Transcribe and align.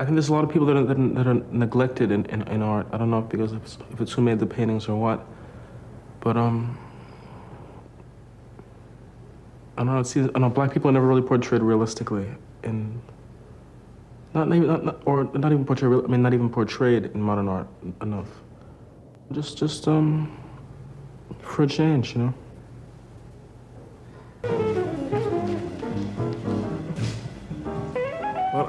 I 0.00 0.04
think 0.04 0.14
there's 0.14 0.30
a 0.30 0.32
lot 0.32 0.44
of 0.44 0.50
people 0.50 0.66
that 0.68 0.78
are, 0.78 0.84
that 0.84 0.98
are, 0.98 1.08
that 1.08 1.26
are 1.26 1.34
neglected 1.52 2.10
in, 2.10 2.24
in, 2.26 2.40
in 2.48 2.62
art. 2.62 2.86
I 2.90 2.96
don't 2.96 3.10
know 3.10 3.18
if 3.18 3.28
because 3.28 3.52
if 3.52 3.62
it's, 3.62 3.78
if 3.92 4.00
it's 4.00 4.12
who 4.12 4.22
made 4.22 4.38
the 4.38 4.46
paintings 4.46 4.88
or 4.88 4.96
what, 4.96 5.26
but 6.20 6.38
um, 6.38 6.78
I 9.76 9.84
don't 9.84 9.94
know. 9.94 10.02
Seems, 10.02 10.30
I 10.34 10.38
know. 10.38 10.48
Black 10.48 10.72
people 10.72 10.88
are 10.88 10.92
never 10.92 11.06
really 11.06 11.20
portrayed 11.20 11.60
realistically 11.60 12.26
in. 12.62 12.98
Not 14.32 14.48
even, 14.48 14.68
not, 14.68 14.84
not, 14.86 15.02
or 15.04 15.24
not 15.24 15.52
even 15.52 15.66
portrayed. 15.66 15.92
I 15.92 16.06
mean, 16.06 16.22
not 16.22 16.32
even 16.32 16.48
portrayed 16.48 17.04
in 17.04 17.20
modern 17.20 17.48
art 17.48 17.68
enough. 18.00 18.28
Just, 19.32 19.58
just 19.58 19.86
um, 19.86 20.34
for 21.40 21.64
a 21.64 21.66
change, 21.66 22.14
you 22.14 22.22
know. 22.22 22.34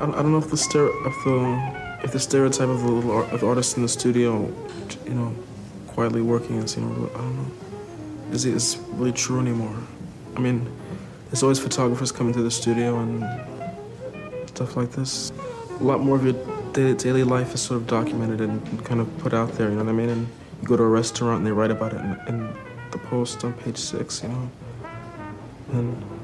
I, 0.02 0.06
I 0.06 0.22
don't 0.24 0.32
know 0.32 0.40
if 0.40 0.50
the 0.50 0.56
stere- 0.56 0.94
if 1.06 1.24
the 1.24 2.04
if 2.04 2.12
the 2.12 2.20
stereotype 2.20 2.70
of 2.70 2.82
the 2.82 2.90
little 2.90 3.22
of 3.22 3.44
artist 3.44 3.78
in 3.78 3.84
the 3.84 3.90
studio, 3.90 4.52
you 5.06 5.14
know, 5.14 5.36
quietly 5.88 6.22
working 6.22 6.58
and 6.58 6.68
seeing, 6.68 6.90
I 6.90 7.18
don't 7.18 7.36
know, 7.38 7.52
is 8.32 8.46
is 8.46 8.78
really 8.94 9.12
true 9.12 9.40
anymore. 9.40 9.76
I 10.36 10.40
mean, 10.40 10.68
there's 11.30 11.44
always 11.44 11.60
photographers 11.60 12.12
coming 12.12 12.34
to 12.34 12.42
the 12.42 12.50
studio 12.50 12.98
and 13.00 14.50
stuff 14.50 14.76
like 14.76 14.92
this. 14.92 15.32
A 15.80 15.84
lot 15.84 16.00
more 16.00 16.16
of 16.16 16.24
your 16.24 16.34
da- 16.74 16.96
daily 16.96 17.24
life 17.24 17.54
is 17.54 17.62
sort 17.62 17.80
of 17.82 17.88
documented 17.88 18.42
and 18.42 18.84
kind 18.84 19.02
of 19.02 19.18
put 19.20 19.34
out 19.34 19.52
there. 19.54 19.70
You 19.70 19.76
know 19.76 19.84
what 19.84 19.92
I 19.92 19.94
mean? 19.94 20.10
And 20.10 20.28
you 20.62 20.68
go 20.68 20.78
to 20.78 20.84
a 20.84 20.88
restaurant 20.88 21.38
and 21.40 21.48
they 21.48 21.52
write 21.52 21.72
about 21.72 21.94
it 21.94 22.00
in, 22.00 22.20
in 22.28 22.54
the 22.90 22.98
post 22.98 23.46
on 23.46 23.54
page 23.54 23.78
six. 23.78 24.24
You 24.24 24.30
know, 24.30 24.52
and. 25.74 26.21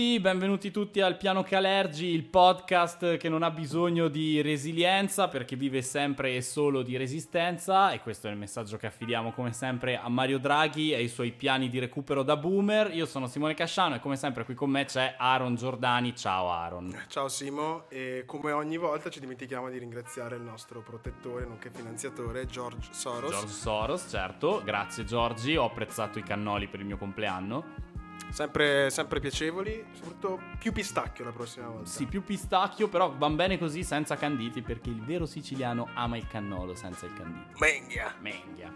Benvenuti, 0.00 0.20
benvenuti 0.20 0.70
tutti 0.70 1.00
al 1.02 1.18
Piano 1.18 1.42
Calergi, 1.42 2.06
il 2.06 2.24
podcast 2.24 3.18
che 3.18 3.28
non 3.28 3.42
ha 3.42 3.50
bisogno 3.50 4.08
di 4.08 4.40
resilienza 4.40 5.28
perché 5.28 5.56
vive 5.56 5.82
sempre 5.82 6.36
e 6.36 6.40
solo 6.40 6.80
di 6.80 6.96
resistenza 6.96 7.90
e 7.90 8.00
questo 8.00 8.26
è 8.26 8.30
il 8.30 8.38
messaggio 8.38 8.78
che 8.78 8.86
affidiamo 8.86 9.32
come 9.32 9.52
sempre 9.52 9.98
a 9.98 10.08
Mario 10.08 10.38
Draghi 10.38 10.92
e 10.92 10.94
ai 10.94 11.08
suoi 11.08 11.32
piani 11.32 11.68
di 11.68 11.78
recupero 11.78 12.22
da 12.22 12.38
boomer. 12.38 12.94
Io 12.94 13.04
sono 13.04 13.26
Simone 13.26 13.52
Casciano 13.52 13.96
e 13.96 14.00
come 14.00 14.16
sempre 14.16 14.46
qui 14.46 14.54
con 14.54 14.70
me 14.70 14.86
c'è 14.86 15.16
Aaron 15.18 15.54
Giordani. 15.56 16.16
Ciao 16.16 16.50
Aaron. 16.50 17.04
Ciao 17.08 17.28
Simo 17.28 17.84
e 17.90 18.22
come 18.24 18.52
ogni 18.52 18.78
volta 18.78 19.10
ci 19.10 19.20
dimentichiamo 19.20 19.68
di 19.68 19.76
ringraziare 19.76 20.36
il 20.36 20.42
nostro 20.42 20.80
protettore 20.80 21.44
nonché 21.44 21.70
finanziatore 21.70 22.46
George 22.46 22.88
Soros. 22.92 23.32
George 23.32 23.52
Soros, 23.52 24.06
certo, 24.08 24.62
grazie 24.64 25.04
Giorgi, 25.04 25.56
ho 25.56 25.66
apprezzato 25.66 26.18
i 26.18 26.22
cannoli 26.22 26.68
per 26.68 26.80
il 26.80 26.86
mio 26.86 26.96
compleanno. 26.96 27.89
Sempre, 28.30 28.90
sempre 28.90 29.18
piacevoli, 29.20 29.84
soprattutto 29.92 30.40
più 30.58 30.72
pistacchio 30.72 31.24
la 31.24 31.32
prossima 31.32 31.68
volta. 31.68 31.88
Sì, 31.88 32.06
più 32.06 32.22
pistacchio, 32.22 32.88
però 32.88 33.12
van 33.16 33.34
bene 33.36 33.58
così 33.58 33.82
senza 33.82 34.16
canditi 34.16 34.62
perché 34.62 34.88
il 34.88 35.02
vero 35.02 35.26
siciliano 35.26 35.88
ama 35.94 36.16
il 36.16 36.26
cannolo 36.28 36.74
senza 36.74 37.06
il 37.06 37.12
candito. 37.14 37.58
Menghia. 37.58 38.14
Menghia. 38.20 38.72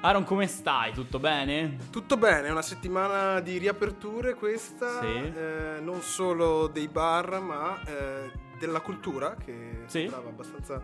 Aaron, 0.00 0.24
come 0.24 0.46
stai? 0.46 0.92
Tutto 0.92 1.18
bene? 1.18 1.76
Tutto 1.90 2.16
bene, 2.16 2.48
è 2.48 2.50
una 2.50 2.60
settimana 2.62 3.40
di 3.40 3.56
riaperture 3.58 4.34
questa, 4.34 5.00
Sì. 5.00 5.06
eh, 5.06 5.78
non 5.80 6.00
solo 6.02 6.66
dei 6.66 6.88
bar 6.88 7.40
ma 7.40 7.80
eh, 7.84 8.30
della 8.58 8.80
cultura 8.80 9.34
che 9.34 9.82
Sì. 9.86 10.00
sembrava 10.00 10.28
abbastanza 10.28 10.82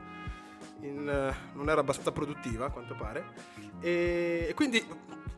in, 0.83 1.09
eh, 1.09 1.35
non 1.55 1.69
era 1.69 1.81
abbastanza 1.81 2.13
produttiva 2.13 2.67
a 2.67 2.71
quanto 2.71 2.95
pare 2.95 3.25
e, 3.81 4.47
e 4.49 4.55
quindi 4.55 4.85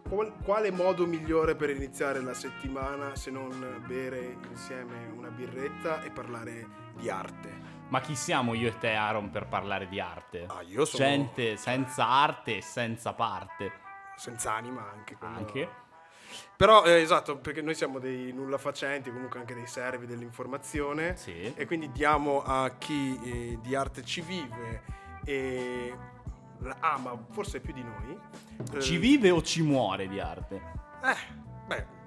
qual- 0.08 0.32
quale 0.42 0.70
modo 0.70 1.06
migliore 1.06 1.54
per 1.56 1.70
iniziare 1.70 2.20
la 2.20 2.34
settimana 2.34 3.14
se 3.16 3.30
non 3.30 3.82
bere 3.86 4.36
insieme 4.50 5.06
una 5.16 5.28
birretta 5.28 6.02
e 6.02 6.10
parlare 6.10 6.66
di 6.96 7.08
arte? 7.10 7.70
Ma 7.88 8.00
chi 8.00 8.14
siamo 8.14 8.54
io 8.54 8.68
e 8.68 8.78
te, 8.78 8.92
Aaron, 8.94 9.28
per 9.30 9.46
parlare 9.46 9.86
di 9.88 10.00
arte? 10.00 10.46
Ah, 10.48 10.62
io 10.62 10.84
sono 10.86 11.04
Gente 11.04 11.56
senza 11.58 12.06
arte 12.06 12.56
e 12.56 12.62
senza 12.62 13.12
parte. 13.12 13.70
senza 14.16 14.52
anima 14.54 14.88
anche. 14.90 15.16
quello- 15.16 15.36
Anche. 15.36 15.68
Però 16.56 16.84
eh, 16.84 17.00
esatto, 17.00 17.36
perché 17.38 17.60
noi 17.60 17.74
siamo 17.74 17.98
dei 17.98 18.32
nulla 18.32 18.56
facenti, 18.56 19.10
comunque 19.10 19.40
anche 19.40 19.52
dei 19.52 19.66
servi 19.66 20.06
dell'informazione. 20.06 21.16
Sì. 21.16 21.52
E 21.54 21.66
quindi 21.66 21.90
diamo 21.92 22.42
a 22.42 22.70
chi 22.78 23.18
eh, 23.24 23.58
di 23.60 23.74
arte 23.74 24.02
ci 24.04 24.20
vive 24.22 24.82
e 25.24 25.96
la 26.58 26.76
ama 26.80 27.16
forse 27.30 27.60
più 27.60 27.72
di 27.72 27.82
noi. 27.82 28.18
eh, 28.74 28.80
Ci 28.80 28.96
vive 28.96 29.30
o 29.30 29.42
ci 29.42 29.62
muore 29.62 30.06
di 30.08 30.20
arte? 30.20 30.56
Eh, 31.02 31.16
beh. 31.66 32.00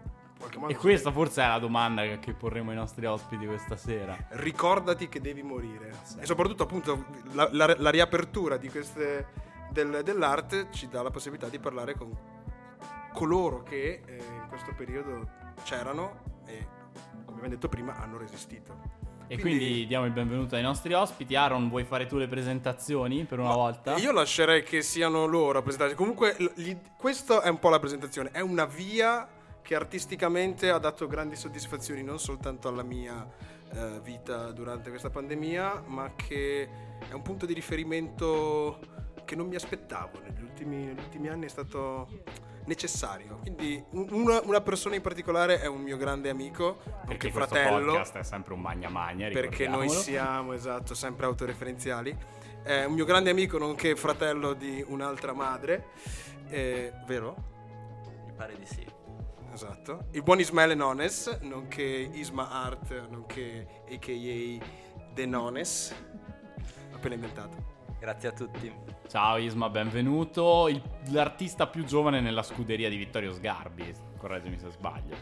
E 0.67 0.75
questa 0.75 1.11
forse 1.11 1.41
è 1.43 1.47
la 1.47 1.59
domanda 1.59 2.03
che- 2.19 2.33
porremo 2.33 2.69
ai 2.69 2.75
nostri 2.75 3.05
ospiti 3.05 3.45
questa 3.47 3.75
sera. 3.77 4.15
Ricordati 4.29 5.09
che 5.09 5.19
devi 5.19 5.41
morire. 5.41 5.91
E 6.19 6.25
soprattutto, 6.25 6.63
appunto, 6.63 7.05
la, 7.31 7.49
la- 7.51 7.75
la 7.77 7.89
riapertura 7.89 8.57
di 8.57 8.69
queste, 8.69 9.27
del- 9.71 10.01
dell'arte 10.03 10.67
ci 10.71 10.87
dà 10.87 11.01
la 11.01 11.09
possibilità 11.09 11.47
di 11.49 11.57
parlare 11.59 11.95
con 11.95 12.15
coloro 13.13 13.63
che 13.63 14.01
eh, 14.05 14.15
in 14.17 14.45
questo 14.49 14.73
periodo 14.75 15.27
c'erano 15.63 16.21
e, 16.45 16.67
come 17.25 17.37
abbiamo 17.37 17.47
detto 17.49 17.67
prima, 17.69 17.95
hanno 17.97 18.17
resistito. 18.17 19.03
E 19.27 19.39
quindi, 19.39 19.87
diamo 19.87 20.05
il 20.05 20.11
benvenuto 20.11 20.55
ai 20.55 20.61
nostri 20.61 20.93
ospiti. 20.93 21.35
Aaron, 21.35 21.67
vuoi 21.69 21.83
fare 21.83 22.05
tu 22.05 22.17
le 22.17 22.27
presentazioni 22.27 23.23
per 23.23 23.39
una 23.39 23.53
volta? 23.53 23.95
Io 23.97 24.11
lascerei 24.11 24.63
che 24.63 24.81
siano 24.81 25.25
loro 25.25 25.59
a 25.59 25.61
presentarsi. 25.61 25.95
Comunque, 25.95 26.35
gli- 26.55 26.77
questo 26.95 27.41
è 27.41 27.49
un 27.49 27.57
po' 27.57 27.69
la 27.69 27.79
presentazione. 27.79 28.29
È 28.31 28.39
una 28.39 28.65
via 28.65 29.27
che 29.63 29.73
artisticamente 29.73 30.69
ha 30.69 30.77
dato 30.77 31.07
grandi 31.07 31.35
soddisfazioni 31.35 32.03
non 32.03 32.19
soltanto 32.19 32.67
alla 32.67 32.83
mia 32.83 33.27
eh, 33.73 33.99
vita 34.03 34.51
durante 34.51 34.89
questa 34.89 35.09
pandemia, 35.09 35.85
ma 35.87 36.11
che 36.15 36.69
è 37.09 37.13
un 37.13 37.23
punto 37.23 37.47
di 37.47 37.53
riferimento 37.53 38.79
che 39.25 39.35
non 39.35 39.47
mi 39.47 39.55
aspettavo. 39.55 40.19
Negli 40.23 40.41
ultimi, 40.41 40.85
negli 40.85 40.99
ultimi 40.99 41.27
anni 41.27 41.45
è 41.45 41.49
stato 41.49 42.07
necessario. 42.65 43.39
Quindi, 43.41 43.83
un- 43.91 44.07
una, 44.11 44.41
una 44.43 44.61
persona 44.61 44.95
in 44.95 45.01
particolare 45.01 45.59
è 45.59 45.67
un 45.67 45.81
mio 45.81 45.97
grande 45.97 46.29
amico, 46.29 46.77
Perché 47.05 47.31
questo 47.31 47.53
fratello 47.55 47.91
podcast 47.93 48.17
è 48.17 48.23
sempre 48.23 48.53
un 48.53 48.61
magna 48.61 48.89
magna, 48.89 49.29
perché 49.29 49.67
noi 49.67 49.89
siamo, 49.89 50.53
esatto, 50.53 50.93
sempre 50.93 51.25
autoreferenziali. 51.25 52.15
È 52.63 52.85
un 52.85 52.93
mio 52.93 53.05
grande 53.05 53.29
amico, 53.29 53.57
nonché 53.59 53.95
fratello 53.95 54.53
di 54.53 54.83
un'altra 54.87 55.33
madre, 55.33 55.89
eh, 56.47 56.91
vero? 57.05 57.35
Mi 58.25 58.31
pare 58.33 58.55
di 58.57 58.65
sì. 58.65 58.83
Esatto. 59.53 60.07
Il 60.11 60.23
buon 60.23 60.39
Ismaele 60.39 60.73
Nones, 60.73 61.37
nonché 61.41 61.83
Isma 61.83 62.49
Art, 62.49 63.07
nonché 63.09 63.83
a.k.a. 63.89 64.65
The 65.13 65.25
Nones. 65.25 65.95
Appena 66.91 67.13
inventato. 67.13 67.74
Grazie 67.99 68.29
a 68.29 68.31
tutti. 68.31 68.71
Ciao 69.09 69.37
Isma, 69.37 69.69
benvenuto. 69.69 70.67
Il- 70.67 70.81
l'artista 71.11 71.67
più 71.67 71.85
giovane 71.85 72.19
nella 72.19 72.43
scuderia 72.43 72.89
di 72.89 72.97
Vittorio 72.97 73.33
Sgarbi. 73.33 73.93
Correggimi 74.17 74.57
se 74.59 74.69
sbaglio. 74.69 75.15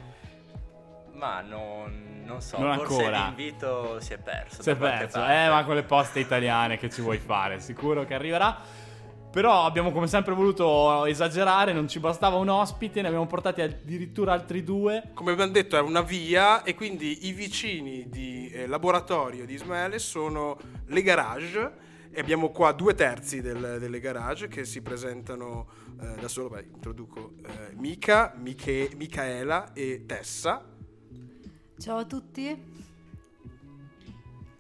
Ma 1.14 1.42
non, 1.42 2.22
non 2.26 2.42
so, 2.42 2.58
Non 2.60 2.76
forse 2.78 2.94
ancora. 2.96 3.26
l'invito 3.26 4.00
si 4.02 4.14
è 4.14 4.18
perso. 4.18 4.62
Si 4.62 4.70
è 4.70 4.76
perso, 4.76 5.20
parte. 5.20 5.46
eh, 5.46 5.50
ma 5.50 5.64
con 5.64 5.76
le 5.76 5.84
poste 5.84 6.20
italiane 6.20 6.78
che 6.78 6.90
ci 6.90 7.02
vuoi 7.02 7.20
fare, 7.20 7.60
sicuro 7.60 8.04
che 8.06 8.14
arriverà. 8.16 8.58
Però 9.32 9.64
abbiamo 9.66 9.92
come 9.92 10.06
sempre 10.08 10.34
voluto 10.34 11.06
esagerare, 11.06 11.74
non 11.74 11.88
ci 11.88 12.00
bastava 12.00 12.36
un 12.38 12.50
ospite, 12.50 13.02
ne 13.02 13.08
abbiamo 13.08 13.26
portati 13.26 13.62
addirittura 13.62 14.34
altri 14.34 14.64
due. 14.64 15.12
Come 15.14 15.32
abbiamo 15.32 15.52
detto 15.52 15.76
è 15.76 15.82
una 15.82 16.02
via 16.02 16.62
e 16.64 16.76
quindi 16.76 17.28
i 17.28 17.32
vicini 17.32 18.10
di 18.10 18.50
eh, 18.50 18.68
laboratorio 18.68 19.46
di 19.46 19.54
Ismaele 19.54 19.98
sono 19.98 20.58
le 20.88 21.02
garage 21.02 21.72
e 22.14 22.20
abbiamo 22.20 22.50
qua 22.52 22.72
due 22.74 22.94
terzi 22.94 23.42
del- 23.42 23.78
delle 23.80 24.00
garage 24.00 24.48
che 24.48 24.66
si 24.66 24.82
presentano 24.82 25.68
eh, 26.00 26.16
da 26.20 26.28
solo, 26.28 26.50
beh, 26.50 26.68
introduco 26.74 27.34
eh, 27.44 27.74
Mica, 27.76 28.34
Miche- 28.38 28.92
Micaela 28.96 29.74
e 29.74 30.04
Tessa. 30.06 30.64
Ciao 31.78 31.98
a 31.98 32.06
tutti. 32.06 32.72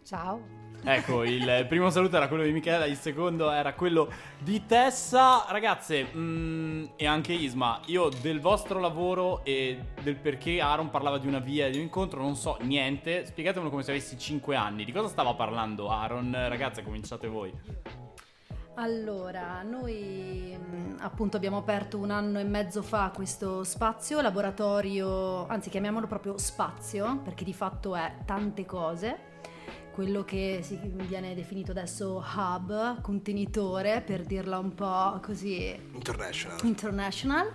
Ciao. 0.03 0.62
Ecco, 0.85 1.23
il 1.23 1.65
primo 1.69 1.89
saluto 1.89 2.17
era 2.17 2.27
quello 2.27 2.43
di 2.43 2.51
Michela, 2.51 2.85
il 2.85 2.97
secondo 2.97 3.49
era 3.49 3.73
quello 3.73 4.11
di 4.37 4.65
Tessa. 4.65 5.45
Ragazze, 5.47 6.09
mm, 6.13 6.85
e 6.97 7.07
anche 7.07 7.31
Isma, 7.31 7.79
io 7.85 8.09
del 8.21 8.41
vostro 8.41 8.81
lavoro 8.81 9.45
e 9.45 9.79
del 10.01 10.17
perché 10.17 10.59
Aaron 10.59 10.89
parlava 10.89 11.19
di 11.19 11.27
una 11.27 11.39
via 11.39 11.69
di 11.69 11.77
un 11.77 11.83
incontro 11.83 12.21
non 12.21 12.35
so 12.35 12.57
niente. 12.63 13.25
Spiegatemelo 13.25 13.69
come 13.69 13.81
se 13.81 13.91
avessi 13.91 14.17
5 14.17 14.57
anni. 14.57 14.83
Di 14.83 14.91
cosa 14.91 15.07
stava 15.07 15.33
parlando 15.35 15.89
Aaron? 15.89 16.35
Ragazze, 16.49 16.83
cominciate 16.83 17.27
voi. 17.29 17.53
Allora, 18.75 19.61
noi 19.61 20.57
mh, 20.57 20.97
appunto 20.99 21.37
abbiamo 21.37 21.57
aperto 21.59 21.97
un 21.97 22.11
anno 22.11 22.39
e 22.39 22.43
mezzo 22.43 22.81
fa 22.81 23.09
questo 23.15 23.63
spazio, 23.63 24.19
laboratorio, 24.19 25.47
anzi 25.47 25.69
chiamiamolo 25.69 26.07
proprio 26.07 26.37
spazio, 26.37 27.19
perché 27.23 27.45
di 27.45 27.53
fatto 27.53 27.95
è 27.95 28.15
tante 28.25 28.65
cose. 28.65 29.31
Quello 29.93 30.23
che 30.23 30.63
viene 31.07 31.35
definito 31.35 31.69
adesso 31.69 32.23
hub, 32.35 32.99
contenitore, 33.01 34.01
per 34.01 34.23
dirla 34.23 34.57
un 34.57 34.73
po' 34.73 35.19
così 35.21 35.79
International. 35.93 36.59
International 36.63 37.51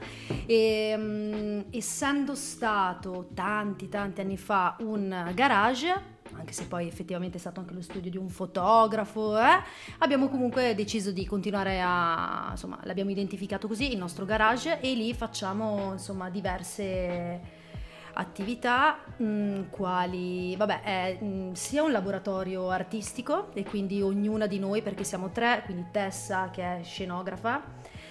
e 0.47 0.97
mh, 0.97 1.67
essendo 1.71 2.37
stato 2.37 3.31
tanti 3.35 3.89
tanti 3.89 4.21
anni 4.21 4.37
fa 4.37 4.77
un 4.81 5.33
garage 5.35 6.17
anche 6.35 6.53
se 6.53 6.67
poi 6.67 6.87
effettivamente 6.87 7.39
è 7.39 7.41
stato 7.41 7.59
anche 7.59 7.75
lo 7.75 7.81
studio 7.83 8.11
di 8.11 8.17
un 8.17 8.29
fotografo 8.29 9.37
eh, 9.37 9.63
abbiamo 9.99 10.29
comunque 10.29 10.75
deciso 10.77 11.11
di 11.11 11.27
continuare 11.27 11.81
a 11.83 12.49
insomma 12.51 12.79
l'abbiamo 12.85 13.11
identificato 13.11 13.67
così 13.67 13.91
il 13.93 13.99
nostro 13.99 14.25
garage 14.25 14.81
e 14.81 14.95
lì 14.95 15.13
facciamo 15.15 15.93
insomma 15.93 16.31
diverse 16.31 17.57
attività 18.15 18.99
mh, 19.17 19.71
quali 19.71 20.57
vabbè 20.57 20.83
è 20.83 21.19
mh, 21.23 21.53
sia 21.53 21.83
un 21.83 21.93
laboratorio 21.93 22.71
artistico 22.71 23.51
e 23.55 23.65
quindi 23.65 24.03
ognuna 24.03 24.47
di 24.47 24.59
noi 24.59 24.83
perché 24.83 25.05
siamo 25.05 25.31
tre 25.31 25.63
quindi 25.65 25.87
Tessa 25.91 26.51
che 26.51 26.63
è 26.63 26.83
scenografa 26.83 27.63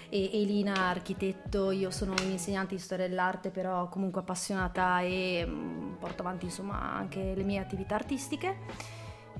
e 0.10 0.42
Elina 0.42 0.88
architetto, 0.88 1.72
io 1.72 1.92
sono 1.92 2.14
un'insegnante 2.24 2.76
di 2.76 2.82
storia 2.82 3.08
dell'arte 3.08 3.50
però 3.50 3.90
comunque 3.90 4.22
appassionata 4.22 5.02
e 5.02 5.46
mh, 5.46 5.98
porto 6.00 6.22
avanti 6.22 6.46
insomma 6.46 6.94
anche 6.94 7.34
le 7.36 7.44
mie 7.44 7.60
attività 7.60 7.96
artistiche. 7.96 8.56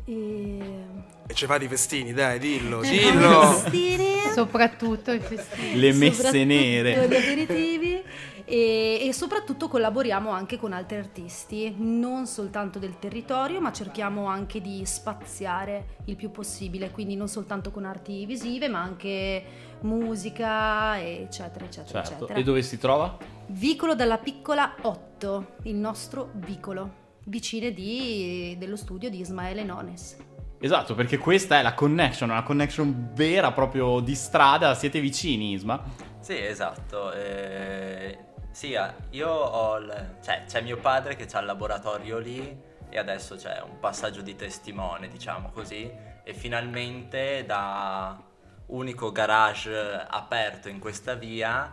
E... 0.06 0.86
E 1.26 1.34
ci 1.34 1.46
va 1.46 1.58
di 1.58 1.68
festini, 1.68 2.14
dai, 2.14 2.40
dillo, 2.40 2.82
dillo. 2.82 3.42
festini, 3.44 4.06
Soprattutto 4.34 5.12
i 5.12 5.20
festini. 5.20 5.80
Le 5.80 5.94
messe 5.94 6.44
nere. 6.44 7.08
gli 7.08 7.16
aperitivi 7.16 8.04
e, 8.50 9.00
e 9.06 9.12
soprattutto 9.12 9.68
collaboriamo 9.68 10.30
anche 10.30 10.58
con 10.58 10.72
altri 10.72 10.96
artisti, 10.96 11.76
non 11.78 12.26
soltanto 12.28 12.80
del 12.80 12.98
territorio, 12.98 13.60
ma 13.60 13.74
cerchiamo 13.74 14.28
anche 14.28 14.62
di 14.62 14.86
spaziare 14.86 15.98
il 16.06 16.16
più 16.16 16.32
possibile, 16.32 16.90
quindi 16.92 17.18
non 17.18 17.28
soltanto 17.28 17.72
con 17.72 17.84
arti 17.84 18.26
visive, 18.26 18.70
ma 18.70 18.82
anche 18.82 19.44
musica, 19.82 20.98
eccetera, 20.98 21.66
eccetera, 21.66 22.02
Certo. 22.04 22.14
eccetera. 22.24 22.40
E 22.40 22.44
dove 22.44 22.62
si 22.62 22.78
trova? 22.78 23.18
Vicolo 23.48 23.96
dalla 23.96 24.18
piccola 24.18 24.76
8, 24.82 25.56
il 25.64 25.76
nostro 25.76 26.30
vicolo, 26.36 27.06
vicine 27.26 27.74
di- 27.74 28.56
dello 28.58 28.78
studio 28.78 29.10
di 29.10 29.20
Ismaele 29.20 29.64
Nones. 29.66 30.16
Esatto, 30.60 30.96
perché 30.96 31.18
questa 31.18 31.60
è 31.60 31.62
la 31.62 31.74
connection, 31.74 32.30
una 32.30 32.44
connection 32.44 33.12
vera 33.14 33.52
proprio 33.52 34.00
di 34.00 34.16
strada. 34.16 34.74
Siete 34.74 35.00
vicini, 35.02 35.52
Isma? 35.52 35.84
Sì, 36.20 36.36
esatto. 36.36 37.12
eh, 37.14 38.18
sì, 38.58 38.74
ah, 38.74 38.92
io 39.12 39.30
ho... 39.30 39.78
il- 39.78 40.16
cioè, 40.24 40.46
c'è 40.48 40.62
mio 40.62 40.78
padre 40.78 41.16
che 41.16 41.28
ha 41.32 41.40
il 41.40 41.46
laboratorio 41.46 42.18
lì 42.18 42.60
e 42.90 42.98
adesso 42.98 43.36
c'è 43.36 43.62
un 43.62 43.78
passaggio 43.80 44.22
di 44.22 44.36
testimone, 44.36 45.10
diciamo 45.10 45.52
così, 45.52 45.88
e 46.24 46.34
finalmente 46.34 47.46
da 47.46 48.20
unico 48.68 49.12
garage 49.12 49.78
aperto 50.10 50.70
in 50.70 50.80
questa 50.80 51.14
via, 51.14 51.72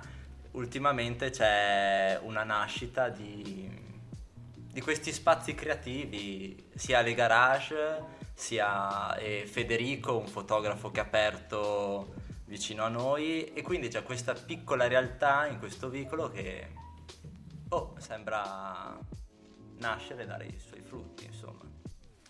ultimamente 0.51 1.31
c'è 1.31 2.21
una 2.23 2.45
nascita 2.45 3.09
di, 3.09 3.67
di 4.53 4.81
questi 4.83 5.11
spazi 5.11 5.55
creativi, 5.55 6.69
sia 6.75 7.01
le 7.01 7.15
garage, 7.15 8.03
sia 8.35 9.17
Federico, 9.47 10.19
un 10.19 10.27
fotografo 10.27 10.91
che 10.91 11.01
ha 11.01 11.05
aperto 11.05 12.24
vicino 12.46 12.85
a 12.85 12.88
noi 12.88 13.52
e 13.52 13.62
quindi 13.62 13.88
c'è 13.88 14.02
questa 14.02 14.35
piccola 14.35 14.87
realtà 14.87 15.46
in 15.46 15.58
questo 15.58 15.88
vicolo 15.88 16.31
che 16.31 16.69
oh, 17.70 17.94
sembra 17.99 18.99
nascere 19.79 20.23
e 20.23 20.26
dare 20.26 20.46
i 20.46 20.58
suoi 20.58 20.82
frutti, 20.82 21.25
insomma. 21.25 21.62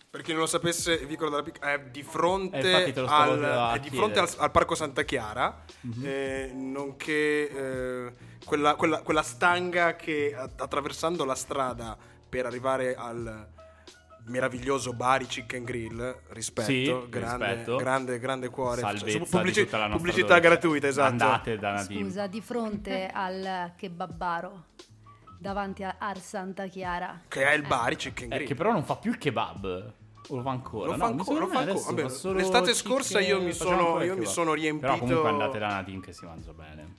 Per 0.09 0.23
chi 0.23 0.31
non 0.31 0.43
lo 0.43 0.47
sapesse, 0.47 0.93
il 0.93 1.07
Vicolo 1.09 1.31
della 1.31 1.43
Piccola 1.43 1.73
è 1.73 1.81
di 1.91 2.05
fronte, 2.05 2.59
Eh, 2.61 2.97
al, 3.05 3.73
è 3.75 3.81
di 3.81 3.91
fronte 3.91 4.21
al, 4.21 4.33
al 4.37 4.51
Parco 4.53 4.77
Santa 4.77 5.03
Chiara, 5.03 5.65
Mhm. 5.81 6.05
eh, 6.07 6.53
nonché 6.55 7.49
eh, 7.51 8.13
quella, 8.45 8.77
quella- 8.77 9.03
quella 9.03 9.23
stanga 9.23 9.97
che 9.97 10.33
attraversando 10.37 11.25
la 11.25 11.35
strada 11.35 11.97
per 12.29 12.47
arrivare 12.47 12.95
al 12.95 13.49
meraviglioso 14.27 14.93
Bari 14.93 15.27
Chicken 15.27 15.65
Grill, 15.65 16.21
rispetto, 16.29 16.67
Sì, 16.69 16.85
grande, 17.09 17.47
rispetto. 17.47 17.77
grande, 17.77 18.19
grande 18.19 18.49
cuore. 18.51 18.81
Salvezza 18.81 19.19
pubblici- 19.19 19.61
di 19.61 19.65
tutta 19.67 19.79
la 19.79 19.87
nostra 19.87 19.97
pubblicità 19.99 20.27
dolce. 20.35 20.49
gratuita, 20.49 20.87
esatto. 20.87 21.11
Andate 21.11 21.59
da 21.59 21.73
Nadim. 21.73 22.05
Scusa, 22.05 22.27
di 22.27 22.41
fronte 22.41 23.07
al 23.13 23.73
kebabbaro, 23.77 24.65
davanti 25.39 25.83
a 25.85 25.97
Ar 25.99 26.19
Santa 26.21 26.67
Chiara. 26.67 27.21
Che 27.29 27.45
è 27.45 27.53
il 27.55 27.67
Bari 27.67 27.97
Chicken 27.97 28.33
Eh, 28.33 28.37
Grill. 28.37 28.47
che 28.49 28.55
però 28.55 28.73
non 28.73 28.85
fa 28.85 28.97
più 28.97 29.11
il 29.11 29.19
kebab. 29.19 29.93
O 30.29 30.37
lo 30.37 30.43
fa 30.43 30.51
ancora? 30.51 30.87
Lo 30.87 30.93
No, 30.93 30.99
fa 30.99 31.05
ancora, 31.05 31.39
lo 31.41 31.47
sembra 31.47 31.75
fa 31.75 31.89
ancora. 31.91 32.09
fa 32.09 32.15
solo 32.15 32.39
L'estate 32.39 32.73
scorsa 32.75 33.21
io 33.21 33.43
mi 33.43 33.53
sono- 33.53 34.03
io 34.03 34.17
mi 34.17 34.25
sono 34.25 34.55
riempito- 34.55 34.87
Però 34.87 34.99
comunque 34.99 35.29
andate 35.29 35.59
da 35.59 35.67
Nadim 35.69 36.01
che 36.01 36.15
si 36.15 36.25
mangia 36.25 36.53
bene. 36.55 36.97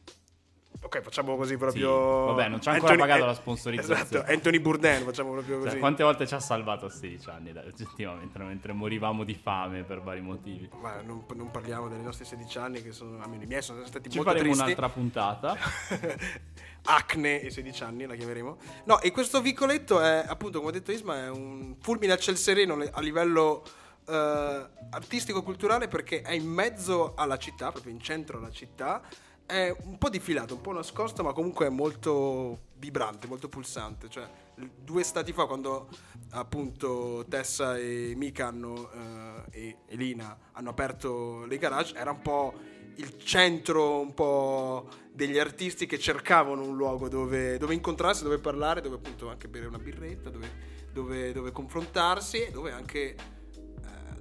Ok, 0.81 1.01
facciamo 1.01 1.35
così 1.35 1.57
proprio. 1.57 2.27
Sì, 2.27 2.33
vabbè, 2.33 2.49
non 2.49 2.61
ci 2.61 2.69
ha 2.69 2.73
ancora 2.73 2.95
pagato 2.95 3.25
la 3.25 3.33
sponsorizzazione. 3.33 4.01
Esatto, 4.01 4.31
Anthony 4.31 4.59
Bourdain, 4.59 5.03
facciamo 5.03 5.31
proprio 5.31 5.55
Cioè, 5.57 5.65
così. 5.65 5.79
quante 5.79 6.03
volte 6.03 6.27
ci 6.27 6.33
ha 6.33 6.39
salvato 6.39 6.85
a 6.85 6.89
16 6.89 7.29
anni, 7.29 7.51
dai, 7.53 7.65
oggettivamente, 7.67 8.37
mentre 8.39 8.73
morivamo 8.73 9.23
di 9.23 9.33
fame 9.33 9.83
per 9.83 10.01
vari 10.01 10.21
motivi. 10.21 10.69
Ma 10.81 11.01
non, 11.01 11.23
non 11.33 11.49
parliamo 11.51 11.87
dei 11.87 12.01
nostri 12.01 12.25
16 12.25 12.57
anni, 12.57 12.81
che 12.83 12.91
sono, 12.91 13.21
almeno 13.21 13.43
i 13.43 13.47
miei 13.47 13.61
sono 13.61 13.85
stati 13.85 14.09
Ci 14.09 14.17
molto 14.17 14.31
faremo 14.31 14.53
tristi. 14.53 14.63
un'altra 14.63 14.89
puntata. 14.89 15.55
Acne 16.87 17.41
e 17.41 17.49
16 17.49 17.83
anni, 17.83 18.05
la 18.05 18.15
chiameremo. 18.15 18.57
No, 18.85 18.99
e 19.01 19.11
questo 19.11 19.41
vicoletto 19.41 19.99
è, 20.01 20.23
appunto, 20.27 20.59
come 20.59 20.69
ha 20.69 20.73
detto 20.73 20.91
Isma, 20.91 21.23
è 21.23 21.29
un 21.29 21.75
fulmine 21.81 22.13
a 22.13 22.17
ciel 22.17 22.37
sereno 22.37 22.77
a 22.91 23.01
livello 23.01 23.63
eh, 24.07 24.67
artistico-culturale 24.91 25.87
perché 25.87 26.21
è 26.21 26.33
in 26.33 26.45
mezzo 26.47 27.13
alla 27.15 27.37
città, 27.37 27.71
proprio 27.71 27.91
in 27.91 27.99
centro 28.01 28.37
alla 28.37 28.51
città. 28.51 29.01
È 29.47 29.75
un 29.83 29.99
po' 29.99 30.09
diffilato, 30.09 30.55
un 30.55 30.61
po' 30.61 30.71
nascosto, 30.71 31.21
ma 31.21 31.31
comunque 31.31 31.67
è 31.67 31.69
molto 31.69 32.61
vibrante, 32.77 33.27
molto 33.27 33.47
pulsante. 33.47 34.09
Cioè, 34.09 34.27
due 34.55 35.03
stati 35.03 35.33
fa, 35.33 35.45
quando 35.45 35.87
appunto 36.31 37.23
Tessa 37.29 37.77
e 37.77 38.13
Mika 38.15 38.47
hanno, 38.47 38.89
eh, 38.91 39.43
e 39.51 39.77
Elina 39.87 40.35
hanno 40.53 40.69
aperto 40.71 41.45
le 41.45 41.57
garage, 41.59 41.95
era 41.95 42.09
un 42.09 42.21
po' 42.23 42.53
il 42.95 43.17
centro 43.19 43.99
un 43.99 44.13
po' 44.13 44.87
degli 45.11 45.37
artisti 45.37 45.85
che 45.85 45.99
cercavano 45.99 46.63
un 46.63 46.75
luogo 46.75 47.07
dove, 47.07 47.57
dove 47.57 47.75
incontrarsi, 47.75 48.23
dove 48.23 48.39
parlare, 48.39 48.81
dove 48.81 48.95
appunto 48.95 49.29
anche 49.29 49.47
bere 49.47 49.67
una 49.67 49.77
birretta, 49.77 50.29
dove, 50.29 50.49
dove- 50.91 51.33
dove 51.33 51.51
confrontarsi 51.51 52.45
e 52.45 52.51
dove 52.51 52.71
anche 52.71 53.15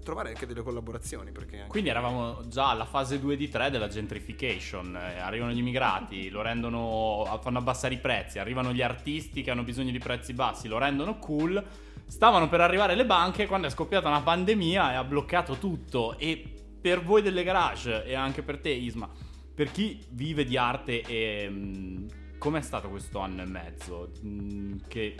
trovare 0.04 0.28
anche 0.28 0.46
delle 0.46 0.62
collaborazioni. 0.62 1.32
Anche- 1.36 1.64
Quindi 1.66 1.90
eravamo 1.90 2.46
già 2.46 2.70
alla 2.70 2.84
fase 2.84 3.18
2 3.18 3.36
di 3.36 3.48
3 3.48 3.70
della 3.70 3.88
gentrification. 3.88 4.94
Eh, 4.94 5.18
arrivano 5.18 5.50
gli 5.50 5.58
immigrati, 5.58 6.28
lo 6.28 6.42
rendono, 6.42 7.40
fanno 7.42 7.58
abbassare 7.58 7.94
i 7.94 7.98
prezzi. 7.98 8.38
Arrivano 8.38 8.72
gli 8.72 8.82
artisti 8.82 9.42
che 9.42 9.50
hanno 9.50 9.64
bisogno 9.64 9.90
di 9.90 9.98
prezzi 9.98 10.32
bassi, 10.32 10.68
lo 10.68 10.78
rendono 10.78 11.18
cool. 11.18 11.62
Stavano 12.06 12.48
per 12.48 12.60
arrivare 12.60 12.94
le 12.94 13.06
banche 13.06 13.46
quando 13.46 13.66
è 13.66 13.70
scoppiata 13.70 14.06
una 14.08 14.20
pandemia 14.20 14.92
e 14.92 14.94
ha 14.94 15.04
bloccato 15.04 15.56
tutto. 15.56 16.16
E 16.18 16.52
per 16.80 17.02
voi 17.02 17.22
delle 17.22 17.42
garage 17.42 18.04
e 18.04 18.14
anche 18.14 18.42
per 18.42 18.58
te, 18.60 18.70
Isma, 18.70 19.08
per 19.54 19.72
chi 19.72 20.04
vive 20.10 20.44
di 20.44 20.56
arte 20.56 21.00
e 21.00 21.48
mh, 21.48 22.38
com'è 22.38 22.60
stato 22.60 22.88
questo 22.88 23.18
anno 23.18 23.42
e 23.42 23.46
mezzo? 23.46 24.10
Mh, 24.20 24.76
che 24.86 25.16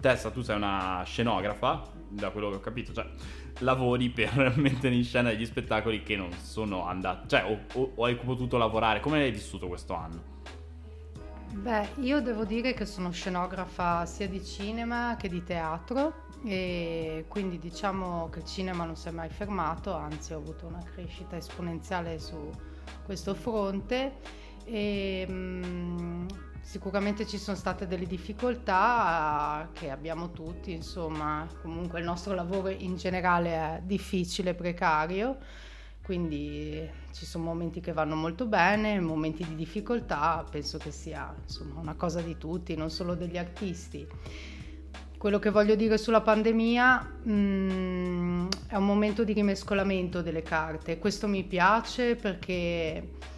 Tessa, 0.00 0.30
tu 0.30 0.42
sei 0.42 0.54
una 0.54 1.02
scenografa, 1.04 1.90
da 2.08 2.30
quello 2.30 2.50
che 2.50 2.56
ho 2.56 2.60
capito, 2.60 2.92
cioè 2.92 3.06
lavori 3.58 4.08
per 4.10 4.54
mettere 4.58 4.94
in 4.94 5.04
scena 5.04 5.30
degli 5.30 5.46
spettacoli 5.46 6.02
che 6.02 6.16
non 6.16 6.32
sono 6.32 6.86
andati, 6.86 7.28
cioè 7.28 7.44
o, 7.44 7.78
o- 7.78 7.92
o 7.94 8.04
hai 8.04 8.16
potuto 8.16 8.56
lavorare, 8.56 9.00
come 9.00 9.20
hai 9.22 9.30
vissuto 9.30 9.66
questo 9.68 9.94
anno? 9.94 10.36
Beh, 11.50 11.88
io 12.00 12.20
devo 12.20 12.44
dire 12.44 12.74
che 12.74 12.84
sono 12.84 13.10
scenografa 13.10 14.04
sia 14.06 14.28
di 14.28 14.44
cinema 14.44 15.16
che 15.18 15.28
di 15.28 15.42
teatro 15.42 16.26
e 16.44 17.24
quindi 17.26 17.58
diciamo 17.58 18.28
che 18.28 18.40
il 18.40 18.44
cinema 18.44 18.84
non 18.84 18.96
si 18.96 19.08
è 19.08 19.10
mai 19.10 19.28
fermato, 19.28 19.92
anzi 19.94 20.34
ho 20.34 20.36
avuto 20.38 20.66
una 20.66 20.82
crescita 20.94 21.36
esponenziale 21.36 22.18
su 22.18 22.50
questo 23.04 23.34
fronte 23.34 24.18
e 24.64 25.26
mm, 25.28 26.26
Sicuramente 26.68 27.26
ci 27.26 27.38
sono 27.38 27.56
state 27.56 27.86
delle 27.86 28.04
difficoltà 28.04 29.70
che 29.72 29.88
abbiamo 29.88 30.32
tutti, 30.32 30.70
insomma, 30.70 31.48
comunque 31.62 32.00
il 32.00 32.04
nostro 32.04 32.34
lavoro 32.34 32.68
in 32.68 32.96
generale 32.96 33.52
è 33.52 33.80
difficile, 33.82 34.52
precario, 34.52 35.38
quindi 36.02 36.86
ci 37.12 37.24
sono 37.24 37.44
momenti 37.44 37.80
che 37.80 37.94
vanno 37.94 38.16
molto 38.16 38.44
bene, 38.44 39.00
momenti 39.00 39.46
di 39.46 39.54
difficoltà, 39.54 40.44
penso 40.50 40.76
che 40.76 40.90
sia 40.90 41.34
insomma, 41.42 41.80
una 41.80 41.94
cosa 41.94 42.20
di 42.20 42.36
tutti, 42.36 42.76
non 42.76 42.90
solo 42.90 43.14
degli 43.14 43.38
artisti. 43.38 44.06
Quello 45.16 45.38
che 45.38 45.48
voglio 45.48 45.74
dire 45.74 45.96
sulla 45.96 46.20
pandemia 46.20 47.12
mh, 47.22 47.32
mm, 47.32 48.48
è 48.68 48.76
un 48.76 48.84
momento 48.84 49.24
di 49.24 49.32
rimescolamento 49.32 50.20
delle 50.20 50.42
carte, 50.42 50.98
questo 50.98 51.28
mi 51.28 51.44
piace 51.44 52.14
perché 52.14 53.36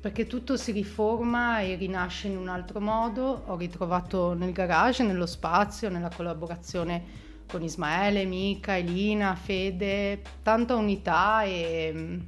perché 0.00 0.26
tutto 0.26 0.56
si 0.56 0.72
riforma 0.72 1.60
e 1.60 1.74
rinasce 1.74 2.28
in 2.28 2.36
un 2.36 2.48
altro 2.48 2.80
modo. 2.80 3.42
Ho 3.46 3.56
ritrovato 3.56 4.32
nel 4.34 4.52
garage, 4.52 5.02
nello 5.02 5.26
spazio, 5.26 5.88
nella 5.88 6.10
collaborazione 6.14 7.26
con 7.48 7.62
Ismaele, 7.62 8.24
Mica, 8.24 8.76
Elina, 8.76 9.34
Fede, 9.34 10.22
tanta 10.42 10.76
unità 10.76 11.42
e, 11.42 12.20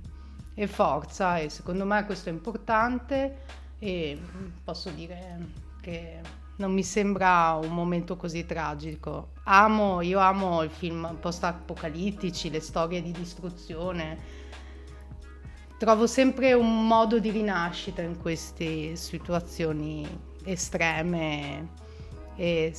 e 0.55 0.67
forza 0.67 1.39
e 1.39 1.49
secondo 1.49 1.85
me 1.85 2.05
questo 2.07 2.31
è 2.31 2.33
importante 2.33 3.43
e 3.79 4.19
posso 4.65 4.91
dire 4.91 5.39
che 5.81 6.21
non 6.57 6.73
mi 6.73 6.83
sembra 6.83 7.59
un 7.62 7.73
momento 7.73 8.17
così 8.17 8.45
tragico. 8.45 9.33
Amo, 9.45 10.00
io 10.03 10.19
amo 10.19 10.62
i 10.62 10.69
film 10.69 11.17
post-apocalittici, 11.21 12.50
le 12.50 12.61
storie 12.61 13.00
di 13.03 13.12
distruzione, 13.12 14.19
trovo 15.81 16.07
sempre 16.07 16.53
un 16.53 16.87
modo 16.87 17.19
di 17.19 17.31
rinascita 17.31 18.03
in 18.03 18.21
queste 18.21 18.97
situazioni 18.97 20.07
estreme 20.45 21.71
e 22.37 22.75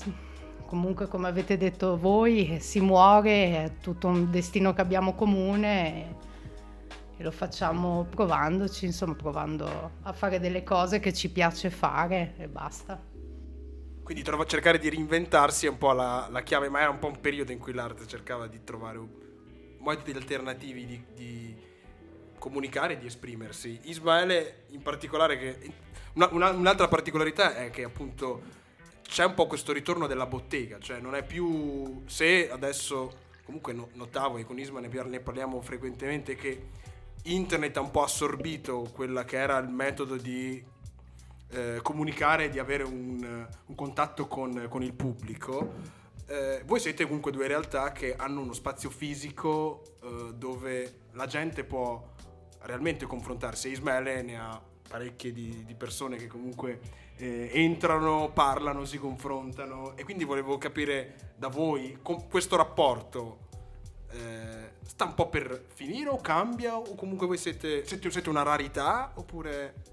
comunque 0.67 1.07
come 1.07 1.27
avete 1.27 1.57
detto 1.57 1.97
voi 1.97 2.59
si 2.59 2.79
muore, 2.79 3.63
è 3.63 3.71
tutto 3.81 4.05
un 4.05 4.29
destino 4.29 4.73
che 4.73 4.81
abbiamo 4.81 5.15
comune 5.15 6.15
e 7.17 7.23
lo 7.23 7.31
facciamo 7.31 8.05
provandoci, 8.07 8.85
insomma 8.85 9.15
provando 9.15 9.93
a 10.03 10.13
fare 10.13 10.39
delle 10.39 10.61
cose 10.61 10.99
che 10.99 11.11
ci 11.11 11.31
piace 11.31 11.71
fare 11.71 12.35
e 12.37 12.47
basta. 12.47 13.01
Quindi 14.03 14.21
trova, 14.21 14.45
cercare 14.45 14.77
di 14.77 14.89
reinventarsi 14.89 15.65
è 15.65 15.69
un 15.69 15.79
po' 15.79 15.93
la, 15.93 16.27
la, 16.29 16.43
chiave, 16.43 16.69
ma 16.69 16.81
era 16.81 16.91
un 16.91 16.99
po' 16.99 17.07
un 17.07 17.19
periodo 17.19 17.51
in 17.51 17.57
cui 17.57 17.73
l'arte 17.73 18.05
cercava 18.05 18.45
di 18.45 18.63
trovare 18.63 18.99
modi 19.79 20.11
alternativi 20.11 20.85
di, 20.85 21.03
di 21.15 21.69
comunicare 22.41 22.93
e 22.93 22.97
di 22.97 23.05
esprimersi. 23.05 23.79
Ismaele 23.83 24.63
in 24.69 24.81
particolare, 24.81 25.37
che, 25.37 25.73
una, 26.13 26.27
una, 26.31 26.49
un'altra 26.49 26.87
particolarità 26.87 27.55
è 27.55 27.69
che 27.69 27.83
appunto 27.83 28.41
c'è 29.03 29.23
un 29.25 29.35
po' 29.35 29.45
questo 29.45 29.71
ritorno 29.71 30.07
della 30.07 30.25
bottega, 30.25 30.79
cioè 30.79 30.99
non 30.99 31.13
è 31.13 31.23
più 31.23 32.01
se 32.07 32.49
adesso 32.49 33.29
comunque 33.43 33.73
no, 33.73 33.89
notavo 33.93 34.37
e 34.37 34.43
con 34.43 34.57
Isma 34.57 34.79
ne 34.79 35.19
parliamo 35.19 35.61
frequentemente 35.61 36.33
che 36.35 36.67
internet 37.23 37.77
ha 37.77 37.81
un 37.81 37.91
po' 37.91 38.01
assorbito 38.01 38.89
quella 38.91 39.23
che 39.23 39.37
era 39.37 39.59
il 39.59 39.67
metodo 39.67 40.15
di 40.15 40.63
eh, 41.49 41.79
comunicare, 41.83 42.49
di 42.49 42.57
avere 42.57 42.83
un, 42.83 43.47
un 43.65 43.75
contatto 43.75 44.25
con, 44.25 44.65
con, 44.67 44.81
il 44.81 44.93
pubblico. 44.93 45.73
Eh, 46.25 46.63
voi 46.65 46.79
siete 46.79 47.03
comunque 47.05 47.31
due 47.31 47.45
realtà 47.45 47.91
che 47.91 48.15
hanno 48.15 48.41
uno 48.41 48.53
spazio 48.53 48.89
fisico 48.89 49.83
eh, 50.01 50.33
dove 50.33 50.99
la 51.11 51.27
gente 51.27 51.63
può 51.63 52.01
realmente 52.63 53.05
confrontarsi. 53.05 53.69
Ismaele 53.69 54.21
ne 54.21 54.39
ha 54.39 54.61
parecchie 54.87 55.31
di, 55.31 55.63
di 55.65 55.73
persone 55.73 56.17
che 56.17 56.27
comunque 56.27 56.79
eh, 57.15 57.49
entrano, 57.53 58.31
parlano, 58.33 58.83
si 58.83 58.97
confrontano 58.97 59.95
e 59.95 60.03
quindi 60.03 60.25
volevo 60.25 60.57
capire 60.57 61.31
da 61.37 61.47
voi 61.47 61.99
questo 62.01 62.57
rapporto 62.57 63.49
eh, 64.09 64.71
sta 64.85 65.05
un 65.05 65.13
po' 65.13 65.29
per 65.29 65.65
finire 65.73 66.09
o 66.09 66.17
cambia 66.17 66.75
o 66.75 66.95
comunque 66.95 67.27
voi 67.27 67.37
siete, 67.37 67.85
siete, 67.85 68.11
siete 68.11 68.29
una 68.29 68.43
rarità 68.43 69.11
oppure... 69.15 69.89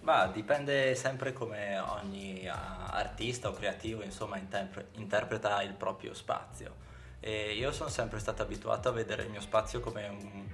Ma 0.00 0.28
dipende 0.28 0.94
sempre 0.94 1.32
come 1.32 1.78
ogni 1.78 2.46
artista 2.46 3.48
o 3.48 3.52
creativo 3.52 4.04
insomma 4.04 4.38
interpre- 4.38 4.90
interpreta 4.92 5.60
il 5.62 5.72
proprio 5.72 6.14
spazio. 6.14 6.84
E 7.18 7.54
io 7.54 7.72
sono 7.72 7.88
sempre 7.88 8.20
stato 8.20 8.42
abituato 8.42 8.88
a 8.88 8.92
vedere 8.92 9.24
il 9.24 9.30
mio 9.30 9.40
spazio 9.40 9.80
come 9.80 10.06
un, 10.06 10.48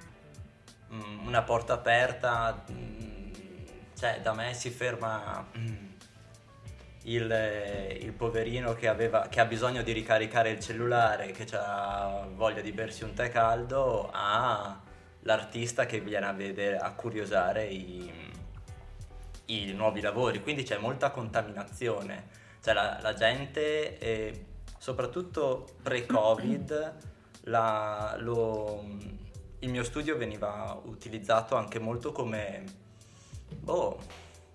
una 1.25 1.41
porta 1.41 1.73
aperta, 1.73 2.63
mm, 2.71 3.31
cioè 3.97 4.19
da 4.21 4.33
me 4.33 4.53
si 4.53 4.69
ferma 4.69 5.45
mm, 5.57 5.91
il, 7.03 7.97
il 8.01 8.11
poverino 8.13 8.73
che, 8.73 8.87
aveva, 8.87 9.27
che, 9.27 9.39
ha 9.39 9.45
bisogno 9.45 9.81
di 9.81 9.91
ricaricare 9.91 10.51
il 10.51 10.59
cellulare, 10.59 11.31
che 11.31 11.45
ha 11.55 12.27
voglia 12.33 12.61
di 12.61 12.71
bersi 12.71 13.03
un 13.03 13.13
tè 13.13 13.29
caldo, 13.29 14.09
a 14.11 14.79
l'artista 15.21 15.85
che 15.85 15.99
viene 15.99 16.25
a 16.25 16.33
vedere, 16.33 16.77
a 16.77 16.93
curiosare 16.93 17.65
i, 17.65 18.11
i 19.45 19.73
nuovi 19.73 20.01
lavori. 20.01 20.41
Quindi 20.41 20.63
c'è 20.63 20.77
molta 20.77 21.11
contaminazione. 21.11 22.41
Cioè 22.61 22.73
la, 22.73 22.99
la 23.01 23.13
gente, 23.13 23.97
eh, 23.97 24.45
soprattutto 24.77 25.67
pre-Covid, 25.81 26.93
la, 27.45 28.15
lo, 28.19 28.85
il 29.63 29.69
mio 29.69 29.83
studio 29.83 30.17
veniva 30.17 30.79
utilizzato 30.85 31.55
anche 31.55 31.79
molto 31.79 32.11
come, 32.11 32.63
boh, 33.47 33.99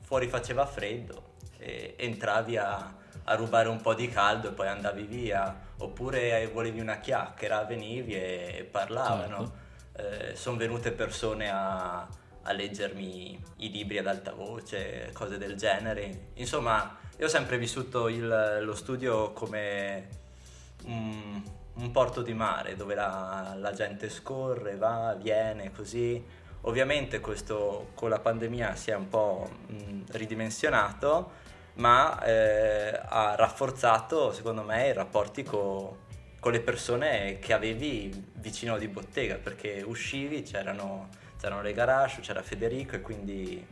fuori 0.02 0.28
faceva 0.28 0.66
freddo 0.66 1.36
e 1.58 1.94
entravi 1.96 2.56
a, 2.58 2.94
a 3.24 3.34
rubare 3.34 3.68
un 3.68 3.80
po' 3.80 3.94
di 3.94 4.08
caldo 4.08 4.48
e 4.48 4.52
poi 4.52 4.68
andavi 4.68 5.02
via, 5.04 5.66
oppure 5.78 6.46
volevi 6.52 6.80
una 6.80 7.00
chiacchiera, 7.00 7.64
venivi 7.64 8.14
e 8.14 8.68
parlavano. 8.70 9.52
Certo. 9.96 10.30
Eh, 10.30 10.36
Sono 10.36 10.58
venute 10.58 10.92
persone 10.92 11.50
a, 11.50 12.06
a, 12.42 12.52
leggermi 12.52 13.42
i 13.56 13.70
libri 13.70 13.98
ad 13.98 14.06
alta 14.06 14.32
voce, 14.32 15.10
cose 15.14 15.38
del 15.38 15.56
genere. 15.56 16.30
Insomma, 16.34 16.98
io 17.16 17.24
ho 17.24 17.28
sempre 17.28 17.58
vissuto 17.58 18.08
il, 18.08 18.58
lo 18.60 18.74
studio 18.74 19.32
come 19.32 20.08
un, 20.84 21.42
un 21.78 21.90
porto 21.90 22.22
di 22.22 22.34
mare 22.34 22.76
dove 22.76 22.94
la, 22.94 23.54
la 23.56 23.72
gente 23.72 24.08
scorre, 24.08 24.76
va, 24.76 25.16
viene, 25.20 25.72
così. 25.72 26.22
Ovviamente 26.62 27.20
questo 27.20 27.90
con 27.94 28.08
la 28.10 28.18
pandemia 28.18 28.74
si 28.74 28.90
è 28.90 28.94
un 28.94 29.08
po' 29.08 29.48
mh, 29.66 30.02
ridimensionato, 30.10 31.46
ma 31.74 32.20
eh, 32.24 33.00
ha 33.02 33.34
rafforzato 33.36 34.32
secondo 34.32 34.62
me 34.62 34.88
i 34.88 34.92
rapporti 34.92 35.44
co, 35.44 36.06
con 36.40 36.52
le 36.52 36.60
persone 36.60 37.38
che 37.38 37.52
avevi 37.52 38.32
vicino 38.34 38.76
di 38.76 38.88
bottega, 38.88 39.36
perché 39.36 39.82
uscivi, 39.86 40.42
c'erano, 40.42 41.08
c'erano 41.38 41.62
le 41.62 41.72
garage, 41.72 42.20
c'era 42.20 42.42
Federico 42.42 42.96
e 42.96 43.00
quindi 43.00 43.66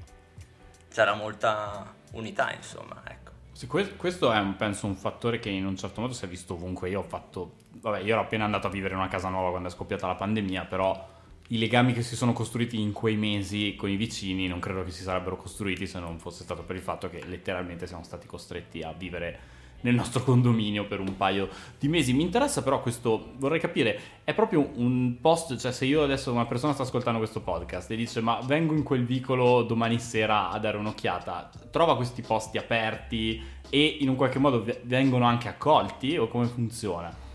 c'era 0.89 1.15
molta 1.15 1.93
unità, 2.13 2.53
insomma. 2.53 3.03
Ecco. 3.05 3.16
Sì, 3.57 3.67
questo 3.69 4.31
è 4.33 4.45
penso 4.55 4.85
un 4.87 4.97
fattore 4.97 5.39
che 5.39 5.49
in 5.49 5.65
un 5.65 5.79
certo 5.79 6.03
modo 6.03 6.13
si 6.13 6.27
è 6.27 6.29
visto 6.29 6.53
ovunque. 6.53 6.91
Io 6.91 7.01
ho 7.01 7.03
fatto 7.03 7.55
vabbè, 7.81 8.01
io 8.01 8.13
ero 8.13 8.21
appena 8.21 8.45
andato 8.45 8.67
a 8.67 8.71
vivere 8.71 8.93
in 8.93 9.01
una 9.01 9.09
casa 9.09 9.31
nuova 9.31 9.49
quando 9.49 9.69
è 9.69 9.71
scoppiata 9.71 10.07
la 10.07 10.15
pandemia, 10.15 10.67
però 10.67 11.09
i 11.49 11.57
legami 11.57 11.95
che 11.95 12.03
si 12.03 12.17
sono 12.17 12.35
costruiti 12.35 12.79
in 12.79 12.93
quei 12.93 13.17
mesi 13.17 13.75
con 13.75 13.89
i 13.89 13.97
vicini 13.97 14.47
non 14.47 14.61
credo 14.61 14.85
che 14.85 14.91
si 14.91 15.03
sarebbero 15.03 15.39
costruiti 15.39 15.87
se 15.87 15.99
non 15.99 16.19
fosse 16.19 16.43
stato 16.43 16.65
per 16.65 16.77
il 16.77 16.83
fatto 16.83 17.09
che 17.09 17.25
letteralmente 17.25 17.87
siamo 17.87 18.03
stati 18.03 18.27
costretti 18.27 18.83
a 18.83 18.93
vivere 18.93 19.39
nel 19.87 19.95
nostro 19.95 20.23
condominio 20.25 20.85
per 20.87 20.99
un 20.99 21.17
paio 21.17 21.49
di 21.79 21.87
mesi. 21.87 22.13
Mi 22.13 22.23
interessa 22.23 22.63
però 22.63 22.81
questo, 22.83 23.33
vorrei 23.37 23.61
capire, 23.61 24.01
è 24.25 24.35
proprio 24.35 24.69
un 24.75 25.17
post, 25.21 25.57
cioè 25.57 25.71
se 25.71 25.85
io 25.85 26.03
adesso 26.03 26.33
una 26.33 26.47
persona 26.47 26.73
sta 26.73 26.83
ascoltando 26.83 27.19
questo 27.19 27.41
podcast 27.41 27.91
e 27.93 27.97
dice 27.97 28.21
ma 28.21 28.41
vengo 28.45 28.75
in 28.75 28.83
quel 28.83 29.05
vicolo 29.05 29.63
domani 29.63 30.01
sera 30.01 30.51
a 30.51 30.59
dare 30.59 30.77
un'occhiata, 30.77 31.51
trova 31.71 31.95
questi 31.95 32.23
posti 32.23 32.59
aperti 32.59 33.41
e 33.71 33.99
in 34.01 34.09
un 34.09 34.17
qualche 34.17 34.41
modo 34.41 34.65
vengono 34.83 35.25
anche 35.25 35.49
accolti 35.49 36.17
o 36.17 36.27
come 36.27 36.47
funziona? 36.47 37.26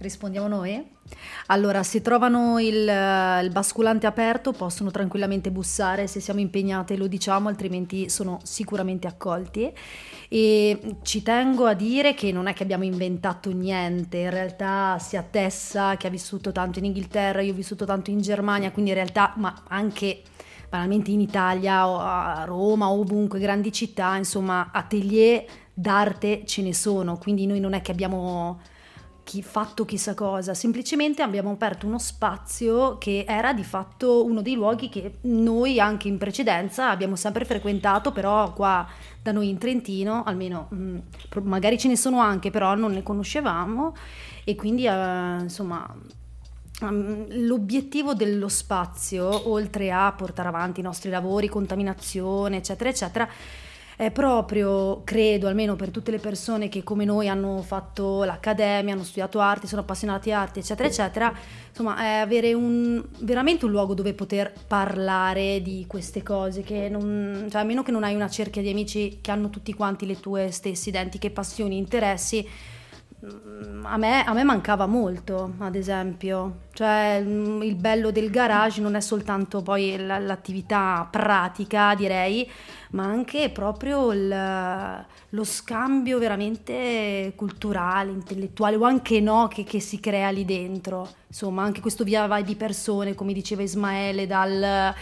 Rispondiamo 0.00 0.48
noi? 0.48 0.82
Allora, 1.48 1.82
se 1.82 2.00
trovano 2.00 2.58
il, 2.58 2.74
il, 3.42 3.50
basculante 3.50 4.06
aperto 4.06 4.52
possono 4.52 4.90
tranquillamente 4.90 5.50
bussare, 5.50 6.06
se 6.06 6.20
siamo 6.20 6.40
impegnate 6.40 6.96
lo 6.96 7.06
diciamo, 7.06 7.48
altrimenti 7.50 8.08
sono 8.08 8.40
sicuramente 8.42 9.06
accolti. 9.06 9.70
E 10.30 10.96
ci 11.02 11.20
tengo 11.20 11.66
a 11.66 11.74
dire 11.74 12.14
che 12.14 12.32
non 12.32 12.46
è 12.46 12.54
che 12.54 12.62
abbiamo 12.62 12.84
inventato 12.84 13.52
niente, 13.52 14.16
in 14.16 14.30
realtà 14.30 14.96
si 14.98 15.18
attessa 15.18 15.98
che 15.98 16.06
ha 16.06 16.10
vissuto 16.10 16.50
tanto 16.50 16.78
in 16.78 16.86
Inghilterra, 16.86 17.42
io 17.42 17.52
ho 17.52 17.56
vissuto 17.56 17.84
tanto 17.84 18.10
in 18.10 18.22
Germania, 18.22 18.70
quindi 18.70 18.92
in 18.92 18.96
realtà, 18.96 19.34
ma 19.36 19.64
anche 19.68 20.22
banalmente 20.70 21.10
in 21.10 21.20
Italia 21.20 21.86
o 21.86 21.98
a 21.98 22.44
Roma 22.46 22.90
ovunque, 22.90 23.38
grandi 23.38 23.70
città, 23.70 24.16
insomma, 24.16 24.70
atelier 24.72 25.44
d'arte 25.74 26.46
ce 26.46 26.62
ne 26.62 26.72
sono, 26.72 27.18
quindi 27.18 27.44
noi 27.44 27.60
non 27.60 27.74
è 27.74 27.82
che 27.82 27.90
abbiamo 27.90 28.60
chi- 29.30 29.42
fatto 29.42 29.84
chissà 29.84 30.14
cosa, 30.14 30.54
semplicemente 30.54 31.22
abbiamo 31.22 31.52
aperto 31.52 31.86
uno 31.86 32.00
spazio 32.00 32.98
che 32.98 33.24
era 33.28 33.52
di 33.52 33.62
fatto 33.62 34.24
uno 34.24 34.42
dei 34.42 34.54
luoghi 34.54 34.88
che 34.88 35.18
noi 35.22 35.78
anche 35.78 36.08
in 36.08 36.18
precedenza 36.18 36.90
abbiamo 36.90 37.14
sempre 37.14 37.44
frequentato, 37.44 38.10
però 38.10 38.52
qua 38.52 38.84
da 39.22 39.30
noi 39.30 39.48
in 39.48 39.58
Trentino, 39.58 40.24
almeno 40.24 40.66
mh, 40.70 40.96
pro- 41.28 41.42
magari 41.42 41.78
ce 41.78 41.86
ne 41.86 41.96
sono 41.96 42.18
anche, 42.18 42.50
però 42.50 42.74
non 42.74 42.90
ne 42.90 43.04
conoscevamo. 43.04 43.94
E 44.42 44.56
quindi 44.56 44.86
eh, 44.86 45.38
insomma 45.42 45.94
Um, 46.82 47.26
L'obiettivo 47.44 48.14
dello 48.14 48.48
spazio, 48.48 49.50
oltre 49.50 49.92
a 49.92 50.10
portare 50.12 50.48
avanti 50.48 50.80
i 50.80 50.82
nostri 50.82 51.10
lavori, 51.10 51.46
contaminazione, 51.46 52.56
eccetera, 52.56 52.88
eccetera, 52.88 53.28
è 54.00 54.10
proprio, 54.10 55.02
credo, 55.04 55.46
almeno 55.46 55.76
per 55.76 55.90
tutte 55.90 56.10
le 56.10 56.18
persone 56.18 56.70
che 56.70 56.82
come 56.82 57.04
noi 57.04 57.28
hanno 57.28 57.60
fatto 57.60 58.24
l'accademia, 58.24 58.94
hanno 58.94 59.04
studiato 59.04 59.40
arti, 59.40 59.66
sono 59.66 59.82
appassionati 59.82 60.32
arti, 60.32 60.60
eccetera, 60.60 60.88
eccetera, 60.88 61.34
insomma, 61.68 61.98
è 61.98 62.14
avere 62.14 62.54
un, 62.54 63.04
veramente 63.18 63.66
un 63.66 63.72
luogo 63.72 63.92
dove 63.92 64.14
poter 64.14 64.54
parlare 64.66 65.60
di 65.60 65.84
queste 65.86 66.22
cose, 66.22 66.62
che 66.62 66.88
non, 66.88 67.46
cioè, 67.50 67.60
a 67.60 67.64
meno 67.64 67.82
che 67.82 67.90
non 67.90 68.02
hai 68.02 68.14
una 68.14 68.30
cerchia 68.30 68.62
di 68.62 68.70
amici 68.70 69.18
che 69.20 69.30
hanno 69.32 69.50
tutti 69.50 69.74
quanti 69.74 70.06
le 70.06 70.18
tue 70.18 70.50
stesse 70.50 70.88
identiche 70.88 71.30
passioni, 71.30 71.76
interessi, 71.76 72.48
a 73.82 73.96
me, 73.98 74.24
a 74.24 74.32
me 74.32 74.44
mancava 74.44 74.86
molto, 74.86 75.54
ad 75.58 75.74
esempio. 75.74 76.68
Cioè, 76.72 77.22
mm, 77.22 77.62
il 77.62 77.74
bello 77.74 78.10
del 78.10 78.30
garage 78.30 78.80
non 78.80 78.94
è 78.94 79.00
soltanto 79.00 79.60
poi 79.62 79.96
l'attività 79.98 81.06
pratica, 81.10 81.94
direi, 81.94 82.48
ma 82.92 83.04
anche 83.04 83.50
proprio 83.50 84.12
il- 84.12 85.04
lo 85.32 85.44
scambio 85.44 86.18
veramente 86.18 87.32
culturale, 87.36 88.10
intellettuale 88.10 88.76
o 88.76 88.84
anche 88.84 89.20
no 89.20 89.48
che, 89.48 89.64
che 89.64 89.80
si 89.80 90.00
crea 90.00 90.30
lì 90.30 90.44
dentro. 90.44 91.06
Insomma, 91.28 91.62
anche 91.62 91.80
questo 91.80 92.04
via 92.04 92.26
vai 92.26 92.42
di 92.42 92.56
persone, 92.56 93.14
come 93.14 93.32
diceva 93.34 93.62
Ismaele, 93.62 94.26
dal 94.26 94.94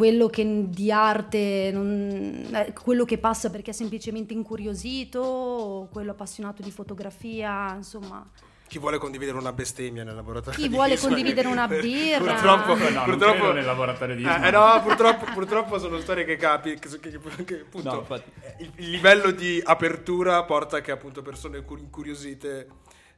quello 0.00 0.28
che 0.28 0.64
di 0.70 0.90
arte, 0.90 1.68
non- 1.74 2.48
eh, 2.54 2.72
quello 2.72 3.04
che 3.04 3.18
passa 3.18 3.50
perché 3.50 3.72
è 3.72 3.74
semplicemente 3.74 4.32
incuriosito, 4.32 5.20
o 5.20 5.88
quello 5.88 6.12
appassionato 6.12 6.62
di 6.62 6.70
fotografia, 6.70 7.74
insomma. 7.74 8.26
Chi 8.66 8.78
vuole 8.78 8.96
condividere 8.96 9.36
una 9.36 9.52
bestemmia 9.52 10.02
nel 10.02 10.14
laboratorio? 10.14 10.58
Chi 10.58 10.68
di 10.68 10.74
vuole 10.74 10.94
Ismael. 10.94 11.14
condividere 11.14 11.48
una 11.48 11.68
birra. 11.68 12.18
Purtroppo, 12.32 12.74
No, 12.78 12.88
non 12.88 13.04
purtroppo 13.04 13.34
credo 13.40 13.52
nel 13.52 13.64
laboratorio 13.66 14.14
di 14.16 14.22
Eh, 14.22 14.26
Ismael. 14.30 14.44
eh, 14.46 14.50
no, 14.56 14.82
purtroppo, 14.82 15.24
purtroppo 15.34 15.78
sono 15.78 16.00
storie 16.00 16.24
che 16.24 16.36
capi, 16.36 16.78
che, 16.78 16.88
che- 16.98 17.18
che 17.44 17.60
appunto 17.60 17.90
No, 17.92 17.98
infatti. 17.98 18.30
il, 18.60 18.70
il 18.76 18.90
livello 18.90 19.32
di 19.32 19.60
apertura 19.62 20.42
porta 20.44 20.80
che 20.80 20.92
appunto 20.92 21.20
persone 21.20 21.62
cur- 21.62 21.78
incuriosite 21.80 22.68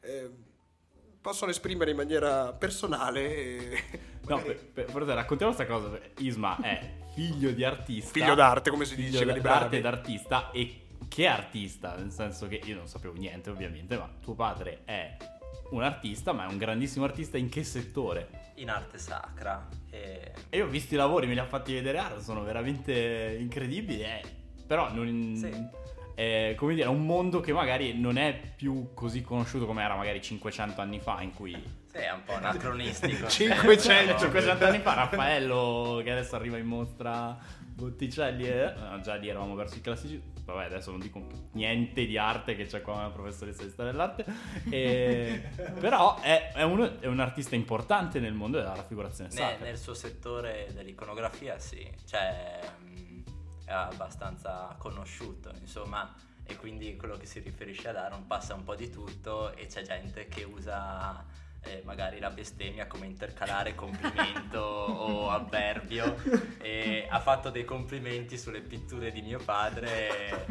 eh, 0.01 0.31
possono 1.23 1.51
esprimere 1.51 1.93
in 1.93 1.97
maniera 1.97 2.53
personale 2.53 3.35
e 3.35 3.83
No, 4.29 4.41
per, 4.41 4.57
per, 4.57 4.85
per 4.85 5.05
te 5.05 5.15
raccontiamo 5.15 5.53
questa 5.55 5.73
cosa. 5.73 5.99
Isma 6.19 6.61
è 6.61 6.95
figlio 7.15 7.51
di 7.51 7.65
artista. 7.65 8.13
Figlio 8.13 8.35
d'arte, 8.35 8.71
come 8.71 8.85
si 8.85 8.95
figlio 8.95 9.11
dice, 9.11 9.25
quelli 9.25 9.41
d'arte 9.41 9.79
ed 9.79 9.87
artista. 9.87 10.51
E 10.53 10.83
che 11.09 11.27
artista? 11.27 11.97
Nel 11.97 12.13
senso 12.13 12.47
che 12.47 12.61
io 12.65 12.77
non 12.77 12.87
sapevo 12.87 13.15
niente, 13.15 13.51
ovviamente, 13.51 13.97
ma 13.97 14.09
tuo 14.21 14.35
padre 14.35 14.83
è 14.85 15.17
un 15.71 15.83
artista, 15.83 16.33
ma 16.33 16.47
è 16.47 16.49
un 16.49 16.59
grandissimo 16.59 17.05
artista 17.05 17.37
in 17.37 17.49
che 17.49 17.65
settore? 17.65 18.41
in 18.57 18.71
arte 18.71 18.99
sacra. 18.99 19.67
E... 19.91 20.33
E 20.49 20.57
io 20.57 20.67
ho 20.67 20.69
visto 20.69 20.95
i 20.95 20.97
lavori, 20.97 21.27
me 21.27 21.33
li 21.33 21.41
ha 21.41 21.47
fatti 21.47 21.73
vedere 21.73 21.99
Aro, 21.99 22.21
sono 22.21 22.43
veramente 22.43 23.37
incredibili. 23.41 24.03
eh. 24.03 24.23
Però 24.67 24.93
non. 24.93 25.35
Sì. 25.37 25.81
È, 26.15 26.55
come 26.57 26.75
dire, 26.75 26.87
è 26.87 26.89
un 26.91 27.05
mondo 27.05 27.41
che 27.41 27.53
magari 27.53 27.99
non 27.99 28.17
è 28.19 28.39
più 28.57 28.93
così 28.95 29.23
conosciuto 29.23 29.67
come 29.67 29.83
era 29.83 29.95
magari 29.97 30.21
500 30.21 30.81
anni 30.81 31.01
fa, 31.01 31.21
in 31.23 31.33
cui 31.33 31.53
Sì, 31.91 31.99
è 31.99 32.11
un 32.13 32.23
po' 32.25 32.35
anacronistico. 32.35 33.27
500. 33.29 34.19
500 34.19 34.65
anni 34.67 34.79
fa 34.79 34.95
Raffaello 34.95 36.01
che 36.05 36.11
adesso 36.11 36.37
arriva 36.37 36.57
in 36.59 36.67
mostra 36.67 37.37
Botticelli 37.75 38.47
e 38.47 38.73
no, 38.77 39.01
già 39.01 39.15
lì 39.15 39.29
eravamo 39.29 39.55
verso 39.55 39.77
i 39.77 39.81
classici 39.81 40.23
vabbè 40.45 40.65
adesso 40.65 40.91
non 40.91 41.01
dico 41.01 41.25
niente 41.53 42.05
di 42.05 42.19
arte 42.19 42.55
che 42.55 42.67
c'è 42.67 42.83
qua 42.83 42.95
una 42.95 43.11
professoressa 43.11 43.63
di 43.63 43.71
storia 43.71 43.93
dell'arte 43.93 44.25
E- 44.69 45.43
però 45.81 46.21
è, 46.21 46.51
è 46.53 46.63
uno- 46.65 47.01
è 47.01 47.07
un 47.07 47.21
artista 47.21 47.55
importante 47.55 48.21
nel 48.21 48.35
mondo 48.35 48.59
della 48.59 48.75
raffigurazione 48.75 49.31
Ne- 49.33 49.37
sacra 49.37 49.65
nel 49.65 49.79
suo 49.79 49.95
settore 49.95 50.69
dell'iconografia 50.75 51.59
sì, 51.59 51.89
cioè 52.07 52.59
è 53.65 53.73
abbastanza 53.73 54.75
conosciuto, 54.79 55.53
insomma, 55.61 56.13
e 56.45 56.57
quindi 56.57 56.97
quello 56.97 57.17
che 57.17 57.27
si 57.27 57.41
riferisce 57.41 57.89
ad 57.89 57.97
Aaron 57.97 58.27
passa 58.27 58.55
un 58.55 58.65
po' 58.65 58.75
di 58.75 58.91
tutto 58.91 59.55
e 59.55 59.67
c'è 59.67 59.83
gente 59.83 60.27
che 60.29 60.45
usa 60.45 61.25
eh, 61.65 61.83
magari 61.85 62.19
la 62.19 62.31
bestemmia 62.31 62.87
come 62.87 63.07
intercalare 63.07 63.75
complimento 63.77 64.59
o 64.59 65.31
avverbio 65.31 66.17
e 66.59 67.07
ha 67.09 67.21
fatto 67.21 67.51
dei 67.51 67.65
complimenti 67.65 68.37
sulle 68.37 68.61
pitture 68.61 69.13
di 69.13 69.23
mio 69.23 69.39
padre 69.39 70.47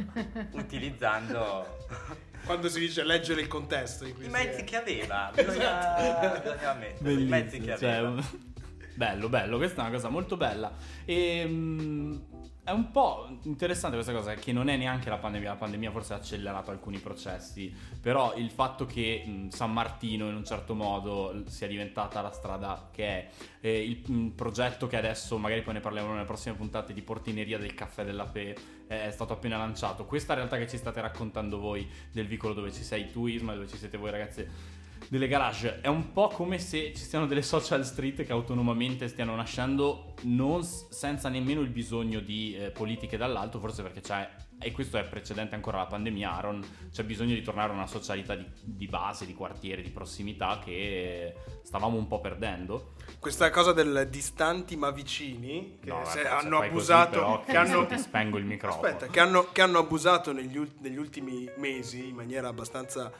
utilizzando 0.51 1.85
quando 2.45 2.69
si 2.69 2.79
dice 2.79 3.03
leggere 3.03 3.41
il 3.41 3.47
contesto 3.47 4.05
in 4.05 4.15
cui 4.15 4.25
i 4.25 4.29
mezzi 4.29 4.61
è. 4.61 4.63
che 4.63 4.77
aveva, 4.77 5.31
bisogna, 5.33 6.39
bisogna 6.41 6.71
ammetterlo, 6.71 7.19
i 7.19 7.25
mezzi 7.25 7.59
che 7.59 7.65
Bellissimo, 7.65 7.77
cioè, 7.77 7.89
aveva. 7.89 8.09
un- 8.09 8.25
bello, 8.95 9.29
bello, 9.29 9.57
questa 9.57 9.81
è 9.81 9.85
una 9.85 9.93
cosa 9.93 10.09
molto 10.09 10.37
bella. 10.37 10.71
E, 11.05 11.45
mm, 11.45 12.17
è 12.63 12.69
un 12.69 12.91
po' 12.91 13.39
interessante 13.43 13.95
questa 13.95 14.13
cosa, 14.13 14.35
che 14.35 14.51
non 14.51 14.69
è 14.69 14.77
neanche 14.77 15.09
la 15.09 15.17
pandemia, 15.17 15.49
la 15.49 15.55
pandemia 15.55 15.89
forse 15.89 16.13
ha 16.13 16.17
accelerato 16.17 16.69
alcuni 16.69 16.99
processi, 16.99 17.73
però 17.99 18.35
il 18.35 18.51
fatto 18.51 18.85
che 18.85 19.47
San 19.49 19.73
Martino 19.73 20.29
in 20.29 20.35
un 20.35 20.45
certo 20.45 20.75
modo 20.75 21.43
sia 21.47 21.67
diventata 21.67 22.21
la 22.21 22.31
strada 22.31 22.89
che 22.91 23.05
è, 23.05 23.29
eh, 23.61 23.83
il 23.83 24.03
mm, 24.09 24.27
progetto 24.29 24.85
che 24.85 24.95
adesso, 24.95 25.39
magari 25.39 25.63
poi 25.63 25.73
ne 25.73 25.79
parleremo 25.79 26.13
nelle 26.13 26.25
prossime 26.25 26.55
puntate, 26.55 26.93
di 26.93 27.01
portineria 27.01 27.57
del 27.57 27.73
caffè 27.73 28.03
della 28.03 28.27
Fe, 28.27 28.55
è 28.85 29.09
stato 29.11 29.33
appena 29.33 29.57
lanciato. 29.57 30.05
Questa 30.05 30.35
realtà 30.35 30.57
che 30.57 30.67
ci 30.67 30.77
state 30.77 31.01
raccontando 31.01 31.57
voi 31.57 31.89
del 32.11 32.27
vicolo 32.27 32.53
dove 32.53 32.71
ci 32.71 32.83
sei 32.83 33.09
tu 33.11 33.25
Isma, 33.25 33.53
dove 33.53 33.67
ci 33.67 33.77
siete 33.77 33.97
voi 33.97 34.11
ragazze 34.11 34.80
delle 35.07 35.27
garage. 35.27 35.81
È 35.81 35.87
un 35.87 36.11
po' 36.13 36.27
come 36.27 36.59
se 36.59 36.93
ci 36.93 37.03
siano 37.03 37.25
delle 37.25 37.41
social 37.41 37.85
street 37.85 38.23
che 38.23 38.31
autonomamente 38.31 39.07
stiano 39.07 39.35
nascendo 39.35 40.13
non 40.23 40.63
s- 40.63 40.89
senza 40.89 41.29
nemmeno 41.29 41.61
il 41.61 41.69
bisogno 41.69 42.19
di 42.19 42.55
eh, 42.55 42.71
politiche 42.71 43.17
dall'alto 43.17 43.59
forse 43.59 43.81
perché 43.81 44.01
c'è 44.01 44.29
e 44.63 44.71
questo 44.71 44.99
è 44.99 45.03
precedente 45.03 45.55
ancora 45.55 45.77
alla 45.77 45.87
pandemia 45.87 46.31
Aaron 46.31 46.63
c'è 46.91 47.03
bisogno 47.03 47.33
di 47.33 47.41
tornare 47.41 47.71
a 47.71 47.75
una 47.75 47.87
socialità 47.87 48.35
di, 48.35 48.45
di 48.61 48.85
base 48.85 49.25
di 49.25 49.33
quartiere 49.33 49.81
di 49.81 49.89
prossimità 49.89 50.59
che 50.63 51.33
stavamo 51.63 51.97
un 51.97 52.05
po' 52.05 52.21
perdendo. 52.21 52.93
Questa 53.19 53.49
cosa 53.49 53.73
del 53.73 54.07
distanti 54.09 54.75
ma 54.75 54.91
vicini, 54.91 55.79
che 55.81 55.89
No, 55.89 56.05
se 56.05 56.27
hanno 56.27 56.59
fai 56.59 56.69
così, 56.69 56.91
abusato, 56.91 57.11
però, 57.11 57.43
che 57.43 57.57
hanno, 57.57 57.85
ti 57.87 57.97
spengo 57.97 58.37
il 58.37 58.45
microfono. 58.45 58.85
Aspetta, 58.85 59.11
che 59.11 59.19
hanno, 59.19 59.47
che 59.51 59.61
hanno 59.61 59.79
abusato 59.79 60.31
negli, 60.31 60.61
negli 60.79 60.97
ultimi 60.97 61.49
mesi 61.57 62.09
in 62.09 62.15
maniera 62.15 62.47
abbastanza 62.47 63.11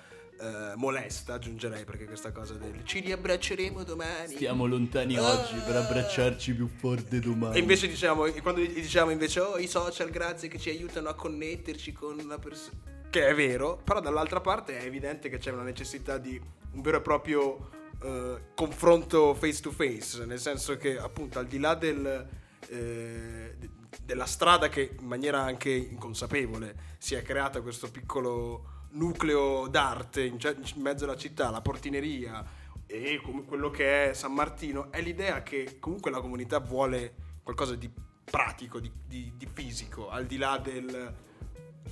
eh, 0.41 0.75
molesta, 0.75 1.35
aggiungerei, 1.35 1.85
perché 1.85 2.05
questa 2.05 2.31
cosa 2.31 2.55
del 2.55 2.81
ci 2.83 2.99
riabbracceremo 2.99 3.83
domani. 3.83 4.33
stiamo 4.33 4.65
lontani 4.65 5.17
oggi 5.17 5.55
per 5.63 5.75
abbracciarci 5.75 6.55
più 6.55 6.67
forte 6.67 7.19
domani 7.19 7.57
E 7.57 7.59
invece 7.59 7.87
diciamo, 7.87 8.25
e 8.25 8.41
quando 8.41 8.61
diciamo 8.61 9.11
invece, 9.11 9.39
oh 9.39 9.57
i 9.59 9.67
social 9.67 10.09
grazie 10.09 10.47
che 10.47 10.57
ci 10.57 10.69
aiutano 10.69 11.09
a 11.09 11.13
connetterci 11.13 11.93
con 11.93 12.17
una 12.19 12.39
persona, 12.39 12.77
che 13.09 13.27
è 13.27 13.35
vero, 13.35 13.79
però 13.83 13.99
dall'altra 13.99 14.41
parte 14.41 14.79
è 14.79 14.83
evidente 14.83 15.29
che 15.29 15.37
c'è 15.37 15.51
una 15.51 15.63
necessità 15.63 16.17
di 16.17 16.41
un 16.71 16.81
vero 16.81 16.97
e 16.97 17.01
proprio 17.01 17.69
eh, 18.01 18.41
confronto 18.55 19.35
face 19.35 19.61
to 19.61 19.69
face, 19.69 20.25
nel 20.25 20.39
senso 20.39 20.75
che 20.77 20.97
appunto 20.97 21.37
al 21.37 21.45
di 21.45 21.59
là 21.59 21.75
del, 21.75 22.27
eh, 22.67 23.55
de- 23.59 23.69
della 24.03 24.25
strada 24.25 24.69
che 24.69 24.95
in 24.99 25.05
maniera 25.05 25.41
anche 25.41 25.69
inconsapevole 25.69 26.75
si 26.97 27.13
è 27.13 27.21
creata 27.21 27.61
questo 27.61 27.91
piccolo 27.91 28.79
nucleo 28.91 29.67
d'arte 29.67 30.23
in, 30.23 30.37
in 30.75 30.81
mezzo 30.81 31.05
alla 31.05 31.17
città, 31.17 31.49
la 31.49 31.61
portineria, 31.61 32.43
e 32.85 33.21
come 33.23 33.43
quello 33.45 33.69
che 33.69 34.09
è 34.09 34.13
San 34.13 34.33
Martino 34.33 34.91
è 34.91 35.01
l'idea 35.01 35.43
che 35.43 35.77
comunque 35.79 36.11
la 36.11 36.19
comunità 36.19 36.59
vuole 36.59 37.13
qualcosa 37.43 37.75
di 37.75 37.89
pratico, 38.23 38.79
di, 38.79 38.91
di- 39.05 39.33
di 39.35 39.47
fisico, 39.51 40.09
al 40.09 40.25
di 40.25 40.37
là 40.37 40.57
del 40.57 41.13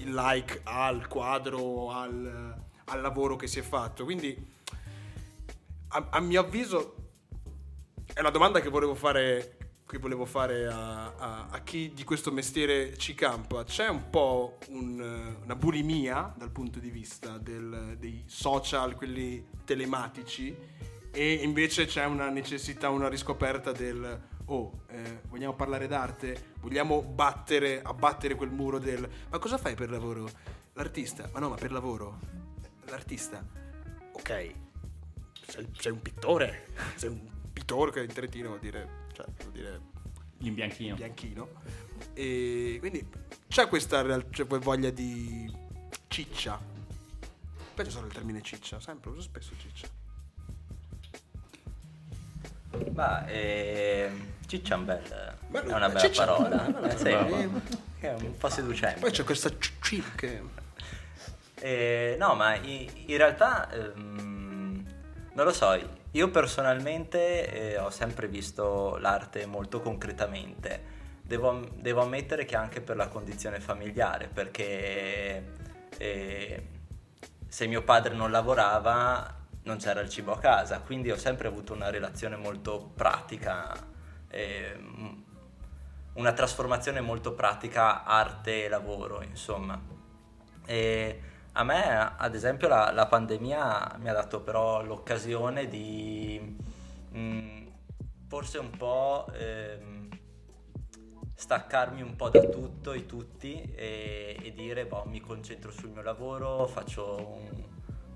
like 0.04 0.62
al 0.64 1.08
quadro, 1.08 1.92
al, 1.92 2.56
al 2.86 3.02
lavoro 3.02 3.36
che 3.36 3.48
si 3.48 3.60
è 3.60 3.62
fatto. 3.62 4.04
Quindi, 4.04 4.36
a, 5.90 6.08
a 6.12 6.20
mio 6.20 6.42
avviso, 6.42 6.96
è 8.14 8.20
una 8.20 8.30
domanda 8.30 8.60
che 8.62 8.70
volevo 8.70 8.96
fare, 8.96 9.58
che 9.90 9.98
volevo 9.98 10.26
fare 10.26 10.68
a, 10.68 11.16
a- 11.16 11.48
a 11.50 11.60
chi 11.64 11.92
di 11.96 12.04
questo 12.04 12.32
mestiere 12.32 12.96
ci 12.96 13.16
campa. 13.16 13.64
C'è 13.64 13.88
un 13.88 14.12
po' 14.12 14.60
un- 14.68 15.36
una 15.44 15.56
bulimia 15.56 16.32
dal 16.38 16.52
punto 16.52 16.78
di 16.78 16.92
vista 16.92 17.40
del- 17.40 17.96
dei 17.98 18.24
social, 18.28 18.94
quelli 18.96 19.44
telematici, 19.66 20.56
e 21.12 21.34
invece 21.34 21.86
c'è 21.88 22.06
una 22.06 22.30
necessità, 22.30 22.90
una 22.90 23.10
riscoperta 23.10 23.72
del 23.72 24.28
oh, 24.46 24.82
eh, 24.90 25.22
vogliamo 25.28 25.56
parlare 25.56 25.88
d'arte? 25.88 26.54
Vogliamo 26.60 27.02
battere, 27.02 27.82
abbattere 27.82 28.36
quel 28.36 28.52
muro 28.52 28.78
del 28.78 29.10
ma 29.30 29.40
cosa 29.40 29.58
fai 29.58 29.74
per 29.74 29.90
lavoro? 29.90 30.30
L'artista? 30.74 31.28
Ma 31.34 31.40
no, 31.40 31.50
ma 31.50 31.56
per 31.56 31.72
lavoro. 31.72 32.20
L'artista. 32.86 33.44
Ok, 34.14 34.52
sei, 35.48 35.68
sei 35.78 35.92
un 35.92 36.02
pittore, 36.02 36.68
sei 36.96 37.10
un 37.10 37.28
pittore 37.52 37.92
che 37.92 38.02
in 38.02 38.14
trentino 38.14 38.50
vuol 38.50 38.60
dire, 38.60 38.99
cioè, 39.20 39.26
vuol 39.40 39.52
dire 39.52 39.80
L'imbianchino. 40.38 40.96
bianchino. 40.96 41.48
E 42.14 42.78
quindi 42.80 43.06
c'è 43.48 43.68
questa 43.68 44.04
c'è 44.30 44.46
poi 44.46 44.60
voglia 44.60 44.90
di 44.90 45.52
ciccia. 46.08 46.58
Poi 47.74 47.86
c'è 47.86 47.92
solo 47.92 48.08
il 48.08 48.14
termine 48.14 48.42
ciccia, 48.42 48.80
sempre 48.80 49.10
uso 49.10 49.22
spesso 49.22 49.52
ciccia. 49.58 49.88
Ma 52.94 53.26
eh, 53.28 54.10
ciccia 54.48 54.76
è, 54.76 54.78
un 54.78 54.86
bel- 54.86 55.36
Bello, 55.50 55.70
è 55.72 55.74
una 55.74 55.88
bella 55.88 56.00
ciccia, 56.00 56.26
parola. 56.26 56.48
bella, 56.58 56.80
bella 56.80 56.94
Eh, 56.94 56.98
sì, 56.98 57.04
parola. 57.04 57.62
è 58.00 58.14
un 58.14 58.38
po' 58.38 58.50
seducente. 58.50 59.00
Poi 59.02 59.12
c'è 59.12 59.24
questa 59.24 59.50
ciccia 59.58 60.10
che... 60.16 60.42
Eh, 61.56 62.16
no, 62.18 62.36
ma 62.36 62.56
in, 62.56 62.90
in 63.08 63.18
realtà 63.18 63.70
ehm, 63.72 64.86
non 65.34 65.46
lo 65.46 65.52
so, 65.52 65.74
io 66.12 66.30
personalmente 66.32 67.74
eh, 67.74 67.78
ho 67.78 67.90
sempre 67.90 68.28
visto 68.28 68.98
l'arte 68.98 69.46
molto 69.46 69.80
concretamente. 69.80 70.98
Devo, 71.22 71.68
devo 71.76 72.02
ammettere 72.02 72.46
che 72.46 72.56
anche 72.56 72.82
per 72.82 72.96
la 72.96 73.08
condizione 73.08 73.60
familiare, 73.60 74.28
perché 74.28 75.54
eh, 75.98 76.68
se 77.48 77.68
mio 77.68 77.84
padre 77.84 78.16
non 78.16 78.32
lavorava 78.32 79.38
non 79.64 79.78
c'era 79.78 80.00
il 80.02 80.10
cibo 80.10 80.32
a 80.32 80.40
casa, 80.40 80.80
quindi 80.80 81.12
ho 81.12 81.18
sempre 81.18 81.48
avuto 81.48 81.74
una 81.74 81.92
relazione 81.92 82.36
molto 82.36 82.92
pratica, 82.96 83.76
ehm, 84.30 85.24
una 86.14 86.34
trasformazione 86.34 87.02
molto 87.02 87.34
pratica 87.34 88.04
arte 88.04 88.66
e 88.66 88.68
lavoro, 88.68 89.22
insomma. 89.22 89.80
E 90.66 91.22
a 91.54 91.64
me, 91.64 92.16
ad 92.18 92.36
esempio, 92.36 92.68
la, 92.68 92.92
la 92.92 93.08
pandemia 93.08 93.98
mi 94.00 94.10
ha 94.10 94.14
dato 94.14 94.42
però 94.42 94.84
l'occasione 94.84 95.68
di 95.68 96.58
mm, 97.16 97.68
forse 98.28 98.60
un 98.60 98.70
po' 98.72 99.26
ehm, 99.34 100.08
staccarmi 101.34 102.02
un 102.02 102.16
po' 102.16 102.30
da 102.30 102.42
tutto 102.42 102.92
e 102.92 103.06
tutti 103.06 103.62
e, 103.76 104.38
e 104.42 104.54
dire, 104.54 104.86
boh, 104.86 105.06
mi 105.06 105.20
concentro 105.20 105.72
sul 105.72 105.90
mio 105.90 106.02
lavoro, 106.02 106.68
faccio 106.68 107.16
un, 107.18 107.64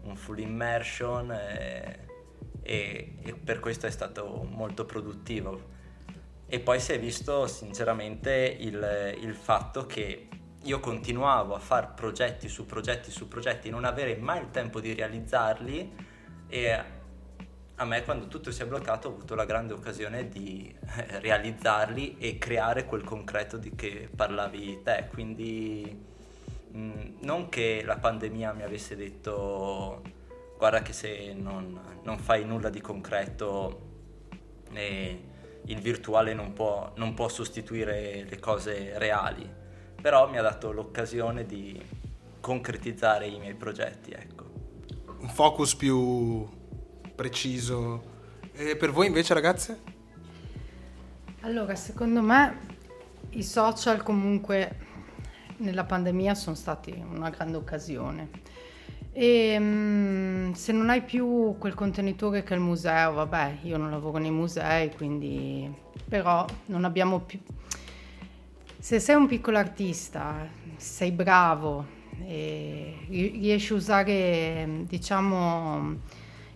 un 0.04 0.16
full 0.16 0.40
immersion 0.40 1.32
e, 1.32 2.08
e- 2.62 3.16
e 3.22 3.34
per 3.34 3.60
questo 3.60 3.88
è 3.88 3.92
stato 3.92 4.46
molto 4.50 4.86
produttivo. 4.86 5.72
E 6.46 6.60
poi 6.60 6.80
si 6.80 6.92
è 6.92 7.00
visto 7.00 7.48
sinceramente 7.48 8.56
il, 8.60 9.18
il 9.22 9.34
fatto 9.34 9.86
che 9.88 10.28
io 10.64 10.80
continuavo 10.80 11.56
a 11.56 11.60
fare 11.60 11.92
progetti 11.96 12.48
su 12.48 12.66
progetti 12.66 13.12
su 13.12 13.28
progetti, 13.28 13.70
non 13.70 13.86
avere 13.86 14.16
mai 14.16 14.42
il 14.42 14.52
tempo 14.52 14.80
di 14.80 14.94
realizzarli 14.94 16.12
e 16.48 16.84
a 17.76 17.86
me 17.86 18.04
quando 18.04 18.28
tutto 18.28 18.52
si 18.52 18.62
è 18.62 18.66
bloccato 18.66 19.08
ho 19.10 19.12
avuto 19.12 19.36
la 19.36 19.46
grande 19.46 19.74
occasione 19.74 20.30
di 20.30 20.74
eh, 20.98 21.20
realizzarli 21.20 22.18
e 22.18 22.38
creare 22.38 22.86
quel 22.86 23.04
concreto 23.04 23.58
di 23.58 23.74
che 23.76 24.10
parlavi 24.16 24.82
te. 24.84 25.08
Quindi 25.10 26.12
non 26.74 27.50
che 27.50 27.84
la 27.86 27.98
pandemia 27.98 28.54
mi 28.54 28.64
avesse 28.64 28.96
detto 28.96 30.02
guarda 30.58 30.82
che 30.82 30.94
se 30.94 31.34
non, 31.34 32.00
non 32.04 32.18
fai 32.18 32.46
nulla 32.46 32.70
di 32.70 32.82
concreto 32.82 33.82
eh, 34.72 35.24
il 35.66 35.80
virtuale 35.80 36.34
non 36.34 36.54
può, 36.54 36.92
non 36.96 37.14
può 37.14 37.28
sostituire 37.28 38.26
le 38.28 38.40
cose 38.40 38.98
reali, 38.98 39.62
però 40.04 40.30
mi 40.30 40.38
ha 40.38 40.42
dato 40.42 40.74
l'occasione 40.74 41.46
di 41.46 41.82
concretizzare 42.42 43.26
i 43.26 43.40
miei 43.40 43.54
progetti, 43.54 44.12
ecco. 44.12 44.44
Un 45.20 45.30
focus 45.30 45.76
più 45.76 46.46
preciso. 47.16 48.04
E 48.52 48.76
per 48.76 48.92
voi 48.92 49.08
invece 49.08 49.34
ragazze? 49.34 49.80
Allora, 51.44 51.74
secondo 51.76 52.22
me 52.22 52.58
i 53.30 53.44
social 53.44 54.04
comunque 54.04 54.76
nella 55.60 55.86
pandemia 55.86 56.36
sono 56.36 56.58
stati 56.58 56.92
una 57.10 57.30
grande 57.30 57.56
occasione. 57.56 58.30
E 59.14 59.56
mm, 59.58 60.52
se 60.52 60.74
non 60.74 60.90
hai 60.90 61.04
più 61.04 61.56
quel 61.58 61.76
contenitore 61.76 62.44
che 62.44 62.54
è 62.54 62.58
il 62.58 62.62
museo, 62.62 63.14
vabbè, 63.14 63.60
io 63.62 63.78
non 63.78 63.90
lavoro 63.90 64.18
nei 64.18 64.32
musei, 64.32 64.94
quindi 64.94 65.74
però 66.10 66.46
non 66.66 66.84
abbiamo 66.84 67.22
più. 67.22 67.40
Se 68.84 69.00
sei 69.00 69.16
un 69.16 69.28
piccolo 69.28 69.58
artista, 69.58 70.46
sei 70.76 71.12
bravo 71.12 71.86
ri- 72.18 73.00
riesci 73.08 73.72
a 73.72 73.78
usare, 73.78 74.84
diciamo, 74.90 76.00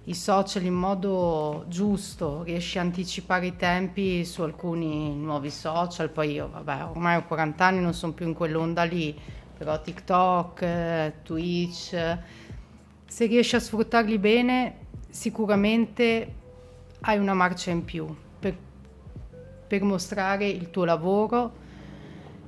i 0.03 0.13
social 0.13 0.65
in 0.65 0.73
modo 0.73 1.63
giusto, 1.69 2.43
riesci 2.43 2.79
a 2.79 2.81
anticipare 2.81 3.45
i 3.45 3.55
tempi 3.55 4.25
su 4.25 4.41
alcuni 4.41 5.15
nuovi 5.15 5.49
social, 5.49 6.09
poi 6.09 6.33
io 6.33 6.49
vabbè 6.51 6.87
ormai 6.89 7.15
ho 7.15 7.23
40 7.23 7.63
anni, 7.65 7.79
non 7.79 7.93
sono 7.93 8.11
più 8.11 8.27
in 8.27 8.33
quell'onda 8.33 8.83
lì, 8.83 9.17
però 9.57 9.81
TikTok, 9.81 11.21
Twitch, 11.23 12.17
se 13.05 13.25
riesci 13.25 13.55
a 13.55 13.61
sfruttarli 13.61 14.17
bene 14.17 14.75
sicuramente 15.09 16.33
hai 16.99 17.19
una 17.19 17.33
marcia 17.33 17.71
in 17.71 17.85
più 17.85 18.13
per, 18.37 18.53
per 19.65 19.81
mostrare 19.81 20.45
il 20.45 20.69
tuo 20.71 20.83
lavoro 20.83 21.63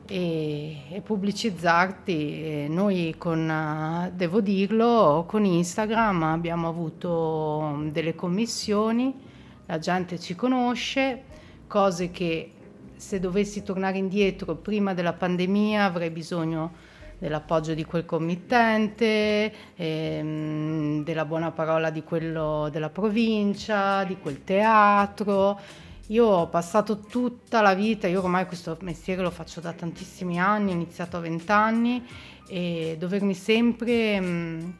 e, 0.09 0.77
e 0.89 1.01
pubblicizzarti. 1.01 2.43
E 2.43 2.67
noi 2.67 3.15
con, 3.17 3.49
eh, 3.49 4.11
devo 4.13 4.41
dirlo, 4.41 5.25
con 5.27 5.45
Instagram 5.45 6.23
abbiamo 6.23 6.67
avuto 6.67 7.85
delle 7.91 8.15
commissioni, 8.15 9.13
la 9.67 9.77
gente 9.77 10.19
ci 10.19 10.35
conosce, 10.35 11.23
cose 11.67 12.09
che 12.09 12.51
se 12.95 13.19
dovessi 13.19 13.63
tornare 13.63 13.97
indietro 13.97 14.55
prima 14.55 14.93
della 14.93 15.13
pandemia 15.13 15.85
avrei 15.85 16.09
bisogno 16.09 16.87
dell'appoggio 17.19 17.73
di 17.73 17.85
quel 17.85 18.05
committente, 18.05 19.53
ehm, 19.75 21.03
della 21.03 21.25
buona 21.25 21.51
parola 21.51 21.91
di 21.91 22.03
quello 22.03 22.69
della 22.71 22.89
provincia, 22.89 24.03
di 24.05 24.17
quel 24.17 24.43
teatro. 24.43 25.59
Io 26.11 26.25
ho 26.25 26.47
passato 26.49 27.01
tutta 27.01 27.61
la 27.61 27.75
vita, 27.75 28.07
io 28.07 28.21
ormai 28.23 28.47
questo 28.47 28.75
mestiere 28.81 29.21
lo 29.21 29.29
faccio 29.29 29.61
da 29.61 29.73
tantissimi 29.73 30.39
anni, 30.39 30.71
ho 30.71 30.73
iniziato 30.73 31.17
a 31.17 31.19
20 31.19 31.51
anni 31.51 32.03
e 32.47 32.95
dovermi 32.97 33.35
sempre 33.35 34.19
mh, 34.19 34.73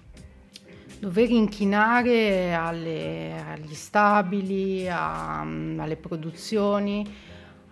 dover 0.99 1.29
inchinare 1.29 2.53
alle- 2.55 3.43
agli 3.53 3.75
stabili, 3.75 4.89
a- 4.89 5.41
alle 5.41 5.95
produzioni. 5.97 7.05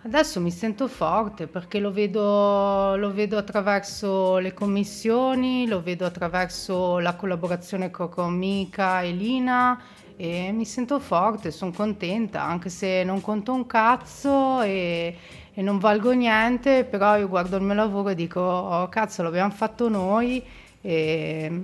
Adesso 0.02 0.40
mi 0.40 0.52
sento 0.52 0.86
forte 0.86 1.48
perché 1.48 1.80
lo 1.80 1.90
vedo, 1.90 2.94
lo 2.96 3.12
vedo 3.12 3.36
attraverso 3.36 4.38
le 4.38 4.54
commissioni, 4.54 5.66
lo 5.66 5.82
vedo 5.82 6.06
attraverso 6.06 6.98
la 7.00 7.16
collaborazione 7.16 7.90
co- 7.90 8.08
con 8.08 8.34
Mica 8.34 9.02
e 9.02 9.10
Lina 9.10 9.80
e 10.20 10.50
mi 10.50 10.64
sento 10.64 10.98
forte, 10.98 11.52
sono 11.52 11.70
contenta, 11.70 12.42
anche 12.42 12.70
se 12.70 13.04
non 13.04 13.20
conto 13.20 13.52
un 13.52 13.66
cazzo 13.66 14.62
e, 14.62 15.16
e 15.54 15.62
non 15.62 15.78
valgo 15.78 16.10
niente, 16.10 16.82
però 16.82 17.16
io 17.16 17.28
guardo 17.28 17.56
il 17.56 17.62
mio 17.62 17.74
lavoro 17.74 18.08
e 18.08 18.14
dico, 18.16 18.40
oh 18.40 18.88
cazzo, 18.88 19.22
l'abbiamo 19.22 19.52
fatto 19.52 19.88
noi 19.88 20.42
e, 20.80 21.62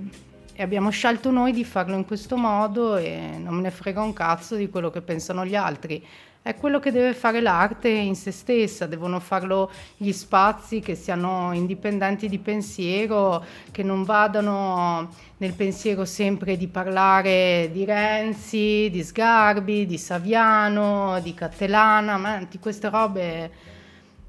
e 0.53 0.63
abbiamo 0.63 0.89
scelto 0.89 1.31
noi 1.31 1.51
di 1.51 1.65
farlo 1.65 1.97
in 1.97 2.05
questo 2.05 2.37
modo 2.37 2.95
e 2.95 3.35
non 3.37 3.55
me 3.55 3.63
ne 3.63 3.71
frega 3.71 4.01
un 4.01 4.13
cazzo 4.13 4.55
di 4.55 4.69
quello 4.69 4.89
che 4.89 5.01
pensano 5.01 5.45
gli 5.45 5.55
altri. 5.55 6.01
È 6.45 6.55
quello 6.55 6.79
che 6.79 6.91
deve 6.91 7.15
fare 7.15 7.41
l'arte 7.41 7.89
in 7.89 8.15
se 8.15 8.29
stessa, 8.29 8.85
devono 8.85 9.19
farlo 9.19 9.71
gli 9.97 10.11
spazi 10.11 10.79
che 10.79 10.93
siano 10.93 11.51
indipendenti 11.53 12.29
di 12.29 12.37
pensiero, 12.37 13.43
che 13.71 13.81
non 13.81 14.03
vadano 14.03 15.09
nel 15.37 15.53
pensiero 15.53 16.05
sempre 16.05 16.55
di 16.55 16.67
parlare 16.67 17.71
di 17.71 17.83
Renzi, 17.83 18.91
di 18.91 19.03
Sgarbi, 19.03 19.87
di 19.87 19.97
Saviano, 19.97 21.19
di 21.19 21.33
Cattelana, 21.33 22.17
ma 22.17 22.45
di 22.47 22.59
queste 22.59 22.89
robe 22.89 23.51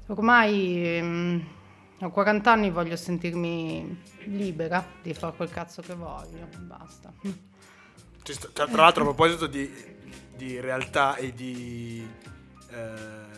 ormai 0.07 0.99
mm, 0.99 1.39
ho 1.99 2.09
40 2.09 2.51
anni 2.51 2.71
voglio 2.71 2.95
sentirmi 2.95 4.01
libera 4.23 4.83
di 5.03 5.13
fare 5.13 5.35
quel 5.35 5.51
cazzo 5.51 5.83
che 5.83 5.93
voglio, 5.93 6.47
basta. 6.61 7.13
Tra 8.53 8.65
l'altro 8.71 9.03
a 9.03 9.05
proposito 9.05 9.45
di, 9.45 9.95
di 10.37 10.61
realtà 10.61 11.17
e 11.17 11.33
di 11.33 12.07
eh, 12.69 13.35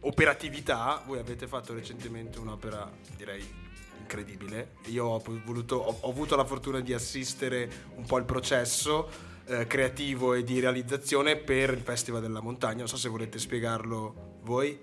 operatività, 0.00 1.02
voi 1.06 1.18
avete 1.18 1.48
fatto 1.48 1.74
recentemente 1.74 2.38
un'opera, 2.38 2.88
direi, 3.16 3.44
incredibile. 3.98 4.74
Io 4.86 5.06
ho, 5.06 5.22
voluto, 5.44 5.76
ho, 5.76 5.96
ho 6.00 6.10
avuto 6.10 6.36
la 6.36 6.44
fortuna 6.44 6.80
di 6.80 6.92
assistere 6.92 7.68
un 7.96 8.04
po' 8.04 8.18
il 8.18 8.24
processo 8.24 9.08
eh, 9.46 9.66
creativo 9.66 10.34
e 10.34 10.44
di 10.44 10.60
realizzazione 10.60 11.36
per 11.36 11.70
il 11.70 11.80
Festival 11.80 12.20
della 12.20 12.40
Montagna. 12.40 12.78
Non 12.78 12.88
so 12.88 12.96
se 12.96 13.08
volete 13.08 13.38
spiegarlo 13.38 14.38
voi. 14.42 14.78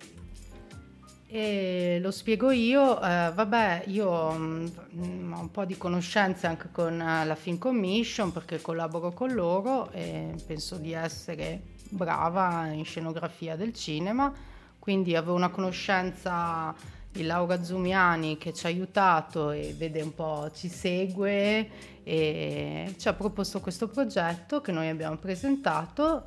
E 1.31 1.99
lo 2.01 2.09
spiego 2.09 2.49
io, 2.49 2.99
eh, 2.99 3.31
vabbè, 3.31 3.83
io 3.85 4.31
mh, 4.31 5.31
ho 5.35 5.39
un 5.41 5.51
po' 5.51 5.63
di 5.63 5.77
conoscenze 5.77 6.47
anche 6.47 6.69
con 6.71 6.99
eh, 6.99 7.23
la 7.23 7.35
Film 7.35 7.59
Commission 7.59 8.31
perché 8.31 8.59
collaboro 8.59 9.11
con 9.11 9.31
loro 9.35 9.91
e 9.91 10.33
penso 10.47 10.77
di 10.77 10.91
essere 10.91 11.61
brava 11.89 12.65
in 12.71 12.83
scenografia 12.83 13.55
del 13.55 13.75
cinema, 13.75 14.33
quindi 14.79 15.15
avevo 15.15 15.35
una 15.35 15.49
conoscenza 15.49 16.73
di 17.11 17.23
Laura 17.23 17.63
Zumiani 17.63 18.37
che 18.39 18.51
ci 18.51 18.65
ha 18.65 18.69
aiutato 18.69 19.51
e 19.51 19.75
vede 19.77 20.01
un 20.01 20.15
po', 20.15 20.49
ci 20.51 20.67
segue 20.67 21.69
e 22.01 22.95
ci 22.97 23.07
ha 23.07 23.13
proposto 23.13 23.59
questo 23.59 23.87
progetto 23.87 24.61
che 24.61 24.71
noi 24.71 24.89
abbiamo 24.89 25.17
presentato, 25.17 26.23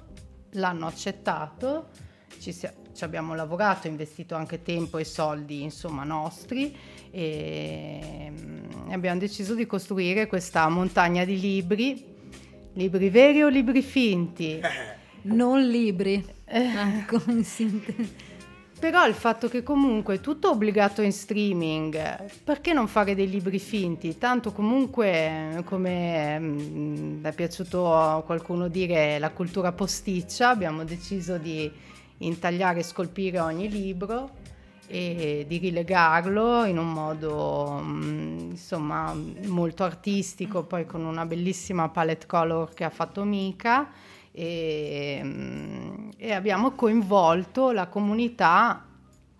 l'hanno 0.52 0.86
accettato, 0.86 1.88
ci, 2.38 2.52
si- 2.52 2.68
ci 2.94 3.04
abbiamo 3.04 3.34
lavorato, 3.34 3.88
investito 3.88 4.34
anche 4.34 4.62
tempo 4.62 4.98
e 4.98 5.04
soldi 5.04 5.62
insomma 5.62 6.04
nostri 6.04 6.76
e 7.10 8.30
mm, 8.30 8.90
abbiamo 8.90 9.18
deciso 9.18 9.54
di 9.54 9.66
costruire 9.66 10.26
questa 10.26 10.68
montagna 10.68 11.24
di 11.24 11.38
libri, 11.38 12.04
libri 12.74 13.10
veri 13.10 13.42
o 13.42 13.48
libri 13.48 13.82
finti. 13.82 14.60
Non 15.24 15.64
libri. 15.64 16.24
Eh. 16.44 17.04
In 17.26 17.44
sintesi. 17.44 18.30
Però 18.82 19.06
il 19.06 19.14
fatto 19.14 19.48
che 19.48 19.62
comunque 19.62 20.16
è 20.16 20.20
tutto 20.20 20.50
obbligato 20.50 21.02
in 21.02 21.12
streaming, 21.12 22.42
perché 22.42 22.72
non 22.72 22.88
fare 22.88 23.14
dei 23.14 23.30
libri 23.30 23.60
finti? 23.60 24.18
Tanto 24.18 24.50
comunque, 24.50 25.62
come 25.64 26.40
mm, 26.40 27.24
è 27.24 27.32
piaciuto 27.32 27.94
a 27.94 28.20
qualcuno 28.22 28.66
dire, 28.66 29.20
la 29.20 29.30
cultura 29.30 29.70
posticcia, 29.70 30.48
abbiamo 30.48 30.82
deciso 30.82 31.38
di 31.38 31.70
intagliare 32.18 32.80
e 32.80 32.84
scolpire 32.84 33.40
ogni 33.40 33.68
libro 33.68 34.40
e 34.86 35.44
di 35.48 35.58
rilegarlo 35.58 36.64
in 36.64 36.76
un 36.76 36.92
modo 36.92 37.80
mm, 37.82 38.50
insomma 38.50 39.14
molto 39.46 39.84
artistico, 39.84 40.64
poi 40.64 40.84
con 40.84 41.04
una 41.04 41.24
bellissima 41.24 41.88
palette 41.88 42.26
color 42.26 42.74
che 42.74 42.84
ha 42.84 42.90
fatto 42.90 43.24
Mika 43.24 43.90
e, 44.30 45.20
mm, 45.22 46.10
e 46.16 46.32
abbiamo 46.32 46.72
coinvolto 46.72 47.70
la 47.72 47.86
comunità 47.86 48.86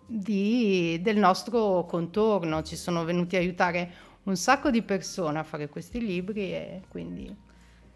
di- 0.07 0.99
del 1.03 1.19
nostro 1.19 1.85
contorno. 1.85 2.63
Ci 2.63 2.77
sono 2.77 3.05
venuti 3.05 3.37
a 3.37 3.41
aiutare 3.41 3.93
un 4.25 4.37
sacco 4.37 4.71
di 4.71 4.83
persone 4.83 5.39
a 5.39 5.43
fare 5.43 5.69
questi 5.69 6.01
libri 6.01 6.53
e 6.53 6.83
quindi 6.89 7.35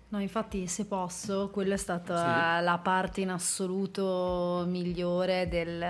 No, 0.09 0.21
infatti, 0.21 0.69
se 0.69 0.87
posso, 0.87 1.51
quella 1.51 1.75
è 1.75 1.77
stata 1.77 2.61
la 2.61 2.79
parte 2.79 3.23
in 3.23 3.31
assoluto 3.31 4.65
migliore 4.69 5.49
del, 5.49 5.85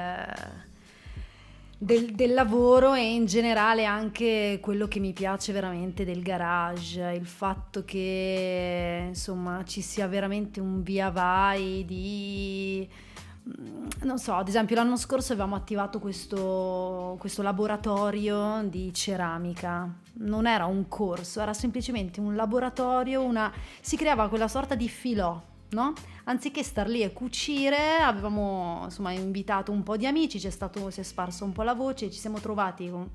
del- 1.78 2.14
del 2.14 2.32
lavoro 2.32 2.94
e 2.94 3.12
in 3.14 3.26
generale 3.26 3.84
anche 3.84 4.58
quello 4.62 4.88
che 4.88 4.98
mi 4.98 5.12
piace 5.12 5.52
veramente 5.52 6.04
del 6.04 6.22
garage, 6.22 7.02
il 7.12 7.26
fatto 7.26 7.84
che 7.84 9.04
insomma 9.08 9.62
ci 9.64 9.82
sia 9.82 10.06
veramente 10.06 10.58
un 10.60 10.82
via 10.82 11.10
vai 11.10 11.84
di 11.84 12.88
non 14.02 14.18
so, 14.18 14.34
ad 14.34 14.48
esempio 14.48 14.74
l'anno 14.74 14.96
scorso 14.96 15.32
avevamo 15.32 15.54
attivato 15.54 16.00
questo, 16.00 17.16
questo 17.18 17.42
laboratorio 17.42 18.62
di 18.64 18.92
ceramica. 18.92 19.88
Non 20.14 20.46
era 20.46 20.66
un 20.66 20.88
corso, 20.88 21.40
era 21.40 21.54
semplicemente 21.54 22.20
un 22.20 22.34
laboratorio, 22.34 23.22
una... 23.22 23.52
si 23.80 23.96
creava 23.96 24.28
quella 24.28 24.48
sorta 24.48 24.74
di 24.74 24.88
filò, 24.88 25.40
no? 25.70 25.92
Anziché 26.24 26.62
star 26.64 26.88
lì 26.88 27.04
a 27.04 27.10
cucire, 27.10 27.98
avevamo 27.98 28.82
insomma 28.84 29.12
invitato 29.12 29.70
un 29.70 29.82
po' 29.84 29.96
di 29.96 30.06
amici, 30.06 30.38
stato, 30.50 30.90
si 30.90 31.00
è 31.00 31.02
sparsa 31.04 31.44
un 31.44 31.52
po' 31.52 31.62
la 31.62 31.74
voce, 31.74 32.10
ci 32.10 32.18
siamo 32.18 32.40
trovati 32.40 32.90
con 32.90 33.08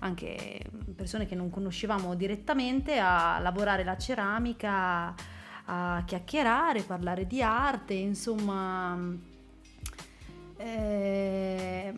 anche 0.00 0.62
persone 0.94 1.26
che 1.26 1.34
non 1.34 1.50
conoscevamo 1.50 2.14
direttamente 2.14 2.98
a 2.98 3.38
lavorare 3.40 3.84
la 3.84 3.96
ceramica, 3.96 5.14
a 5.64 6.02
chiacchierare, 6.04 6.82
parlare 6.82 7.26
di 7.26 7.42
arte, 7.42 7.94
insomma 7.94 9.27
eh, 10.58 11.94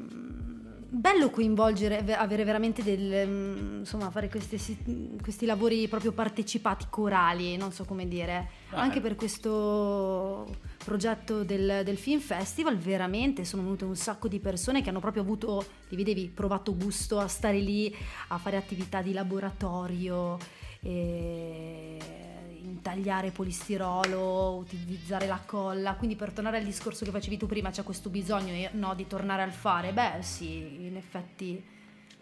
bello 0.91 1.31
coinvolgere, 1.31 2.03
ve- 2.03 2.17
avere 2.17 2.45
veramente 2.45 2.83
del, 2.83 3.27
mm, 3.27 3.79
insomma, 3.81 4.11
fare 4.11 4.29
questi, 4.29 5.17
questi 5.23 5.47
lavori 5.47 5.89
proprio 5.89 6.13
partecipati, 6.13 6.87
corali, 6.91 7.57
non 7.57 7.73
so 7.73 7.85
come 7.85 8.07
dire. 8.07 8.51
Ah, 8.71 8.81
Anche 8.83 8.99
eh. 8.99 9.01
per 9.01 9.15
questo 9.15 10.55
progetto 10.85 11.43
del, 11.43 11.83
del 11.85 11.97
Film 11.97 12.21
Festival, 12.21 12.77
veramente 12.77 13.45
sono 13.45 13.63
venute 13.63 13.85
un 13.85 13.97
sacco 13.97 14.29
di 14.29 14.41
persone 14.41 14.83
che 14.83 14.91
hanno 14.91 15.01
proprio 15.01 15.23
avuto, 15.23 15.65
li 15.89 15.97
vedevi, 15.97 16.29
provato 16.29 16.77
gusto 16.77 17.19
a 17.19 17.29
stare 17.29 17.59
lì, 17.59 17.95
a 18.29 18.39
fare 18.39 18.57
attività 18.57 19.01
di 19.01 19.13
laboratorio. 19.13 20.37
E 20.83 22.30
intagliare 22.81 23.31
polistirolo, 23.31 24.57
utilizzare 24.57 25.27
la 25.27 25.41
colla. 25.45 25.95
Quindi 25.95 26.17
per 26.17 26.33
tornare 26.33 26.57
al 26.57 26.65
discorso 26.65 27.05
che 27.05 27.11
facevi 27.11 27.37
tu 27.37 27.47
prima, 27.47 27.71
c'è 27.71 27.83
questo 27.83 28.09
bisogno 28.09 28.53
eh, 28.53 28.71
no, 28.73 28.95
di 28.95 29.07
tornare 29.07 29.43
al 29.43 29.53
fare. 29.53 29.93
Beh, 29.93 30.23
sì, 30.23 30.87
in 30.87 30.97
effetti. 30.97 31.63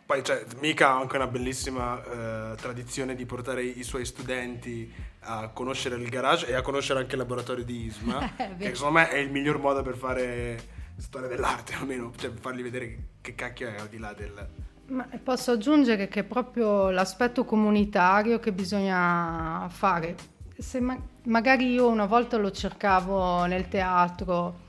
Poi 0.04 0.24
cioè, 0.24 0.44
Mika 0.60 0.88
ha 0.88 0.98
anche 0.98 1.16
una 1.16 1.26
bellissima 1.26 2.02
eh, 2.02 2.56
tradizione 2.56 3.14
di 3.14 3.24
portare 3.24 3.62
i 3.62 3.82
suoi 3.82 4.04
studenti 4.04 4.90
a 5.20 5.48
conoscere 5.48 5.96
il 5.96 6.08
garage 6.08 6.46
e 6.46 6.54
a 6.54 6.62
conoscere 6.62 7.00
anche 7.00 7.12
il 7.12 7.18
laboratorio 7.18 7.62
di 7.62 7.84
Isma, 7.84 8.32
vero. 8.36 8.56
che 8.58 8.74
secondo 8.74 8.98
me 8.98 9.10
è 9.10 9.18
il 9.18 9.30
miglior 9.30 9.58
modo 9.58 9.82
per 9.82 9.96
fare 9.96 10.76
storia 10.96 11.28
dell'arte, 11.28 11.74
almeno 11.78 12.10
cioè, 12.16 12.30
per 12.30 12.40
fargli 12.40 12.62
vedere 12.62 12.98
che 13.20 13.34
cacchio 13.34 13.68
è 13.68 13.78
al 13.78 13.88
di 13.88 13.98
là 13.98 14.12
del... 14.14 14.48
Ma 14.86 15.06
posso 15.22 15.50
aggiungere 15.50 16.08
che 16.08 16.20
è 16.20 16.24
proprio 16.24 16.88
l'aspetto 16.88 17.44
comunitario 17.44 18.40
che 18.40 18.52
bisogna 18.52 19.68
fare. 19.68 20.37
Se 20.60 20.80
ma- 20.80 21.00
magari 21.24 21.70
io 21.72 21.88
una 21.88 22.06
volta 22.06 22.36
lo 22.36 22.50
cercavo 22.50 23.44
nel 23.44 23.68
teatro, 23.68 24.66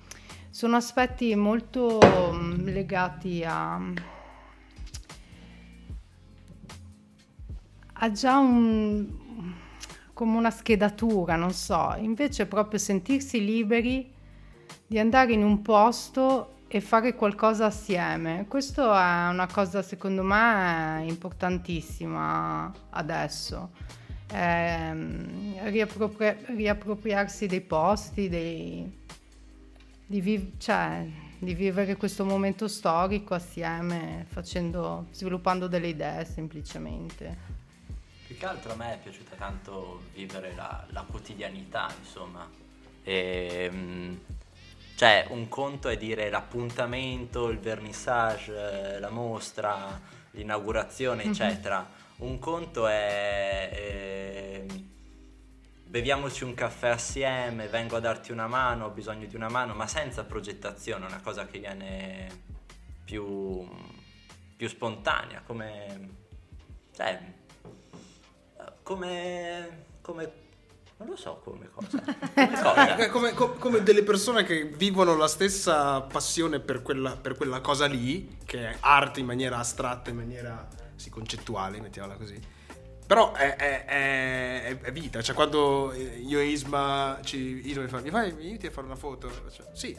sono 0.51 0.75
aspetti 0.75 1.33
molto 1.35 1.99
mm, 2.31 2.67
legati 2.67 3.43
a, 3.43 3.81
ha 7.93 8.11
già 8.11 8.37
un 8.37 9.17
come 10.13 10.37
una 10.37 10.51
schedatura, 10.51 11.35
non 11.35 11.53
so, 11.53 11.95
invece 11.97 12.45
proprio 12.45 12.77
sentirsi 12.77 13.43
liberi 13.43 14.13
di 14.85 14.99
andare 14.99 15.33
in 15.33 15.43
un 15.43 15.61
posto 15.61 16.57
e 16.67 16.81
fare 16.81 17.15
qualcosa 17.15 17.65
assieme. 17.65 18.45
Questo 18.47 18.93
è 18.93 19.27
una 19.29 19.47
cosa 19.51 19.81
secondo 19.81 20.21
me 20.21 21.03
importantissima 21.07 22.71
adesso. 22.91 23.71
Ehm, 24.31 25.48
riappropri- 25.65 26.45
riappropriarsi 26.55 27.47
dei 27.47 27.61
posti, 27.61 28.29
dei- 28.29 28.97
di, 30.05 30.21
viv- 30.21 30.57
cioè, 30.57 31.05
di 31.37 31.53
vivere 31.53 31.95
questo 31.95 32.25
momento 32.25 32.67
storico 32.67 33.33
assieme, 33.33 34.25
facendo, 34.29 35.07
sviluppando 35.11 35.67
delle 35.67 35.87
idee 35.87 36.25
semplicemente. 36.25 37.57
Più 38.27 38.37
che 38.37 38.45
altro 38.45 38.73
a 38.73 38.75
me 38.75 38.93
è 38.93 38.97
piaciuta 38.99 39.35
tanto 39.35 40.03
vivere 40.13 40.53
la, 40.55 40.85
la 40.89 41.03
quotidianità, 41.09 41.87
insomma. 41.99 42.47
E, 43.03 43.69
mm, 43.71 44.15
cioè, 44.95 45.27
un 45.29 45.47
conto 45.47 45.87
è 45.87 45.97
dire 45.97 46.29
l'appuntamento, 46.29 47.49
il 47.49 47.59
vernissage, 47.59 48.95
eh, 48.95 48.99
la 48.99 49.09
mostra, 49.09 49.99
l'inaugurazione, 50.31 51.23
eccetera. 51.23 51.87
Un 52.17 52.37
conto 52.37 52.85
è 52.85 53.69
ehm, 53.71 54.38
beviamoci 55.89 56.43
un 56.43 56.53
caffè 56.53 56.89
assieme, 56.89 57.67
vengo 57.67 57.95
a 57.95 57.99
darti 57.99 58.31
una 58.31 58.45
mano, 58.45 58.85
ho 58.85 58.89
bisogno 58.91 59.25
di 59.25 59.35
una 59.35 59.49
mano, 59.49 59.73
ma 59.73 59.87
senza 59.87 60.23
progettazione, 60.23 61.07
una 61.07 61.19
cosa 61.19 61.47
che 61.47 61.57
viene 61.57 62.27
più, 63.03 63.67
più 64.55 64.69
spontanea, 64.69 65.41
come... 65.43 66.17
Cioè, 66.95 67.19
come... 68.83 69.85
come... 70.01 70.31
non 70.97 71.07
lo 71.07 71.15
so 71.15 71.41
come 71.43 71.71
cosa. 71.73 72.03
Come 72.35 72.61
cosa. 72.61 73.09
Come, 73.09 73.33
co- 73.33 73.53
come 73.53 73.81
delle 73.81 74.03
persone 74.03 74.43
che 74.43 74.65
vivono 74.65 75.15
la 75.15 75.27
stessa 75.27 76.01
passione 76.01 76.59
per 76.59 76.83
quella, 76.83 77.17
per 77.17 77.35
quella 77.35 77.61
cosa 77.61 77.87
lì, 77.87 78.37
che 78.45 78.69
è 78.69 78.77
arte 78.81 79.21
in 79.21 79.25
maniera 79.25 79.57
astratta, 79.57 80.11
in 80.11 80.17
maniera 80.17 80.67
sì, 80.97 81.09
concettuale, 81.09 81.81
mettiamola 81.81 82.15
così. 82.15 82.57
Però 83.09 83.33
è, 83.33 83.55
è- 83.55 83.85
è- 83.85 84.79
è- 84.81 84.91
vita, 84.91 85.19
cioè 85.23 85.33
quando 85.33 85.91
io 85.93 86.37
e 86.37 86.45
Isma 86.45 87.17
ci 87.23 87.67
Isma 87.67 87.81
mi 87.81 87.87
fa, 87.87 88.01
mi 88.01 88.11
fai, 88.11 88.29
aiuti 88.29 88.67
a 88.67 88.69
fare 88.69 88.85
una 88.85 88.95
foto? 88.95 89.31
Cioè, 89.49 89.65
sì, 89.73 89.97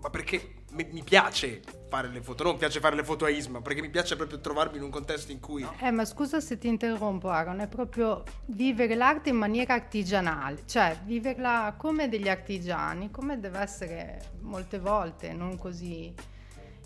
ma 0.00 0.08
perché 0.08 0.54
mi, 0.70 0.88
mi 0.92 1.02
piace 1.02 1.60
fare 1.90 2.08
le 2.08 2.22
foto, 2.22 2.44
non 2.44 2.56
piace 2.56 2.80
fare 2.80 2.96
le 2.96 3.04
foto 3.04 3.26
a 3.26 3.28
Isma, 3.28 3.60
perché 3.60 3.82
mi 3.82 3.90
piace 3.90 4.16
proprio 4.16 4.40
trovarmi 4.40 4.78
in 4.78 4.82
un 4.84 4.88
contesto 4.88 5.30
in 5.30 5.40
cui... 5.40 5.62
Eh, 5.80 5.90
ma 5.90 6.06
scusa 6.06 6.40
se 6.40 6.56
ti 6.56 6.68
interrompo, 6.68 7.28
Aaron, 7.28 7.60
è 7.60 7.68
proprio 7.68 8.22
vivere 8.46 8.94
l'arte 8.94 9.28
in 9.28 9.36
maniera 9.36 9.74
artigianale, 9.74 10.62
cioè 10.64 11.00
viverla 11.04 11.74
come 11.76 12.08
degli 12.08 12.30
artigiani, 12.30 13.10
come 13.10 13.38
deve 13.38 13.58
essere 13.60 14.22
molte 14.40 14.78
volte, 14.78 15.34
non 15.34 15.58
così 15.58 16.14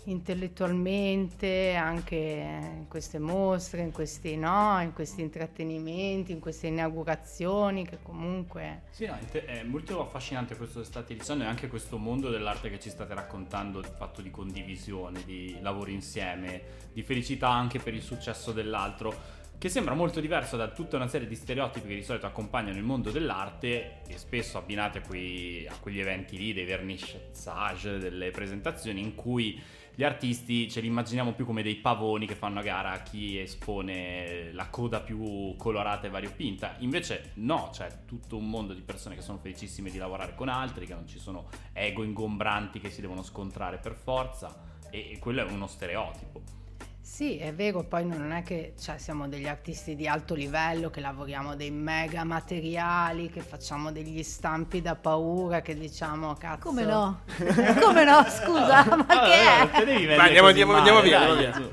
intellettualmente 0.07 1.75
anche 1.75 2.15
in 2.15 2.87
queste 2.87 3.19
mostre, 3.19 3.81
in 3.81 3.91
questi, 3.91 4.35
no, 4.37 4.79
in 4.81 4.93
questi 4.93 5.21
intrattenimenti, 5.21 6.31
in 6.31 6.39
queste 6.39 6.67
inaugurazioni 6.67 7.85
che 7.85 7.99
comunque... 8.01 8.83
Sì, 8.91 9.05
no, 9.05 9.17
è 9.31 9.63
molto 9.63 10.01
affascinante 10.01 10.55
questo 10.55 10.79
che 10.79 10.85
state 10.85 11.13
dicendo 11.13 11.43
e 11.43 11.47
anche 11.47 11.67
questo 11.67 11.97
mondo 11.97 12.29
dell'arte 12.29 12.69
che 12.69 12.79
ci 12.79 12.89
state 12.89 13.13
raccontando, 13.13 13.79
il 13.79 13.85
fatto 13.85 14.21
di 14.21 14.31
condivisione, 14.31 15.23
di 15.25 15.57
lavoro 15.61 15.89
insieme, 15.89 16.61
di 16.93 17.03
felicità 17.03 17.49
anche 17.49 17.79
per 17.79 17.93
il 17.93 18.01
successo 18.01 18.51
dell'altro 18.51 19.35
che 19.57 19.69
sembra 19.69 19.95
molto 19.95 20.19
diverso 20.19 20.55
da 20.55 20.67
tutta 20.67 20.97
una 20.97 21.07
serie 21.07 21.27
di 21.27 21.33
stereotipi 21.33 21.87
che 21.87 21.95
di 21.95 22.03
solito 22.03 22.27
accompagnano 22.27 22.77
il 22.77 22.83
mondo 22.83 23.09
dell'arte 23.09 24.01
e 24.07 24.17
spesso 24.17 24.59
abbinati 24.59 24.99
a, 24.99 25.01
quei, 25.01 25.65
a 25.67 25.75
quegli 25.79 25.99
eventi 25.99 26.37
lì, 26.37 26.53
dei 26.53 26.65
vernissage, 26.65 27.97
delle 27.97 28.29
presentazioni 28.29 29.01
in 29.01 29.15
cui 29.15 29.59
gli 29.97 30.03
artisti 30.03 30.69
ce 30.69 30.79
li 30.79 30.85
immaginiamo 30.85 31.33
più 31.33 31.43
come 31.43 31.63
dei 31.63 31.77
pavoni 31.77 32.27
che 32.27 32.35
fanno 32.35 32.59
a 32.59 32.61
gara 32.61 32.91
a 32.91 33.01
chi 33.01 33.39
espone 33.39 34.51
la 34.51 34.69
coda 34.69 34.99
più 34.99 35.55
colorata 35.57 36.05
e 36.05 36.11
variopinta. 36.11 36.75
Invece 36.81 37.31
no, 37.37 37.69
c'è 37.71 38.05
tutto 38.05 38.37
un 38.37 38.47
mondo 38.47 38.75
di 38.75 38.81
persone 38.81 39.15
che 39.15 39.23
sono 39.23 39.39
felicissime 39.39 39.89
di 39.89 39.97
lavorare 39.97 40.35
con 40.35 40.49
altri, 40.49 40.85
che 40.85 40.93
non 40.93 41.07
ci 41.07 41.17
sono 41.17 41.49
ego 41.73 42.03
ingombranti 42.03 42.79
che 42.79 42.91
si 42.91 43.01
devono 43.01 43.23
scontrare 43.23 43.79
per 43.79 43.95
forza 43.95 44.55
e, 44.91 45.13
e 45.13 45.17
quello 45.17 45.41
è 45.41 45.51
uno 45.51 45.65
stereotipo. 45.65 46.56
Sì, 47.09 47.37
è 47.37 47.53
vero, 47.53 47.83
poi 47.83 48.05
non 48.05 48.33
è 48.33 48.43
che 48.43 48.73
cioè, 48.77 48.97
siamo 48.97 49.29
degli 49.29 49.47
artisti 49.47 49.95
di 49.95 50.09
alto 50.09 50.35
livello, 50.35 50.89
che 50.89 50.99
lavoriamo 50.99 51.55
dei 51.55 51.71
mega 51.71 52.25
materiali, 52.25 53.29
che 53.31 53.39
facciamo 53.39 53.93
degli 53.93 54.21
stampi 54.21 54.81
da 54.81 54.95
paura, 54.95 55.61
che 55.61 55.73
diciamo, 55.73 56.33
cazzo... 56.35 56.67
Come 56.67 56.83
no? 56.83 57.21
Come 57.81 58.03
no? 58.03 58.25
Scusa, 58.27 58.83
ma 58.93 59.05
che 59.05 59.33
è? 59.33 59.69
Dai, 60.15 60.19
andiamo- 60.19 60.49
andiamo- 60.49 60.73
andiamo 60.73 60.99
via, 61.01 61.19
andiamo 61.21 61.37
via. 61.37 61.69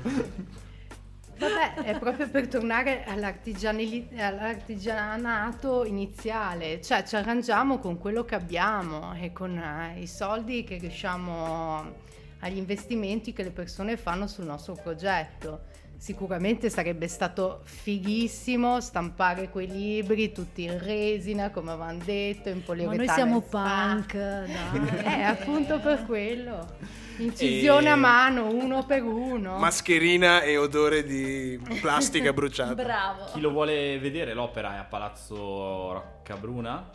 Vabbè, 1.37 1.73
è 1.83 1.99
proprio 1.99 2.29
per 2.29 2.47
tornare 2.47 3.03
all'artigianato 3.05 5.83
iniziale, 5.83 6.81
cioè 6.81 7.03
ci 7.03 7.17
arrangiamo 7.17 7.79
con 7.79 7.97
quello 7.99 8.23
che 8.23 8.35
abbiamo 8.35 9.13
e 9.13 9.33
con 9.33 9.57
eh, 9.57 9.99
i 9.99 10.07
soldi 10.07 10.63
che 10.63 10.77
riusciamo 10.77 12.03
agli 12.39 12.57
investimenti 12.57 13.33
che 13.33 13.43
le 13.43 13.51
persone 13.51 13.97
fanno 13.97 14.27
sul 14.27 14.45
nostro 14.45 14.73
progetto. 14.81 15.61
Sicuramente 15.97 16.69
sarebbe 16.69 17.07
stato 17.07 17.61
fighissimo 17.63 18.81
stampare 18.81 19.49
quei 19.49 19.67
libri 19.67 20.31
tutti 20.33 20.63
in 20.63 20.77
resina, 20.77 21.49
come 21.51 21.71
avevamo 21.71 21.99
detto, 22.03 22.49
in 22.49 22.57
Ma 22.57 22.63
poliuretano. 22.65 23.03
noi 23.05 23.13
siamo 23.15 23.41
punk, 23.41 24.13
dai. 24.13 25.03
Eh, 25.19 25.21
appunto 25.23 25.79
per 25.79 26.05
quello. 26.05 27.03
Incisione 27.17 27.87
E- 27.87 27.91
a 27.91 27.95
mano, 27.95 28.49
uno 28.53 28.85
per 28.85 29.03
uno. 29.03 29.57
Mascherina 29.57 30.41
e 30.41 30.57
odore 30.57 31.03
di 31.05 31.57
plastica 31.79 32.33
bruciata. 32.33 32.73
Bravo. 32.75 33.25
Chi 33.33 33.39
lo 33.39 33.51
vuole 33.51 33.97
vedere, 33.97 34.33
l'opera 34.33 34.75
è 34.75 34.77
a 34.79 34.83
Palazzo 34.83 35.93
Roccabruna, 35.93 36.89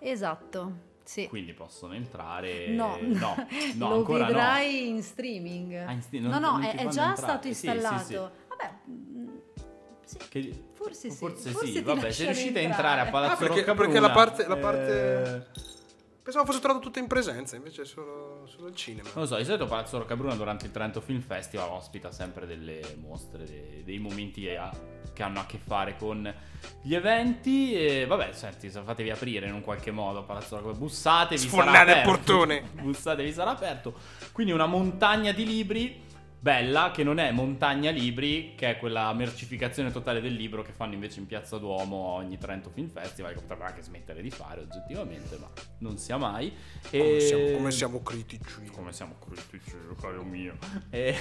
Esatto, 0.00 0.72
sì. 1.08 1.26
quindi 1.26 1.54
possono 1.54 1.94
entrare. 1.94 2.68
No, 2.68 2.98
no, 3.00 3.34
no 3.76 3.88
lo 3.88 3.94
ancora 3.94 4.26
vedrai 4.26 4.88
in 4.88 5.02
streaming. 5.02 5.72
Ah, 5.74 5.92
in 5.92 6.02
no, 6.20 6.28
non- 6.28 6.40
no, 6.42 6.50
non 6.52 6.62
è, 6.64 6.72
è 6.74 6.86
già 6.88 7.08
entrare. 7.08 7.16
stato 7.16 7.48
Sì, 7.48 7.54
sì, 7.54 7.66
installato. 7.66 8.04
sì. 8.04 8.14
Vabbè, 8.48 8.70
mm, 8.90 9.28
sì. 10.04 10.18
Che- 10.28 10.62
Forse 10.74 11.10
sì. 11.10 11.16
Forse, 11.16 11.50
Forse 11.50 11.72
sì, 11.72 11.80
vabbè, 11.82 12.10
se 12.12 12.24
riuscite 12.24 12.58
a 12.58 12.62
entrare 12.62 13.00
a. 13.00 13.06
Palazzo 13.10 13.32
Ah, 13.32 13.36
perché- 13.38 13.60
Roccabruna 13.60 13.90
perché 13.90 14.00
la 14.00 14.10
parte- 14.12 14.46
la 14.46 14.56
parte- 14.56 15.46
eh, 15.56 15.76
Pensavo 16.28 16.44
fosse 16.44 16.60
tornato 16.60 16.82
tutto 16.84 16.98
in 16.98 17.06
presenza, 17.06 17.56
invece 17.56 17.86
solo, 17.86 18.42
solo 18.44 18.68
il 18.68 18.74
cinema. 18.74 19.08
Non 19.14 19.22
lo 19.22 19.26
so, 19.26 19.36
di 19.36 19.46
solito 19.46 19.64
Palazzo 19.64 19.96
Roccabruna 19.96 20.34
durante 20.34 20.66
il 20.66 20.72
Trento 20.72 21.00
Film 21.00 21.22
Festival 21.22 21.70
ospita 21.70 22.12
sempre 22.12 22.44
delle 22.46 22.82
mostre, 23.00 23.46
dei, 23.46 23.82
dei 23.82 23.98
momenti 23.98 24.46
a- 24.54 24.70
che 25.14 25.22
hanno 25.22 25.40
a 25.40 25.46
che 25.46 25.56
fare 25.56 25.96
con 25.96 26.30
gli 26.82 26.94
eventi. 26.94 27.72
E 27.72 28.04
vabbè, 28.04 28.34
senti, 28.34 28.70
se 28.70 28.82
fatevi 28.82 29.08
aprire 29.08 29.46
in 29.46 29.54
un 29.54 29.62
qualche 29.62 29.90
modo 29.90 30.22
Palazzo 30.22 30.56
Roccabruna, 30.56 30.78
bussatevi, 30.78 31.40
sarà 31.40 31.50
Sfornare 31.62 31.92
il 31.92 31.98
aperto. 32.00 32.10
portone. 32.10 32.62
bussatevi, 32.78 33.32
sarà 33.32 33.50
aperto. 33.52 33.94
Quindi 34.32 34.52
una 34.52 34.66
montagna 34.66 35.32
di 35.32 35.46
libri 35.46 36.04
bella 36.40 36.90
che 36.92 37.02
non 37.02 37.18
è 37.18 37.30
montagna 37.32 37.90
libri, 37.90 38.54
che 38.56 38.70
è 38.70 38.78
quella 38.78 39.12
mercificazione 39.12 39.90
totale 39.90 40.20
del 40.20 40.34
libro 40.34 40.62
che 40.62 40.72
fanno 40.72 40.94
invece 40.94 41.18
in 41.20 41.26
Piazza 41.26 41.58
Duomo 41.58 41.96
ogni 41.96 42.38
Trento 42.38 42.70
Film 42.70 42.88
Festival, 42.88 43.32
che 43.34 43.40
potrebbero 43.40 43.68
anche 43.68 43.82
smettere 43.82 44.22
di 44.22 44.30
fare 44.30 44.60
oggettivamente, 44.60 45.36
ma 45.38 45.48
non 45.78 45.98
sia 45.98 46.16
mai. 46.16 46.52
E... 46.90 46.98
Come 46.98 47.20
siamo, 47.20 47.56
come 47.56 47.70
siamo 47.70 48.02
critici. 48.02 48.64
Come 48.72 48.92
siamo 48.92 49.14
critici, 49.18 49.72
caro 50.00 50.22
mio. 50.22 50.56
E... 50.90 51.16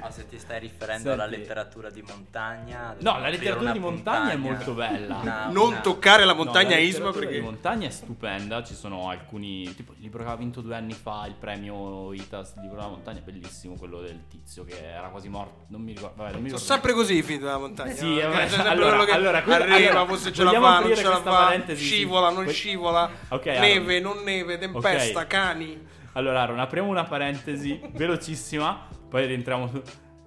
Ah, 0.00 0.10
se 0.10 0.26
ti 0.28 0.38
stai 0.38 0.60
riferendo 0.60 1.08
Senti. 1.08 1.20
alla 1.20 1.26
letteratura 1.26 1.88
di 1.90 2.02
montagna. 2.02 2.94
No, 3.00 3.18
la 3.20 3.28
letteratura 3.28 3.72
di 3.72 3.78
montagna 3.78 4.32
è 4.32 4.36
montagna. 4.36 4.54
molto 4.56 4.74
bella. 4.74 5.18
Una- 5.20 5.46
Non 5.50 5.66
una- 5.68 5.80
toccare 5.80 6.24
la 6.24 6.32
No, 6.32 6.42
montagna 6.44 6.70
la 6.70 6.76
Isma 6.78 7.06
letteratura 7.06 7.18
perché... 7.26 7.34
di 7.38 7.44
montagna 7.44 7.86
è 7.86 7.90
stupenda, 7.90 8.62
ci 8.64 8.74
sono 8.74 9.08
alcuni, 9.08 9.72
tipo 9.74 9.92
il 9.92 10.00
libro 10.00 10.18
che 10.18 10.24
aveva 10.24 10.38
vinto 10.40 10.60
due 10.60 10.74
anni 10.74 10.92
fa, 10.92 11.24
il 11.26 11.34
premio 11.38 12.12
ITAS, 12.12 12.54
il 12.56 12.62
libro 12.62 12.76
della 12.78 12.88
montagna, 12.88 13.20
bellissimo, 13.20 13.74
quello 13.76 13.93
del 14.00 14.26
tizio 14.28 14.64
che 14.64 14.76
era 14.82 15.08
quasi 15.08 15.28
morto, 15.28 15.64
non 15.68 15.82
mi 15.82 15.92
ricordo, 15.92 16.16
vabbè, 16.22 16.32
non 16.32 16.42
mi 16.42 16.48
Sono 16.50 16.60
ricordo. 16.60 16.64
sempre 16.74 16.92
così 16.92 17.16
i 17.18 17.22
film 17.22 17.40
della 17.40 17.58
montagna. 17.58 17.92
Sì, 17.94 18.06
no? 18.14 18.18
eh, 18.18 18.30
C'è 18.30 18.48
sempre 18.48 18.68
allora- 18.70 18.88
quello 18.90 19.04
che 19.04 19.10
allora, 19.12 19.42
quello- 19.42 19.62
arriva, 19.64 19.90
allora, 19.90 20.06
forse 20.06 20.32
ce 20.32 20.42
la 20.44 20.50
fa, 20.52 20.78
non 20.80 20.94
ce 20.94 21.02
la 21.02 21.20
fa, 21.22 21.74
scivola, 21.74 22.30
non 22.30 22.44
Que- 22.44 22.52
scivola, 22.52 23.10
Ok, 23.28 23.44
neve, 23.46 23.96
allora. 23.98 24.14
non 24.14 24.24
neve, 24.24 24.58
tempesta, 24.58 25.20
Ok. 25.20 25.26
cani. 25.26 25.86
Allora, 26.12 26.42
Aaron, 26.42 26.60
apriamo 26.60 26.88
una 26.88 27.04
parentesi 27.04 27.80
velocissima, 27.92 28.86
poi 29.08 29.26
rientriamo 29.26 29.68
su... 29.68 29.82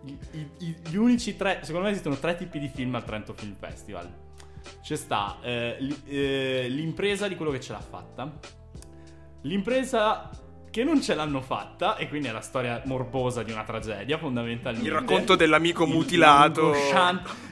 i- 0.05 0.17
i- 0.59 0.75
Gli 0.89 0.95
unici 0.95 1.35
tre, 1.35 1.59
secondo 1.63 1.85
me 1.87 1.91
esistono 1.91 2.15
tre 2.17 2.35
tipi 2.35 2.59
di 2.59 2.67
film 2.73 2.93
al 2.95 3.03
Trento 3.03 3.33
Film 3.33 3.55
Festival. 3.59 4.09
C'è 4.81 4.95
sta 4.97 5.37
eh, 5.41 5.77
eh, 6.07 6.65
l'impresa 6.69 7.27
di 7.29 7.35
quello 7.35 7.51
che 7.51 7.59
ce 7.61 7.71
l'ha 7.71 7.79
fatta, 7.79 8.29
l'impresa 9.43 10.29
che 10.69 10.83
non 10.83 11.01
ce 11.01 11.15
l'hanno 11.15 11.41
fatta, 11.41 11.95
e 11.97 12.07
quindi 12.07 12.27
è 12.27 12.31
la 12.31 12.41
storia 12.41 12.81
morbosa 12.85 13.43
di 13.43 13.51
una 13.51 13.63
tragedia 13.63 14.17
fondamentalmente. 14.17 14.87
Il 14.87 14.93
racconto 14.93 15.35
dell'amico 15.35 15.85
Il- 15.85 15.89
mutilato. 15.93 16.73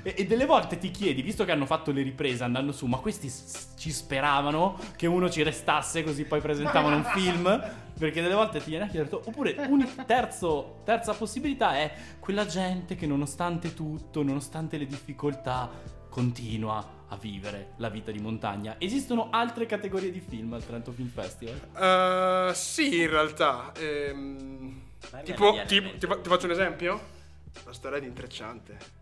E, 0.04 0.14
e 0.18 0.26
delle 0.26 0.46
volte 0.46 0.78
ti 0.78 0.92
chiedi, 0.92 1.22
visto 1.22 1.44
che 1.46 1.52
hanno 1.52 1.66
fatto 1.66 1.92
le 1.92 2.02
riprese 2.02 2.44
andando 2.44 2.72
su, 2.72 2.86
ma 2.86 2.98
questi 2.98 3.30
s- 3.30 3.74
ci 3.78 3.92
speravano 3.92 4.78
che 4.96 5.08
uno 5.08 5.30
ci 5.30 5.44
restasse 5.44 6.04
così 6.04 6.26
poi 6.26 6.40
presentavano 6.42 6.96
un 6.98 7.04
film? 7.06 7.72
Perché 7.98 8.22
delle 8.22 8.34
volte 8.34 8.60
ti 8.62 8.72
viene 8.72 8.86
a 8.86 8.88
chiedere, 8.88 9.16
oppure 9.24 9.56
un 9.70 9.88
terzo, 10.06 10.82
terza 10.84 11.14
possibilità 11.14 11.78
è 11.78 11.94
quella 12.20 12.46
gente 12.46 12.96
che 12.96 13.08
nonostante 13.08 13.74
tutto, 13.74 14.22
nonostante 14.22 14.78
le 14.78 14.86
difficoltà, 14.86 15.70
continua 16.10 16.95
a 17.10 17.18
vivere 17.18 17.74
la 17.78 17.90
vita 17.90 18.12
di 18.12 18.20
montagna. 18.20 18.76
Esistono 18.80 19.30
altre 19.32 19.66
categorie 19.66 20.12
di 20.12 20.20
film 20.20 20.54
al 20.54 20.66
Trento 20.66 20.92
Film 20.92 21.10
Festival? 21.10 21.60
Eh, 22.50 22.54
sì, 22.54 23.02
in 23.02 23.10
realtà. 23.10 23.72
ehm, 23.78 24.82
tipo, 25.24 25.54
ti, 25.66 25.82
fa- 26.00 26.18
ti 26.18 26.30
faccio 26.30 26.46
un 26.46 26.52
esempio? 26.52 27.14
La 27.66 27.74
storia 27.74 28.00
di 28.00 28.08
Intrecciante. 28.08 28.95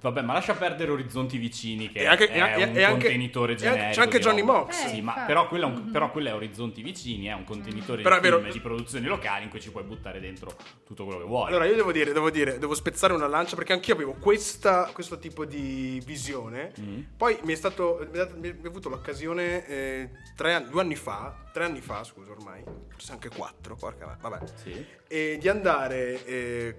Vabbè, 0.00 0.22
ma 0.22 0.32
lascia 0.32 0.54
perdere 0.54 0.90
Orizzonti 0.92 1.36
Vicini, 1.36 1.90
che 1.90 2.00
E 2.00 2.06
anche- 2.06 2.28
è 2.28 2.38
e- 2.38 2.42
un 2.42 2.76
e 2.76 2.82
anche- 2.82 2.90
contenitore 2.90 3.52
anche- 3.52 3.64
generico. 3.64 3.90
c'è 3.94 4.00
anche 4.00 4.18
Johnny. 4.18 4.42
Mox. 4.42 4.84
Eh, 4.84 4.88
Sì, 4.88 5.00
ma 5.02 5.24
però 5.26 5.46
quello, 5.46 5.66
è 5.66 5.68
un- 5.70 5.90
però 5.90 6.10
quello 6.10 6.28
è 6.30 6.34
Orizzonti 6.34 6.82
Vicini, 6.82 7.26
è 7.26 7.34
un 7.34 7.44
contenitore 7.44 8.02
Però 8.02 8.14
di 8.16 8.20
vero- 8.22 8.38
film 8.40 8.50
di 8.52 8.60
produzioni 8.60 9.06
locali 9.06 9.44
in 9.44 9.50
cui 9.50 9.60
ci 9.60 9.70
puoi 9.70 9.82
buttare 9.84 10.18
dentro 10.20 10.56
tutto 10.86 11.04
quello 11.04 11.20
che 11.20 11.26
vuoi. 11.26 11.48
Allora, 11.48 11.66
io 11.66 11.74
devo 11.74 11.92
dire, 11.92 12.12
devo 12.12 12.30
dire, 12.30 12.58
devo 12.58 12.74
spezzare 12.74 13.12
una 13.12 13.26
lancia 13.26 13.56
perché 13.56 13.72
anch'io 13.74 13.94
avevo 13.94 14.14
questa, 14.14 14.90
questo 14.92 15.18
tipo 15.18 15.44
di 15.44 16.02
visione. 16.06 16.72
Mm. 16.80 17.00
Poi 17.16 17.38
mi 17.42 17.52
è 17.52 17.56
stato. 17.56 18.06
Mi 18.10 18.18
è, 18.18 18.28
mi 18.36 18.48
è 18.62 18.66
avuto 18.66 18.88
l'occasione 18.88 19.66
eh, 19.66 20.10
tre 20.34 20.64
due 20.70 20.80
anni 20.80 20.96
fa, 20.96 21.36
tre 21.52 21.64
anni 21.64 21.80
fa, 21.82 22.02
scusa 22.04 22.30
ormai, 22.30 22.62
forse 22.88 23.12
anche 23.12 23.28
quattro, 23.28 23.74
porca 23.76 24.16
vabbè. 24.20 24.38
Sì. 24.54 24.84
E 25.06 25.36
di 25.38 25.48
andare 25.48 26.24
eh, 26.24 26.76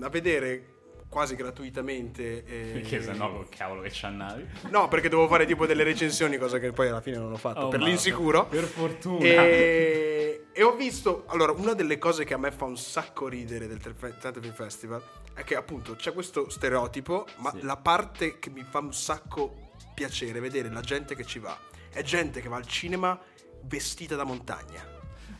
a 0.00 0.08
vedere 0.08 0.72
quasi 1.14 1.36
gratuitamente. 1.36 2.44
eh, 2.44 2.70
Perché 2.72 3.00
se 3.02 3.12
no, 3.12 3.30
col 3.32 3.48
cavolo 3.48 3.80
che 3.82 3.90
ci 3.92 4.04
andavi. 4.04 4.44
No, 4.70 4.88
perché 4.88 5.08
dovevo 5.08 5.28
fare 5.28 5.46
tipo 5.46 5.64
delle 5.64 5.84
recensioni, 5.84 6.36
cosa 6.36 6.58
che 6.58 6.72
poi 6.72 6.88
alla 6.88 7.00
fine 7.00 7.16
non 7.18 7.32
ho 7.32 7.36
fatto, 7.36 7.60
Oh, 7.60 7.68
per 7.68 7.78
ma- 7.78 7.86
l'insicuro. 7.86 8.46
Per 8.46 8.64
fortuna. 8.64 9.24
E, 9.24 10.46
e 10.52 10.62
ho 10.64 10.74
visto, 10.74 11.22
allora, 11.28 11.52
una 11.52 11.72
delle 11.74 11.98
cose 11.98 12.24
che 12.24 12.34
a 12.34 12.38
me 12.38 12.50
fa 12.50 12.64
un 12.64 12.76
sacco 12.76 13.28
ridere 13.28 13.68
del 13.68 13.78
Trento 13.80 14.40
Film 14.40 14.52
Festival 14.54 15.02
è 15.34 15.44
che 15.44 15.54
appunto 15.54 15.94
c'è 15.94 16.12
questo 16.12 16.50
stereotipo, 16.50 17.26
ma 17.38 17.50
Sì. 17.52 17.62
la 17.62 17.76
parte 17.76 18.38
che 18.40 18.50
mi 18.50 18.64
fa 18.68 18.80
un 18.80 18.92
sacco 18.92 19.70
piacere 19.94 20.40
vedere 20.40 20.68
la 20.70 20.80
gente 20.80 21.14
che 21.14 21.24
ci 21.24 21.38
va 21.38 21.56
è 21.92 22.02
gente 22.02 22.40
che 22.40 22.48
va 22.48 22.56
al 22.56 22.66
cinema 22.66 23.16
vestita 23.62 24.16
da 24.16 24.24
montagna. 24.24 24.90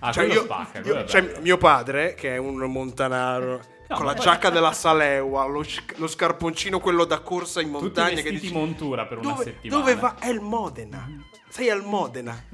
Ah, 0.01 0.13
Cioè, 0.13 0.25
io- 0.27 0.43
spacca, 0.45 0.81
io- 0.81 1.05
cioè, 1.07 1.39
mio 1.41 1.57
padre, 1.57 2.15
che 2.15 2.35
è 2.35 2.37
un 2.37 2.57
montanaro, 2.71 3.61
No, 3.87 3.97
con 3.97 4.07
la 4.07 4.15
giacca 4.15 4.49
della 4.51 4.73
Salewa, 4.73 5.45
lo, 5.45 5.63
sc- 5.63 5.99
lo 5.99 6.07
scarponcino 6.07 6.81
quello 6.81 7.05
da 7.05 7.21
corsa 7.21 7.61
in 7.61 7.71
Tutti 7.71 7.83
montagna 7.85 8.09
che 8.17 8.31
vestiti 8.31 8.41
dici 8.41 8.53
montura 8.55 9.05
per 9.07 9.19
una 9.19 9.33
dove, 9.33 9.45
settimana. 9.45 9.81
dove 9.83 9.95
va? 9.97 10.17
È 10.19 10.29
il 10.29 10.41
Modena. 10.41 11.07
Sei 11.49 11.69
al 11.71 11.85
Modena. 11.85 12.45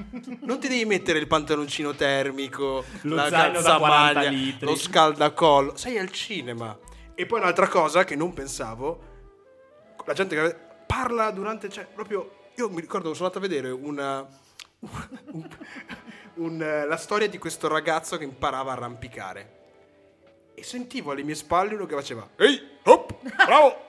Non 0.41 0.59
ti 0.59 0.69
devi 0.69 0.85
mettere 0.85 1.19
il 1.21 1.27
pantaloncino 1.29 1.95
termico, 1.95 2.85
Lo 3.03 3.15
la 3.15 3.29
zaino 3.29 3.61
da 3.63 3.77
40 3.79 4.13
calzamaglia, 4.13 4.57
lo 4.61 4.77
scaldacollo. 4.77 5.77
Sei 5.77 5.99
al 5.99 6.11
cinema. 6.11 6.77
E 7.15 7.27
poi 7.27 7.41
un'altra 7.41 7.69
cosa 7.69 8.05
che 8.05 8.17
non 8.17 8.33
pensavo, 8.35 9.03
la 10.05 10.13
gente 10.13 10.35
che 10.35 10.57
parla 10.87 11.31
durante, 11.31 11.69
cioè 11.69 11.87
proprio, 11.87 12.49
io 12.57 12.69
mi 12.71 12.81
ricordo, 12.81 13.15
sono 13.15 13.29
andato 13.29 13.45
a 13.45 13.49
vedere 13.49 13.71
una, 13.71 14.27
un- 15.33 15.49
un, 16.35 16.85
la 16.89 16.97
storia 16.97 17.29
di 17.29 17.39
questo 17.39 17.69
ragazzo 17.69 18.19
che 18.19 18.25
imparava 18.25 18.71
a 18.73 18.75
arrampicare. 18.75 19.59
E 20.61 20.63
sentivo 20.63 21.13
alle 21.13 21.23
mie 21.23 21.35
spalle 21.35 21.75
uno 21.75 21.87
che 21.87 21.95
faceva, 21.95 22.29
ehi, 22.37 22.61
hop, 22.85 23.15
bravo. 23.47 23.89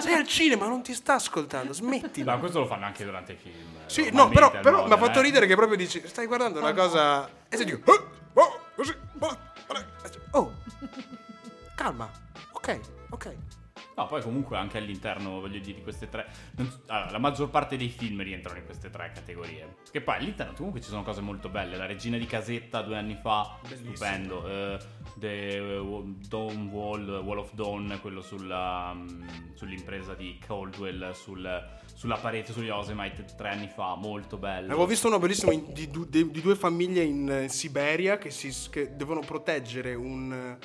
Sei 0.00 0.14
al 0.14 0.26
cinema, 0.26 0.66
non 0.66 0.82
ti 0.82 0.92
sta 0.92 1.14
ascoltando, 1.14 1.72
smettila. 1.72 2.32
Ma 2.34 2.40
questo 2.40 2.58
lo 2.58 2.66
fanno 2.66 2.84
anche 2.84 3.04
durante 3.04 3.32
i 3.32 3.36
film. 3.36 3.54
Sì, 3.86 4.10
no, 4.10 4.28
però, 4.28 4.50
però 4.50 4.88
mi 4.88 4.92
ha 4.92 4.96
fatto 4.96 5.20
eh. 5.20 5.22
ridere 5.22 5.46
che 5.46 5.54
proprio 5.54 5.76
dici, 5.76 6.02
stai 6.06 6.26
guardando 6.26 6.58
una 6.58 6.74
cosa... 6.74 7.28
E 7.48 7.56
se 7.56 7.64
dico, 7.64 7.92
"Eh, 7.92 8.02
oh, 8.32 8.58
così, 8.74 8.92
oh, 9.20 9.38
oh, 10.32 10.52
calma, 11.76 12.10
ok, 12.50 12.80
ok. 13.10 13.34
No, 13.98 14.06
poi 14.06 14.22
comunque 14.22 14.56
anche 14.56 14.78
all'interno, 14.78 15.40
voglio 15.40 15.58
dire, 15.58 15.74
di 15.78 15.82
queste 15.82 16.08
tre... 16.08 16.24
allora, 16.86 17.10
la 17.10 17.18
maggior 17.18 17.50
parte 17.50 17.76
dei 17.76 17.88
film 17.88 18.22
rientrano 18.22 18.60
in 18.60 18.64
queste 18.64 18.90
tre 18.90 19.10
categorie. 19.12 19.78
Che 19.90 20.00
poi 20.00 20.14
all'interno 20.18 20.52
comunque 20.52 20.80
ci 20.80 20.88
sono 20.88 21.02
cose 21.02 21.20
molto 21.20 21.48
belle. 21.48 21.76
La 21.76 21.84
Regina 21.86 22.16
di 22.16 22.24
Casetta 22.24 22.80
due 22.82 22.96
anni 22.96 23.18
fa, 23.20 23.58
stupendo. 23.64 24.46
eh, 24.48 24.78
The 25.16 25.56
eh, 25.78 26.04
Dawn 26.28 26.68
Wall, 26.68 27.08
Wall 27.24 27.38
of 27.38 27.52
Dawn, 27.54 27.98
quello 28.00 28.20
sulla, 28.22 28.92
mm, 28.94 29.26
sull'impresa 29.54 30.14
di 30.14 30.38
Caldwell, 30.46 31.10
sul- 31.10 31.66
sulla 31.92 32.18
parete, 32.18 32.52
sugli 32.52 32.66
Yosemite 32.66 33.24
tre 33.36 33.48
anni 33.48 33.66
fa, 33.66 33.96
molto 33.96 34.36
bello. 34.36 34.66
Avevo 34.68 34.86
visto 34.86 35.08
uno 35.08 35.18
bellissimo 35.18 35.50
in- 35.50 35.72
di, 35.72 35.90
di- 35.90 36.30
di 36.30 36.40
due 36.40 36.54
famiglie 36.54 37.02
in 37.02 37.28
eh, 37.28 37.48
Siberia 37.48 38.16
che, 38.16 38.30
si, 38.30 38.54
che 38.70 38.94
devono 38.94 39.18
proteggere 39.26 39.96
un, 39.96 40.56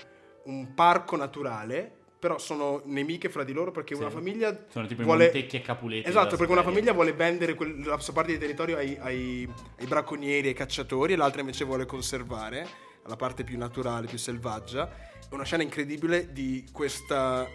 un 0.43 0.73
parco 0.75 1.15
naturale, 1.17 1.97
però 2.23 2.37
sono 2.37 2.81
nemiche 2.85 3.27
fra 3.27 3.43
di 3.43 3.51
loro 3.51 3.71
perché 3.71 3.95
una 3.95 4.09
famiglia 4.09 4.57
Sono 4.69 4.87
tipo 4.87 5.03
vuole... 5.03 5.25
Montecchi 5.25 5.57
e 5.57 5.61
Capuleti. 5.61 6.07
Esatto, 6.07 6.37
perché 6.37 6.53
una 6.53 6.63
famiglia 6.63 6.93
vuole 6.93 7.11
vendere 7.11 7.53
quel- 7.53 7.81
la 7.85 7.99
sua 7.99 8.13
parte 8.13 8.31
di 8.31 8.37
territorio 8.37 8.77
ai, 8.77 8.97
ai- 8.97 9.53
ai 9.79 9.85
bracconieri, 9.87 10.47
ai 10.47 10.53
cacciatori, 10.53 11.11
e 11.11 11.15
l'altra 11.17 11.41
invece 11.41 11.65
vuole 11.65 11.85
conservare 11.85 12.65
la 13.07 13.17
parte 13.17 13.43
più 13.43 13.57
naturale, 13.57 14.07
più 14.07 14.17
selvaggia. 14.17 14.89
È 15.29 15.33
una 15.33 15.43
scena 15.43 15.63
incredibile 15.63 16.31
di 16.31 16.65
questa. 16.71 17.45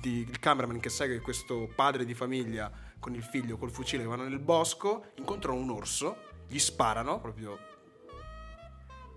di 0.00 0.24
il 0.28 0.38
cameraman 0.38 0.78
che 0.78 0.88
segue 0.88 1.18
questo 1.18 1.68
padre 1.74 2.04
di 2.04 2.14
famiglia 2.14 2.70
con 3.00 3.12
il 3.14 3.24
figlio 3.24 3.56
col 3.56 3.72
fucile 3.72 4.04
che 4.04 4.08
vanno 4.08 4.22
nel 4.28 4.38
bosco, 4.38 5.06
incontrano 5.16 5.58
un 5.58 5.70
orso, 5.70 6.16
gli 6.46 6.60
sparano 6.60 7.18
proprio. 7.18 7.58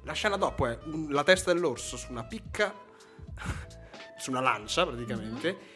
La 0.04 0.14
scena 0.14 0.36
dopo 0.36 0.66
è 0.66 0.76
un- 0.86 1.10
la 1.12 1.24
testa 1.24 1.54
dell'orso 1.54 1.96
su 1.96 2.08
una 2.10 2.24
picca, 2.24 2.86
su 4.18 4.32
una 4.32 4.42
lancia 4.42 4.86
praticamente. 4.86 5.76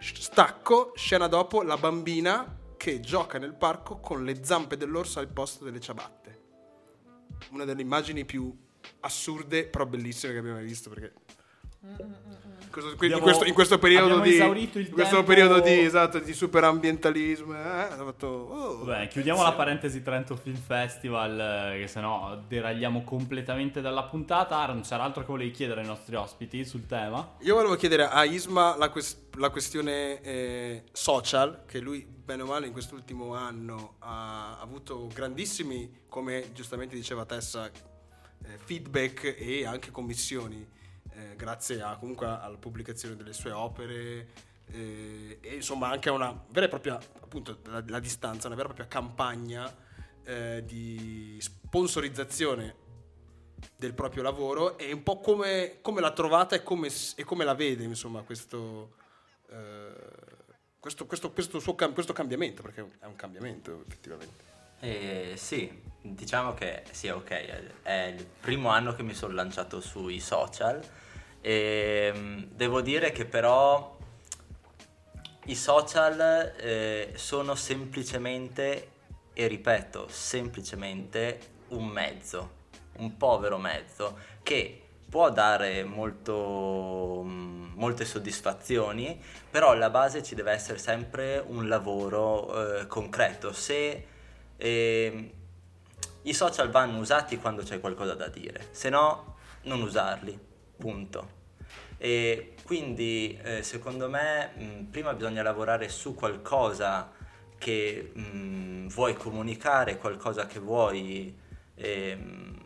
Stacco, 0.00 0.92
scena 0.94 1.28
dopo, 1.28 1.62
la 1.62 1.76
bambina 1.76 2.58
che 2.76 3.00
gioca 3.00 3.38
nel 3.38 3.54
parco 3.54 4.00
con 4.00 4.24
le 4.24 4.44
zampe 4.44 4.76
dell'orso 4.76 5.20
al 5.20 5.28
posto 5.28 5.64
delle 5.64 5.80
ciabatte. 5.80 6.40
Una 7.50 7.64
delle 7.64 7.82
immagini 7.82 8.24
più 8.24 8.52
assurde, 9.00 9.66
però 9.66 9.86
bellissime 9.86 10.32
che 10.32 10.38
abbiamo 10.38 10.56
mai 10.56 10.66
visto 10.66 10.90
perché... 10.90 11.12
Questo- 12.70 12.96
quindi 12.96 13.16
in, 13.16 13.20
Abbiamo- 13.20 13.22
questo, 13.24 13.44
in 13.44 13.52
questo 13.54 13.78
periodo 13.78 14.04
abbiamo 14.04 14.22
di 14.22 14.34
esaurito 14.34 14.78
il 14.78 14.86
in 14.86 14.92
questo 14.92 15.16
tempo- 15.16 15.28
periodo 15.30 15.60
di, 15.60 15.78
esatto, 15.80 16.18
di 16.20 16.32
superambientalismo 16.32 17.52
eh, 17.54 17.86
fatto, 17.96 18.26
oh, 18.26 18.84
Vabbè, 18.84 19.08
chiudiamo 19.08 19.42
la 19.42 19.52
parentesi 19.52 20.00
Trento 20.02 20.36
Film 20.36 20.56
Festival, 20.56 21.72
eh, 21.74 21.80
che 21.80 21.86
sennò 21.88 22.38
deragliamo 22.48 23.02
completamente 23.04 23.80
dalla 23.82 24.04
puntata. 24.04 24.56
Aaron, 24.56 24.80
c'era 24.82 25.02
altro 25.02 25.20
che 25.22 25.26
volevi 25.28 25.50
chiedere 25.50 25.80
ai 25.82 25.86
nostri 25.86 26.14
ospiti 26.14 26.64
sul 26.64 26.86
tema? 26.86 27.34
Io 27.40 27.54
volevo 27.56 27.74
chiedere 27.74 28.04
a 28.08 28.24
Isma 28.24 28.74
la, 28.78 28.88
ques- 28.88 29.18
la 29.36 29.50
questione 29.50 30.22
eh, 30.22 30.84
social, 30.92 31.64
che 31.66 31.78
lui 31.80 32.06
bene 32.06 32.40
o 32.42 32.46
male 32.46 32.66
in 32.68 32.72
quest'ultimo 32.72 33.34
anno 33.34 33.96
ha 33.98 34.58
avuto 34.60 35.08
grandissimi, 35.12 36.04
come 36.08 36.52
giustamente 36.54 36.94
diceva 36.94 37.26
Tessa, 37.26 37.66
eh, 37.66 38.58
feedback 38.64 39.34
e 39.38 39.66
anche 39.66 39.90
commissioni, 39.90 40.66
grazie 41.36 41.80
a, 41.82 41.96
comunque 41.96 42.26
alla 42.26 42.56
pubblicazione 42.56 43.16
delle 43.16 43.32
sue 43.32 43.50
opere 43.50 44.28
eh, 44.66 45.38
e 45.40 45.54
insomma 45.54 45.88
anche 45.88 46.08
a 46.08 46.12
una 46.12 46.44
vera 46.48 46.66
e 46.66 46.68
propria, 46.68 46.98
appunto, 47.20 47.58
la, 47.64 47.82
la 47.86 48.00
distanza, 48.00 48.46
una 48.46 48.56
vera 48.56 48.70
e 48.70 48.74
propria 48.74 48.88
campagna 48.88 49.74
eh, 50.24 50.62
di 50.64 51.38
sponsorizzazione 51.40 52.80
del 53.76 53.94
proprio 53.94 54.22
lavoro 54.22 54.78
e 54.78 54.92
un 54.92 55.02
po' 55.02 55.20
come, 55.20 55.78
come 55.82 56.00
l'ha 56.00 56.12
trovata 56.12 56.56
e 56.56 56.62
come, 56.62 56.88
e 57.16 57.24
come 57.24 57.44
la 57.44 57.54
vede, 57.54 57.84
insomma, 57.84 58.22
questo, 58.22 58.94
eh, 59.50 59.92
questo, 60.78 61.06
questo, 61.06 61.32
questo 61.32 61.58
suo 61.58 61.74
questo 61.74 62.12
cambiamento, 62.12 62.62
perché 62.62 62.86
è 62.98 63.04
un 63.04 63.16
cambiamento 63.16 63.84
effettivamente. 63.86 64.50
Eh, 64.80 65.34
sì, 65.36 65.80
diciamo 66.00 66.54
che 66.54 66.82
sì, 66.90 67.08
ok, 67.08 67.82
è 67.82 68.14
il 68.16 68.26
primo 68.40 68.68
anno 68.70 68.94
che 68.94 69.04
mi 69.04 69.14
sono 69.14 69.32
lanciato 69.32 69.80
sui 69.80 70.18
social 70.18 70.82
e 71.42 72.12
mm, 72.14 72.42
devo 72.54 72.80
dire 72.80 73.10
che 73.10 73.26
però 73.26 73.98
i 75.46 75.56
social 75.56 76.54
eh, 76.56 77.12
sono 77.16 77.56
semplicemente, 77.56 78.90
e 79.34 79.46
ripeto, 79.48 80.06
semplicemente 80.08 81.40
un 81.68 81.86
mezzo, 81.86 82.60
un 82.98 83.16
povero 83.16 83.58
mezzo 83.58 84.16
che 84.44 84.80
può 85.10 85.30
dare 85.30 85.82
molto, 85.82 87.22
mm, 87.24 87.72
molte 87.74 88.04
soddisfazioni, 88.04 89.20
però 89.50 89.72
alla 89.72 89.90
base 89.90 90.22
ci 90.22 90.36
deve 90.36 90.52
essere 90.52 90.78
sempre 90.78 91.42
un 91.44 91.66
lavoro 91.66 92.78
eh, 92.78 92.86
concreto. 92.86 93.52
Se 93.52 94.06
ehm, 94.56 95.30
i 96.22 96.32
social 96.34 96.70
vanno 96.70 96.98
usati 96.98 97.36
quando 97.38 97.62
c'è 97.62 97.80
qualcosa 97.80 98.14
da 98.14 98.28
dire, 98.28 98.68
se 98.70 98.88
no 98.90 99.34
non 99.62 99.82
usarli, 99.82 100.50
punto. 100.82 101.40
E 101.96 102.54
quindi 102.64 103.38
eh, 103.40 103.62
secondo 103.62 104.08
me 104.08 104.50
mh, 104.56 104.82
prima 104.90 105.14
bisogna 105.14 105.42
lavorare 105.42 105.88
su 105.88 106.14
qualcosa 106.16 107.12
che 107.56 108.10
mh, 108.12 108.88
vuoi 108.88 109.14
comunicare, 109.14 109.96
qualcosa 109.98 110.46
che 110.46 110.58
vuoi 110.58 111.32
ehm, 111.76 112.56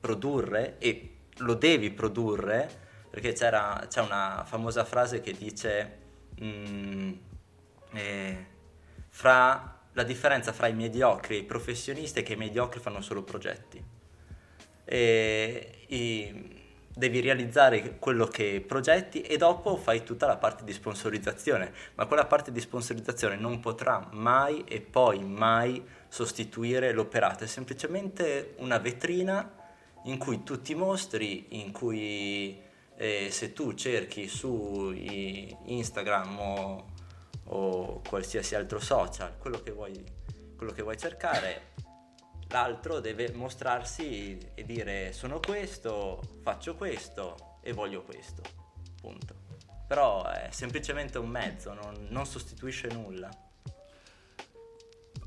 produrre 0.00 0.78
e 0.78 1.18
lo 1.38 1.54
devi 1.54 1.92
produrre 1.92 2.88
perché 3.10 3.32
c'è 3.32 4.00
una 4.00 4.42
famosa 4.44 4.84
frase 4.84 5.20
che 5.20 5.32
dice 5.32 5.98
mh, 6.36 7.12
eh, 7.92 8.46
fra 9.08 9.78
la 9.92 10.02
differenza 10.02 10.52
fra 10.52 10.66
i 10.66 10.74
mediocri 10.74 11.36
e 11.36 11.38
i 11.38 11.44
professionisti 11.44 12.20
è 12.20 12.22
che 12.24 12.32
i 12.32 12.36
mediocri 12.36 12.80
fanno 12.80 13.00
solo 13.00 13.22
progetti 13.22 13.82
e 14.84 15.84
i- 15.86 16.59
devi 16.92 17.20
realizzare 17.20 17.98
quello 17.98 18.26
che 18.26 18.62
progetti 18.66 19.22
e 19.22 19.36
dopo 19.36 19.76
fai 19.76 20.02
tutta 20.02 20.26
la 20.26 20.36
parte 20.36 20.64
di 20.64 20.72
sponsorizzazione, 20.72 21.72
ma 21.94 22.06
quella 22.06 22.26
parte 22.26 22.50
di 22.50 22.60
sponsorizzazione 22.60 23.36
non 23.36 23.60
potrà 23.60 24.08
mai 24.12 24.64
e 24.64 24.80
poi 24.80 25.24
mai 25.24 25.82
sostituire 26.08 26.92
l'operato, 26.92 27.44
è 27.44 27.46
semplicemente 27.46 28.54
una 28.58 28.78
vetrina 28.78 29.58
in 30.04 30.18
cui 30.18 30.42
tu 30.42 30.60
ti 30.60 30.74
mostri, 30.74 31.60
in 31.60 31.72
cui 31.72 32.60
eh, 32.96 33.28
se 33.30 33.52
tu 33.52 33.74
cerchi 33.74 34.28
su 34.28 34.92
Instagram 34.94 36.38
o, 36.38 36.86
o 37.44 38.00
qualsiasi 38.08 38.54
altro 38.54 38.80
social, 38.80 39.36
quello 39.38 39.62
che 39.62 39.70
vuoi, 39.70 40.02
quello 40.56 40.72
che 40.72 40.82
vuoi 40.82 40.98
cercare, 40.98 41.68
l'altro 42.50 43.00
deve 43.00 43.32
mostrarsi 43.32 44.38
e 44.54 44.64
dire 44.64 45.12
sono 45.12 45.40
questo, 45.40 46.20
faccio 46.42 46.74
questo 46.74 47.58
e 47.62 47.72
voglio 47.72 48.02
questo. 48.02 48.42
Punto. 49.00 49.34
Però 49.86 50.24
è 50.26 50.48
semplicemente 50.50 51.18
un 51.18 51.28
mezzo, 51.28 51.72
non, 51.72 52.06
non 52.10 52.26
sostituisce 52.26 52.88
nulla. 52.88 53.28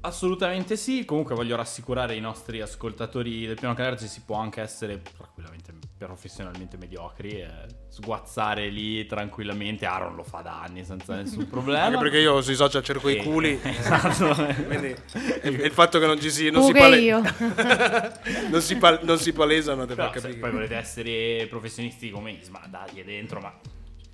Assolutamente 0.01 0.75
sì, 0.75 1.05
comunque 1.05 1.33
voglio 1.33 1.55
rassicurare 1.55 2.15
i 2.15 2.19
nostri 2.19 2.59
ascoltatori 2.59 3.45
del 3.45 3.55
piano 3.55 3.73
Calergi, 3.73 4.07
si 4.07 4.21
può 4.21 4.35
anche 4.35 4.61
essere 4.61 5.01
tranquillamente 5.01 5.71
professionalmente 6.05 6.77
mediocri 6.77 7.39
e 7.41 7.47
sguazzare 7.89 8.69
lì 8.69 9.05
tranquillamente. 9.05 9.85
Aaron 9.85 10.15
lo 10.15 10.23
fa 10.23 10.41
da 10.41 10.61
anni 10.61 10.83
senza 10.83 11.15
nessun 11.15 11.47
problema. 11.47 11.83
Anche 11.85 11.97
perché 11.97 12.19
io 12.19 12.41
sui 12.41 12.55
social 12.55 12.83
cerco 12.83 13.09
i 13.09 13.17
E- 13.17 13.23
culi. 13.23 13.59
Esatto. 13.63 14.45
Quindi 14.65 14.95
e, 15.41 15.49
il 15.49 15.71
fatto 15.71 15.99
che 15.99 16.05
non 16.05 16.19
ci 16.19 16.29
si, 16.31 16.49
non 16.49 16.63
si, 16.63 16.71
Pure 16.71 16.79
pale- 16.83 16.99
io. 16.99 17.21
non 18.49 18.61
si, 18.61 18.75
pal- 18.77 18.99
non 19.03 19.17
si 19.17 19.33
palesano 19.33 19.85
Però 19.85 20.11
se 20.17 20.35
poi 20.35 20.51
volete 20.51 20.75
essere 20.75 21.45
professionisti 21.49 22.09
come 22.09 22.31
Isma, 22.31 22.61
dagli 22.69 23.03
dentro, 23.03 23.39
ma 23.39 23.53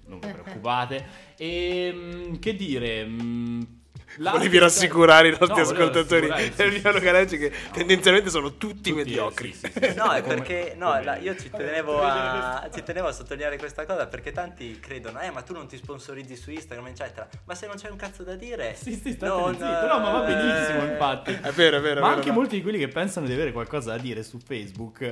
non 0.08 0.20
vi 0.20 0.28
preoccupate. 0.28 1.06
E 1.38 2.38
che 2.40 2.56
dire... 2.56 3.78
Volevi 4.18 4.58
rassicurare 4.58 5.28
i 5.28 5.32
nostri 5.32 5.48
No, 5.62 5.62
ascoltatori 5.62 6.28
del 6.28 6.74
sì, 6.74 6.80
piano 6.82 7.28
sì. 7.28 7.38
che 7.38 7.50
No. 7.50 7.72
tendenzialmente 7.72 8.30
sono 8.30 8.58
tutti, 8.58 8.68
Tutti, 8.90 8.92
mediocri. 8.94 9.54
sì, 9.54 9.72
sì, 9.72 9.80
sì. 9.90 9.94
No, 9.96 10.12
è 10.12 10.24
perché 10.24 10.74
no, 10.78 11.00
la- 11.02 11.18
io 11.18 11.36
ci 11.38 11.50
tenevo, 11.50 12.02
a, 12.02 12.70
ci 12.74 12.84
tenevo 12.84 13.08
a 13.08 13.12
sottolineare 13.12 13.58
questa 13.58 13.86
cosa 13.86 14.08
perché 14.08 14.32
tanti 14.32 14.80
credono, 14.80 15.20
eh, 15.22 15.32
ma 15.32 15.42
tu 15.42 15.54
non 15.54 15.68
ti 15.68 15.78
sponsorizzi 15.78 16.36
su 16.36 16.52
Instagram, 16.52 16.88
eccetera. 16.88 17.28
Ma 17.46 17.56
se 17.56 17.68
non 17.68 17.76
c'è 17.76 17.90
un 17.90 17.98
cazzo 17.98 18.24
da 18.24 18.36
dire, 18.36 18.76
Sì, 18.76 18.94
sì, 18.94 19.18
non, 19.22 19.54
zitto. 19.54 19.66
No, 19.88 20.00
ma 20.00 20.12
va 20.12 20.20
benissimo, 20.22 20.84
eh, 20.84 20.92
infatti. 20.92 21.32
È 21.42 21.52
vero, 21.52 21.78
è 21.78 21.82
vero. 21.82 22.00
è 22.00 22.02
Ma 22.02 22.08
vero, 22.08 22.16
anche 22.18 22.28
no. 22.30 22.34
molti 22.34 22.56
di 22.56 22.62
quelli 22.62 22.78
che 22.80 22.88
pensano 22.88 23.26
di 23.28 23.34
avere 23.34 23.52
qualcosa 23.52 23.92
da 23.92 23.98
dire 23.98 24.24
su 24.24 24.40
Facebook. 24.40 25.12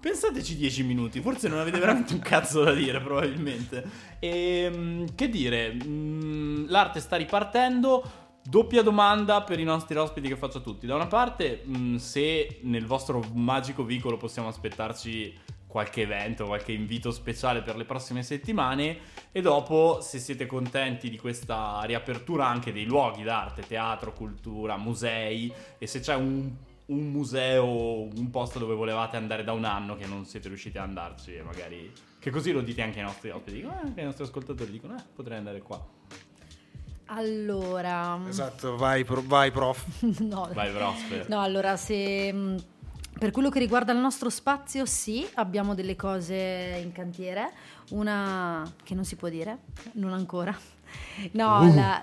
Pensateci 0.00 0.54
10 0.56 0.84
minuti, 0.84 1.20
forse 1.20 1.48
non 1.48 1.58
avete 1.58 1.78
veramente 1.78 2.12
un 2.12 2.20
cazzo 2.20 2.62
da 2.62 2.72
dire, 2.72 3.00
probabilmente. 3.00 3.82
E 4.20 5.04
che 5.14 5.28
dire, 5.28 5.74
mm, 5.84 6.66
l'arte 6.68 7.00
sta 7.00 7.16
ripartendo. 7.16 8.26
Doppia 8.48 8.80
domanda 8.82 9.42
per 9.42 9.60
i 9.60 9.62
nostri 9.62 9.98
ospiti 9.98 10.26
che 10.26 10.36
faccio 10.36 10.56
a 10.56 10.60
tutti. 10.62 10.86
Da 10.86 10.94
una 10.94 11.06
parte, 11.06 11.64
mm, 11.66 11.96
se 11.96 12.60
nel 12.62 12.86
vostro 12.86 13.22
magico 13.34 13.84
vicolo 13.84 14.16
possiamo 14.16 14.48
aspettarci 14.48 15.38
qualche 15.66 16.00
evento, 16.00 16.46
qualche 16.46 16.72
invito 16.72 17.10
speciale 17.10 17.60
per 17.60 17.76
le 17.76 17.84
prossime 17.84 18.22
settimane 18.22 19.00
e 19.32 19.42
dopo 19.42 20.00
se 20.00 20.18
siete 20.18 20.46
contenti 20.46 21.10
di 21.10 21.18
questa 21.18 21.82
riapertura 21.82 22.46
anche 22.46 22.72
dei 22.72 22.86
luoghi 22.86 23.22
d'arte, 23.22 23.66
teatro, 23.66 24.14
cultura, 24.14 24.78
musei 24.78 25.52
e 25.76 25.86
se 25.86 26.00
c'è 26.00 26.14
un, 26.14 26.50
un 26.86 27.10
museo, 27.10 27.66
un 27.66 28.30
posto 28.30 28.58
dove 28.58 28.74
volevate 28.74 29.18
andare 29.18 29.44
da 29.44 29.52
un 29.52 29.64
anno 29.64 29.94
che 29.94 30.06
non 30.06 30.24
siete 30.24 30.48
riusciti 30.48 30.78
ad 30.78 30.84
andarci 30.84 31.34
e 31.34 31.42
magari 31.42 31.92
che 32.18 32.30
così 32.30 32.52
lo 32.52 32.62
dite 32.62 32.80
anche 32.80 33.00
ai 33.00 33.04
nostri 33.04 33.28
ospiti, 33.28 33.58
dicono, 33.58 33.78
eh, 33.94 34.00
ai 34.00 34.06
nostri 34.06 34.24
ascoltatori 34.24 34.70
dicono 34.70 34.96
eh, 34.96 35.02
potrei 35.14 35.36
andare 35.36 35.60
qua. 35.60 36.27
Allora, 37.10 38.18
Esatto, 38.28 38.76
vai, 38.76 39.04
pro- 39.04 39.22
vai 39.24 39.50
prof. 39.50 40.02
no, 40.20 40.48
Vai 40.52 40.70
Prosper. 40.72 41.28
No, 41.28 41.40
allora 41.40 41.76
se 41.76 42.32
mh, 42.32 42.56
per 43.18 43.30
quello 43.30 43.48
che 43.50 43.58
riguarda 43.58 43.92
il 43.92 43.98
nostro 43.98 44.28
spazio, 44.30 44.84
sì, 44.86 45.26
abbiamo 45.34 45.74
delle 45.74 45.96
cose 45.96 46.80
in 46.82 46.92
cantiere. 46.92 47.50
Una 47.90 48.70
che 48.84 48.94
non 48.94 49.04
si 49.04 49.16
può 49.16 49.28
dire, 49.28 49.58
non 49.92 50.12
ancora. 50.12 50.56
No, 51.32 51.74
la- 51.74 52.02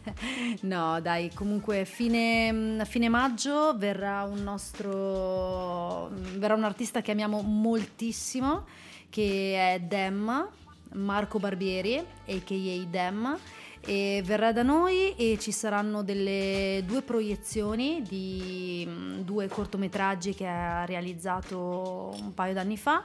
no, 0.62 1.00
dai, 1.00 1.30
comunque 1.34 1.84
fine, 1.86 2.52
mh, 2.52 2.84
fine 2.84 3.08
maggio 3.08 3.74
verrà 3.76 4.22
un 4.24 4.42
nostro 4.42 6.08
verrà 6.36 6.54
un 6.54 6.64
artista 6.64 7.00
che 7.02 7.10
amiamo 7.12 7.40
moltissimo 7.42 8.64
che 9.10 9.74
è 9.74 9.80
Dem, 9.80 10.48
Marco 10.94 11.38
Barbieri, 11.38 11.96
a.k.a. 11.96 12.84
Dem 12.88 13.38
e 13.86 14.22
verrà 14.24 14.52
da 14.52 14.62
noi 14.62 15.14
e 15.16 15.38
ci 15.38 15.52
saranno 15.52 16.02
delle 16.02 16.82
due 16.86 17.02
proiezioni 17.02 18.02
di 18.02 18.86
mh, 18.86 19.20
due 19.22 19.48
cortometraggi 19.48 20.34
che 20.34 20.46
ha 20.46 20.84
realizzato 20.84 22.14
un 22.20 22.32
paio 22.34 22.54
d'anni 22.54 22.76
fa 22.76 23.04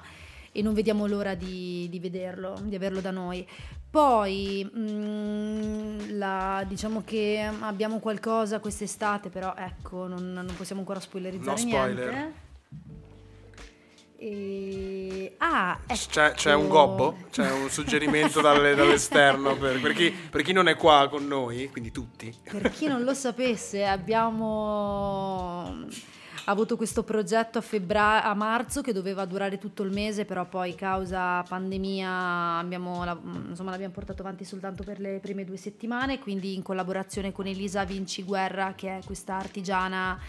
e 0.52 0.62
non 0.62 0.74
vediamo 0.74 1.06
l'ora 1.06 1.36
di, 1.36 1.88
di 1.90 2.00
vederlo, 2.00 2.60
di 2.64 2.76
averlo 2.76 3.02
da 3.02 3.12
noi. 3.12 3.48
Poi 3.90 4.64
mh, 4.64 6.18
la- 6.18 6.64
diciamo 6.68 7.02
che 7.06 7.50
abbiamo 7.62 8.00
qualcosa 8.00 8.60
quest'estate, 8.60 9.30
però 9.30 9.54
ecco, 9.58 10.08
non, 10.08 10.32
non 10.32 10.48
possiamo 10.56 10.82
ancora 10.82 11.00
spoilerizzare 11.00 11.62
No 11.64 11.68
spoiler. 11.70 12.12
niente. 12.14 12.48
E... 14.22 15.36
Ah, 15.38 15.80
ecco. 15.88 16.02
C'è, 16.10 16.34
c'è 16.34 16.54
un 16.54 16.68
gobbo? 16.68 17.16
C'è 17.32 17.50
un 17.52 17.70
suggerimento 17.70 18.42
dalle- 18.42 18.76
dall'esterno 18.76 19.56
per, 19.56 19.80
per 19.80 19.94
chi, 19.94 20.12
per 20.12 20.42
chi 20.42 20.52
non 20.52 20.68
è 20.68 20.76
qua 20.76 21.08
con 21.10 21.26
noi, 21.26 21.70
quindi 21.72 21.92
tutti. 21.92 22.36
Per 22.44 22.70
chi 22.70 22.88
non 22.88 23.04
lo 23.04 23.14
sapesse, 23.14 23.86
abbiamo 23.86 25.86
avuto 26.46 26.76
questo 26.76 27.04
progetto 27.04 27.60
a, 27.60 27.62
febbra- 27.62 28.24
a 28.24 28.34
marzo 28.34 28.82
che 28.82 28.92
doveva 28.92 29.24
durare 29.24 29.58
tutto 29.58 29.84
il 29.84 29.92
mese, 29.94 30.26
però 30.26 30.46
poi 30.46 30.76
causa 30.76 31.42
pandemia 31.44 32.58
abbiamo, 32.58 33.06
la- 33.06 33.18
insomma, 33.50 33.72
l'abbiamo 33.72 33.94
portato 33.94 34.22
avanti 34.22 34.44
soltanto 34.44 34.84
per 34.84 35.00
le 35.00 35.20
prime 35.22 35.46
due 35.46 35.58
settimane, 35.58 36.20
quindi 36.20 36.56
in 36.56 36.62
collaborazione 36.62 37.32
con 37.32 37.48
Elisa 37.48 37.86
Vinci 37.86 38.24
Guerra, 38.24 38.74
che 38.76 38.98
è 38.98 39.00
questa 39.06 39.38
artigiana. 39.38 40.20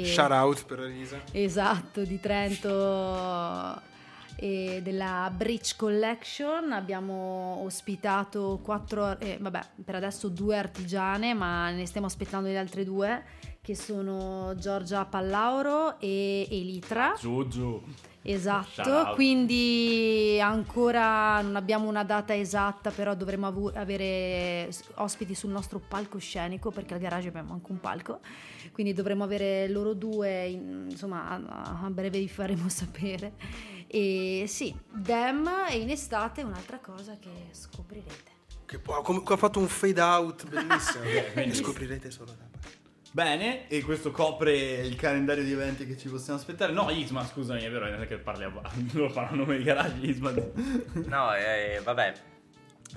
E- 0.00 0.04
Shout 0.04 0.30
out 0.30 0.64
per 0.64 0.80
Elisa. 0.80 1.20
Esatto, 1.32 2.02
di 2.04 2.20
Trento 2.20 3.80
e 4.36 4.80
della 4.82 5.32
Bridge 5.34 5.74
Collection. 5.76 6.72
Abbiamo 6.72 7.60
ospitato 7.64 8.60
quattro, 8.62 9.18
eh, 9.18 9.38
vabbè, 9.40 9.60
per 9.84 9.96
adesso 9.96 10.28
due 10.28 10.56
artigiane, 10.56 11.34
ma 11.34 11.70
ne 11.70 11.86
stiamo 11.86 12.06
aspettando 12.06 12.48
le 12.48 12.58
altre 12.58 12.84
due, 12.84 13.24
che 13.60 13.74
sono 13.74 14.54
Giorgia 14.56 15.04
Pallauro 15.04 15.98
e 15.98 16.46
Elitra. 16.50 17.14
Shout 17.16 17.80
Esatto, 18.32 19.12
quindi 19.14 20.38
ancora 20.40 21.40
non 21.40 21.56
abbiamo 21.56 21.88
una 21.88 22.04
data 22.04 22.34
esatta, 22.36 22.90
però 22.90 23.14
dovremo 23.14 23.46
avu- 23.46 23.74
avere 23.74 24.70
ospiti 24.96 25.34
sul 25.34 25.50
nostro 25.50 25.78
palcoscenico 25.78 26.70
perché 26.70 26.94
al 26.94 27.00
garage 27.00 27.28
abbiamo 27.28 27.54
anche 27.54 27.70
un 27.72 27.80
palco, 27.80 28.20
quindi 28.72 28.92
dovremo 28.92 29.24
avere 29.24 29.66
loro 29.68 29.94
due, 29.94 30.46
in- 30.46 30.88
insomma 30.90 31.28
a, 31.30 31.88
breve 31.90 32.18
vi 32.18 32.28
faremo 32.28 32.68
sapere. 32.70 33.32
E 33.86 34.44
sì, 34.46 34.76
Dem 34.92 35.48
e 35.70 35.78
in 35.78 35.88
estate 35.90 36.42
un'altra 36.42 36.78
cosa 36.78 37.16
che 37.18 37.30
scoprirete. 37.52 38.36
Che 38.66 38.78
ha 38.84 39.36
fatto 39.38 39.58
un 39.60 39.68
fade 39.68 40.00
out 40.02 40.46
bellissimo. 40.46 41.04
che 41.08 41.30
quindi- 41.32 41.54
scoprirete 41.54 42.10
solo 42.10 42.32
da 42.32 42.47
Bene, 43.18 43.66
e 43.66 43.82
questo 43.82 44.12
copre 44.12 44.54
il 44.54 44.94
calendario 44.94 45.42
di 45.42 45.50
eventi 45.50 45.84
che 45.88 45.98
ci 45.98 46.08
possiamo 46.08 46.38
aspettare. 46.38 46.70
No, 46.70 46.88
Isma, 46.88 47.26
scusami, 47.26 47.62
è 47.62 47.68
vero, 47.68 47.90
non 47.90 48.02
è 48.02 48.06
che 48.06 48.16
parliamo. 48.16 48.62
Lo 48.94 49.08
fanno 49.08 49.30
a 49.30 49.34
nome 49.34 49.56
di 49.56 49.64
garage, 49.64 50.06
Isma. 50.06 50.30
No, 50.30 51.34
eh, 51.34 51.80
vabbè, 51.82 52.12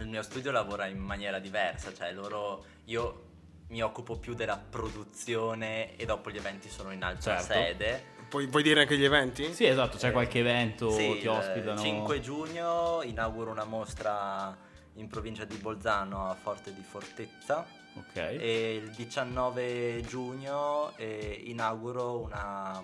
il 0.02 0.08
mio 0.08 0.22
studio 0.22 0.52
lavora 0.52 0.86
in 0.86 1.00
maniera 1.00 1.40
diversa, 1.40 1.92
cioè 1.92 2.14
loro, 2.14 2.64
io 2.86 3.30
mi 3.70 3.82
occupo 3.82 4.20
più 4.20 4.36
della 4.36 4.58
produzione 4.58 5.96
e 5.96 6.06
dopo 6.06 6.30
gli 6.30 6.38
eventi 6.38 6.70
sono 6.70 6.92
in 6.92 7.02
altra 7.02 7.38
Certo. 7.40 7.54
sede. 7.54 8.04
Puoi, 8.30 8.46
puoi 8.46 8.62
dire 8.62 8.82
anche 8.82 9.00
gli 9.00 9.06
eventi? 9.06 9.52
Sì, 9.56 9.66
esatto, 9.66 9.98
c'è 9.98 10.12
qualche 10.12 10.38
evento, 10.38 10.92
Sì, 10.92 11.14
ti 11.14 11.22
il 11.24 11.30
ospitano. 11.30 11.82
5 11.82 12.20
giugno 12.20 13.02
inauguro 13.02 13.50
una 13.50 13.66
mostra 13.66 14.56
in 14.98 15.08
provincia 15.08 15.46
di 15.46 15.58
Bolzano 15.58 16.30
a 16.30 16.36
Forte 16.36 16.72
di 16.76 16.84
Fortezza 16.84 17.80
Ok. 17.94 18.16
e 18.16 18.76
il 18.76 18.92
19 18.92 20.02
giugno 20.08 20.96
eh, 20.96 21.42
inauguro 21.46 22.20
una, 22.20 22.82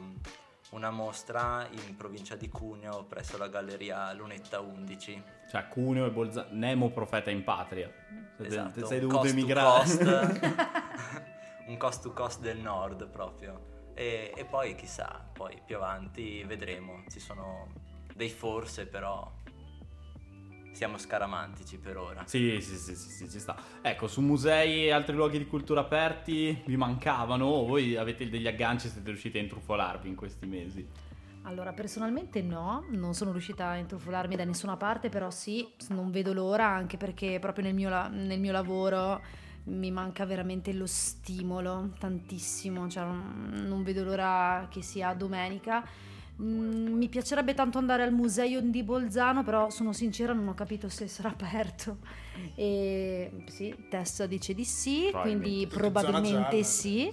una 0.71 0.89
mostra 0.89 1.67
in 1.69 1.95
provincia 1.95 2.35
di 2.35 2.49
Cuneo 2.49 3.05
presso 3.05 3.37
la 3.37 3.47
galleria 3.47 4.11
Lunetta 4.13 4.59
11. 4.59 5.23
Cioè, 5.49 5.67
Cuneo 5.69 6.05
e 6.05 6.11
Bolzano. 6.11 6.49
Nemo 6.51 6.89
profeta 6.89 7.31
in 7.31 7.43
patria. 7.43 7.91
Esatto, 8.37 8.85
Sei 8.85 8.99
dovuto 8.99 9.19
cost 9.21 9.31
emigrare. 9.31 9.79
cost. 9.79 11.21
un 11.67 11.77
cost 11.77 12.01
to 12.01 12.11
cost 12.11 12.39
del 12.41 12.57
nord 12.59 13.07
proprio. 13.07 13.75
E, 13.93 14.31
e 14.35 14.45
poi 14.45 14.75
chissà, 14.75 15.25
poi 15.33 15.59
più 15.65 15.77
avanti 15.77 16.43
vedremo. 16.43 17.03
Ci 17.09 17.19
sono 17.19 17.67
dei 18.13 18.29
forse, 18.29 18.85
però 18.87 19.31
siamo 20.77 20.99
scaramantici 20.99 21.77
per 21.77 21.97
ora. 21.97 22.21
Sì, 22.27 22.61
sì, 22.61 22.77
sì, 22.77 22.95
sì, 22.95 23.09
sì, 23.09 23.29
ci 23.29 23.39
sta. 23.39 23.55
Ecco, 23.81 24.07
su 24.07 24.21
musei 24.21 24.85
e 24.85 24.91
altri 24.91 25.15
luoghi 25.15 25.39
di 25.39 25.47
cultura 25.47 25.81
aperti 25.81 26.61
vi 26.67 26.77
mancavano 26.77 27.45
o 27.45 27.65
voi 27.65 27.95
avete 27.95 28.29
degli 28.29 28.45
agganci 28.45 28.85
e 28.85 28.89
siete 28.91 29.07
riusciti 29.09 29.39
a 29.39 29.41
intrufolarvi 29.41 30.07
in 30.07 30.15
questi 30.15 30.45
mesi? 30.45 30.87
Allora, 31.43 31.73
personalmente 31.73 32.43
no, 32.43 32.85
non 32.91 33.15
sono 33.15 33.31
riuscita 33.31 33.69
a 33.69 33.75
intrufolarmi 33.77 34.35
da 34.35 34.43
nessuna 34.43 34.77
parte, 34.77 35.09
però 35.09 35.31
sì, 35.31 35.67
non 35.89 36.11
vedo 36.11 36.31
l'ora, 36.31 36.67
anche 36.67 36.97
perché 36.97 37.39
proprio 37.39 37.63
nel 37.65 37.73
mio, 37.73 37.89
la- 37.89 38.07
nel 38.07 38.39
mio 38.39 38.51
lavoro 38.51 39.19
mi 39.63 39.89
manca 39.89 40.25
veramente 40.25 40.73
lo 40.73 40.85
stimolo, 40.85 41.89
tantissimo, 41.97 42.87
cioè 42.87 43.03
non, 43.03 43.63
non 43.67 43.81
vedo 43.81 44.03
l'ora 44.03 44.67
che 44.69 44.83
sia 44.83 45.11
domenica. 45.13 45.83
Mm, 46.41 46.93
mi 46.97 47.09
piacerebbe 47.09 47.53
tanto 47.53 47.77
andare 47.79 48.03
al 48.03 48.13
museo 48.13 48.61
di 48.61 48.83
Bolzano, 48.83 49.43
però 49.43 49.69
sono 49.69 49.91
sincera, 49.91 50.33
non 50.33 50.47
ho 50.47 50.53
capito 50.53 50.87
se 50.89 51.07
sarà 51.07 51.29
aperto. 51.29 51.97
E 52.55 53.31
sì, 53.47 53.75
Tessa 53.89 54.25
dice 54.25 54.53
di 54.53 54.63
sì, 54.65 55.09
quindi 55.11 55.67
Probabilmente. 55.69 56.49
gialla. 56.49 56.63
sì. 56.63 57.11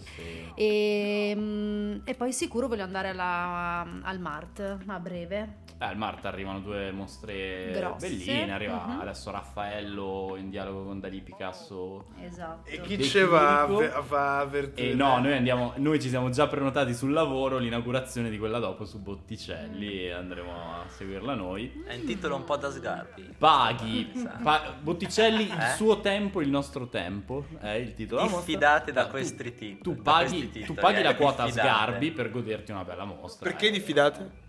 E, 0.55 1.33
mm, 1.37 1.97
e 2.05 2.15
poi 2.15 2.33
sicuro 2.33 2.69
voglio 2.69 2.83
andare 2.85 3.09
alla- 3.09 3.87
al 4.03 4.19
Mart 4.21 4.79
a 4.87 4.99
breve. 4.99 5.63
Eh, 5.77 5.85
al 5.87 5.97
Mart 5.97 6.25
arrivano 6.25 6.61
due 6.61 6.93
mostre 6.93 7.73
Grosse. 7.75 8.09
belline, 8.09 8.53
arriva 8.53 8.85
Mhm. 8.87 9.01
adesso 9.01 9.31
Raffaello 9.33 10.37
in 10.39 10.49
dialogo 10.49 10.85
con 10.85 11.01
Dalì 11.01 11.21
Picasso. 11.21 12.05
Esatto. 12.23 12.71
E 12.71 12.81
chi 12.83 13.03
ce 13.03 13.25
va 13.25 13.63
a, 13.63 13.65
chimico. 13.65 13.81
ve- 13.81 13.93
va 14.07 14.39
a 14.39 14.45
vertere? 14.45 14.91
E 14.91 14.95
no, 14.95 15.19
noi 15.19 15.33
andiamo, 15.35 15.73
noi 15.77 16.01
ci 16.01 16.09
siamo 16.09 16.31
già 16.31 16.47
prenotati 16.47 16.95
sul 16.95 17.11
lavoro, 17.13 17.59
l'inaugurazione 17.59 18.31
di 18.31 18.39
quella 18.39 18.61
dopo 18.61 18.85
su 18.85 19.01
Botticelli 19.03 20.05
e 20.05 20.13
andremo 20.13 20.53
a 20.53 20.85
seguirla 20.89 21.35
noi. 21.35 21.83
È 21.85 21.95
un 21.97 22.05
titolo 22.05 22.37
un 22.37 22.45
po' 22.45 22.57
da 22.57 22.71
sgarbi. 22.71 23.35
Paghi, 23.37 24.13
pa- 24.45 24.75
Botticelli, 24.81 25.13
il 25.23 25.51
Eh? 25.51 25.75
suo 25.77 26.01
tempo, 26.01 26.41
il 26.41 26.49
nostro 26.49 26.89
tempo, 26.89 27.47
è 27.61 27.71
il 27.71 27.95
titolo. 27.95 28.27
Diffidate 28.27 28.93
da 28.93 29.07
questi 29.07 29.55
titoli. 29.55 29.79
Tu 29.81 30.03
paghi, 30.03 30.51
tu 30.65 30.75
paghi 30.75 31.01
eh, 31.01 31.03
la 31.03 31.15
quota 31.15 31.45
diffidate. 31.45 31.69
Sgarbi 31.69 32.11
per 32.13 32.31
goderti 32.31 32.71
una 32.73 32.85
bella 32.85 33.05
mostra. 33.05 33.49
Perché 33.49 33.69
eh. 33.69 33.71
diffidate? 33.71 34.43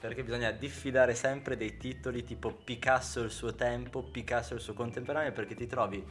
Perché 0.00 0.22
bisogna 0.22 0.50
diffidare 0.50 1.14
sempre 1.14 1.56
dei 1.56 1.78
titoli 1.78 2.24
tipo 2.24 2.52
Picasso 2.52 3.20
il 3.22 3.30
suo 3.30 3.54
tempo, 3.54 4.02
Picasso 4.02 4.54
il 4.54 4.60
suo 4.60 4.74
contemporaneo, 4.74 5.32
perché 5.32 5.54
ti 5.54 5.66
trovi 5.66 6.04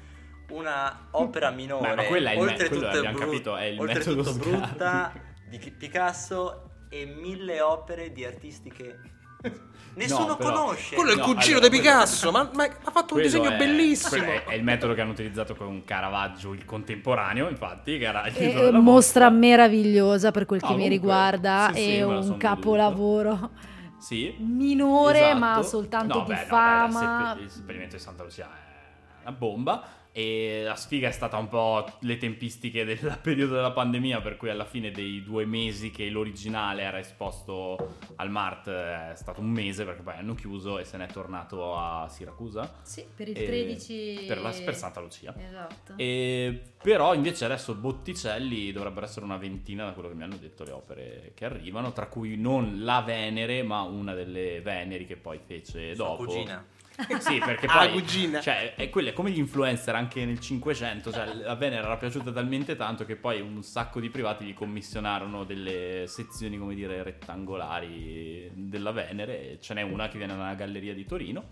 una 0.49 1.07
opera 1.11 1.51
minore, 1.51 1.89
Beh, 1.89 1.95
ma 1.95 2.03
quella 2.03 2.31
è 2.31 2.33
il 2.33 2.39
me- 2.39 2.51
oltretutto 2.51 2.79
quello 2.79 2.97
abbiamo 2.97 3.17
bru- 3.17 3.29
capito, 3.29 3.55
è 3.55 3.63
il 3.65 3.79
oltretutto 3.79 4.33
brutta 4.33 5.13
di 5.47 5.59
Picasso 5.77 6.71
e 6.89 7.05
mille 7.05 7.61
opere 7.61 8.11
di 8.11 8.25
artisti 8.25 8.69
che 8.71 8.97
nessuno 9.95 10.35
però- 10.35 10.51
conosce. 10.65 10.95
Quello 10.95 11.11
è 11.11 11.13
il 11.13 11.19
No, 11.19 11.25
cugino 11.25 11.57
allora, 11.57 11.69
di 11.69 11.77
quello- 11.79 11.93
Picasso, 11.93 12.31
ma, 12.31 12.49
ma 12.53 12.63
ha 12.63 12.91
fatto 12.91 13.15
un 13.15 13.21
disegno 13.21 13.49
è- 13.51 13.57
bellissimo. 13.57 14.23
È, 14.25 14.43
è 14.45 14.53
il 14.55 14.63
metodo 14.63 14.93
che 14.93 15.01
hanno 15.01 15.11
utilizzato 15.11 15.55
con 15.55 15.83
Caravaggio, 15.85 16.53
il 16.53 16.65
contemporaneo, 16.65 17.47
infatti, 17.49 17.97
che 17.97 18.05
era 18.05 18.25
il 18.27 18.33
È 18.33 18.37
titolo 18.37 18.65
della 18.65 18.79
mostra 18.79 19.29
meravigliosa 19.29 20.31
per 20.31 20.45
quel 20.45 20.59
No, 20.61 20.67
che 20.67 20.73
mi 20.73 20.81
comunque, 20.83 20.99
riguarda, 21.07 21.71
sì, 21.73 21.81
sì, 21.81 21.95
è 21.95 22.03
un 22.03 22.37
capolavoro 22.37 23.51
Sì. 23.99 24.35
minore 24.39 25.19
Esatto. 25.19 25.37
ma 25.37 25.61
soltanto 25.61 26.17
No, 26.19 26.23
di 26.25 26.31
beh, 26.33 26.35
no, 26.35 26.41
beh, 26.41 26.47
fama. 26.47 27.37
il 27.39 27.49
seppellimento 27.49 27.95
di 27.95 28.01
Santa 28.01 28.23
Lucia 28.23 28.45
è 28.45 29.21
una 29.27 29.31
bomba. 29.31 29.83
E 30.15 30.61
la 30.63 30.75
sfiga 30.75 31.07
è 31.07 31.11
stata 31.11 31.37
un 31.37 31.47
po' 31.47 31.83
le 32.01 32.17
tempistiche 32.17 32.85
del 32.85 33.17
periodo 33.19 33.55
della 33.55 33.71
pandemia, 33.71 34.21
per 34.21 34.37
cui 34.37 34.49
alla 34.51 34.63
fine 34.63 34.91
dei 34.91 35.23
due 35.23 35.45
mesi 35.45 35.89
che 35.89 36.07
l'originale 36.09 36.83
era 36.83 36.99
esposto 36.99 37.95
al 38.17 38.29
Mart 38.29 38.69
è 38.69 39.13
stato 39.15 39.41
un 39.41 39.49
mese, 39.49 39.85
perché 39.85 40.03
poi 40.03 40.13
hanno 40.13 40.35
chiuso 40.35 40.77
e 40.77 40.83
se 40.83 40.97
n'è 40.97 41.07
tornato 41.07 41.75
a 41.75 42.07
Siracusa. 42.07 42.75
Sì, 42.83 43.03
per 43.15 43.27
il 43.27 43.37
E- 43.37 43.43
13 43.43 44.25
per, 44.27 44.39
la, 44.39 44.51
per 44.63 44.75
Santa 44.75 44.99
Lucia. 44.99 45.33
Esatto. 45.35 45.93
E, 45.97 46.61
però 46.79 47.15
invece 47.15 47.45
adesso 47.45 47.73
Botticelli 47.73 48.71
dovrebbero 48.71 49.07
essere 49.07 49.25
una 49.25 49.37
ventina 49.37 49.85
da 49.85 49.93
quello 49.93 50.09
che 50.09 50.15
mi 50.15 50.23
hanno 50.23 50.37
detto 50.37 50.63
le 50.63 50.71
opere 50.71 51.31
che 51.33 51.45
arrivano, 51.45 51.91
tra 51.91 52.05
cui 52.05 52.37
non 52.37 52.83
la 52.83 53.01
Venere, 53.01 53.63
ma 53.63 53.81
una 53.81 54.13
delle 54.13 54.61
Veneri 54.61 55.07
che 55.07 55.15
poi 55.15 55.39
fece 55.43 55.95
Sua 55.95 56.05
dopo. 56.05 56.25
cugina. 56.25 56.63
Sì, 57.19 57.39
perché 57.39 57.65
Ah, 57.67 57.79
poi 57.79 57.91
cugina. 57.91 58.39
cioè, 58.39 58.75
è, 58.75 58.89
quelle, 58.89 59.13
come 59.13 59.31
gli 59.31 59.37
influencer 59.39 59.95
anche 59.95 60.23
nel 60.25 60.39
500, 60.39 61.11
cioè, 61.11 61.33
la 61.33 61.55
Venere 61.55 61.83
era 61.85 61.97
piaciuta 61.97 62.31
talmente 62.31 62.75
tanto 62.75 63.05
che 63.05 63.15
poi 63.15 63.41
un 63.41 63.63
sacco 63.63 63.99
di 63.99 64.09
privati 64.09 64.45
gli 64.45 64.53
commissionarono 64.53 65.43
delle 65.43 66.05
sezioni, 66.07 66.57
come 66.57 66.75
dire, 66.75 67.01
rettangolari 67.03 68.51
della 68.53 68.91
Venere 68.91 69.57
ce 69.59 69.73
n'è 69.73 69.81
una 69.81 70.07
che 70.07 70.17
viene 70.17 70.35
dalla 70.35 70.53
galleria 70.55 70.93
di 70.93 71.05
Torino. 71.05 71.43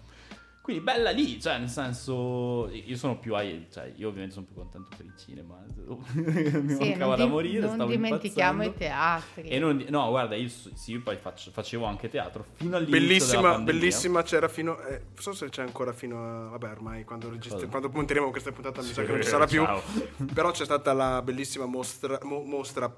Quindi 0.72 0.84
bella 0.90 1.10
lì, 1.12 1.40
cioè 1.42 1.58
nel 1.58 1.68
senso 1.70 2.70
io 2.72 2.96
sono 2.96 3.18
più 3.20 3.36
ai, 3.36 3.68
cioè 3.70 3.92
io 3.98 4.08
ovviamente 4.08 4.34
sono 4.36 4.46
più 4.46 4.56
contento 4.56 4.88
per 4.96 5.06
il 5.06 5.14
cinema. 5.18 5.60
Mi 6.16 6.70
Sì, 6.76 6.90
mancava 6.90 7.16
da 7.18 7.26
morire, 7.26 7.60
non 7.66 7.74
stavo 7.76 7.90
dimentichiamo 7.92 8.64
i 8.64 8.66
impazzendo. 8.68 8.96
teatri. 8.96 9.50
E 9.50 9.60
non, 9.60 9.86
no, 9.90 10.10
guarda, 10.10 10.36
io 10.36 10.48
sì, 10.48 10.92
io 10.94 11.02
poi 11.02 11.18
faccio- 11.18 11.52
facevo 11.52 11.84
anche 11.86 12.08
teatro 12.10 12.46
fino 12.54 12.78
all'inizio 12.78 13.00
Bellissima, 13.00 13.60
bellissima, 13.60 14.24
c'era 14.24 14.48
fino. 14.48 14.80
Eh, 14.84 15.00
non 15.00 15.18
so 15.18 15.34
se 15.34 15.50
c'è 15.50 15.62
ancora 15.62 15.92
fino 15.92 16.18
a. 16.46 16.50
Vabbè, 16.52 16.70
ormai 16.70 17.04
quando, 17.04 17.30
registri- 17.30 17.68
quando 17.68 17.90
monteremo 17.90 18.30
questa 18.32 18.52
puntata 18.54 18.82
mi 18.82 18.88
sa 18.88 19.02
Sì, 19.02 19.06
che 19.06 19.12
non 19.12 19.22
ci 19.22 19.28
sarà 19.28 19.46
più. 19.46 19.64
ciao. 19.66 19.82
Però 20.34 20.52
c'è 20.52 20.64
stata 20.64 20.94
la 20.94 21.22
bellissima 21.22 21.66
mostra. 21.66 22.18
mo- 22.24 22.44
mostra 22.44 22.90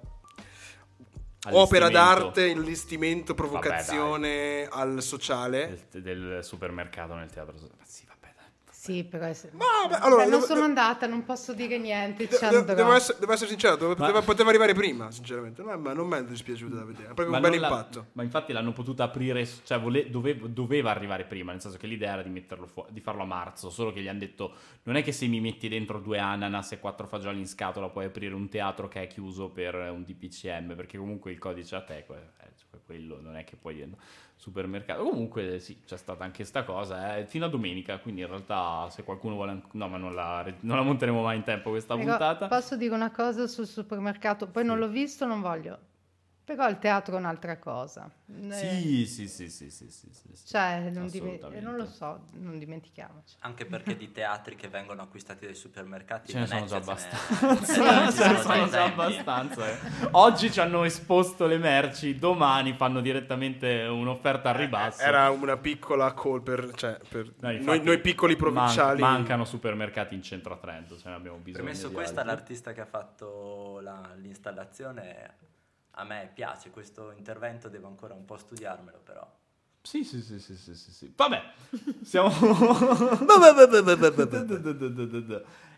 opera 1.51 1.89
d'arte, 1.89 2.51
allestimento, 2.51 3.33
Vabbè, 3.33 3.47
provocazione 3.47 4.67
al 4.69 5.01
sociale. 5.01 5.87
del, 5.91 6.01
del 6.01 6.43
supermercato 6.43 7.13
nel 7.15 7.29
teatro. 7.29 7.55
Sì, 7.83 8.05
vabbè. 8.05 8.12
Sì, 8.83 9.05
però 9.05 9.23
è... 9.27 9.33
Vabbè, 9.53 10.03
allora, 10.03 10.23
Beh, 10.25 10.29
non 10.29 10.39
devo- 10.39 10.41
sono 10.41 10.53
devo- 10.55 10.65
andata, 10.65 11.07
non 11.07 11.23
posso 11.23 11.53
dire 11.53 11.77
niente. 11.77 12.27
De- 12.27 12.37
de- 12.65 12.73
devo, 12.73 12.91
essere, 12.91 13.17
devo 13.17 13.31
essere 13.31 13.49
sincero, 13.49 13.77
dove- 13.77 13.93
Ma- 13.95 13.99
poteva, 14.07 14.21
poteva 14.21 14.49
arrivare 14.49 14.73
prima, 14.73 15.09
sinceramente. 15.09 15.61
No, 15.63 15.77
ma 15.77 15.93
non 15.93 16.05
mi 16.05 16.17
è 16.17 16.25
dispiaciuta 16.25 16.75
da 16.75 16.83
vedere. 16.83 17.07
Ha 17.07 17.13
proprio 17.13 17.33
un 17.33 17.41
bel 17.41 17.59
la- 17.61 17.67
impatto. 17.69 18.07
ma 18.11 18.23
infatti 18.23 18.51
l'hanno 18.51 18.73
potuta 18.73 19.05
aprire, 19.05 19.47
cioè 19.63 19.79
vole- 19.79 20.09
dove- 20.09 20.37
doveva 20.51 20.89
arrivare 20.91 21.23
prima, 21.23 21.53
nel 21.53 21.61
senso 21.61 21.77
che 21.77 21.87
l'idea 21.87 22.11
era 22.11 22.23
di, 22.23 22.29
metterlo 22.29 22.67
fu- 22.67 22.85
di 22.89 22.99
farlo 22.99 23.21
a 23.21 23.25
marzo, 23.25 23.69
solo 23.69 23.93
che 23.93 24.01
gli 24.01 24.09
hanno 24.09 24.19
detto 24.19 24.53
non 24.83 24.97
è 24.97 25.01
che 25.01 25.13
se 25.13 25.27
mi 25.27 25.39
metti 25.39 25.69
dentro 25.69 25.99
due 25.99 26.17
ananas 26.19 26.73
e 26.73 26.79
quattro 26.79 27.07
fagioli 27.07 27.39
in 27.39 27.47
scatola 27.47 27.87
puoi 27.87 28.03
aprire 28.03 28.33
un 28.35 28.49
teatro 28.49 28.89
che 28.89 29.01
è 29.03 29.07
chiuso 29.07 29.47
per 29.49 29.75
un 29.75 30.03
DPCM, 30.03 30.75
perché 30.75 30.97
comunque 30.97 31.31
il 31.31 31.39
codice 31.39 31.77
Ateco 31.77 32.15
è, 32.15 32.17
è 32.17 32.49
cioè, 32.57 32.81
quello, 32.85 33.21
non 33.21 33.37
è 33.37 33.45
che 33.45 33.55
poi 33.55 33.79
è 33.79 33.87
supermercato. 34.43 35.03
Comunque 35.03 35.59
sì, 35.59 35.79
c'è 35.85 35.97
stata 35.97 36.23
anche 36.23 36.43
sta 36.43 36.63
cosa, 36.63 37.17
eh, 37.17 37.25
fino 37.25 37.45
a 37.45 37.49
domenica, 37.49 37.97
quindi 37.99 38.21
in 38.21 38.27
realtà 38.27 38.89
se 38.89 39.03
qualcuno 39.03 39.35
vuole... 39.35 39.61
No, 39.71 39.87
ma 39.87 39.97
non 39.97 40.13
la, 40.13 40.45
non 40.61 40.77
la 40.77 40.83
monteremo 40.83 41.21
mai 41.21 41.37
in 41.37 41.43
tempo 41.43 41.69
questa 41.69 41.95
Però 41.95 42.07
puntata. 42.07 42.47
Posso 42.47 42.75
dire 42.75 42.93
una 42.93 43.11
cosa 43.11 43.47
sul 43.47 43.65
supermercato? 43.65 44.47
Poi 44.47 44.65
non 44.65 44.77
l'ho 44.79 44.89
visto, 44.89 45.25
non 45.25 45.41
voglio. 45.41 45.79
Però 46.45 46.67
il 46.67 46.77
teatro 46.77 47.15
è 47.15 47.19
un'altra 47.19 47.57
cosa. 47.57 48.09
Eh, 48.27 48.51
Sì, 48.51 49.05
sì, 49.05 49.27
sì, 49.29 49.49
sì, 49.49 49.69
sì, 49.69 49.89
sì, 49.89 50.09
sì, 50.11 50.29
sì. 50.33 50.47
Cioè, 50.47 50.89
non, 50.91 51.07
dime- 51.07 51.39
non 51.61 51.77
lo 51.77 51.85
so, 51.85 52.25
non 52.33 52.59
dimentichiamoci. 52.59 53.37
Anche 53.39 53.65
perché 53.65 53.95
di 53.95 54.11
teatri 54.11 54.57
che 54.57 54.67
vengono 54.67 55.03
acquistati 55.03 55.45
dai 55.45 55.55
supermercati 55.55 56.33
Ce 56.33 56.39
ne 56.39 56.45
sono 56.47 56.65
già 56.65 56.75
abbastanza. 56.75 57.49
eh, 58.07 58.11
Ce 58.11 58.27
ne 58.33 58.41
sono 58.41 58.67
già 58.67 58.83
abbastanza. 58.83 59.69
eh. 59.69 59.77
Oggi 60.11 60.51
ci 60.51 60.59
hanno 60.59 60.83
esposto 60.83 61.45
le 61.47 61.57
merci, 61.57 62.19
domani 62.19 62.73
fanno 62.73 62.99
direttamente 62.99 63.83
un'offerta 63.83 64.49
al 64.49 64.55
ribasso. 64.55 65.01
Era 65.01 65.29
una 65.29 65.55
piccola 65.55 66.13
call 66.13 66.41
per, 66.43 66.71
cioè, 66.75 66.99
per 67.07 67.25
No, 67.39 67.47
noi, 67.47 67.55
infatti, 67.55 67.83
noi 67.83 67.99
piccoli 68.01 68.33
man- 68.35 68.41
provinciali. 68.51 68.99
mancano 68.99 69.45
supermercati 69.45 70.13
in 70.13 70.21
centro 70.21 70.53
a 70.55 70.57
Trento, 70.57 70.97
ce 70.97 71.07
ne 71.07 71.15
abbiamo 71.15 71.37
bisogno. 71.37 71.63
Premesso 71.63 71.89
questa, 71.91 72.19
altri. 72.19 72.35
l'artista 72.35 72.73
che 72.73 72.81
ha 72.81 72.85
fatto 72.85 73.79
la- 73.81 74.11
l'installazione 74.17 75.35
a 75.95 76.03
me 76.03 76.29
piace, 76.33 76.69
questo 76.71 77.13
intervento 77.17 77.69
devo 77.69 77.87
ancora 77.87 78.13
un 78.13 78.25
po' 78.25 78.37
studiarmelo 78.37 78.99
però. 79.03 79.29
Sì, 79.81 80.03
sì, 80.05 80.21
sì, 80.21 80.39
sì, 80.39 80.55
sì, 80.55 80.75
sì, 80.75 80.91
sì. 80.91 81.13
Vabbè, 81.15 81.41
siamo... 82.03 82.29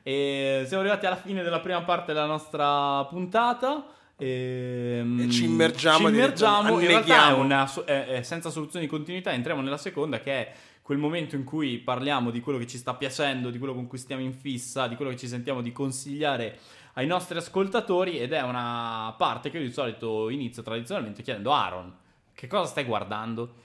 e 0.04 0.64
siamo 0.68 0.82
arrivati 0.84 1.06
alla 1.08 1.16
fine 1.16 1.42
della 1.44 1.60
prima 1.60 1.82
parte 1.84 2.14
della 2.14 2.26
nostra 2.28 3.04
puntata. 3.06 3.88
E, 4.18 5.04
E 5.20 5.30
ci 5.30 5.46
immergiamo 5.46 6.08
ci 6.08 6.14
immergiamo. 6.14 6.80
In 6.80 6.88
realtà 6.88 7.30
è 7.30 7.34
una, 7.34 7.68
so- 7.68 7.84
è- 7.84 8.06
è 8.06 8.22
senza 8.22 8.50
soluzione 8.50 8.86
di 8.86 8.92
continuità. 8.92 9.32
Entriamo 9.32 9.62
nella 9.62 9.78
seconda, 9.78 10.20
che 10.20 10.32
è 10.32 10.54
quel 10.82 11.00
momento 11.00 11.36
in 11.36 11.44
cui 11.44 11.80
parliamo 11.80 12.30
di 12.30 12.40
quello 12.42 12.60
che 12.60 12.68
ci 12.68 12.78
sta 12.78 12.94
piacendo, 12.94 13.50
di 13.50 13.58
quello 13.58 13.74
con 13.74 13.88
cui 13.88 13.98
stiamo 13.98 14.22
in 14.22 14.34
fissa, 14.34 14.88
di 14.88 14.96
quello 14.96 15.10
che 15.12 15.18
ci 15.18 15.28
sentiamo 15.28 15.62
di 15.62 15.72
consigliare 15.72 16.60
ai 16.96 17.08
nostri 17.08 17.38
ascoltatori. 17.38 18.18
Ed 18.20 18.34
è 18.34 18.42
una 18.42 19.14
parte 19.18 19.50
che 19.50 19.58
io 19.60 19.66
di 19.66 19.72
solito 19.72 20.30
inizio 20.30 20.62
tradizionalmente 20.64 21.22
chiedendo 21.24 21.54
Aaron. 21.54 21.96
Che 22.34 22.48
cosa 22.48 22.66
stai 22.70 22.84
guardando? 22.84 23.64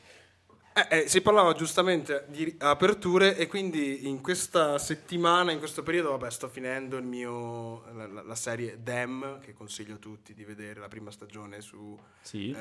Eh, 0.73 1.01
eh, 1.01 1.09
si 1.09 1.21
parlava 1.21 1.53
giustamente 1.53 2.27
di 2.29 2.55
aperture 2.61 3.37
e 3.37 3.49
quindi 3.49 4.07
in 4.09 4.21
questa 4.21 4.79
settimana, 4.79 5.51
in 5.51 5.59
questo 5.59 5.83
periodo, 5.83 6.11
vabbè, 6.11 6.31
sto 6.31 6.49
finendo 6.49 6.97
il 6.97 7.03
mio, 7.03 7.83
la, 7.93 8.23
la- 8.23 8.35
serie 8.37 8.79
Dem, 8.81 9.41
che 9.41 9.53
consiglio 9.53 9.95
a 9.95 9.99
tutti 9.99 10.33
di 10.33 10.45
vedere 10.45 10.79
la 10.79 10.87
prima 10.87 11.11
stagione 11.11 11.61
sul 11.61 11.99
Sì. 12.23 12.57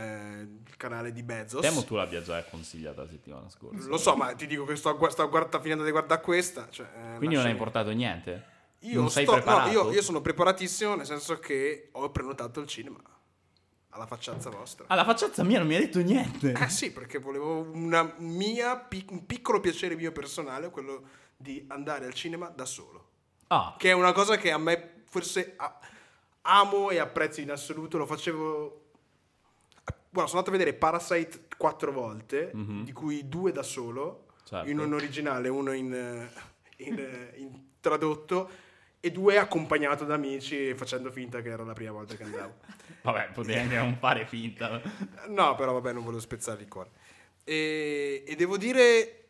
canale 0.75 1.11
di 1.11 1.21
Bezos. 1.21 1.61
Temo 1.61 1.83
tu 1.83 1.95
l'abbia 1.95 2.23
già 2.23 2.43
consigliata 2.45 3.03
la 3.03 3.07
settimana 3.07 3.47
scorsa. 3.47 3.87
Lo 3.87 3.97
so, 3.97 4.15
ma 4.15 4.33
ti 4.33 4.47
dico 4.47 4.65
che 4.65 4.75
sto, 4.75 4.97
sto 5.11 5.29
guarda- 5.29 5.61
finendo 5.61 5.83
di 5.83 5.91
guardare 5.91 6.21
questa. 6.21 6.67
Cioè, 6.67 6.87
eh, 7.13 7.17
Quindi 7.17 7.35
non 7.35 7.45
hai 7.45 7.55
portato 7.55 7.91
niente? 7.91 8.43
Io, 8.79 8.99
non 9.01 9.09
sei 9.09 9.23
sto- 9.25 9.35
no, 9.35 9.41
preparato? 9.41 9.69
io, 9.71 9.91
io 9.91 10.01
sono 10.01 10.21
preparatissimo, 10.21 10.95
nel 10.95 11.05
senso 11.05 11.37
che 11.39 11.89
ho 11.91 12.09
prenotato 12.11 12.59
il 12.61 12.67
cinema 12.67 12.99
alla 13.91 14.05
facciazza 14.05 14.49
vostra. 14.49 14.85
Ah, 14.87 14.95
la 14.95 15.03
facciazza 15.03 15.43
mia 15.43 15.57
non 15.59 15.67
mi 15.67 15.75
ha 15.75 15.79
detto 15.79 15.99
niente. 15.99 16.53
Eh 16.53 16.69
sì, 16.69 16.91
perché 16.91 17.17
volevo 17.19 17.61
una 17.73 18.13
mia, 18.19 18.87
un 19.09 19.25
piccolo 19.25 19.59
piacere 19.59 19.95
mio 19.95 20.11
personale, 20.11 20.69
quello 20.69 21.03
di 21.35 21.65
andare 21.69 22.05
al 22.05 22.13
cinema 22.13 22.47
da 22.49 22.65
solo. 22.65 23.07
Ah, 23.47 23.75
Che 23.77 23.89
è 23.89 23.93
una 23.93 24.11
cosa 24.13 24.37
che 24.37 24.51
a 24.51 24.57
me 24.59 25.01
forse 25.05 25.55
amo 26.43 26.91
e 26.91 26.99
apprezzo 26.99 27.41
in 27.41 27.51
assoluto. 27.51 27.97
Lo 27.97 28.05
facevo. 28.05 28.83
Guarda, 30.11 30.29
sono 30.29 30.39
andato 30.39 30.49
a 30.49 30.51
vedere 30.51 30.73
Parasite 30.73 31.47
quattro 31.57 31.91
volte, 31.91 32.51
di 32.53 32.91
cui 32.93 33.27
due 33.27 33.51
da 33.51 33.63
solo, 33.63 34.27
Certo. 34.43 34.69
in 34.69 34.79
un 34.79 34.93
originale, 34.93 35.49
uno 35.49 35.71
in, 35.73 36.29
in, 36.77 37.29
in 37.35 37.63
tradotto. 37.79 38.67
E 39.01 39.11
due 39.11 39.37
accompagnato 39.37 40.03
da 40.05 40.15
amici 40.15 40.73
facendo 40.75 41.11
finta 41.11 41.41
che 41.41 41.49
era 41.49 41.63
la 41.63 41.73
prima 41.73 41.91
volta 41.91 42.15
che 42.15 42.23
andavo. 42.23 42.55
Vabbè, 43.01 43.29
potevi 43.33 43.57
anche 43.59 43.75
non 43.77 43.95
fare 43.97 44.25
finta. 44.25 44.81
No, 45.29 45.55
però 45.55 45.71
vabbè, 45.73 45.93
non 45.93 46.03
volevo 46.03 46.21
spezzare 46.21 46.61
il 46.63 46.67
cuore. 46.67 46.89
E, 47.45 48.25
e 48.27 48.35
devo 48.35 48.57
dire, 48.57 49.25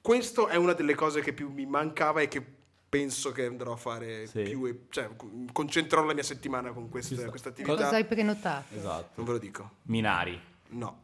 questo 0.00 0.48
è 0.48 0.56
una 0.56 0.72
delle 0.72 0.94
cose 0.94 1.20
che 1.20 1.34
più 1.34 1.50
mi 1.50 1.66
mancava 1.66 2.22
e 2.22 2.28
che 2.28 2.42
penso 2.88 3.30
che 3.30 3.44
andrò 3.44 3.72
a 3.72 3.76
fare 3.76 4.26
Sì. 4.26 4.42
più, 4.42 4.64
e- 4.66 4.86
cioè 4.88 5.10
concentrerò 5.52 6.02
la 6.04 6.14
mia 6.14 6.22
settimana 6.22 6.72
con 6.72 6.88
questa, 6.88 7.28
questa 7.28 7.50
attività. 7.50 7.74
Cosa 7.76 7.96
hai 7.96 8.04
prenotato? 8.06 8.74
Esatto. 8.74 9.10
Non 9.16 9.26
ve 9.26 9.32
lo 9.32 9.38
dico. 9.38 9.70
Minari. 9.82 10.40
No. 10.68 11.02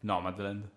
No, 0.00 0.20
Madeleine. 0.20 0.70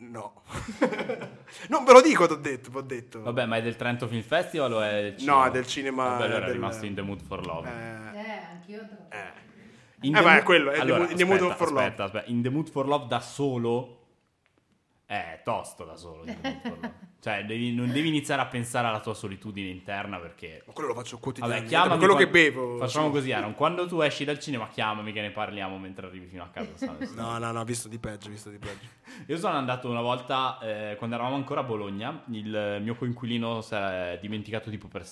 No. 0.00 0.42
non 1.68 1.84
ve 1.84 1.92
lo 1.92 2.00
dico, 2.00 2.26
t'ho 2.26 2.36
detto, 2.36 2.70
t'ho 2.70 2.80
detto. 2.82 3.20
Vabbè, 3.22 3.46
ma 3.46 3.56
è 3.56 3.62
del 3.62 3.76
Trento 3.76 4.06
Film 4.06 4.22
Festival 4.22 4.72
o 4.72 4.80
è 4.80 4.92
del 5.02 5.12
No, 5.12 5.18
cinema? 5.18 5.46
è 5.46 5.50
del 5.50 5.66
cinema, 5.66 6.08
Vabbè, 6.10 6.24
allora 6.24 6.38
del- 6.40 6.48
è 6.48 6.52
rimasto 6.52 6.86
in 6.86 6.94
The 6.94 7.02
Mood 7.02 7.20
for 7.22 7.44
Love. 7.44 7.68
Eh, 7.68 8.18
Eh, 8.18 8.30
anch'io 8.52 8.80
eh. 9.10 9.46
In 10.02 10.14
Eh, 10.14 10.18
The 10.20 10.24
beh, 10.24 10.34
Mo- 10.36 10.42
quello, 10.44 10.70
è 10.70 10.78
allora, 10.78 10.98
Mood- 11.00 11.14
The 11.16 11.24
Mood 11.24 11.36
aspetta, 11.40 11.56
for 11.56 11.68
Love. 11.72 11.82
aspetta, 11.84 12.04
aspetta. 12.04 12.26
In 12.30 12.42
The 12.42 12.48
Mood 12.50 12.68
for 12.70 12.86
Love 12.86 13.06
da 13.08 13.20
solo 13.20 14.06
è 15.06 15.40
tosto 15.42 15.84
da 15.84 15.96
solo. 15.96 16.22
cioè, 17.20 17.44
devi- 17.44 17.74
non 17.74 17.90
devi 17.90 18.08
iniziare 18.08 18.40
a 18.42 18.46
pensare 18.46 18.86
alla 18.86 19.00
tua 19.00 19.12
solitudine 19.12 19.68
interna 19.68 20.18
perché... 20.18 20.62
Ma 20.66 20.72
quello 20.72 20.90
lo 20.90 20.94
faccio 20.94 21.18
Vabbè, 21.18 21.22
quotidianamente. 21.22 21.70
per 21.76 21.96
quello 21.98 22.14
quando- 22.14 22.16
che 22.16 22.28
bevo. 22.28 22.76
Facciamo 22.78 23.06
sì. 23.06 23.12
così, 23.12 23.32
Aaron. 23.32 23.54
Quando 23.54 23.86
tu 23.88 24.00
esci 24.00 24.24
dal 24.24 24.38
cinema, 24.38 24.68
chiamami 24.68 25.12
che 25.12 25.20
ne 25.20 25.30
parliamo 25.30 25.78
mentre 25.78 26.06
arrivi 26.06 26.26
fino 26.26 26.44
a 26.44 26.48
casa. 26.48 26.96
No, 27.16 27.38
no, 27.38 27.50
no, 27.50 27.64
visto 27.64 27.88
di 27.88 27.98
peggio, 27.98 28.30
visto 28.30 28.50
di 28.50 28.58
peggio. 28.58 28.86
Io 29.26 29.36
sono 29.36 29.56
andato 29.56 29.90
una 29.90 30.00
volta, 30.00 30.58
eh, 30.60 30.94
quando 30.96 31.16
eravamo 31.16 31.36
ancora 31.36 31.60
a 31.60 31.64
Bologna, 31.64 32.22
il 32.30 32.78
mio 32.82 32.94
coinquilino 32.94 33.60
si 33.62 33.74
è 33.74 34.18
dimenticato 34.20 34.70
tipo 34.70 34.86
per 34.86 35.04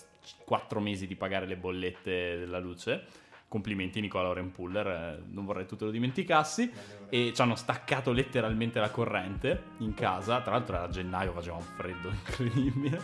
4 0.45 0.79
mesi 0.81 1.07
di 1.09 1.17
pagare 1.17 1.47
le 1.47 1.57
bollette 1.57 2.39
della 2.39 2.59
luce. 2.61 3.05
Complimenti 3.49 4.01
Nicola 4.01 4.29
Orenpuller, 4.29 4.87
eh, 4.87 5.23
non 5.31 5.45
vorrei 5.45 5.67
tu 5.67 5.77
te 5.77 5.85
lo 5.85 5.91
dimenticassi. 5.91 6.71
E 7.09 7.33
ci 7.35 7.41
hanno 7.41 7.55
staccato 7.55 8.13
letteralmente 8.13 8.81
la 8.81 8.91
corrente 8.91 9.63
in 9.79 9.95
casa. 9.95 10.41
Tra 10.41 10.53
l'altro 10.53 10.77
era 10.77 10.89
gennaio, 10.89 11.33
faceva 11.33 11.57
un 11.57 11.63
freddo 11.63 12.09
incredibile. 12.11 13.01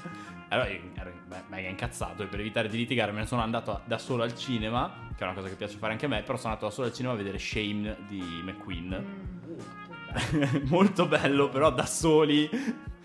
Allora 0.49 0.69
io 0.69 0.81
ero 0.95 1.13
me- 1.29 1.45
mega 1.49 1.69
incazzato 1.69 2.23
e 2.23 2.27
per 2.27 2.41
evitare 2.41 2.69
di 2.69 2.77
litigare 2.77 3.13
me 3.13 3.21
ne 3.21 3.27
sono 3.27 3.43
andato 3.43 3.81
da 3.85 3.99
solo 3.99 4.23
al 4.23 4.35
cinema, 4.37 5.09
che 5.17 5.23
è 5.23 5.25
una 5.25 5.35
cosa 5.35 5.49
che 5.49 5.55
piace 5.55 5.79
fare 5.79 5.93
anche 5.93 6.07
a 6.07 6.09
me, 6.09 6.23
però 6.23 6.37
sono 6.37 6.53
andato 6.53 6.67
da 6.67 6.73
solo 6.73 6.89
al 6.89 6.93
cinema 6.93 7.15
a 7.15 7.17
vedere 7.17 7.39
Shame 7.39 7.97
di 8.09 8.21
McQueen. 8.43 9.31
molto 10.69 11.07
bello, 11.07 11.49
però 11.49 11.73
da 11.73 11.87
soli 11.87 12.49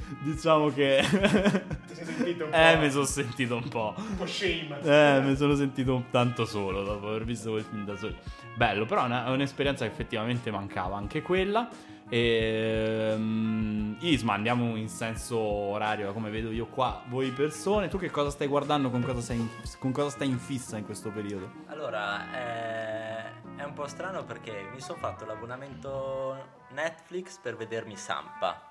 diciamo 0.24 0.70
che 0.70 1.04
Ti 1.10 1.96
sei 1.96 2.06
sentito 2.06 2.46
un 2.46 2.54
eh 2.54 2.74
po'? 2.76 2.82
mi 2.82 2.90
sono 2.92 3.06
sentito 3.06 3.56
un 3.56 3.68
po'. 3.68 3.94
Un 3.98 4.18
po' 4.18 4.26
shame. 4.26 4.80
Eh, 4.82 5.22
mi 5.22 5.36
sono 5.36 5.56
sentito 5.56 5.96
un 5.96 6.10
tanto 6.10 6.46
solo 6.46 6.84
dopo 6.84 7.10
aver 7.10 7.24
visto 7.26 7.52
quel 7.52 7.64
film 7.64 7.86
da 7.86 7.96
soli. 7.96 8.16
Bello, 8.56 8.86
però 8.86 9.06
è 9.08 9.30
un'esperienza 9.30 9.86
che 9.86 9.92
effettivamente 9.92 10.50
mancava 10.52 10.96
anche 10.98 11.22
quella. 11.22 11.70
E, 12.10 13.14
mm, 13.18 13.96
Isma, 14.00 14.34
andiamo 14.34 14.76
in 14.78 14.88
senso 14.88 15.38
orario, 15.38 16.14
come 16.14 16.30
vedo 16.30 16.52
io 16.52 16.68
qua. 16.68 17.04
Voi 17.08 17.32
persone, 17.32 17.90
tu 17.90 17.98
che 17.98 18.10
cosa 18.10 18.30
stai 18.30 18.48
guardando? 18.48 18.90
Con 18.90 19.04
cosa 19.04 19.20
stai 19.22 19.38
in, 19.40 19.50
con 19.80 19.92
cosa 19.92 20.10
stai 20.10 20.30
in 20.30 20.40
fissa 20.40 20.78
in 20.78 20.86
questo 20.86 21.10
periodo? 21.12 21.52
Allora, 21.68 22.32
eh, 22.34 23.26
è 23.58 23.64
un 23.64 23.74
po' 23.74 23.88
strano 23.88 24.24
perché 24.24 24.70
mi 24.74 24.80
sono 24.80 24.98
fatto 25.00 25.26
l'abbonamento 25.26 26.56
Netflix 26.74 27.40
per 27.40 27.58
vedermi 27.58 27.96
Sampa, 27.98 28.67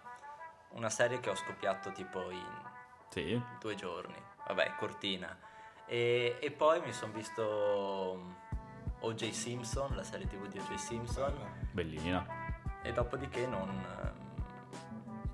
una 0.71 0.91
serie 0.91 1.21
che 1.21 1.31
ho 1.31 1.35
scoppiato 1.35 1.93
tipo 1.93 2.31
in 2.31 2.45
Sì. 3.09 3.41
due 3.61 3.75
giorni, 3.75 4.21
vabbè, 4.47 4.75
cortina. 4.77 5.37
E, 5.87 6.39
e 6.41 6.51
poi 6.51 6.81
mi 6.81 6.93
sono 6.93 7.13
visto 7.13 8.35
O.J. 9.01 9.31
Simpson, 9.31 9.95
la 9.95 10.03
serie 10.03 10.27
tv 10.27 10.47
di 10.49 10.59
O.J. 10.59 10.75
Simpson, 10.75 11.35
Bellina. 11.73 12.27
e 12.83 12.93
dopodiché 12.93 13.47
non, 13.47 13.69
ehm, 13.69 14.25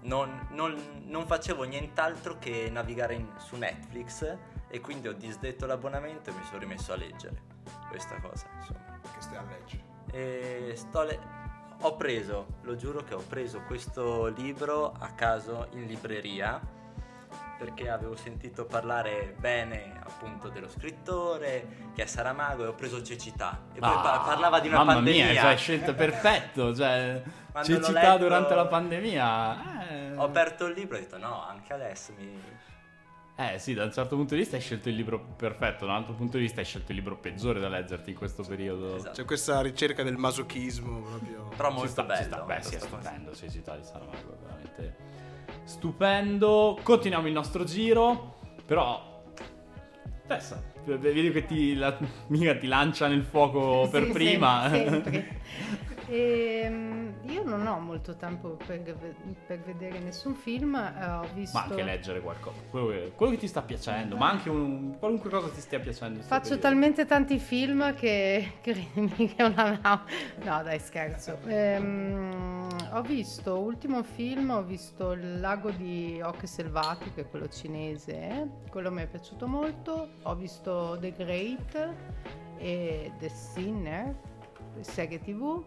non, 0.02 0.46
non- 0.50 1.02
non 1.06 1.26
facevo 1.26 1.62
nient'altro 1.64 2.38
che 2.38 2.68
navigare 2.70 3.14
in- 3.14 3.32
su 3.38 3.56
Netflix 3.56 4.36
e 4.68 4.80
quindi 4.80 5.08
ho 5.08 5.12
disdetto 5.12 5.66
l'abbonamento 5.66 6.30
e 6.30 6.32
mi 6.34 6.42
sono 6.44 6.58
rimesso 6.58 6.92
a 6.92 6.96
leggere 6.96 7.42
questa 7.88 8.20
cosa, 8.20 8.46
insomma. 8.56 9.00
Che 9.14 9.20
stai 9.20 9.36
a 9.36 9.42
leggere. 9.42 9.82
E 10.12 10.72
sto 10.76 11.02
le- 11.02 11.20
ho 11.80 11.96
preso, 11.96 12.46
lo 12.62 12.76
giuro 12.76 13.02
che 13.02 13.14
ho 13.14 13.22
preso 13.26 13.62
questo 13.66 14.26
libro 14.26 14.92
a 14.98 15.08
caso 15.14 15.68
in 15.72 15.86
libreria 15.86 16.60
perché 17.58 17.88
avevo 17.88 18.16
sentito 18.16 18.64
parlare 18.64 19.34
bene 19.38 19.92
appunto 20.04 20.48
dello 20.48 20.68
scrittore 20.68 21.90
che 21.94 22.02
è 22.02 22.06
Saramago 22.06 22.64
e 22.64 22.66
ho 22.68 22.74
preso 22.74 23.02
Cecità 23.02 23.62
e 23.72 23.78
poi 23.78 23.88
Ah, 23.88 24.00
pa- 24.00 24.18
parlava 24.24 24.58
di 24.58 24.66
una 24.68 24.78
mamma 24.78 24.94
pandemia. 24.94 25.24
mia, 25.30 25.40
cioè, 25.40 25.50
hai 25.50 25.56
scelto 25.58 25.94
perfetto. 25.94 26.74
Cioè, 26.74 27.22
Quando 27.52 27.68
cecità 27.68 28.00
letto- 28.00 28.18
durante 28.18 28.54
la 28.54 28.66
pandemia. 28.66 29.88
Eh. 29.88 30.16
Ho 30.16 30.24
aperto 30.24 30.66
il 30.66 30.74
libro 30.74 30.96
e 30.96 31.00
ho 31.00 31.02
detto 31.02 31.18
no, 31.18 31.46
anche 31.46 31.72
adesso 31.72 32.12
mi... 32.18 32.40
Eh 33.34 33.58
sì, 33.58 33.72
da 33.74 33.84
un 33.84 33.92
certo 33.92 34.14
punto 34.14 34.34
di 34.34 34.40
vista 34.40 34.56
hai 34.56 34.62
scelto 34.62 34.88
il 34.88 34.94
libro 34.94 35.18
perfetto, 35.36 35.86
da 35.86 35.92
un 35.92 35.98
altro 35.98 36.14
punto 36.14 36.36
di 36.36 36.42
vista 36.42 36.60
hai 36.60 36.66
scelto 36.66 36.92
il 36.92 36.98
libro 36.98 37.16
peggiore 37.16 37.60
da 37.60 37.68
leggerti 37.68 38.10
in 38.10 38.16
questo 38.16 38.42
periodo. 38.42 38.96
Esatto. 38.96 39.12
C'è 39.12 39.24
questa 39.24 39.60
ricerca 39.62 40.02
del 40.02 40.16
masochismo 40.16 41.00
proprio. 41.00 41.48
Però 41.56 41.70
molto 41.70 41.88
sta, 41.88 42.02
bello. 42.02 42.24
sta. 42.24 42.36
Beh, 42.42 42.54
molto 42.54 42.68
sì, 42.68 42.74
è 42.74 42.78
stupendo. 42.78 43.34
sì, 43.34 43.50
città 43.50 43.76
di 43.76 43.84
Saramago, 43.84 44.36
veramente 44.42 44.96
stupendo. 45.64 46.78
Continuiamo 46.82 47.26
il 47.26 47.32
nostro 47.32 47.64
giro, 47.64 48.36
però 48.66 49.10
Tessa, 50.26 50.62
vedi 50.84 51.30
che 51.32 51.44
ti, 51.46 51.74
la, 51.74 51.96
mica 52.28 52.56
ti 52.56 52.66
lancia 52.66 53.08
nel 53.08 53.22
fuoco 53.24 53.88
per 53.90 54.04
Sì, 54.04 54.10
prima. 54.12 54.68
sem- 54.68 54.88
sempre. 54.88 55.40
Ehm, 56.08 57.11
io 57.24 57.44
non 57.44 57.66
ho 57.66 57.78
molto 57.78 58.16
tempo 58.16 58.56
per, 58.66 58.80
per 59.46 59.60
vedere 59.60 59.98
nessun 60.00 60.34
film, 60.34 60.74
eh, 60.74 61.06
ho 61.06 61.26
visto... 61.34 61.56
Ma 61.56 61.64
anche 61.64 61.82
leggere 61.82 62.20
qualcosa, 62.20 62.56
quello 62.70 62.88
che, 62.88 63.12
quello 63.14 63.32
che 63.32 63.38
ti 63.38 63.46
sta 63.46 63.62
piacendo, 63.62 64.16
ma 64.16 64.30
anche 64.30 64.50
un- 64.50 64.96
qualunque 64.98 65.30
cosa 65.30 65.48
ti 65.48 65.60
stia 65.60 65.78
piacendo. 65.78 66.20
Faccio 66.22 66.58
talmente 66.58 67.06
tanti 67.06 67.38
film 67.38 67.94
che 67.94 68.54
credimi 68.60 69.28
che 69.34 69.42
una 69.42 69.78
no, 69.82 70.04
no 70.42 70.62
dai 70.62 70.78
scherzo. 70.78 71.38
Ehm, 71.46 72.68
ho 72.92 73.02
visto, 73.02 73.58
ultimo 73.58 74.02
film, 74.02 74.50
ho 74.50 74.62
visto 74.62 75.12
Il 75.12 75.40
lago 75.40 75.70
di 75.70 76.20
Ocche 76.22 76.46
Selvatiche, 76.46 77.26
quello 77.26 77.48
cinese, 77.48 78.48
quello 78.70 78.90
mi 78.90 79.02
è 79.02 79.06
piaciuto 79.06 79.46
molto. 79.46 80.08
Ho 80.22 80.34
visto 80.34 80.96
The 81.00 81.12
Great 81.12 81.88
e 82.58 83.12
The 83.18 83.28
Sinner, 83.28 84.14
serie 84.80 85.20
tv. 85.20 85.62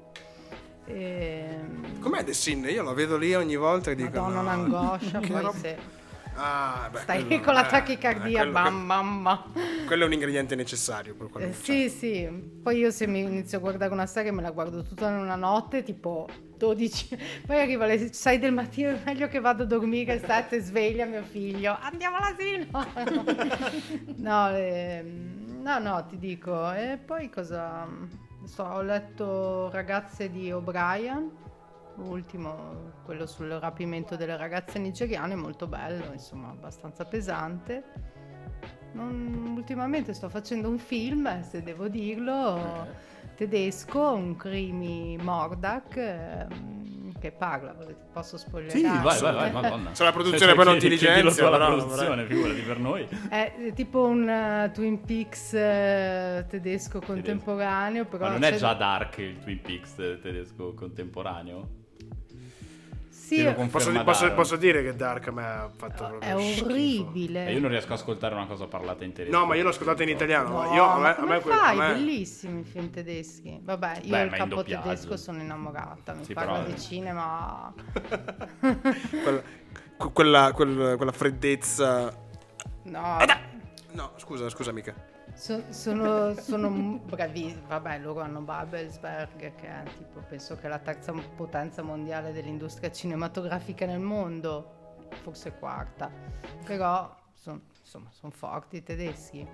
Ehm, 0.87 1.99
Com'è 1.99 2.23
The 2.23 2.33
Sin? 2.33 2.63
Io 2.69 2.83
lo 2.83 2.93
vedo 2.93 3.17
lì 3.17 3.33
ogni 3.33 3.55
volta 3.55 3.91
e 3.91 3.95
dico. 3.95 4.21
Madonna, 4.21 4.41
no, 4.41 4.41
un'angoscia, 4.41 5.19
poi 5.25 5.29
roba- 5.41 5.51
se 5.53 5.93
Ah, 6.37 6.89
beh, 6.91 6.99
stai 6.99 7.25
quello- 7.25 7.41
con 7.43 7.53
la 7.53 7.65
eh, 7.65 7.69
tachicardia, 7.69 8.27
eh, 8.27 8.33
quello- 8.33 8.51
bam 8.51 8.87
bam 8.87 9.23
bam. 9.23 9.43
Quello 9.85 10.03
è 10.03 10.05
un 10.07 10.13
ingrediente 10.13 10.55
necessario 10.55 11.15
per 11.15 11.29
Eh, 11.41 11.53
sì, 11.53 11.89
sì. 11.89 12.27
Poi 12.61 12.77
io 12.77 12.91
se 12.91 13.07
mi 13.07 13.21
inizio 13.21 13.57
a 13.57 13.61
guardare 13.61 13.93
una 13.93 14.05
serie 14.05 14.31
me 14.31 14.41
la 14.41 14.51
guardo 14.51 14.83
tutta 14.83 15.07
in 15.09 15.15
una 15.15 15.35
notte, 15.37 15.81
tipo 15.83 16.27
12. 16.57 17.17
Poi 17.47 17.57
arriva 17.61 17.85
alle 17.85 18.11
6 18.13 18.37
del 18.37 18.51
mattino, 18.51 18.89
è 18.89 18.99
meglio 19.05 19.29
che 19.29 19.39
vado 19.39 19.63
a 19.63 19.65
dormire, 19.65 20.17
state 20.23 20.59
sveglia 20.59 21.05
mio 21.05 21.23
figlio. 21.23 21.77
Andiamo 21.79 22.17
all'asilo. 22.17 22.65
no, 24.17 24.49
ehm, 24.49 25.61
no, 25.61 25.79
no, 25.79 26.05
ti 26.05 26.17
dico. 26.17 26.73
E 26.73 26.97
poi 27.03 27.29
cosa... 27.29 27.87
so, 28.47 28.63
ho 28.63 28.81
letto 28.81 29.69
Ragazze 29.71 30.29
di 30.29 30.51
O'Brien, 30.51 31.29
l'ultimo, 31.95 32.93
quello 33.03 33.25
sul 33.25 33.49
rapimento 33.49 34.15
delle 34.15 34.37
ragazze 34.37 34.79
nigeriane, 34.79 35.35
molto 35.35 35.67
bello, 35.67 36.11
insomma, 36.11 36.49
abbastanza 36.49 37.05
pesante. 37.05 37.83
Non- 38.93 39.53
ultimamente 39.55 40.13
sto 40.13 40.29
facendo 40.29 40.69
un 40.69 40.77
film, 40.77 41.41
se 41.41 41.61
devo 41.61 41.87
dirlo, 41.87 42.87
tedesco, 43.35 44.13
un 44.13 44.35
crimi 44.35 45.17
Mordak, 45.17 45.97
ehm, 45.97 47.04
che 47.25 47.31
parla, 47.31 47.75
posso 48.13 48.37
spoilerare? 48.37 48.77
Sì, 48.79 48.85
vai, 48.85 49.19
vai, 49.19 49.33
vai, 49.33 49.51
madonna. 49.51 49.95
Se 49.95 50.03
la 50.03 50.11
produzione 50.11 50.53
poi 50.53 50.65
non 50.65 50.77
ti 50.77 50.87
Chiedilo 50.89 51.05
tu 51.05 51.21
licenzia, 51.23 51.47
alla 51.47 51.57
però, 51.57 51.75
produzione, 51.75 52.25
figurati 52.25 52.61
per 52.61 52.79
noi. 52.79 53.07
È 53.29 53.71
tipo 53.73 54.03
un 54.05 54.29
eh, 54.29 54.71
Twin 54.73 55.01
Peaks 55.01 55.53
eh, 55.53 56.45
tedesco 56.47 56.99
contemporaneo, 57.01 58.05
però 58.05 58.25
Ma 58.25 58.31
non 58.33 58.43
è 58.43 58.51
c'è- 58.51 58.57
già 58.57 58.73
Dark 58.73 59.17
il 59.17 59.39
Twin 59.39 59.61
Peaks 59.61 59.95
tedesco 59.95 60.73
contemporaneo? 60.73 61.83
Sì, 63.25 63.43
Posso, 63.71 63.91
posso- 64.03 64.33
posso 64.33 64.55
dire 64.55 64.83
che 64.83 64.95
Dark 64.95 65.29
me 65.29 65.43
ha 65.43 65.69
fatto 65.75 66.05
proprio 66.05 66.19
è 66.37 66.39
schifo. 66.43 66.65
orribile. 66.65 67.47
E 67.47 67.53
io 67.53 67.59
non 67.59 67.71
riesco 67.71 67.91
a 67.93 67.95
ascoltare 67.95 68.35
una 68.35 68.45
cosa 68.45 68.67
parlata 68.67 69.03
in 69.03 69.13
tedesco. 69.13 69.35
No, 69.35 69.45
ma 69.47 69.55
io 69.55 69.63
l'ho 69.63 69.69
ascoltato 69.69 70.03
in 70.03 70.09
italiano. 70.09 70.49
No, 70.49 70.55
ma 70.69 70.73
io, 70.75 70.83
a 70.83 70.95
me, 70.97 71.01
ma 71.01 71.09
a 71.09 71.15
come 71.15 71.33
me 71.35 71.41
fai? 71.41 71.77
a 71.79 71.81
me- 71.87 71.93
Bellissimi 71.93 72.59
i 72.59 72.63
film 72.63 72.91
tedeschi. 72.91 73.59
Vabbè, 73.63 74.01
io 74.03 74.11
Beh, 74.11 74.37
il 74.37 74.47
doppiaggio. 74.47 74.83
tedesco 74.89 75.17
sono 75.17 75.39
innamorata. 75.41 76.13
Mi 76.13 76.23
Sì, 76.23 76.33
parla 76.33 76.59
però- 76.59 76.65
di 76.71 76.79
cinema. 76.79 77.73
quella, 79.23 79.41
quella, 80.13 80.51
quel- 80.53 80.93
quella 80.97 81.11
freddezza. 81.11 82.15
No, 82.83 83.17
No, 83.93 84.11
scusa, 84.17 84.49
scusa 84.49 84.71
mica. 84.71 84.93
So- 85.35 85.65
sono, 85.69 86.33
sono 86.35 86.69
bravi, 87.03 87.61
vabbè, 87.67 87.99
loro 87.99 88.21
hanno 88.21 88.39
Babelsberg, 88.39 89.55
che 89.55 89.67
è 89.67 89.83
tipo, 89.97 90.21
penso 90.27 90.55
che 90.55 90.65
è 90.65 90.69
la 90.69 90.79
terza 90.79 91.11
potenza 91.35 91.81
mondiale 91.81 92.31
dell'industria 92.31 92.89
cinematografica 92.89 93.85
nel 93.85 93.99
mondo, 93.99 95.07
forse 95.23 95.51
quarta, 95.59 96.09
però 96.63 97.13
son- 97.33 97.61
insomma 97.81 98.09
sono 98.11 98.31
forti 98.31 98.77
i 98.77 98.83
tedeschi. 98.83 99.45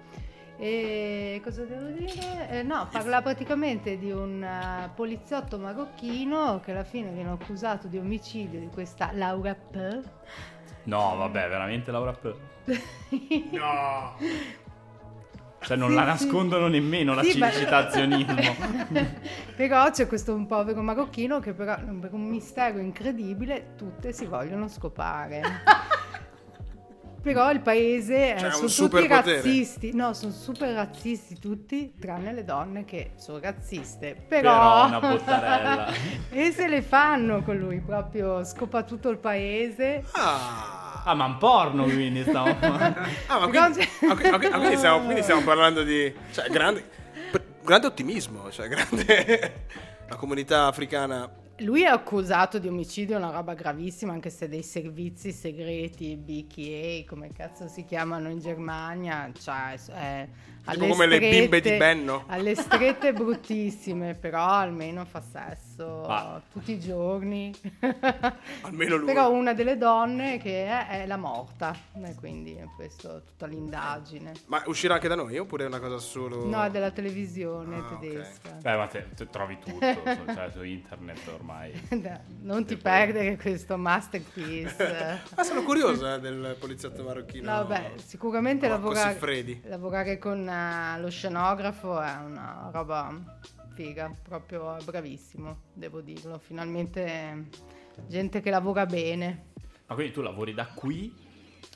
E 0.57 1.41
cosa 1.43 1.63
devo 1.63 1.87
dire? 1.87 2.49
Eh, 2.49 2.61
no, 2.61 2.87
parla 2.91 3.23
praticamente 3.23 3.97
di 3.97 4.11
un 4.11 4.43
eh, 4.43 4.91
poliziotto 4.93 5.57
marocchino 5.57 6.59
che 6.59 6.71
alla 6.71 6.83
fine 6.83 7.09
viene 7.09 7.31
accusato 7.31 7.87
di 7.87 7.97
omicidio 7.97 8.59
di 8.59 8.67
questa 8.67 9.09
Laura 9.13 9.55
P. 9.55 10.03
No, 10.83 11.15
vabbè, 11.15 11.49
veramente 11.49 11.89
Laura 11.89 12.13
P. 12.13 12.35
No! 13.51 14.13
Cioè, 15.63 15.77
non 15.77 15.89
Sì, 15.89 15.95
la 15.95 16.01
sì. 16.01 16.07
nascondono 16.25 16.67
nemmeno 16.67 17.13
la 17.13 17.23
Sì, 17.23 17.37
ma- 17.37 17.51
citazionismo. 17.51 18.55
però 19.55 19.89
c'è 19.91 20.07
questo 20.07 20.33
un 20.33 20.47
povero 20.47 20.81
marocchino 20.81 21.39
che 21.39 21.53
però 21.53 21.75
per 21.99 22.13
un 22.13 22.27
mistero 22.27 22.79
incredibile 22.79 23.75
tutte 23.77 24.11
si 24.11 24.25
vogliono 24.25 24.67
scopare. 24.67 25.41
però 27.21 27.51
il 27.51 27.59
paese 27.59 28.35
Cioè, 28.39 28.49
sono 28.49 28.89
tutti 28.89 29.05
razzisti, 29.07 29.93
no, 29.93 30.13
sono 30.13 30.31
super 30.31 30.73
razzisti 30.73 31.37
tutti, 31.37 31.93
tranne 31.99 32.33
le 32.33 32.43
donne 32.43 32.83
che 32.83 33.11
sono 33.17 33.37
razziste. 33.39 34.15
Però 34.27 34.41
Però, 34.41 34.87
una 34.87 34.99
bottarella. 34.99 35.93
e 36.31 36.51
se 36.51 36.67
le 36.67 36.81
fanno 36.81 37.43
con 37.43 37.57
lui, 37.57 37.79
proprio 37.79 38.43
scopa 38.43 38.81
tutto 38.81 39.09
il 39.09 39.19
paese. 39.19 40.03
Ah! 40.13 40.80
Ah, 41.03 41.13
ma 41.13 41.25
un 41.25 41.37
porno 41.37 41.83
quindi 41.83 42.21
stiamo... 42.27 42.55
Ah, 42.59 43.39
ma 43.39 43.47
quindi, 43.47 43.87
ok, 44.01 44.29
ok, 44.33 44.49
quindi 44.51 44.77
stiamo, 44.77 44.99
quindi 45.05 45.23
stiamo 45.23 45.41
parlando 45.41 45.83
di 45.83 46.13
cioè, 46.31 46.49
grande, 46.49 46.87
grande 47.63 47.87
ottimismo, 47.87 48.51
cioè 48.51 48.67
grande 48.67 49.53
la 50.07 50.15
comunità 50.15 50.67
africana. 50.67 51.29
Lui 51.57 51.83
è 51.83 51.87
accusato 51.87 52.57
di 52.57 52.67
omicidio, 52.67 53.17
una 53.17 53.29
roba 53.29 53.53
gravissima, 53.53 54.13
anche 54.13 54.31
se 54.31 54.49
dei 54.49 54.63
servizi 54.63 55.31
segreti, 55.31 56.15
BKA, 56.15 57.07
come 57.07 57.29
cazzo 57.31 57.67
si 57.67 57.85
chiamano 57.85 58.29
in 58.29 58.39
Germania, 58.39 59.29
cioè 59.39 59.77
è 59.93 60.27
alle 60.65 60.87
come 60.87 61.05
le 61.05 61.19
bimbe 61.19 61.61
di 61.61 61.67
strette- 61.67 61.77
Benno. 61.77 62.23
Alle 62.27 62.55
strette 62.55 63.13
bruttissime, 63.13 64.15
però 64.15 64.43
almeno 64.43 65.05
fa 65.05 65.21
sesso 65.21 65.70
Ah. 65.79 66.41
tutti 66.51 66.73
i 66.73 66.79
giorni. 66.79 67.53
Almeno 68.61 68.97
lui. 68.97 69.05
Però 69.05 69.31
una 69.31 69.53
delle 69.53 69.77
donne 69.77 70.37
che 70.37 70.65
è, 70.65 70.87
è 71.01 71.05
la 71.05 71.17
morta, 71.17 71.75
e 71.93 72.15
quindi 72.15 72.55
è 72.55 72.65
questo 72.75 73.23
tutta 73.25 73.45
l'indagine. 73.45 74.33
Ma 74.47 74.61
uscirà 74.65 74.95
anche 74.95 75.07
da 75.07 75.15
noi 75.15 75.37
oppure 75.37 75.63
è 75.63 75.67
una 75.67 75.79
cosa 75.79 75.97
solo 75.97 76.45
No, 76.45 76.63
è 76.63 76.69
della 76.69 76.91
televisione 76.91 77.77
Ah, 77.77 77.97
tedesca. 77.99 78.51
Beh, 78.61 78.75
ma 78.75 78.87
te, 78.87 79.07
te 79.15 79.27
trovi 79.29 79.57
tutto, 79.59 79.79
su, 80.03 80.33
cioè, 80.33 80.49
su 80.51 80.63
internet 80.63 81.27
ormai. 81.27 81.71
Non 82.41 82.65
ti 82.65 82.75
perdere 82.75 83.37
questo 83.37 83.77
masterpiece. 83.77 85.19
Ah, 85.35 85.43
sono 85.43 85.63
curiosa 85.63 86.17
del 86.17 86.55
poliziotto 86.59 87.03
marocchino. 87.03 87.51
No, 87.51 87.65
beh, 87.65 87.93
sicuramente 88.03 88.67
lavorare, 88.67 89.17
lavorare 89.63 90.17
con 90.17 90.47
eh, 90.47 90.99
lo 90.99 91.09
scenografo 91.09 91.99
è 92.01 92.15
una 92.25 92.69
roba 92.71 93.19
figa, 93.73 94.13
proprio 94.21 94.77
bravissimo, 94.83 95.61
devo 95.73 96.01
dirlo. 96.01 96.39
Finalmente 96.39 97.47
gente 98.07 98.41
che 98.41 98.49
lavora 98.49 98.85
bene. 98.85 99.45
Ma 99.87 99.95
quindi 99.95 100.13
tu 100.13 100.21
lavori 100.21 100.53
da 100.53 100.67
qui? 100.67 101.29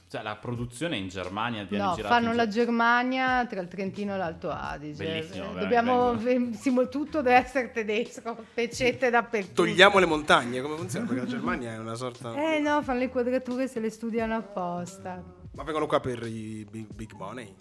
Cioè, 0.08 0.22
la 0.22 0.36
produzione 0.36 0.96
è 0.96 1.00
in 1.00 1.08
Germania 1.10 1.64
viene 1.66 1.84
No, 1.84 1.96
fanno 1.96 2.30
in 2.30 2.36
la 2.36 2.48
Ge- 2.48 2.64
Germania 2.64 3.46
tra 3.48 3.60
il 3.60 3.68
Trentino 3.68 4.14
e 4.14 4.18
l'Alto 4.18 4.50
Adige. 4.52 5.04
Bellissimo, 5.04 5.58
Eh, 5.58 5.60
Dobbiamo, 5.62 6.16
vengono. 6.16 6.88
tutto 6.88 7.22
deve 7.22 7.36
essere 7.38 7.72
tedesco, 7.72 8.38
pecette 8.54 9.10
dappertutto. 9.10 9.64
Togliamo 9.64 9.98
le 10.00 10.06
montagne, 10.06 10.62
come 10.62 10.78
funziona? 10.78 11.08
Perché 11.08 11.22
la 11.24 11.28
Germania 11.28 11.74
è 11.74 11.78
una 11.80 11.96
sorta 11.96 12.34
Eh 12.36 12.60
no, 12.60 12.82
fanno 12.84 13.00
le 13.00 13.10
quadrature 13.10 13.68
se 13.68 13.80
le 13.80 13.90
studiano 13.90 14.36
apposta. 14.36 15.22
Ma 15.56 15.64
vengono 15.64 15.88
qua 15.88 16.00
per 16.00 16.24
i 16.28 16.66
big, 16.70 16.94
big 16.94 17.12
money. 17.14 17.54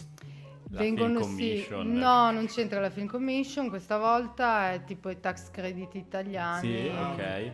La 0.75 0.81
Vengono 0.81 1.21
Film 1.23 1.37
sì. 1.37 1.67
Commission. 1.71 1.93
No, 1.93 2.31
non 2.31 2.47
c'entra 2.47 2.81
la 2.81 2.91
Film 2.91 3.07
Commission, 3.07 3.69
questa 3.69 3.97
volta 3.99 4.73
è 4.73 4.85
tipo 4.85 5.09
i 5.09 5.21
tax 5.21 5.51
credit 5.51 5.95
italiani. 5.95 6.61
Sì, 6.69 6.89
ok. 6.89 7.51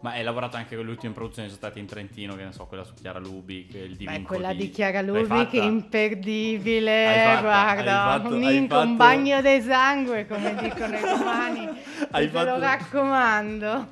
Ma 0.00 0.10
hai 0.12 0.22
lavorato 0.22 0.56
anche 0.56 0.76
con 0.76 0.84
le 0.84 0.92
ultime 0.92 1.12
produzioni 1.12 1.48
che 1.48 1.54
sono 1.54 1.66
state 1.66 1.80
in 1.80 1.86
Trentino, 1.90 2.36
che 2.36 2.44
ne 2.44 2.52
so, 2.52 2.66
quella 2.66 2.84
su 2.84 2.94
Chiara 2.94 3.18
Lubic, 3.18 3.74
il 3.74 3.96
Beh, 3.96 4.22
quella 4.22 4.52
di 4.52 4.58
di 4.58 4.70
Chiara 4.70 5.00
Lubic 5.02 5.50
è 5.54 5.64
imperdibile, 5.64 7.06
fatta- 7.24 7.40
guarda, 7.40 8.04
hai 8.04 8.20
fatto- 8.20 8.34
un, 8.36 8.42
hai 8.44 8.58
un 8.58 8.68
fatto- 8.68 8.94
bagno 8.94 9.40
di 9.42 9.60
sangue, 9.60 10.26
come 10.26 10.54
dicono 10.54 10.96
i 10.96 11.00
romani, 11.00 11.66
Hai 12.12 12.30
te 12.30 12.32
lo 12.32 12.44
fatto- 12.44 12.58
raccomando. 12.60 13.88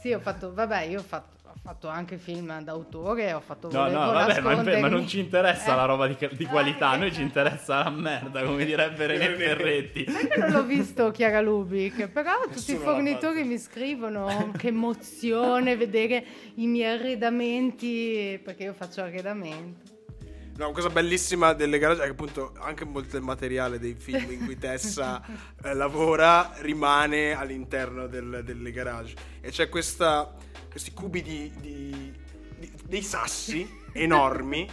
Sì, 0.00 0.12
ho 0.12 0.20
fatto, 0.20 0.54
vabbè, 0.54 0.80
io 0.84 1.00
ho 1.00 1.02
fatto, 1.02 1.33
ho 1.66 1.68
fatto 1.68 1.88
anche 1.88 2.18
film 2.18 2.60
d'autore, 2.62 3.32
ho 3.32 3.40
fatto 3.40 3.70
No, 3.72 3.88
no, 3.88 4.12
vabbè, 4.12 4.40
ma, 4.42 4.62
ma 4.80 4.88
non 4.88 5.08
ci 5.08 5.18
interessa 5.18 5.72
Eh. 5.72 5.76
la 5.76 5.84
roba 5.86 6.06
di, 6.06 6.14
di 6.32 6.44
qualità, 6.44 6.90
a 6.90 6.96
noi 6.96 7.10
ci 7.10 7.20
Eh. 7.20 7.24
interessa 7.24 7.82
la 7.84 7.88
merda, 7.88 8.42
come 8.44 8.66
direbbe 8.66 9.06
René 9.06 9.34
Ferretti. 9.34 10.04
Non 10.36 10.50
l'ho 10.50 10.64
visto 10.64 11.10
Chiara 11.10 11.40
Lubic, 11.40 12.08
però 12.08 12.32
tutti 12.42 12.72
i 12.72 12.74
Nessuno 12.74 12.78
l'ha 12.80 12.84
fornitori 12.92 13.44
mi 13.44 13.56
scrivono 13.58 14.52
che 14.58 14.68
emozione 14.68 15.74
vedere 15.76 16.22
i 16.56 16.66
miei 16.66 16.98
arredamenti, 16.98 18.38
perché 18.44 18.64
io 18.64 18.74
faccio 18.74 19.00
arredamenti. 19.00 19.92
No, 20.56 20.66
una 20.66 20.74
cosa 20.74 20.90
bellissima 20.90 21.52
delle 21.54 21.78
garage 21.78 22.02
è 22.02 22.04
che 22.04 22.10
appunto 22.10 22.52
anche 22.60 22.84
molto 22.84 23.08
del 23.12 23.22
materiale 23.22 23.78
dei 23.80 23.94
film 23.98 24.30
in 24.30 24.44
cui 24.44 24.56
Tessa 24.58 25.20
eh, 25.64 25.72
lavora 25.74 26.52
rimane 26.58 27.32
all'interno 27.32 28.06
del- 28.06 28.42
delle 28.44 28.70
garage. 28.70 29.14
E 29.40 29.48
c'è 29.50 29.68
questa, 29.68 30.32
questi 30.74 30.92
cubi 30.92 31.22
di, 31.22 31.52
di- 31.60 32.12
di- 32.58 32.72
dei 32.86 33.02
sassi 33.02 33.68
enormi. 33.94 34.68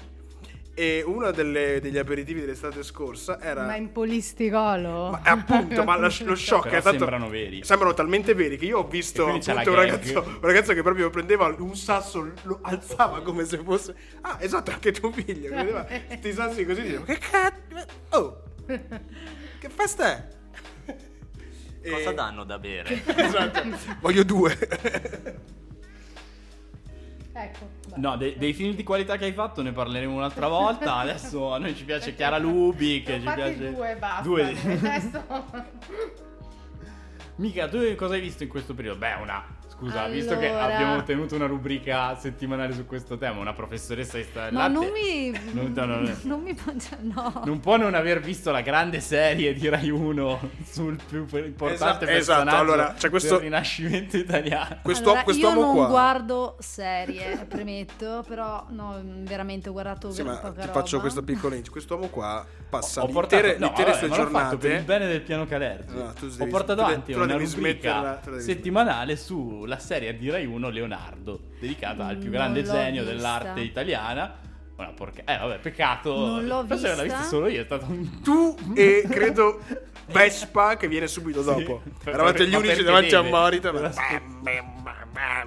E 0.74 1.04
uno 1.06 1.30
delle- 1.32 1.80
degli 1.82 1.98
aperitivi 1.98 2.40
dell'estate 2.40 2.82
scorsa 2.82 3.40
era... 3.42 3.66
Ma 3.66 3.76
in 3.76 3.92
polistirolo? 3.92 5.12
Ma, 5.12 5.22
eh, 5.24 5.30
appunto, 5.30 5.84
ma 5.84 5.96
lo, 5.98 6.10
lo 6.24 6.34
shock 6.36 6.64
Però 6.64 6.78
è 6.78 6.80
stato... 6.80 6.98
sembrano 6.98 7.30
veri. 7.30 7.64
Sembrano 7.64 7.94
talmente 7.94 8.34
veri 8.34 8.58
che 8.58 8.66
io 8.66 8.80
ho 8.80 8.88
visto 8.88 9.28
appunto 9.28 9.50
un 9.50 9.56
la 9.58 9.64
ragazzo, 9.64 10.24
un 10.26 10.40
ragazzo 10.42 10.74
che 10.74 10.82
proprio 10.82 11.10
prendeva 11.12 11.54
un 11.60 11.76
sasso, 11.76 12.32
lo 12.44 12.60
alzava 12.64 13.22
come 13.22 13.44
se 13.46 13.58
fosse... 13.60 13.94
Ah, 14.22 14.38
esatto, 14.40 14.72
anche 14.72 14.92
tuo 14.94 15.12
figlio. 15.12 15.50
che 15.50 15.54
Prendeva 15.54 15.84
questi 15.84 16.34
sassi 16.34 16.66
così 16.66 16.82
dicevo, 16.84 17.04
che 17.04 17.18
cazzo... 17.20 17.86
Oh, 18.12 18.44
che 18.66 19.70
festa 19.70 20.06
è? 20.08 20.28
E- 21.82 21.92
Cosa 21.92 22.12
danno 22.14 22.44
da 22.46 22.58
bere? 22.58 23.04
Esatto, 23.18 23.62
voglio 24.00 24.24
due. 24.24 24.58
Ecco. 27.44 27.70
vai. 27.90 28.00
No, 28.00 28.18
de- 28.18 28.36
dei 28.38 28.54
film 28.54 28.76
di 28.76 28.84
qualità 28.84 29.18
che 29.18 29.26
hai 29.26 29.34
fatto 29.34 29.62
ne 29.62 29.72
parleremo 29.72 30.14
un'altra 30.14 30.48
volta. 30.48 30.96
Adesso 31.02 31.54
a 31.54 31.58
noi 31.58 31.76
ci 31.76 31.84
piace 31.86 32.16
Chiara 32.16 32.38
Lubic, 32.38 33.08
Ne 33.08 33.16
ho 33.16 33.20
ci 33.20 33.34
piace... 33.34 33.74
due, 33.74 33.96
basta. 33.98 34.22
Due. 34.22 34.44
Adesso... 34.50 35.24
Mica, 37.38 37.68
tu 37.68 37.96
cosa 37.96 38.14
hai 38.14 38.22
visto 38.22 38.44
in 38.44 38.50
questo 38.50 38.74
periodo? 38.74 39.00
Beh, 39.00 39.14
una... 39.22 39.44
Scusa, 39.82 40.08
visto 40.08 40.38
che 40.38 40.48
Allora- 40.48 40.76
abbiamo 40.76 41.04
tenuto 41.04 41.34
una 41.36 41.48
rubrica 41.48 42.16
settimanale 42.16 42.74
su 42.74 42.86
questo 42.86 43.18
tema, 43.18 43.40
una 43.40 43.54
professoressa 43.54 44.18
di 44.18 44.24
storia 44.24 44.50
del 44.50 44.54
No, 44.54 44.60
latte 44.60 44.74
non 44.74 44.90
mi... 44.92 45.32
Non- 45.54 45.72
no, 45.74 45.86
no, 45.86 46.00
no. 46.02 46.16
non 46.24 46.42
mi... 46.42 46.56
No. 47.02 47.42
non 47.46 47.60
può 47.60 47.78
non 47.78 47.96
aver 47.96 48.20
visto 48.22 48.52
la 48.52 48.62
grande 48.62 49.00
serie 49.00 49.54
di 49.56 49.68
Rai 49.70 49.90
1 49.90 50.50
sul 50.64 51.00
più 51.08 51.22
importante 51.22 51.74
Esatto, 51.74 52.06
esatto, 52.06 52.06
personaggio 52.06 52.56
allora, 52.62 52.94
c'è 52.96 53.10
questo- 53.10 53.34
del 53.36 53.40
rinascimento 53.44 54.18
italiano. 54.18 54.78
Questo, 54.84 55.10
Allora, 55.10 55.24
quest'uomo 55.24 55.60
io 55.60 55.66
non 55.66 55.76
qua... 55.76 55.88
guardo 55.88 56.56
serie, 56.60 57.46
premetto, 57.50 58.24
però 58.28 58.64
no, 58.70 59.02
veramente 59.04 59.70
ho 59.70 59.72
guardato 59.72 60.12
Sì, 60.12 60.22
ma 60.22 60.36
poca 60.36 60.52
ti 60.62 60.68
roba. 60.68 60.72
faccio 60.74 61.00
questo 61.00 61.24
piccolo 61.24 61.56
inch. 61.56 61.70
Quest'uomo 61.72 62.08
qua 62.08 62.46
passa 62.70 63.02
Ho 63.04 63.08
portato, 63.08 63.42
l'intere, 63.48 63.58
no, 63.60 63.66
l'intere 63.76 63.92
vabbè, 63.92 64.30
fatto 64.32 64.58
per 64.58 64.70
il 64.72 64.78
giornate... 64.78 64.82
bene 65.00 65.08
del 65.08 65.22
piano 65.22 65.46
Calergi. 65.48 65.96
No, 65.96 66.14
tu 66.14 66.30
Ho 66.38 66.46
portato 66.48 66.82
avanti 66.82 67.14
una 67.14 67.36
rubrica 67.36 68.20
tu 69.32 69.66
la 69.72 69.80
serie 69.80 70.18
di 70.18 70.30
Rai 70.30 70.46
1 70.46 70.70
Leonardo, 70.70 71.40
dedicata 71.58 72.06
al 72.06 72.18
più 72.18 72.26
Non 72.26 72.34
grande 72.34 72.64
genio 72.64 73.04
vista. 73.04 73.16
dell'arte 73.16 73.62
italiana. 73.62 74.36
Una 74.76 74.90
porca... 74.90 75.22
Eh, 75.24 75.38
vabbè, 75.38 75.60
peccato. 75.60 76.14
Non 76.14 76.46
l'ho 76.46 76.66
Forse 76.68 76.88
l'ho 76.90 77.02
vista. 77.02 77.04
vista 77.04 77.22
solo 77.24 77.48
io, 77.48 77.62
è 77.62 77.66
stato 77.66 77.86
un... 77.86 78.22
Tu 78.22 78.58
e 78.76 79.06
credo 79.08 79.62
Vespa 80.08 80.76
che 80.76 80.90
viene 80.90 81.08
subito 81.08 81.42
dopo. 81.42 81.82
per- 82.04 82.16
Eravate 82.16 82.48
gli 82.48 82.56
unici 82.56 82.84
davanti 82.84 83.16
a. 83.16 83.22
Per 83.24 83.72
ma-. 84.84 85.46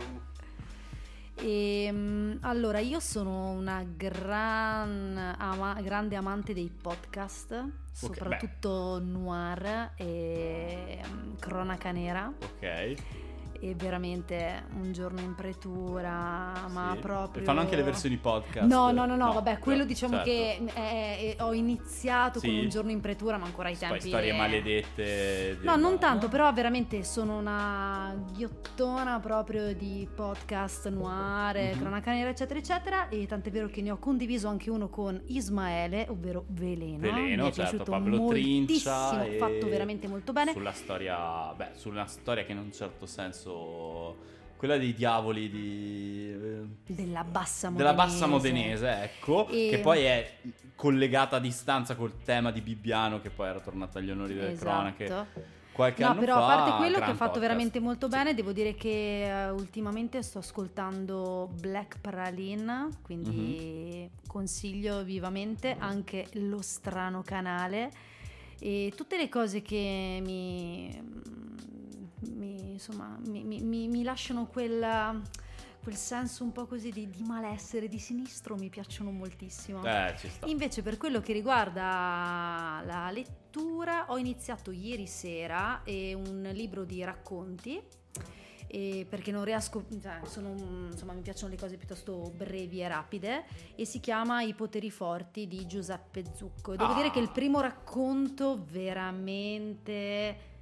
Ehm, 1.37 2.39
allora, 2.43 2.79
io 2.79 3.01
sono 3.01 3.51
una 3.51 3.85
gran 3.85 5.35
ama- 5.37 5.81
grande 5.83 6.17
amante 6.17 6.55
dei 6.55 6.71
podcast, 6.81 7.63
soprattutto 7.93 9.01
noir 9.03 9.91
e 9.97 11.01
mm, 11.07 11.35
cronaca 11.41 11.91
nera. 11.91 12.33
Ok. 12.41 12.95
E 13.65 13.75
veramente 13.75 14.65
un 14.81 14.93
giorno 14.93 15.21
in 15.21 15.35
pretura, 15.35 16.67
ma 16.71 16.91
Sì. 16.95 16.99
proprio... 17.01 17.43
E 17.43 17.47
fanno 17.47 17.61
anche 17.61 17.77
le 17.77 17.83
versioni 17.83 18.17
podcast. 18.19 18.69
No, 18.69 18.91
no, 18.91 19.07
no, 19.07 19.17
no, 19.17 19.33
vabbè, 19.33 19.59
quello 19.59 19.81
no, 19.81 19.85
diciamo 19.87 20.17
certo. 20.23 20.29
che 20.31 20.65
eh, 20.75 21.37
eh, 21.39 21.43
ho 21.43 21.53
iniziato 21.55 22.41
con 22.41 22.51
Sì. 22.51 22.59
un 22.59 22.69
giorno 22.69 22.91
in 22.91 23.01
pretura, 23.01 23.39
ma 23.39 23.47
ancora 23.47 23.69
ai 23.69 23.79
tempi... 23.79 24.09
storie 24.09 24.31
eh, 24.33 24.37
maledette. 24.37 25.59
No, 25.63 25.77
non 25.77 25.99
tanto, 25.99 26.29
però 26.29 26.53
veramente 26.53 27.03
sono 27.05 27.39
una 27.39 28.15
ghiottona 28.37 29.19
proprio 29.21 29.75
di 29.75 30.07
podcast 30.15 30.89
noir, 30.91 31.73
Mhm. 31.75 31.81
cronaca 31.81 32.13
nera, 32.13 32.31
eccetera, 32.31 32.59
eccetera. 32.59 33.09
E 33.09 33.27
tant'è 33.27 33.51
vero 33.51 33.69
che 33.69 33.81
ne 33.81 33.91
ho 33.93 33.99
condiviso 33.99 34.49
anche 34.49 34.69
uno 34.71 34.89
con 34.89 35.21
Ismaele, 35.27 36.07
ovvero 36.11 36.45
Veleno. 36.49 36.99
Veleno, 36.99 37.45
Mi 37.45 37.49
è 37.49 37.53
certo, 37.53 37.85
Pablo 37.85 38.29
Trincia. 38.29 39.25
e 39.25 39.39
fatto 39.39 39.69
veramente 39.69 40.07
molto 40.07 40.33
bene. 40.33 40.53
Sulla 40.53 40.73
storia, 40.73 41.53
beh, 41.55 41.71
su 41.75 41.89
una 41.89 42.07
storia 42.07 42.45
che 42.45 42.53
in 42.53 42.59
un 42.59 42.73
certo 42.73 43.07
senso. 43.07 43.54
Quella 44.57 44.79
dei 44.79 44.95
diavoli 44.95 45.51
di. 45.51 46.31
eh, 46.31 46.93
Della 46.95 47.23
bassa 47.25 47.69
modenese. 47.71 47.93
Della 47.93 47.93
bassa 48.07 48.27
modenese, 48.27 49.03
ecco, 49.03 49.47
E- 49.49 49.69
che 49.71 49.79
poi 49.81 50.05
è 50.05 50.37
collegata 50.75 51.37
a 51.37 51.41
distanza 51.41 51.95
col 51.97 52.23
tema 52.23 52.51
di 52.51 52.61
Bibbiano, 52.63 53.21
che 53.21 53.31
poi 53.31 53.49
era 53.49 53.61
tornato 53.61 53.99
agli 53.99 54.11
onori 54.11 54.35
delle 54.35 54.53
Esatto. 54.53 54.65
cronache 54.71 55.53
qualche 55.73 56.03
No, 56.05 56.11
anno 56.11 56.21
però 56.21 56.35
fa. 56.37 56.45
a 56.45 56.57
parte 56.57 56.77
quello 56.79 56.97
che 56.99 57.03
ha 57.03 57.07
fatto 57.09 57.17
podcast. 57.17 57.41
veramente 57.41 57.81
molto 57.81 58.09
Sì. 58.09 58.17
bene, 58.17 58.35
devo 58.35 58.53
dire 58.53 58.75
che 58.75 59.25
eh, 59.25 59.51
ultimamente 59.51 60.23
sto 60.23 60.39
ascoltando 60.39 61.51
Black 61.61 61.99
Praline, 62.01 62.89
quindi 63.03 64.09
Mhm. 64.09 64.29
consiglio 64.29 65.03
vivamente 65.03 65.75
anche 65.79 66.27
lo 66.35 66.63
strano 66.63 67.23
canale 67.23 67.91
e 68.61 68.93
tutte 68.97 69.17
le 69.17 69.29
cose 69.29 69.63
che 69.63 70.21
mi, 70.25 70.97
mi, 72.35 72.73
insomma, 72.73 73.19
mi, 73.27 73.43
mi- 73.45 73.89
mi- 73.89 74.03
lasciano 74.03 74.47
quella- 74.47 75.21
quel 75.83 75.97
senso 75.97 76.45
un 76.45 76.53
po' 76.53 76.67
così 76.67 76.91
di, 76.91 77.11
di 77.11 77.23
malessere, 77.23 77.89
di 77.89 77.99
sinistro, 77.99 78.57
mi 78.57 78.71
piacciono 78.71 79.11
moltissimo. 79.11 79.85
Eh, 79.85 80.15
ci 80.19 80.29
sta. 80.29 80.47
Invece 80.47 80.83
per 80.83 80.97
quello 80.97 81.21
che 81.21 81.33
riguarda 81.35 82.83
la 82.87 83.11
lettura, 83.11 84.07
ho 84.09 84.17
iniziato 84.17 84.71
ieri 84.71 85.07
sera 85.07 85.83
eh, 85.85 86.15
un 86.15 86.49
libro 86.53 86.85
di 86.85 87.03
racconti. 87.05 87.83
perché 88.67 89.31
non 89.31 89.45
riesco, 89.45 89.85
cioè, 90.03 90.19
sono, 90.25 90.53
insomma, 90.91 91.13
mi 91.13 91.21
piacciono 91.21 91.53
le 91.53 91.57
cose 91.59 91.77
piuttosto 91.77 92.33
brevi 92.37 92.81
e 92.81 92.89
rapide. 92.89 93.45
E 93.77 93.85
si 93.85 94.01
chiama 94.01 94.43
I 94.43 94.53
poteri 94.55 94.91
forti 94.91 95.47
di 95.47 95.65
Giuseppe 95.67 96.25
Zucco. 96.35 96.75
Devo 96.75 96.91
Ah. 96.91 96.95
dire 96.97 97.11
che 97.13 97.21
il 97.21 97.31
primo 97.31 97.61
racconto 97.61 98.65
veramente 98.69 100.53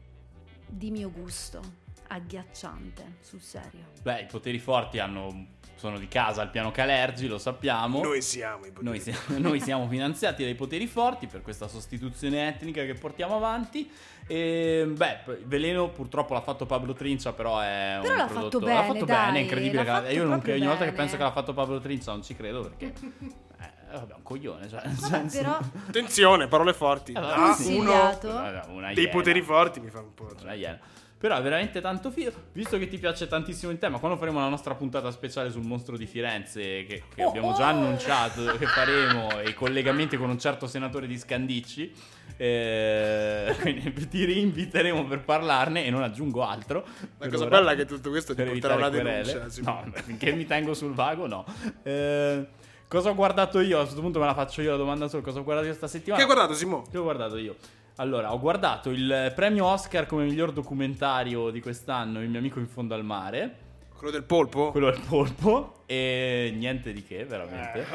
di 0.72 0.90
mio 0.90 1.10
gusto, 1.10 1.60
agghiacciante, 2.08 3.16
sul 3.20 3.40
serio. 3.40 3.90
Beh, 4.02 4.22
i 4.22 4.26
poteri 4.26 4.58
forti 4.58 4.98
hanno, 4.98 5.46
sono 5.76 5.98
di 5.98 6.08
casa 6.08 6.42
al 6.42 6.50
piano 6.50 6.70
Calergi, 6.70 7.26
lo 7.26 7.38
sappiamo. 7.38 8.02
Noi 8.02 8.22
siamo 8.22 8.64
i 8.66 8.70
poteri. 8.72 8.84
Noi, 8.84 9.00
si- 9.00 9.14
noi 9.40 9.60
siamo 9.60 9.86
finanziati 9.88 10.44
dai 10.44 10.54
poteri 10.54 10.86
forti 10.86 11.26
per 11.26 11.42
questa 11.42 11.68
sostituzione 11.68 12.48
etnica 12.48 12.84
che 12.84 12.94
portiamo 12.94 13.36
avanti. 13.36 13.90
E, 14.26 14.84
beh, 14.88 15.18
p- 15.24 15.44
Veleno 15.46 15.90
purtroppo 15.90 16.32
l'ha 16.34 16.40
fatto 16.40 16.64
Pablo 16.64 16.92
Trincia, 16.94 17.32
però 17.32 17.58
è 17.60 17.98
Però 18.00 18.12
un 18.12 18.18
l'ha 18.18 18.26
prodotto... 18.26 18.58
fatto 18.60 18.66
l'ha 18.66 18.80
bene, 18.80 18.92
fatto 18.92 19.04
dai, 19.04 19.24
bene, 19.26 19.38
è 19.38 19.42
incredibile. 19.42 19.76
l'ha 19.76 19.82
che- 19.84 19.90
fatto 20.06 20.14
io 20.14 20.24
non- 20.24 20.42
ogni 20.46 20.66
volta 20.66 20.84
che 20.84 20.90
bene. 20.90 20.96
penso 20.96 21.16
che 21.16 21.22
l'ha 21.22 21.32
fatto 21.32 21.52
Pablo 21.52 21.80
Trincia 21.80 22.12
non 22.12 22.22
ci 22.22 22.34
credo 22.36 22.60
perché... 22.62 22.92
Eh, 23.92 23.98
vabbè, 23.98 24.14
un 24.14 24.22
coglione, 24.22 24.68
cioè, 24.68 24.80
nel 24.86 24.94
Vabbè, 24.94 25.12
senso... 25.14 25.38
però 25.38 25.58
Attenzione, 25.86 26.46
parole 26.48 26.72
forti. 26.72 27.12
Eh, 27.12 27.20
vabbè, 27.20 27.40
Ah, 27.40 27.52
sì. 27.54 27.74
uno 27.76 27.90
Consigliato. 27.90 28.28
Vabbè, 28.32 28.62
una 28.72 28.92
dei 28.92 29.04
iena. 29.04 29.10
poteri 29.16 29.42
forti 29.42 29.80
mi 29.80 29.90
fa 29.90 30.00
un 30.00 30.14
po'. 30.14 30.28
Una 30.42 30.54
iena. 30.54 30.78
Però 31.18 31.36
è 31.36 31.40
veramente 31.42 31.80
tanto 31.80 32.10
figo. 32.10 32.32
Visto 32.52 32.78
che 32.78 32.88
ti 32.88 32.98
piace 32.98 33.28
tantissimo 33.28 33.70
il 33.70 33.78
tema, 33.78 33.98
quando 34.00 34.18
faremo 34.18 34.40
la 34.40 34.48
nostra 34.48 34.74
puntata 34.74 35.08
speciale 35.12 35.50
sul 35.52 35.62
mostro 35.62 35.96
di 35.96 36.04
Firenze, 36.06 36.60
che, 36.84 37.04
che 37.14 37.22
Oh, 37.22 37.28
abbiamo 37.28 37.52
già 37.52 37.68
annunciato 37.68 38.42
che 38.58 38.66
faremo, 38.66 39.38
e 39.38 39.50
i 39.50 39.54
collegamenti 39.54 40.16
con 40.16 40.30
un 40.30 40.38
certo 40.40 40.66
senatore 40.66 41.06
di 41.06 41.16
Scandicci, 41.16 41.94
eh, 42.38 43.54
quindi 43.60 44.08
ti 44.08 44.24
rinviteremo 44.24 45.04
per 45.04 45.20
parlarne 45.20 45.84
e 45.84 45.90
non 45.90 46.02
aggiungo 46.02 46.42
altro. 46.42 46.84
La 47.18 47.28
cosa 47.28 47.44
ora, 47.44 47.56
bella 47.58 47.72
è 47.72 47.76
che 47.76 47.84
tutto 47.84 48.10
questo 48.10 48.34
ti 48.34 48.42
porterà 48.42 48.74
evitare 48.74 48.74
una 48.74 48.88
querele. 48.90 49.32
denuncia. 49.32 49.60
No, 49.62 49.92
finché 50.02 50.32
mi 50.32 50.44
tengo 50.44 50.74
sul 50.74 50.92
vago, 50.92 51.28
no. 51.28 51.44
Eh, 51.84 52.46
cosa 52.92 53.08
ho 53.08 53.14
guardato 53.14 53.60
io? 53.60 53.78
A 53.78 53.82
questo 53.84 54.02
punto 54.02 54.18
me 54.18 54.26
la 54.26 54.34
faccio 54.34 54.60
io 54.60 54.70
la 54.70 54.76
domanda 54.76 55.08
solo. 55.08 55.22
Cosa 55.22 55.38
ho 55.38 55.44
guardato 55.44 55.66
io 55.66 55.74
questa 55.76 55.88
settimana? 55.88 56.22
Che 56.22 56.28
hai 56.28 56.34
guardato, 56.34 56.58
Simo? 56.58 56.82
Che 56.90 56.98
ho 56.98 57.02
guardato 57.02 57.38
io? 57.38 57.56
Allora, 57.96 58.34
ho 58.34 58.38
guardato 58.38 58.90
il 58.90 59.32
premio 59.34 59.64
Oscar 59.64 60.04
come 60.04 60.24
miglior 60.24 60.52
documentario 60.52 61.48
di 61.48 61.62
quest'anno, 61.62 62.20
Il 62.22 62.28
mio 62.28 62.38
amico 62.38 62.58
in 62.58 62.68
fondo 62.68 62.94
al 62.94 63.02
mare. 63.02 63.56
Quello 63.96 64.12
del 64.12 64.24
polpo? 64.24 64.72
Quello 64.72 64.90
del 64.90 65.00
polpo. 65.00 65.84
E 65.86 66.52
niente 66.54 66.92
di 66.92 67.02
che, 67.02 67.24
veramente. 67.24 67.86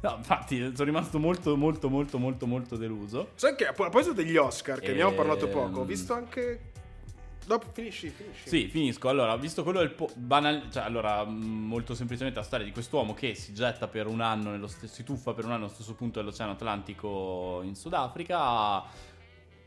No, 0.00 0.16
infatti, 0.18 0.58
sono 0.58 0.84
rimasto 0.84 1.18
molto, 1.18 1.56
molto, 1.56 1.88
molto, 1.88 2.18
molto, 2.18 2.46
molto 2.46 2.76
deluso. 2.76 3.30
Sai 3.36 3.54
che 3.54 3.66
a 3.66 3.72
proposito 3.72 4.12
degli 4.12 4.36
Oscar, 4.36 4.80
che 4.80 4.90
abbiamo 4.90 5.12
Ehm, 5.12 5.16
parlato 5.16 5.48
poco, 5.48 5.80
ho 5.80 5.84
visto 5.84 6.12
anche. 6.12 6.72
Dopo 7.46 7.66
finisci, 7.72 8.08
finisci. 8.08 8.48
Sì, 8.48 8.66
finisco. 8.68 9.08
Allora, 9.08 9.32
ho 9.32 9.38
visto 9.38 9.62
quello 9.62 9.80
del 9.80 9.90
po- 9.90 10.10
banal, 10.14 10.70
cioè, 10.70 10.82
allora, 10.82 11.24
mh, 11.24 11.32
molto 11.36 11.94
semplicemente 11.94 12.38
la 12.38 12.44
storia 12.44 12.64
di 12.64 12.72
quest'uomo 12.72 13.12
che 13.14 13.34
si 13.34 13.52
getta 13.52 13.86
per 13.86 14.06
un 14.06 14.20
anno 14.20 14.50
nello 14.50 14.66
stesso, 14.66 14.94
si 14.94 15.04
tuffa 15.04 15.32
per 15.34 15.44
un 15.44 15.52
anno 15.52 15.64
allo 15.64 15.72
stesso 15.74 15.94
punto 15.94 16.20
dell'Oceano 16.20 16.52
Atlantico 16.52 17.60
in 17.62 17.74
Sudafrica. 17.74 18.82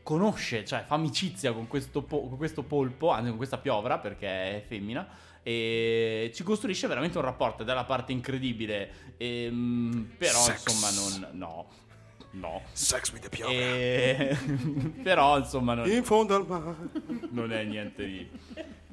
Conosce, 0.02 0.64
cioè 0.64 0.84
fa 0.86 0.94
amicizia 0.94 1.52
con 1.52 1.66
questo, 1.68 2.02
po- 2.02 2.26
con 2.28 2.36
questo 2.38 2.62
polpo, 2.62 3.10
anzi 3.10 3.28
con 3.28 3.36
questa 3.36 3.58
piovra 3.58 3.98
perché 3.98 4.26
è 4.26 4.64
femmina. 4.66 5.06
E 5.42 6.30
ci 6.34 6.42
costruisce 6.42 6.86
veramente 6.88 7.16
un 7.18 7.24
rapporto 7.24 7.62
è 7.62 7.66
la 7.66 7.84
parte 7.84 8.12
incredibile. 8.12 9.14
E, 9.16 9.50
mh, 9.50 10.14
però, 10.18 10.40
Sex. 10.40 10.66
insomma, 10.66 10.90
non. 11.28 11.38
No. 11.38 11.66
No. 12.32 12.62
Sex 12.72 13.10
with 13.12 13.22
the 13.22 13.28
piovra. 13.28 13.54
E... 13.54 14.36
però, 15.02 15.38
insomma, 15.38 15.74
non, 15.74 15.90
In 15.90 16.04
fondo 16.04 16.34
al 16.34 16.46
mare. 16.46 16.74
non 17.30 17.52
è 17.52 17.62
niente 17.64 18.04
di. 18.04 18.28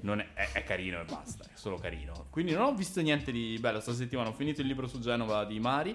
Non 0.01 0.19
è, 0.19 0.27
è- 0.33 0.51
è 0.53 0.63
carino 0.63 1.01
e 1.01 1.03
basta, 1.05 1.43
è 1.43 1.49
solo 1.55 1.77
carino. 1.77 2.27
Quindi 2.29 2.53
non 2.53 2.63
ho 2.65 2.73
visto 2.75 3.01
niente 3.01 3.31
di 3.31 3.57
bello. 3.59 3.81
Questa 3.81 3.93
settimana 3.93 4.29
ho 4.29 4.33
finito 4.33 4.61
il 4.61 4.67
libro 4.67 4.87
su 4.87 4.99
Genova 4.99 5.45
di 5.45 5.59
Mari, 5.59 5.93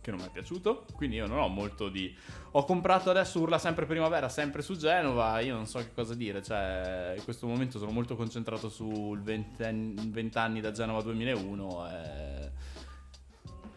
che 0.00 0.10
non 0.10 0.20
mi 0.20 0.26
è 0.26 0.30
piaciuto. 0.30 0.86
Quindi 0.94 1.16
io 1.16 1.26
non 1.26 1.38
ho 1.38 1.48
molto 1.48 1.88
di. 1.88 2.16
Ho 2.52 2.64
comprato 2.64 3.10
adesso 3.10 3.40
Urla 3.40 3.58
sempre 3.58 3.84
primavera, 3.84 4.28
sempre 4.28 4.62
su 4.62 4.76
Genova. 4.76 5.40
Io 5.40 5.54
non 5.54 5.66
so 5.66 5.78
che 5.80 5.92
cosa 5.92 6.14
dire. 6.14 6.42
Cioè, 6.42 7.14
in 7.16 7.24
questo 7.24 7.46
momento 7.46 7.78
sono 7.78 7.90
molto 7.90 8.16
concentrato 8.16 8.68
sul 8.68 9.20
20 9.20 9.62
anni 9.64 9.94
20 10.08 10.38
anni 10.38 10.60
da 10.60 10.70
Genova 10.70 11.02
2001. 11.02 11.88
E... 11.90 12.50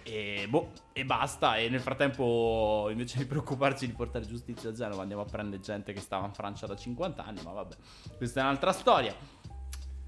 E, 0.03 0.45
boh, 0.49 0.71
e 0.93 1.05
basta. 1.05 1.57
E 1.57 1.69
nel 1.69 1.79
frattempo, 1.79 2.87
invece 2.89 3.17
di 3.17 3.25
preoccuparci 3.25 3.87
di 3.87 3.93
portare 3.93 4.25
giustizia 4.25 4.69
a 4.69 4.73
Genova, 4.73 5.01
andiamo 5.01 5.21
a 5.23 5.25
prendere 5.25 5.61
gente 5.61 5.93
che 5.93 5.99
stava 5.99 6.25
in 6.25 6.33
Francia 6.33 6.65
da 6.67 6.75
50 6.75 7.23
anni. 7.23 7.41
Ma 7.43 7.51
vabbè, 7.51 7.75
questa 8.17 8.41
è 8.41 8.43
un'altra 8.43 8.71
storia. 8.71 9.15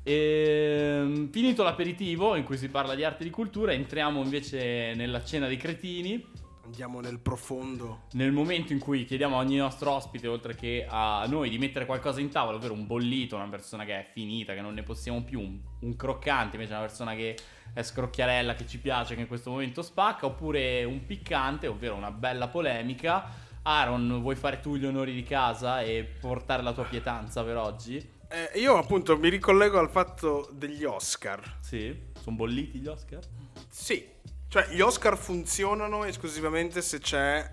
E, 0.04 1.28
finito 1.32 1.64
l'aperitivo 1.64 2.36
in 2.36 2.44
cui 2.44 2.58
si 2.58 2.68
parla 2.70 2.94
di 2.96 3.04
arte 3.04 3.22
e 3.22 3.26
di 3.26 3.32
cultura, 3.32 3.72
entriamo 3.72 4.22
invece 4.22 4.94
nella 4.96 5.24
cena 5.24 5.48
dei 5.48 5.58
cretini. 5.58 6.26
Andiamo 6.66 7.02
nel 7.02 7.20
profondo. 7.20 8.04
Nel 8.14 8.32
momento 8.32 8.72
in 8.72 8.80
cui 8.80 9.04
chiediamo 9.04 9.36
a 9.36 9.40
ogni 9.40 9.58
nostro 9.58 9.92
ospite, 9.92 10.28
oltre 10.28 10.56
che 10.56 10.86
a 10.88 11.26
noi, 11.28 11.50
di 11.50 11.58
mettere 11.58 11.86
qualcosa 11.86 12.22
in 12.22 12.30
tavola, 12.30 12.56
ovvero 12.56 12.74
un 12.74 12.88
bollito, 12.88 13.36
una 13.36 13.50
persona 13.50 13.84
che 13.84 14.00
è 14.00 14.10
finita, 14.14 14.54
che 14.54 14.62
non 14.62 14.74
ne 14.74 14.82
possiamo 14.82 15.24
più, 15.24 15.42
un, 15.42 15.60
un 15.82 15.96
croccante, 15.98 16.56
invece 16.56 16.72
una 16.72 16.82
persona 16.82 17.16
che 17.16 17.38
è 17.74 17.84
scrocchiarella, 17.84 18.54
che 18.54 18.66
ci 18.66 18.80
piace, 18.80 19.14
che 19.14 19.22
in 19.22 19.28
questo 19.28 19.50
momento 19.50 19.82
spacca, 19.82 20.26
oppure 20.26 20.86
un 20.86 21.06
piccante, 21.06 21.68
ovvero 21.68 21.96
una 21.96 22.12
bella 22.12 22.48
polemica. 22.48 23.26
Aaron, 23.64 24.22
vuoi 24.22 24.36
fare 24.36 24.62
tu 24.62 24.78
gli 24.78 24.86
onori 24.86 25.14
di 25.14 25.24
casa 25.24 25.82
e 25.82 26.04
portare 26.04 26.64
la 26.64 26.72
tua 26.72 26.86
pietanza 26.86 27.44
per 27.44 27.58
oggi? 27.58 27.98
Eh, 28.30 28.58
io 28.60 28.78
appunto 28.78 29.18
mi 29.18 29.28
ricollego 29.28 29.80
al 29.80 29.90
fatto 29.90 30.50
degli 30.54 30.86
Oscar. 30.86 31.58
Sì? 31.60 32.12
Sono 32.20 32.38
bolliti 32.38 32.80
gli 32.80 32.88
Oscar? 32.88 33.22
Sì, 33.70 34.08
cioè 34.54 34.68
gli 34.68 34.82
Oscar 34.82 35.18
funzionano 35.18 36.04
esclusivamente 36.04 36.84
se 36.84 37.00
c'è 37.00 37.52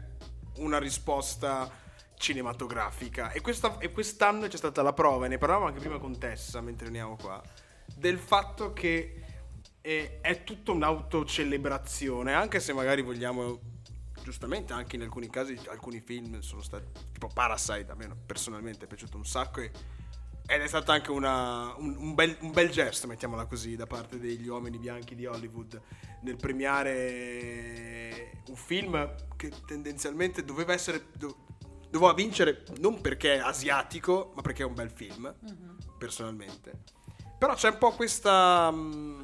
una 0.57 0.79
risposta 0.79 1.71
cinematografica. 2.15 3.31
E, 3.31 3.41
questa- 3.41 3.79
e 3.79 3.91
quest'anno 3.91 4.47
c'è 4.49 4.59
stata 4.59 4.83
la 4.83 4.93
prova, 4.93 5.25
e 5.25 5.31
ne 5.31 5.39
parlavamo 5.39 5.69
anche 5.69 5.81
prima 5.81 5.97
con 5.97 6.19
Tessa 6.19 6.61
mentre 6.61 6.89
veniamo 6.89 7.17
qua, 7.17 7.43
del 7.97 8.19
fatto 8.19 8.75
che 8.75 9.19
eh, 9.81 10.19
è 10.21 10.45
tutta 10.45 10.73
un'autocelebrazione, 10.73 12.35
anche 12.35 12.61
se 12.61 12.75
magari 12.75 13.01
vogliamo, 13.01 13.61
giustamente 14.23 14.75
anche 14.75 14.97
in 14.97 15.01
alcuni 15.01 15.31
casi, 15.31 15.59
alcuni 15.71 16.03
film 16.03 16.41
sono 16.41 16.61
stati, 16.61 16.85
tipo 17.15 17.31
Parasite, 17.33 17.93
a 17.93 17.95
me 17.95 18.15
personalmente 18.27 18.85
è 18.85 18.87
piaciuto 18.87 19.17
un 19.17 19.25
sacco 19.25 19.63
e 19.63 19.71
ed 20.47 20.61
è 20.63 20.67
stato 20.67 20.91
anche 20.93 21.11
una- 21.11 21.75
un, 21.77 21.95
un 21.97 22.15
bel, 22.15 22.37
un 22.41 22.51
bel 22.53 22.71
gesto, 22.71 23.07
mettiamola 23.07 23.47
così, 23.47 23.77
da 23.77 23.87
parte 23.87 24.19
degli 24.19 24.49
uomini 24.49 24.79
bianchi 24.79 25.15
di 25.15 25.27
Hollywood 25.27 25.81
nel 26.23 26.37
premiare 26.37 28.33
un 28.49 28.57
film 28.57 29.15
che 29.37 29.53
tendenzialmente 29.67 30.45
doveva 30.45 30.73
essere. 30.73 31.07
do- 31.17 31.47
doveva 31.91 32.13
vincere 32.15 32.63
non 32.79 33.01
perché 33.01 33.35
è 33.35 33.39
asiatico, 33.39 34.31
ma 34.37 34.43
perché 34.43 34.63
è 34.63 34.67
un 34.67 34.75
bel 34.75 34.91
film, 34.91 35.35
personalmente. 35.99 36.85
Però 37.37 37.55
c'è 37.55 37.71
un 37.71 37.79
po' 37.79 37.93
questa... 37.93 38.71
mm, 38.71 39.21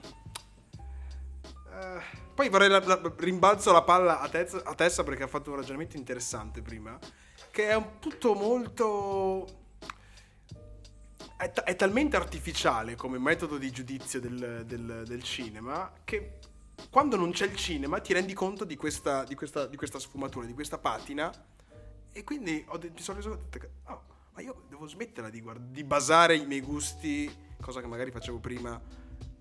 eh, 1.71 2.01
poi 2.35 2.49
vorrei 2.49 2.69
la- 2.69 2.83
la- 2.85 3.15
rimbalzo 3.19 3.71
la 3.73 3.83
palla 3.83 4.21
a, 4.21 4.29
tez- 4.29 4.63
a 4.65 4.75
testa 4.75 5.05
perché 5.05 5.23
ha 5.23 5.27
fatto 5.29 5.51
un 5.51 5.57
ragionamento 5.57 5.97
interessante 5.97 6.61
prima, 6.63 6.99
che 7.51 7.69
è 7.69 7.75
un 7.77 7.99
tutto 8.01 8.35
molto... 8.35 9.47
È, 11.37 11.51
ta- 11.53 11.65
è 11.65 11.77
talmente 11.77 12.17
artificiale 12.17 12.97
come 12.97 13.19
metodo 13.19 13.59
di 13.59 13.71
giudizio 13.71 14.21
del, 14.21 14.65
del- 14.65 15.03
del 15.07 15.23
cinema 15.23 15.93
che 16.03 16.39
quando 16.91 17.17
non 17.17 17.31
c'è 17.33 17.47
il 17.47 17.57
cinema 17.57 18.01
ti 18.01 18.15
rendi 18.15 18.33
conto 18.33 18.65
di 18.65 18.75
questa, 18.77 19.25
di 19.25 19.35
questa- 19.35 19.67
di 19.67 19.77
questa 19.77 19.99
sfumatura, 19.99 20.47
di 20.47 20.55
questa 20.55 20.79
patina. 20.79 21.31
E 22.13 22.25
quindi 22.25 22.65
de- 22.79 22.91
mi 22.95 23.01
sono 23.01 23.19
reso 23.19 23.29
conto 23.31 23.59
che 23.59 23.71
oh, 23.85 24.03
ma 24.33 24.41
io 24.41 24.63
devo 24.69 24.87
smetterla 24.87 25.29
di, 25.29 25.41
guard- 25.43 25.71
di 25.73 25.85
basare 25.85 26.37
i 26.37 26.47
miei 26.47 26.63
gusti, 26.63 27.31
cosa 27.61 27.81
che 27.83 27.87
magari 27.87 28.11
facevo 28.11 28.39
prima, 28.39 28.81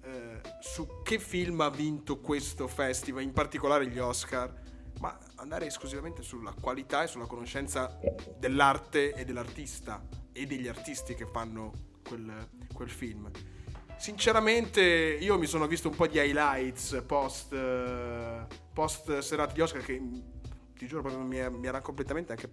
eh, 0.04 0.42
su 0.60 1.02
che 1.02 1.18
film 1.18 1.62
ha 1.62 1.70
vinto 1.70 2.20
questo 2.20 2.68
festival, 2.68 3.24
in 3.24 3.32
particolare 3.32 3.88
gli 3.88 4.00
Oscar, 4.00 4.54
ma 5.00 5.18
andare 5.36 5.66
esclusivamente 5.68 6.22
sulla 6.24 6.54
qualità 6.60 7.04
e 7.04 7.08
sulla 7.08 7.26
conoscenza 7.26 8.00
dell'arte 8.38 9.14
e 9.14 9.26
dell'artista 9.26 10.04
e 10.32 10.46
degli 10.46 10.68
artisti 10.68 11.16
che 11.16 11.26
fanno 11.26 11.72
quel, 12.08 12.48
quel 12.74 12.90
film. 12.90 13.30
Sinceramente, 13.98 14.82
io 14.82 15.38
mi 15.38 15.46
sono 15.46 15.68
visto 15.68 15.88
un 15.90 15.96
po' 15.96 16.08
di 16.08 16.18
highlights 16.18 17.02
post, 17.08 17.54
eh, 17.54 18.46
post 18.74 19.20
serata 19.20 19.54
di 19.54 19.62
Oscar 19.62 19.82
che 19.82 20.02
ti 20.76 20.86
giuro 20.88 21.02
proprio 21.02 21.22
mi, 21.24 21.50
mi 21.58 21.68
era 21.68 21.80
completamente 21.82 22.34
anche 22.34 22.52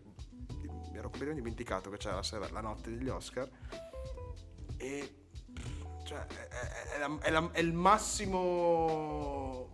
mi 0.92 0.98
ero 0.98 1.08
completamente 1.08 1.40
dimenticato 1.42 1.90
che 1.90 1.96
c'era 1.96 2.14
la, 2.16 2.22
sera- 2.22 2.48
la 2.50 2.60
notte 2.60 2.90
degli 2.96 3.08
Oscar 3.08 3.48
e 4.76 5.14
cioè, 6.04 6.24
è, 6.26 6.48
è- 6.48 6.96
è 6.96 7.30
la- 7.30 7.40
la- 7.40 7.50
è 7.52 7.58
il 7.60 7.72
massimo 7.72 9.68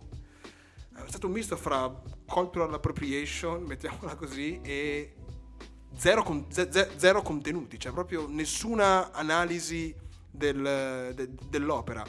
è 1.03 1.07
stato 1.07 1.27
un 1.27 1.33
misto 1.33 1.55
fra 1.57 1.89
cultural 2.25 2.73
appropriation 2.73 3.63
mettiamola 3.63 4.15
così 4.15 4.59
e 4.61 5.15
zero, 5.95 6.23
con- 6.23 6.45
ze- 6.51 6.69
ze- 6.71 6.89
zero 6.97 7.21
contenuti 7.21 7.79
cioè 7.79 7.91
proprio 7.91 8.27
nessuna 8.27 9.11
analisi 9.11 9.93
del- 10.31 11.11
de- 11.15 11.29
dell'opera. 11.49 12.05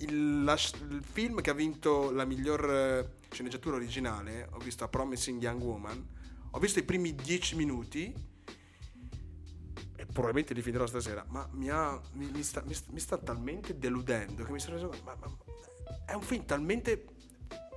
Il, 0.00 0.44
la- 0.44 0.54
il 0.90 1.02
film 1.02 1.40
che 1.40 1.50
ha 1.50 1.54
vinto 1.54 2.10
la 2.12 2.24
miglior 2.24 2.70
eh, 2.70 3.10
sceneggiatura 3.30 3.76
originale 3.76 4.48
ho 4.52 4.58
visto 4.58 4.84
A 4.84 4.88
Promising 4.88 5.42
Young 5.42 5.60
Woman 5.62 6.08
ho 6.52 6.58
visto 6.60 6.78
i 6.78 6.82
primi 6.84 7.14
dieci 7.14 7.56
minuti 7.56 8.14
e 9.96 10.06
probabilmente 10.06 10.54
li 10.54 10.62
finirò 10.62 10.86
stasera, 10.86 11.24
ma 11.28 11.48
mi, 11.52 11.68
ha- 11.68 12.00
mi- 12.12 12.30
mi 12.32 12.42
sta- 12.42 12.62
mi 12.64 13.00
sta 13.00 13.18
talmente 13.18 13.76
deludendo 13.78 14.44
che 14.44 14.52
mi 14.52 14.60
sono 14.60 14.76
reso 14.76 14.88
conto, 14.88 15.04
ma, 15.04 15.16
ma- 15.20 15.36
è 16.06 16.12
un 16.14 16.22
film 16.22 16.44
talmente 16.44 17.04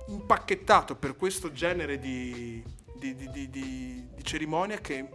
impacchettato 0.08 0.96
per 0.96 1.16
questo 1.16 1.52
genere 1.52 1.98
di, 1.98 2.62
di, 2.96 3.14
di- 3.14 3.50
di- 3.50 4.10
cerimonia 4.22 4.78
che 4.78 5.08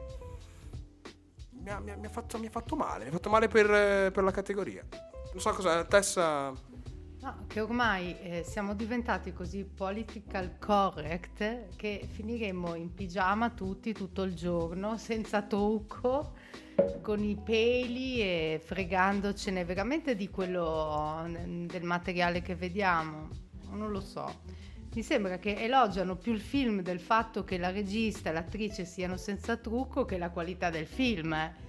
mi 1.52 1.70
ha, 1.70 1.80
mi 1.80 1.92
ha- 1.92 1.98
mi 1.98 2.06
ha 2.06 2.10
fatto, 2.10 2.38
mi 2.38 2.48
ha 2.48 2.50
fatto 2.50 2.76
male, 2.76 3.04
mi 3.04 3.10
ha 3.10 3.14
fatto 3.14 3.30
male 3.30 3.48
per, 3.48 4.12
per 4.12 4.24
la 4.24 4.32
categoria. 4.32 4.84
Non 5.32 5.42
so 5.42 5.52
cosa, 5.52 5.84
Tessa... 5.86 6.54
No, 7.20 7.46
che 7.48 7.60
ormai 7.62 8.16
eh, 8.22 8.44
siamo 8.48 8.76
diventati 8.76 9.34
così 9.34 9.66
political 9.66 10.58
correct 10.60 11.76
che 11.76 12.08
finiremo 12.10 12.76
in 12.76 12.94
pigiama 12.94 13.50
tutti 13.50 13.92
tutto 13.92 14.22
il 14.22 14.36
giorno, 14.36 14.98
senza 14.98 15.42
trucco, 15.42 16.34
con 17.02 17.24
i 17.24 17.36
peli 17.36 18.22
e 18.22 18.62
fregandocene 18.64 19.66
veramente 19.66 20.16
di 20.16 20.30
quello 20.30 21.26
del 21.66 21.84
materiale 21.84 22.42
che 22.42 22.56
vediamo. 22.56 23.30
Non 23.72 23.90
lo 23.92 24.00
so. 24.00 24.42
Mi 24.94 25.04
sembra 25.04 25.38
che 25.38 25.56
elogiano 25.58 26.16
più 26.16 26.34
il 26.34 26.42
film 26.42 26.82
del 26.82 27.00
fatto 27.00 27.44
che 27.44 27.58
la 27.60 27.70
regista 27.70 28.30
e 28.30 28.34
l'attrice 28.34 28.84
siano 28.84 29.16
senza 29.16 29.56
trucco 29.56 30.06
che 30.06 30.18
la 30.18 30.30
qualità 30.32 30.70
del 30.70 30.88
film. 30.88 31.34
eh. 31.34 31.66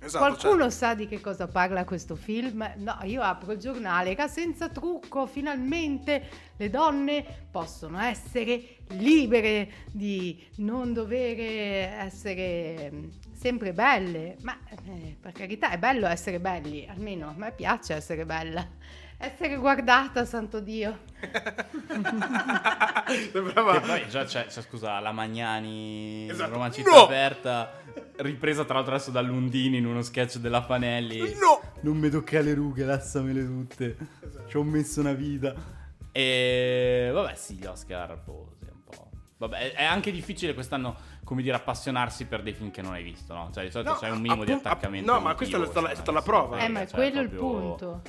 Esatto, 0.00 0.24
Qualcuno 0.24 0.62
cioè- 0.62 0.70
sa 0.70 0.94
di 0.94 1.06
che 1.06 1.20
cosa 1.20 1.46
parla 1.46 1.84
questo 1.84 2.16
film? 2.16 2.68
No, 2.78 2.98
io 3.04 3.22
apro 3.22 3.52
il 3.52 3.58
giornale, 3.58 4.16
senza 4.28 4.68
trucco 4.68 5.26
finalmente 5.26 6.22
le 6.56 6.70
donne 6.70 7.24
possono 7.50 8.00
essere 8.00 8.78
libere 8.88 9.68
di 9.92 10.44
non 10.56 10.92
dover 10.92 11.38
essere 11.38 12.90
mm, 12.92 13.08
sempre 13.32 13.72
belle. 13.72 14.36
Ma 14.42 14.58
eh, 14.86 15.16
per 15.20 15.32
carità 15.32 15.70
è 15.70 15.78
bello 15.78 16.06
essere 16.08 16.40
belli, 16.40 16.86
almeno 16.88 17.28
a 17.28 17.34
me 17.36 17.52
piace 17.52 17.94
essere 17.94 18.24
bella. 18.24 18.66
Essere 19.24 19.54
guardata, 19.56 20.24
santo 20.24 20.58
Dio. 20.58 20.98
Sembrava- 23.30 23.76
E 23.76 23.80
poi 23.80 24.08
già 24.08 24.24
c'è, 24.24 24.46
c'è, 24.46 24.62
scusa, 24.62 24.98
la 24.98 25.12
Magnani, 25.12 26.28
Esatto. 26.28 26.50
Roma 26.52 26.70
città 26.72 26.90
No! 26.90 27.04
aperta, 27.04 27.72
ripresa 28.16 28.64
tra 28.64 28.74
l'altro 28.74 28.94
adesso 28.94 29.12
da 29.12 29.20
Lundini 29.20 29.76
in 29.76 29.86
uno 29.86 30.02
sketch 30.02 30.38
della 30.38 30.62
Fanelli. 30.62 31.18
No! 31.38 31.60
Non 31.82 31.98
mi 31.98 32.10
tocca 32.10 32.40
le 32.40 32.52
rughe, 32.54 32.84
lasciamele 32.84 33.44
tutte. 33.46 33.96
Ci 34.48 34.56
ho 34.56 34.64
messo 34.64 34.98
una 35.00 35.12
vita. 35.12 35.54
E 36.10 37.10
vabbè, 37.12 37.34
sì, 37.36 37.54
gli 37.54 37.64
Oscar, 37.66 38.18
boh, 38.18 38.56
un 38.60 38.82
po'. 38.84 39.08
Vabbè, 39.38 39.72
è- 39.74 39.84
anche 39.84 40.10
difficile 40.10 40.52
quest'anno, 40.52 40.96
come 41.22 41.42
dire, 41.42 41.54
appassionarsi 41.54 42.24
per 42.26 42.42
dei 42.42 42.54
film 42.54 42.72
che 42.72 42.82
non 42.82 42.92
hai 42.92 43.04
visto, 43.04 43.32
no? 43.34 43.50
Cioè, 43.54 43.62
di 43.64 43.70
solito 43.70 43.92
No, 43.92 43.96
c'è 43.98 44.10
un 44.10 44.20
minimo 44.20 44.44
di 44.44 44.50
appunto- 44.50 44.68
attaccamento. 44.68 45.12
no, 45.12 45.20
ma 45.20 45.34
questa 45.36 45.56
è 45.58 45.60
cioè, 45.60 45.94
stata 45.94 46.10
la 46.10 46.20
sì, 46.20 46.26
prova. 46.26 46.58
Eh, 46.58 46.68
ma 46.68 46.80
è 46.80 46.86
cioè, 46.86 46.94
quello 46.96 47.20
il 47.20 47.28
proprio- 47.28 47.58
punto. 47.76 48.02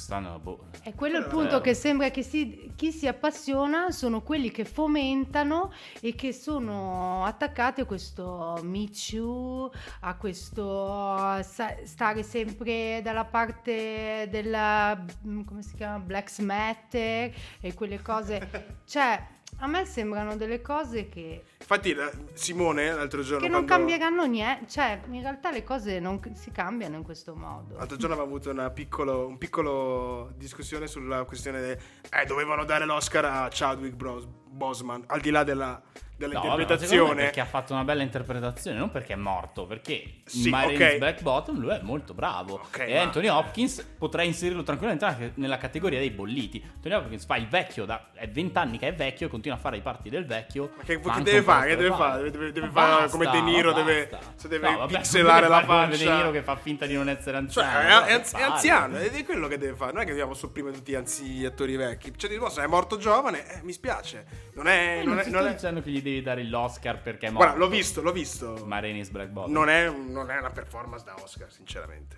Stanno, 0.00 0.38
boh. 0.38 0.68
È 0.82 0.94
quello 0.94 1.18
il 1.18 1.26
punto 1.26 1.60
che 1.60 1.74
sembra 1.74 2.10
che 2.10 2.22
si- 2.22 2.72
chi 2.74 2.90
si 2.90 3.06
appassiona 3.06 3.90
sono 3.90 4.22
quelli 4.22 4.50
che 4.50 4.64
fomentano 4.64 5.70
e 6.00 6.14
che 6.14 6.32
sono 6.32 7.22
attaccati 7.24 7.82
a 7.82 7.84
questo 7.84 8.58
Me 8.62 8.88
Too, 8.88 9.70
a 10.00 10.16
questo 10.16 11.38
stare 11.42 12.22
sempre 12.22 13.00
dalla 13.02 13.26
parte 13.26 14.26
della 14.30 15.04
mm, 15.26 15.42
come 15.42 15.62
si 15.62 15.74
chiama 15.74 15.98
Black 15.98 16.38
Matter 16.40 17.34
e 17.60 17.74
quelle 17.74 18.00
cose. 18.00 18.80
cioè, 18.86 19.22
a 19.60 19.66
me 19.66 19.84
sembrano 19.84 20.36
delle 20.36 20.60
cose 20.60 21.08
che, 21.08 21.42
Infatti 21.60 21.94
la- 21.94 22.10
Simone 22.34 22.92
l'altro 22.92 23.22
giorno... 23.22 23.44
che 23.46 23.50
non 23.50 23.64
quando- 23.66 23.86
cambieranno 23.86 24.24
niente. 24.26 24.68
Cioè, 24.68 25.00
in 25.10 25.20
realtà 25.20 25.50
le 25.50 25.62
cose 25.62 25.98
non 26.00 26.20
si 26.34 26.50
cambiano 26.50 26.96
in 26.96 27.02
questo 27.02 27.34
modo. 27.34 27.76
L'altro 27.76 27.96
giorno 27.96 28.14
avevamo 28.14 28.34
avuto 28.34 28.50
una 28.50 28.70
piccolo, 28.70 29.26
un 29.26 29.38
piccolo 29.38 30.32
discussione 30.36 30.86
sulla 30.86 31.24
questione 31.24 31.60
de- 31.60 31.78
eh, 32.10 32.24
dovevano 32.26 32.64
dare 32.64 32.84
l'Oscar 32.84 33.24
a 33.24 33.48
Chadwick 33.50 33.94
Bros- 33.94 34.26
Boseman, 34.26 35.04
al 35.06 35.20
di 35.20 35.30
là 35.30 35.44
della, 35.44 35.80
della 36.20 36.40
No, 36.40 37.14
perché 37.14 37.40
ha 37.40 37.44
fatto 37.46 37.72
una 37.72 37.82
bella 37.82 38.02
interpretazione, 38.02 38.78
non 38.78 38.90
perché 38.90 39.14
è 39.14 39.16
morto, 39.16 39.64
perché 39.66 40.20
Sì, 40.26 40.44
in 40.44 40.50
Marines 40.50 40.92
ok. 40.92 40.98
Black 40.98 41.22
Bottom 41.22 41.58
lui 41.58 41.70
è 41.70 41.80
molto 41.82 42.12
bravo. 42.12 42.54
Ok, 42.62 42.78
e 42.80 42.94
ma- 42.94 43.00
Anthony 43.00 43.28
Hopkins 43.28 43.82
potrei 43.96 44.26
inserirlo 44.26 44.62
tranquillamente 44.62 45.06
anche 45.06 45.32
nella 45.36 45.56
categoria 45.56 45.98
dei 45.98 46.10
bolliti. 46.10 46.62
Anthony 46.74 46.94
Hopkins 46.94 47.24
fa 47.24 47.36
il 47.36 47.48
vecchio, 47.48 47.86
da, 47.86 48.10
è 48.12 48.28
20 48.28 48.58
anni 48.58 48.78
che 48.78 48.88
è 48.88 48.94
vecchio 48.94 49.26
e 49.28 49.30
continua 49.30 49.56
a 49.56 49.60
fare 49.60 49.78
i 49.78 49.80
parti 49.80 50.10
del 50.10 50.26
vecchio. 50.26 50.72
Ma 50.76 50.82
che, 50.82 51.00
che 51.00 51.22
deve 51.22 51.42
fare? 51.42 51.68
Che 51.70 51.76
deve 51.76 51.94
fare? 51.96 52.30
Deve, 52.30 52.52
deve 52.52 52.66
Ma 52.66 52.72
fare 52.72 52.90
basta, 53.02 53.10
come 53.16 53.30
De 53.30 53.40
Niro, 53.40 53.72
deve, 53.72 54.06
basta. 54.10 54.32
se 54.36 54.48
deve 54.48 54.70
No, 54.70 54.76
vabbè, 54.78 54.92
pixelare 54.92 55.48
la 55.48 55.64
fare 55.64 55.86
come 55.86 55.96
De 55.96 56.04
Niro 56.04 56.16
faccia. 56.18 56.30
che 56.32 56.42
fa 56.42 56.56
finta 56.56 56.84
di 56.86 56.94
non 56.94 57.08
essere 57.08 57.44
Cioè, 57.48 57.64
anziano. 57.64 57.80
è, 57.80 57.88
dai, 57.88 58.08
è 58.12 58.20
è 58.20 58.24
fai. 58.24 58.42
anziano, 58.42 58.98
ed 58.98 59.14
è 59.14 59.24
quello 59.24 59.48
che 59.48 59.56
deve 59.56 59.74
fare. 59.76 59.92
Non 59.92 60.02
è 60.02 60.04
che 60.04 60.10
dobbiamo 60.10 60.34
sopprimere 60.34 60.74
tutti 60.74 60.92
gli 60.92 60.96
anzi 60.96 61.44
attori 61.46 61.76
vecchi. 61.76 62.12
Cioè, 62.14 62.28
di 62.28 62.36
nuovo, 62.36 62.50
se 62.52 62.62
è 62.62 62.66
morto 62.66 62.98
giovane, 62.98 63.46
eh, 63.50 63.60
mi 63.62 63.72
spiace. 63.72 64.26
Non 64.54 64.66
è. 64.66 64.98
Io 64.98 65.04
Non 65.06 65.14
non 65.16 65.18
è, 65.24 65.28
non 65.30 65.46
è- 65.46 65.52
dicendo 65.54 65.80
che 65.80 65.90
gli 65.90 66.02
devi 66.02 66.09
dare 66.22 66.44
l'Oscar 66.44 67.00
perché 67.00 67.26
è 67.26 67.30
morto. 67.30 67.46
Guarda, 67.46 67.64
l'ho 67.64 67.70
visto, 67.70 68.02
l'ho 68.02 68.12
visto. 68.12 68.64
Marines 68.66 69.10
Black 69.10 69.30
Bottom. 69.30 69.52
Non 69.52 69.68
è, 69.68 69.88
non 69.90 70.30
è 70.30 70.38
una 70.38 70.50
performance 70.50 71.04
da 71.04 71.14
Oscar, 71.22 71.50
sinceramente. 71.52 72.16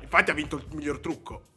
Infatti 0.00 0.30
ha 0.30 0.34
vinto 0.34 0.56
il 0.56 0.66
miglior 0.72 1.00
trucco. 1.00 1.50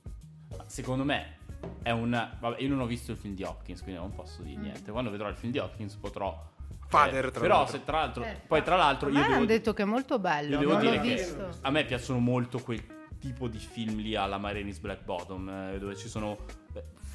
Secondo 0.65 1.03
me 1.03 1.37
è 1.81 1.91
un. 1.91 2.09
Vabbè, 2.39 2.61
io 2.61 2.69
non 2.69 2.81
ho 2.81 2.85
visto 2.85 3.11
il 3.11 3.17
film 3.17 3.35
di 3.35 3.43
Hopkins, 3.43 3.81
quindi 3.81 3.99
non 3.99 4.13
posso 4.13 4.41
dire 4.41 4.59
niente. 4.59 4.91
Quando 4.91 5.09
vedrò 5.09 5.27
il 5.29 5.35
film 5.35 5.51
di 5.51 5.59
Hopkins 5.59 5.95
potrò. 5.95 6.53
Father, 6.87 7.25
eh, 7.25 7.31
tra 7.31 7.41
però, 7.41 7.57
l'altro. 7.57 7.77
se 7.77 7.83
tra 7.83 7.97
l'altro. 7.99 8.23
Eh, 8.23 8.41
poi, 8.47 8.63
tra 8.63 8.75
l'altro, 8.75 9.09
io 9.09 9.21
devo, 9.21 9.33
hanno 9.33 9.45
detto 9.45 9.73
che 9.73 9.81
è 9.83 9.85
molto 9.85 10.19
bello, 10.19 10.53
io 10.53 10.59
devo 10.59 10.73
non 10.73 10.83
l'ho 10.83 10.89
dire 10.89 11.01
che 11.01 11.13
visto. 11.15 11.49
a 11.61 11.69
me 11.71 11.83
piacciono 11.83 12.19
molto 12.19 12.59
quel 12.59 12.83
tipo 13.19 13.47
di 13.47 13.57
film 13.57 13.97
lì 13.97 14.15
alla 14.15 14.37
Marines 14.37 14.77
Black 14.79 15.03
Bottom, 15.03 15.49
eh, 15.49 15.79
dove 15.79 15.95
ci 15.95 16.07
sono 16.07 16.37
eh, 16.47 16.64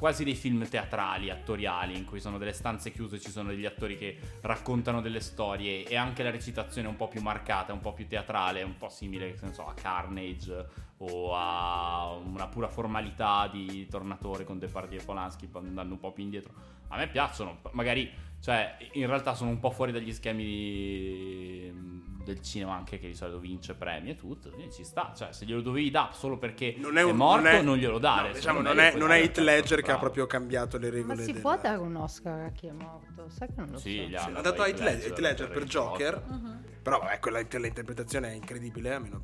quasi 0.00 0.24
dei 0.24 0.34
film 0.34 0.66
teatrali, 0.66 1.28
attoriali, 1.28 1.94
in 1.94 2.06
cui 2.06 2.20
sono 2.20 2.38
delle 2.38 2.54
stanze 2.54 2.90
chiuse, 2.90 3.20
ci 3.20 3.30
sono 3.30 3.50
degli 3.50 3.66
attori 3.66 3.98
che 3.98 4.18
raccontano 4.40 5.02
delle 5.02 5.20
storie 5.20 5.86
e 5.86 5.94
anche 5.94 6.22
la 6.22 6.30
recitazione 6.30 6.88
è 6.88 6.90
un 6.90 6.96
po' 6.96 7.06
più 7.06 7.20
marcata, 7.20 7.74
un 7.74 7.80
po' 7.80 7.92
più 7.92 8.08
teatrale, 8.08 8.62
un 8.62 8.78
po' 8.78 8.88
simile, 8.88 9.36
so, 9.52 9.66
a 9.66 9.74
Carnage 9.74 10.66
o 10.96 11.34
a 11.36 12.14
una 12.14 12.48
pura 12.48 12.68
formalità 12.68 13.46
di 13.46 13.86
Tornatore 13.88 14.44
con 14.44 14.58
Depardieu 14.58 15.00
e 15.00 15.04
Polanski 15.04 15.50
andando 15.52 15.92
un 15.92 16.00
po' 16.00 16.12
più 16.12 16.24
indietro. 16.24 16.54
A 16.88 16.96
me 16.96 17.06
piacciono, 17.06 17.58
magari, 17.72 18.10
cioè, 18.40 18.78
in 18.92 19.06
realtà 19.06 19.34
sono 19.34 19.50
un 19.50 19.60
po' 19.60 19.70
fuori 19.70 19.92
dagli 19.92 20.14
schemi 20.14 22.08
del 22.22 22.42
cinema 22.42 22.74
anche 22.74 22.98
che 22.98 23.06
di 23.08 23.14
solito 23.14 23.38
vince 23.38 23.74
premi 23.74 24.10
e 24.10 24.16
tutto, 24.16 24.50
quindi 24.50 24.72
ci 24.72 24.84
sta, 24.84 25.12
cioè 25.16 25.32
se 25.32 25.44
glielo 25.46 25.62
dovevi 25.62 25.90
dare 25.90 26.12
solo 26.12 26.36
perché 26.38 26.74
Non 26.78 26.96
è, 26.96 27.00
è 27.00 27.04
un- 27.04 27.16
morto 27.16 27.44
non 27.44 27.54
è- 27.54 27.62
non 27.62 27.76
glielo 27.76 27.98
dare. 27.98 28.28
No, 28.28 28.34
diciamo, 28.34 28.60
non 28.60 28.78
è, 28.78 28.94
non 28.94 29.10
è 29.10 29.20
cazzo, 29.26 29.40
Ledger 29.42 29.82
che 29.82 29.90
ha 29.92 29.98
proprio 29.98 30.26
cambiato 30.26 30.76
le 30.78 30.88
Ma 30.90 30.94
regole. 30.94 31.22
si 31.24 31.32
del- 31.32 31.40
può 31.40 31.56
dare 31.58 31.76
un 31.78 31.96
Oscar 31.96 32.40
a 32.40 32.50
chi 32.50 32.66
è 32.66 32.72
morto? 32.72 33.28
Sai 33.28 33.48
che 33.48 33.54
non 33.56 33.70
lo 33.70 33.78
Sì, 33.78 34.08
so. 34.12 34.18
Sì, 34.18 34.30
ha 34.34 34.40
dato 34.40 34.62
a 34.62 34.66
Heath 34.66 34.78
Heath 34.80 34.88
Ledger, 34.88 35.06
Heath 35.10 35.18
Ledger 35.18 35.48
per 35.50 35.64
Joker. 35.64 36.22
Mhm. 36.26 36.62
Però 36.82 36.98
vabbè, 36.98 37.18
quella 37.18 37.40
l'interpretazione 37.40 38.28
è 38.30 38.34
incredibile, 38.34 38.94
almeno 38.94 39.22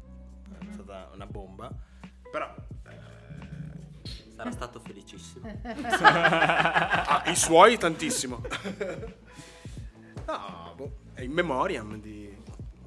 è 0.59 0.73
stata 0.73 1.11
una 1.15 1.27
bomba. 1.27 1.71
Però 2.31 2.55
eh, 2.89 3.05
Sarà 4.35 4.51
stato 4.51 4.81
felicissimo. 4.81 5.49
ah, 5.65 7.23
i 7.27 7.37
suoi 7.37 7.79
tantissimo. 7.79 8.43
no, 10.27 10.73
boh, 10.77 10.97
è 11.15 11.23
in 11.23 11.33
memoriam 11.33 11.99
di 12.01 12.35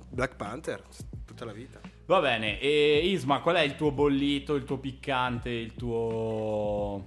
Black 0.09 0.35
Panther 0.35 0.81
tutta 1.25 1.45
la 1.45 1.51
vita. 1.51 1.79
Va 2.05 2.19
bene, 2.19 2.59
e 2.59 3.01
Isma, 3.05 3.39
qual 3.41 3.55
è 3.57 3.61
il 3.61 3.75
tuo 3.75 3.91
bollito, 3.91 4.55
il 4.55 4.63
tuo 4.63 4.77
piccante, 4.77 5.49
il 5.49 5.73
tuo 5.75 7.05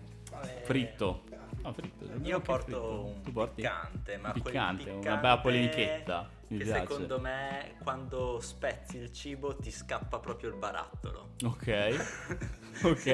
fritto? 0.62 1.24
No, 1.62 1.73
fritto. 1.73 2.05
Io 2.23 2.41
porto 2.41 3.23
fritto? 3.23 3.41
un 3.41 3.51
piccante, 3.55 4.16
ma 4.16 4.31
quel 4.31 4.43
piccante, 4.43 4.91
una 4.91 4.99
piccante 5.01 5.20
bella 5.20 5.39
polemichetta. 5.39 6.31
Mi 6.49 6.59
che 6.59 6.65
piace. 6.65 6.81
secondo 6.81 7.19
me 7.20 7.74
quando 7.83 8.39
spezzi 8.41 8.99
il 8.99 9.12
cibo 9.12 9.57
ti 9.57 9.70
scappa 9.70 10.19
proprio 10.19 10.51
il 10.51 10.57
barattolo. 10.57 11.31
Ok, 11.45 11.97
ok. 12.85 13.07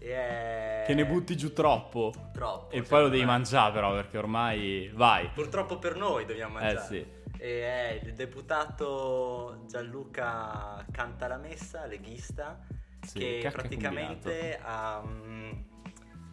E 0.00 0.12
è... 0.14 0.84
Che 0.86 0.94
ne 0.94 1.06
butti 1.06 1.36
giù 1.36 1.52
troppo. 1.52 2.12
troppo. 2.32 2.74
E 2.74 2.82
poi 2.82 3.02
lo 3.02 3.08
devi 3.08 3.22
me. 3.22 3.26
mangiare 3.26 3.72
però 3.72 3.92
perché 3.92 4.18
ormai... 4.18 4.90
Vai. 4.94 5.28
Purtroppo 5.32 5.78
per 5.78 5.96
noi 5.96 6.24
dobbiamo 6.24 6.58
Eh 6.58 6.62
mangiare. 6.62 6.86
sì. 6.86 7.06
E 7.40 7.62
è 7.62 8.00
il 8.04 8.14
deputato 8.14 9.62
Gianluca 9.68 10.84
Cantalamessa, 10.90 11.86
leghista, 11.86 12.60
Sì, 13.00 13.18
che 13.20 13.48
praticamente 13.52 14.58
ha 14.60 15.00
mm, 15.06 15.52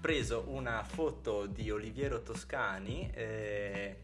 preso 0.02 0.46
una 0.48 0.84
foto 0.84 1.46
di 1.46 1.70
Oliviero 1.70 2.22
Toscani, 2.24 3.10
eh, 3.14 3.98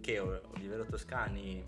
che 0.00 0.20
Oliviero 0.20 0.84
Toscani 0.86 1.64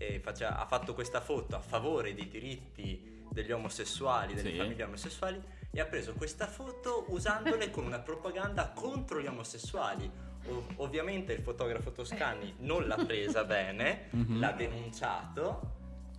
eh, 0.00 0.20
faceva- 0.20 0.58
ha 0.58 0.66
fatto 0.66 0.94
questa 0.94 1.20
foto 1.20 1.56
a 1.56 1.60
favore 1.60 2.14
dei 2.14 2.28
diritti 2.28 3.24
degli 3.30 3.50
omosessuali, 3.52 4.34
delle 4.34 4.50
Sì. 4.50 4.56
famiglie 4.58 4.84
omosessuali, 4.84 5.42
e 5.70 5.80
ha 5.80 5.86
preso 5.86 6.12
questa 6.14 6.46
foto 6.46 7.06
usandole 7.08 7.70
con 7.70 7.84
una 7.84 7.98
propaganda 7.98 8.70
contro 8.70 9.20
gli 9.20 9.26
omosessuali. 9.26 10.10
Ov- 10.48 10.72
ovviamente 10.76 11.32
il 11.32 11.40
fotografo 11.40 11.92
Toscani 11.92 12.54
non 12.58 12.86
l'ha 12.86 12.96
presa 13.04 13.44
bene, 13.46 14.06
Mhm. 14.10 14.38
l'ha 14.40 14.52
denunciato 14.52 15.60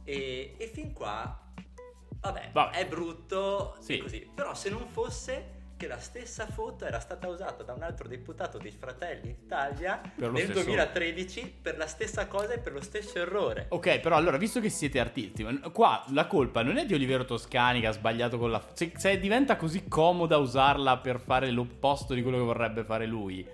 e, 0.04 0.54
e 0.58 0.68
fin 0.68 0.94
qua, 0.94 1.40
vabbè, 2.22 2.50
Vabbè. 2.52 2.78
è 2.78 2.88
brutto 2.88 3.76
Sì. 3.80 3.98
così. 4.00 4.30
Però 4.34 4.54
se 4.54 4.70
non 4.70 4.86
fosse 4.88 5.58
che 5.80 5.88
la 5.88 6.00
stessa 6.00 6.46
foto 6.46 6.84
era 6.86 7.00
stata 7.00 7.30
usata 7.30 7.64
da 7.64 7.72
un 7.72 7.84
altro 7.84 8.10
deputato 8.10 8.58
dei 8.58 8.72
Fratelli 8.72 9.34
d'Italia 9.34 10.02
nel 10.16 10.36
stesso- 10.36 10.52
2013 10.66 11.54
per 11.62 11.78
la 11.78 11.88
stessa 11.88 12.28
cosa 12.28 12.52
e 12.52 12.60
per 12.60 12.74
lo 12.74 12.82
stesso 12.82 13.18
errore. 13.18 13.68
Ok, 13.70 14.00
però 14.02 14.18
allora, 14.18 14.36
visto 14.36 14.60
che 14.60 14.68
siete 14.68 15.00
artisti, 15.00 15.46
qua 15.72 16.04
la 16.10 16.28
colpa 16.28 16.64
non 16.64 16.76
è 16.76 16.86
di 16.86 16.94
Olivero 16.94 17.24
Toscani 17.24 17.80
che 17.80 17.88
ha 17.88 17.92
sbagliato 17.94 18.38
con 18.38 18.52
la... 18.52 18.62
Se, 18.74 18.92
se 18.98 19.20
diventa 19.20 19.56
così 19.56 19.88
comoda 19.88 20.36
usarla 20.36 20.98
per 20.98 21.22
fare 21.22 21.50
l'opposto 21.50 22.14
di 22.14 22.22
quello 22.24 22.40
che 22.40 22.44
vorrebbe 22.44 22.84
fare 22.84 23.06
lui, 23.06 23.48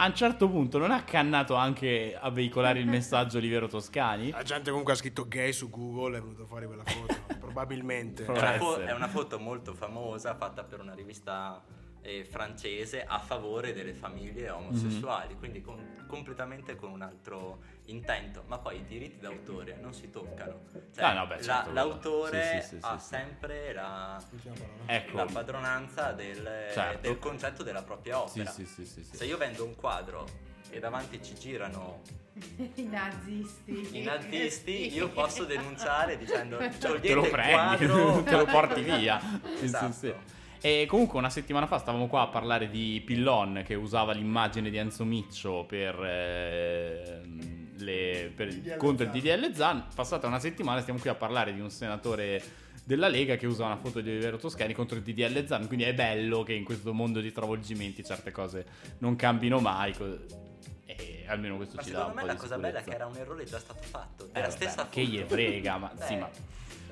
a 0.00 0.06
un 0.06 0.14
certo 0.14 0.48
punto 0.48 0.78
non 0.78 0.92
ha 0.92 1.02
cannato 1.02 1.54
anche 1.54 2.16
a 2.18 2.30
veicolare 2.30 2.78
il 2.78 2.86
messaggio 2.86 3.38
Olivero 3.38 3.66
Toscani? 3.66 4.30
La 4.30 4.44
gente 4.44 4.70
comunque 4.70 4.92
ha 4.92 4.96
scritto 4.96 5.26
gay 5.26 5.52
su 5.52 5.70
Google 5.70 6.16
e 6.16 6.18
è 6.18 6.22
venuto 6.22 6.46
fuori 6.46 6.66
quella 6.66 6.84
foto. 6.84 7.16
probabilmente. 7.38 8.24
È 8.24 8.28
una, 8.30 8.52
fo- 8.52 8.78
è 8.78 8.92
una 8.92 9.08
foto 9.08 9.40
molto 9.40 9.74
famosa 9.74 10.36
fatta 10.36 10.62
per 10.62 10.80
una 10.80 10.94
rivista 10.94 11.60
eh, 12.08 12.24
francese 12.24 13.04
a 13.04 13.18
favore 13.18 13.72
delle 13.74 13.92
famiglie 13.92 14.48
omosessuali, 14.50 15.34
Mhm. 15.34 15.38
quindi 15.38 15.60
con- 15.60 16.04
completamente 16.06 16.74
con 16.74 16.90
un 16.90 17.02
altro 17.02 17.58
intento. 17.86 18.44
Ma 18.46 18.58
poi 18.58 18.78
i 18.78 18.84
diritti 18.86 19.18
d'autore 19.20 19.76
non 19.80 19.92
si 19.92 20.10
toccano. 20.10 20.60
Cioè, 20.94 21.04
Ah, 21.04 21.12
no, 21.12 21.26
beh, 21.26 21.36
la- 21.36 21.42
certo, 21.42 21.72
l'autore 21.72 22.60
sì, 22.62 22.68
sì, 22.68 22.76
sì, 22.76 22.78
ha 22.80 22.98
sì, 22.98 23.02
sì. 23.02 23.08
sempre 23.08 23.72
la, 23.74 24.22
Ecco. 24.86 25.16
la 25.16 25.24
padronanza 25.26 26.12
del, 26.12 26.42
Certo. 26.72 27.00
del 27.00 27.18
concetto 27.18 27.62
della 27.62 27.82
propria 27.82 28.26
Sì, 28.26 28.38
opera. 28.40 28.50
sì, 28.50 28.64
sì, 28.64 28.86
sì, 28.86 29.04
sì. 29.04 29.16
Se 29.16 29.24
io 29.26 29.36
vendo 29.36 29.64
un 29.64 29.74
quadro 29.76 30.26
e 30.70 30.78
davanti 30.80 31.22
ci 31.22 31.34
girano 31.34 32.00
I 32.76 32.82
nazisti. 32.84 33.98
i 33.98 34.02
nazisti, 34.02 34.94
io 34.94 35.08
posso 35.10 35.44
denunciare 35.44 36.16
dicendo 36.16 36.56
togliete 36.78 37.00
te 37.08 37.14
lo 37.14 37.22
prendi, 37.22 37.86
quadro, 37.86 38.22
te 38.24 38.36
lo 38.36 38.44
porti 38.46 38.82
via. 38.82 39.20
Sì, 39.58 39.64
Esatto. 39.64 39.92
sì, 39.92 39.98
sì. 39.98 40.14
E 40.60 40.86
comunque 40.88 41.18
una 41.18 41.30
settimana 41.30 41.66
fa 41.66 41.78
stavamo 41.78 42.08
qua 42.08 42.22
a 42.22 42.26
parlare 42.28 42.68
di 42.68 43.00
Pillon 43.04 43.62
che 43.64 43.74
usava 43.74 44.12
l'immagine 44.12 44.70
di 44.70 44.76
Enzo 44.76 45.04
Miccio 45.04 45.64
per, 45.64 45.94
ehm, 46.02 47.76
le, 47.78 48.32
per- 48.34 48.76
contro 48.76 49.04
il 49.04 49.10
DDL 49.12 49.54
Zan. 49.54 49.86
Passata 49.94 50.26
una 50.26 50.40
settimana 50.40 50.80
stiamo 50.80 50.98
qui 50.98 51.10
a 51.10 51.14
parlare 51.14 51.54
di 51.54 51.60
un 51.60 51.70
senatore 51.70 52.42
della 52.84 53.06
Lega 53.08 53.36
che 53.36 53.46
usa 53.46 53.66
una 53.66 53.76
foto 53.76 54.00
di 54.00 54.10
Olivero 54.10 54.36
Toscani 54.38 54.72
contro 54.72 54.96
il 54.96 55.02
DDL 55.02 55.46
Zan. 55.46 55.66
Quindi 55.68 55.84
è 55.84 55.94
bello 55.94 56.42
che 56.42 56.54
in 56.54 56.64
questo 56.64 56.92
mondo 56.92 57.20
di 57.20 57.30
travolgimenti 57.30 58.02
certe 58.04 58.32
cose 58.32 58.66
non 58.98 59.14
cambino 59.14 59.60
mai. 59.60 59.92
co- 59.92 60.18
E 60.86 61.24
almeno 61.28 61.54
questo 61.56 61.76
Ma 61.76 61.82
ci 61.82 61.90
dà 61.92 61.98
un 61.98 62.04
secondo 62.06 62.20
po' 62.20 62.26
me 62.26 62.32
di 62.32 62.36
la 62.36 62.42
cosa 62.42 62.58
bella 62.58 62.78
è 62.80 62.82
che 62.82 62.94
era 62.94 63.06
un 63.06 63.16
errore 63.16 63.44
già 63.44 63.58
stato 63.60 63.82
fatto. 63.82 64.24
Eh, 64.24 64.30
Della 64.32 64.46
vabbè, 64.48 64.56
stessa 64.56 64.82
ma 64.82 64.88
che 64.88 65.04
gli 65.04 65.22
frega, 65.24 65.76
ma, 65.76 65.92
sì, 66.00 66.14
Beh, 66.14 66.20
ma, 66.20 66.30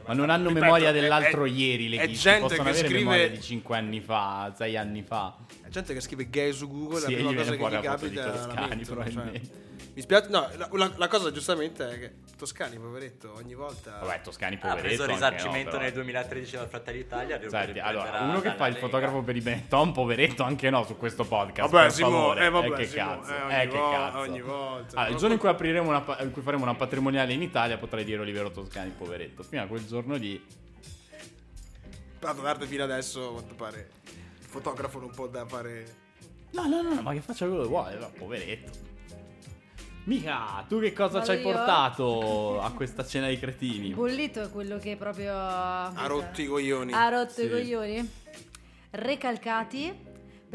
ma 0.07 0.15
non 0.15 0.31
hanno 0.31 0.49
ripeto, 0.49 0.65
memoria 0.65 0.89
è- 0.91 0.93
dell'altro 0.93 1.45
è- 1.45 1.49
ieri. 1.51 1.89
Le 1.89 1.97
è 1.99 2.07
chi 2.07 2.15
gente 2.15 2.41
possono 2.41 2.63
che 2.63 2.69
avere 2.69 2.87
scrive- 2.87 2.99
memoria 3.05 3.29
di 3.31 3.41
5 3.41 3.77
anni 3.77 4.01
fa, 4.01 4.53
6 4.57 4.77
anni 4.77 5.03
fa. 5.03 5.37
La 5.63 5.69
gente 5.69 5.95
che 5.95 6.01
scrive 6.01 6.29
gay 6.31 6.53
su 6.53 6.69
Google, 6.69 7.01
Sì, 7.01 7.11
la 7.11 7.17
prima 7.17 7.35
cosa 7.35 7.51
che 7.51 7.57
gli 7.57 7.83
capita 7.83 8.23
è 8.23 8.25
la 8.27 8.31
Toscani, 8.33 8.69
mente, 8.69 8.85
probabilmente. 8.85 9.41
cioè, 9.41 9.51
mi 9.97 10.03
spiace, 10.03 10.29
no, 10.29 10.47
la, 10.59 10.69
la- 10.73 10.93
la 10.95 11.09
cosa 11.09 11.33
giustamente 11.33 11.89
è 11.91 11.99
che 11.99 12.13
Toscani, 12.37 12.77
poveretto, 12.77 13.33
ogni 13.35 13.55
volta... 13.55 13.99
Vabbè, 14.03 14.21
Toscani 14.21 14.57
Ha 14.57 14.59
poveretto. 14.59 14.85
preso 14.85 15.03
anche 15.05 15.15
risarcimento 15.15 15.65
no, 15.65 15.71
però. 15.71 15.83
nel 15.85 15.93
2013 15.95 16.57
dal 16.57 16.69
Fratelli 16.69 16.99
d'Italia. 16.99 17.41
Senti, 17.49 17.79
allora, 17.79 18.21
uno 18.21 18.41
che 18.43 18.53
fa 18.55 18.67
il 18.67 18.75
Lega. 18.75 18.87
fotografo 18.87 19.23
per 19.23 19.37
i 19.37 19.41
Benetton, 19.41 19.93
poveretto 19.93 20.43
anche 20.43 20.69
no 20.69 20.85
su 20.85 20.99
questo 20.99 21.25
podcast. 21.25 21.71
Vabbè, 21.71 21.87
per 21.87 21.95
favore. 21.97 22.45
eh, 22.45 22.51
vabbè, 22.51 22.67
eh, 22.67 22.75
che 22.75 22.87
Simo, 22.87 23.21
cazzo. 23.21 23.31
eh, 23.33 23.43
ogni 23.43 23.55
eh, 23.55 23.69
che 23.69 23.77
vo- 23.79 23.91
cazzo. 23.91 24.19
ogni 24.19 24.41
volta. 24.43 25.01
Ah, 25.01 25.09
il 25.09 25.17
giorno 25.17 25.33
in 25.33 25.39
cui, 25.41 25.49
apriremo 25.49 25.89
una 25.89 26.17
in 26.21 26.31
cui 26.31 26.43
faremo 26.43 26.63
una 26.65 26.75
patrimoniale 26.75 27.33
in 27.33 27.41
Italia, 27.41 27.79
potrai 27.79 28.05
dire 28.05 28.21
Olivero 28.21 28.51
Toscani, 28.51 28.91
poveretto. 28.91 29.43
Fino 29.45 29.63
a 29.63 29.67
quel 29.67 29.87
giorno 29.87 30.15
lì. 30.17 30.45
Tanto 32.19 32.43
d'arte 32.43 32.67
fino 32.67 32.85
adesso, 32.85 33.29
a 33.29 33.33
quanto 33.33 33.55
pare, 33.55 33.89
il 34.41 34.45
fotografo 34.47 34.99
non 34.99 35.11
può 35.11 35.27
da 35.27 35.47
fare... 35.47 36.05
No, 36.53 36.67
no, 36.67 36.83
no, 36.83 37.01
ma 37.03 37.13
che 37.13 37.21
faccia 37.23 37.47
quello 37.47 37.63
che 37.63 37.69
vuole, 37.69 37.97
no, 37.99 38.11
poveretto. 38.17 38.86
Mica, 40.07 40.65
tu 40.69 40.79
che 40.79 40.93
cosa 40.93 41.15
Vado 41.19 41.25
ci 41.25 41.31
hai 41.33 41.39
io? 41.39 41.43
portato 41.51 42.61
a 42.63 42.71
questa 42.71 43.05
cena 43.05 43.27
di 43.29 43.39
cretini? 43.41 43.89
Il 43.89 43.95
bollito 43.95 44.41
è 44.43 44.51
quello 44.51 44.79
che 44.79 44.95
proprio 44.97 45.35
Ha 45.37 46.07
rotto 46.07 46.41
i 46.41 46.47
coglioni. 46.47 46.93
ha 46.93 47.09
rotto 47.09 47.33
Sì. 47.33 47.45
i 47.47 47.51
coglioni. 47.51 48.11
Recalcati 48.91 49.93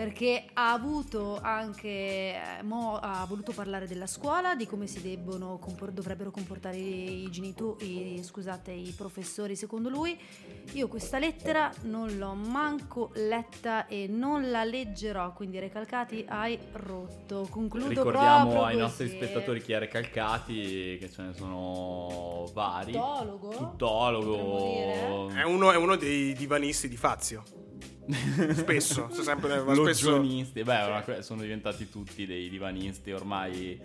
perché 0.02 0.46
ha 0.54 0.72
avuto 0.72 1.38
anche 1.40 1.88
eh, 1.88 2.64
mo 2.64 2.98
ha 2.98 3.24
voluto 3.30 3.52
parlare 3.52 3.86
della 3.86 4.08
scuola, 4.08 4.56
di 4.56 4.66
come 4.66 4.88
si 4.88 5.00
debbono 5.00 5.60
compor- 5.60 5.92
dovrebbero 5.92 6.32
comportare 6.32 6.78
i 6.78 7.30
genitori, 7.30 8.20
scusate, 8.24 8.72
i 8.72 8.96
professori 8.98 9.56
secondo 9.56 9.90
lui. 9.90 10.18
Io 10.72 10.88
questa 10.88 11.20
lettera 11.20 11.72
non 11.84 12.18
l'ho 12.18 12.34
manco 12.34 13.12
letta 13.14 13.86
e 13.86 14.08
non 14.08 14.50
la 14.50 14.64
leggerò, 14.64 15.34
quindi 15.34 15.60
Recalcati 15.60 16.26
hai 16.28 16.58
rotto. 16.72 17.46
Concludo 17.52 17.88
Ricordiamo 17.90 18.64
ai 18.64 18.78
nostri 18.78 19.06
così. 19.06 19.18
spettatori 19.18 19.62
chi 19.62 19.74
è 19.74 19.78
Recalcati, 19.78 20.98
che 21.00 21.12
ce 21.12 21.22
ne 21.22 21.34
sono 21.36 22.50
vari. 22.54 22.94
Tuttologo? 22.94 23.50
Tuttologo. 23.50 24.36
Potremmo 24.36 25.30
È 25.30 25.44
uno, 25.44 25.72
è 25.72 25.76
uno 25.76 25.96
dei 25.96 26.34
divanisti 26.34 26.90
di 26.90 26.98
Fazio. 26.98 27.44
Spesso, 28.54 29.08
c'è 29.08 29.24
sempre 29.24 29.64
spesso... 29.76 30.22
Beh, 30.64 30.82
ora 30.84 31.02
que- 31.02 31.22
sono 31.22 31.42
diventati 31.42 31.90
tutti 31.90 32.26
dei 32.26 32.50
divanisti 32.50 33.12
ormai 33.12 33.80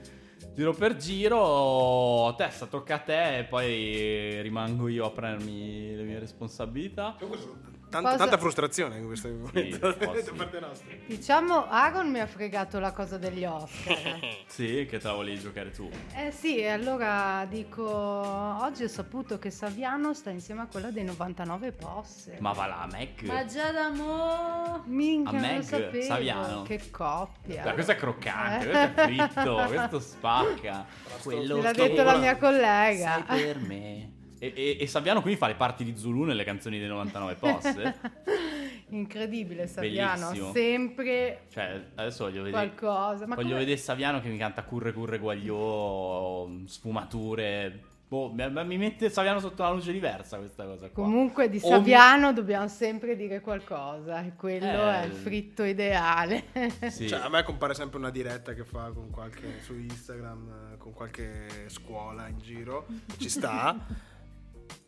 giro 0.55 0.73
per 0.73 0.97
giro. 0.97 2.35
Testa, 2.37 2.67
tocca 2.67 2.97
a 2.97 2.99
te 2.99 3.39
e 3.39 3.45
poi 3.45 4.41
rimango 4.43 4.89
io 4.89 5.07
a 5.07 5.11
prendermi 5.11 5.95
le 5.97 6.03
mie 6.03 6.19
responsabilità. 6.19 7.15
Comunque 7.19 7.41
sono 7.41 7.61
Tanta, 7.97 8.11
Cosa- 8.11 8.23
tanta 8.25 8.39
frustrazione 8.39 8.99
in 8.99 9.07
questo 9.07 9.29
momento 9.29 9.95
po' 9.97 10.13
da 10.13 10.23
sì. 10.23 10.31
parte 10.33 10.61
nostra. 10.61 10.95
Diciamo, 11.07 11.67
Aaron 11.69 12.11
mi 12.11 12.21
ha 12.21 12.27
fregato 12.27 12.79
la 12.79 12.93
cosa 12.93 13.17
degli 13.17 13.45
Oscar. 13.45 14.19
Sì, 14.47 14.87
che 14.89 14.99
te 14.99 15.07
la 15.07 15.13
volevi 15.15 15.39
giocare 15.41 15.71
tu. 15.71 15.91
eh 16.15 16.31
sì, 16.31 16.59
e 16.59 16.69
allora 16.69 17.47
dico, 17.49 17.83
oggi 17.85 18.85
ho 18.85 18.89
saputo 18.89 19.39
che 19.39 19.51
Saviano 19.51 20.15
sta 20.15 20.31
insieme 20.31 20.63
a 20.63 20.67
quella 20.67 20.91
dei 20.91 21.05
99 21.05 21.73
posse. 21.73 22.37
Ma 22.41 22.53
va 22.53 22.67
là, 22.67 22.89
Mac. 22.91 23.23
Ma 23.23 23.45
già 23.45 23.71
da 23.73 23.91
mo... 23.91 24.83
Minchia, 24.87 25.39
A 25.39 25.41
Meg 25.41 25.63
sapevo. 25.63 26.03
Saviano. 26.05 26.63
Che 26.63 26.91
coppia. 26.91 27.63
Dai, 27.65 27.73
questo 27.75 27.93
è 27.93 27.97
croccante, 27.97 28.65
Eh. 28.71 28.71
questo 28.71 29.01
è 29.01 29.05
fritto, 29.05 29.65
questo 29.69 30.01
spacca. 30.01 30.87
Me 31.25 31.45
l'ha 31.47 31.73
detto 31.73 32.03
la 32.03 32.17
mia 32.17 32.37
collega. 32.37 33.25
Sei 33.29 33.43
per 33.45 33.59
me. 33.59 34.11
E, 34.39 34.53
e, 34.55 34.77
e 34.81 34.87
Saviano 34.87 35.21
quindi 35.23 35.39
fa 35.39 35.47
le 35.47 35.55
parti 35.55 35.83
di 35.85 35.97
Zulu 35.97 36.25
nelle 36.25 36.45
canzoni 36.45 36.79
dei 36.79 36.89
99 36.89 37.35
post? 37.37 37.95
Incredibile 38.91 39.67
Saviano, 39.67 40.27
Bellissimo. 40.29 40.53
sempre 40.53 41.41
Cioè, 41.51 41.83
adesso 41.97 42.25
voglio 42.25 42.43
vedere. 42.43 42.75
qualcosa. 42.75 43.27
Ma 43.27 43.35
voglio 43.35 43.49
come- 43.49 43.59
vedere 43.61 43.77
Saviano 43.79 44.21
che 44.21 44.29
mi 44.29 44.37
canta 44.39 44.63
curre 44.63 44.93
curre 44.93 45.19
guagliò, 45.19 46.49
sfumature. 46.67 47.81
Boh, 48.09 48.31
mi, 48.33 48.77
mette 48.79 49.11
Saviano 49.11 49.41
sotto 49.41 49.63
una 49.63 49.73
luce 49.73 49.91
diversa 49.91 50.39
questa 50.39 50.65
cosa 50.65 50.89
qua. 50.91 51.03
Comunque 51.03 51.49
di 51.49 51.59
O 51.61 51.69
mi- 51.69 51.75
Saviano 51.77 52.33
dobbiamo 52.33 52.69
sempre 52.69 53.17
dire 53.17 53.41
qualcosa 53.41 54.23
e 54.25 54.35
quello 54.37 54.65
Eh. 54.65 55.03
è 55.03 55.05
il 55.07 55.13
fritto 55.13 55.65
ideale. 55.65 56.45
Sì. 56.89 57.09
Cioè, 57.09 57.19
a 57.19 57.29
me 57.29 57.43
compare 57.43 57.75
sempre 57.75 57.99
una 57.99 58.11
diretta 58.11 58.53
che 58.55 58.65
fa 58.65 58.93
con 58.95 59.11
qualche, 59.11 59.61
su 59.63 59.75
Instagram 59.75 60.71
eh, 60.75 60.77
con 60.77 60.93
qualche 60.93 61.65
scuola 61.67 62.29
in 62.29 62.39
giro. 62.39 62.87
Ci 63.17 63.29
sta. 63.29 63.77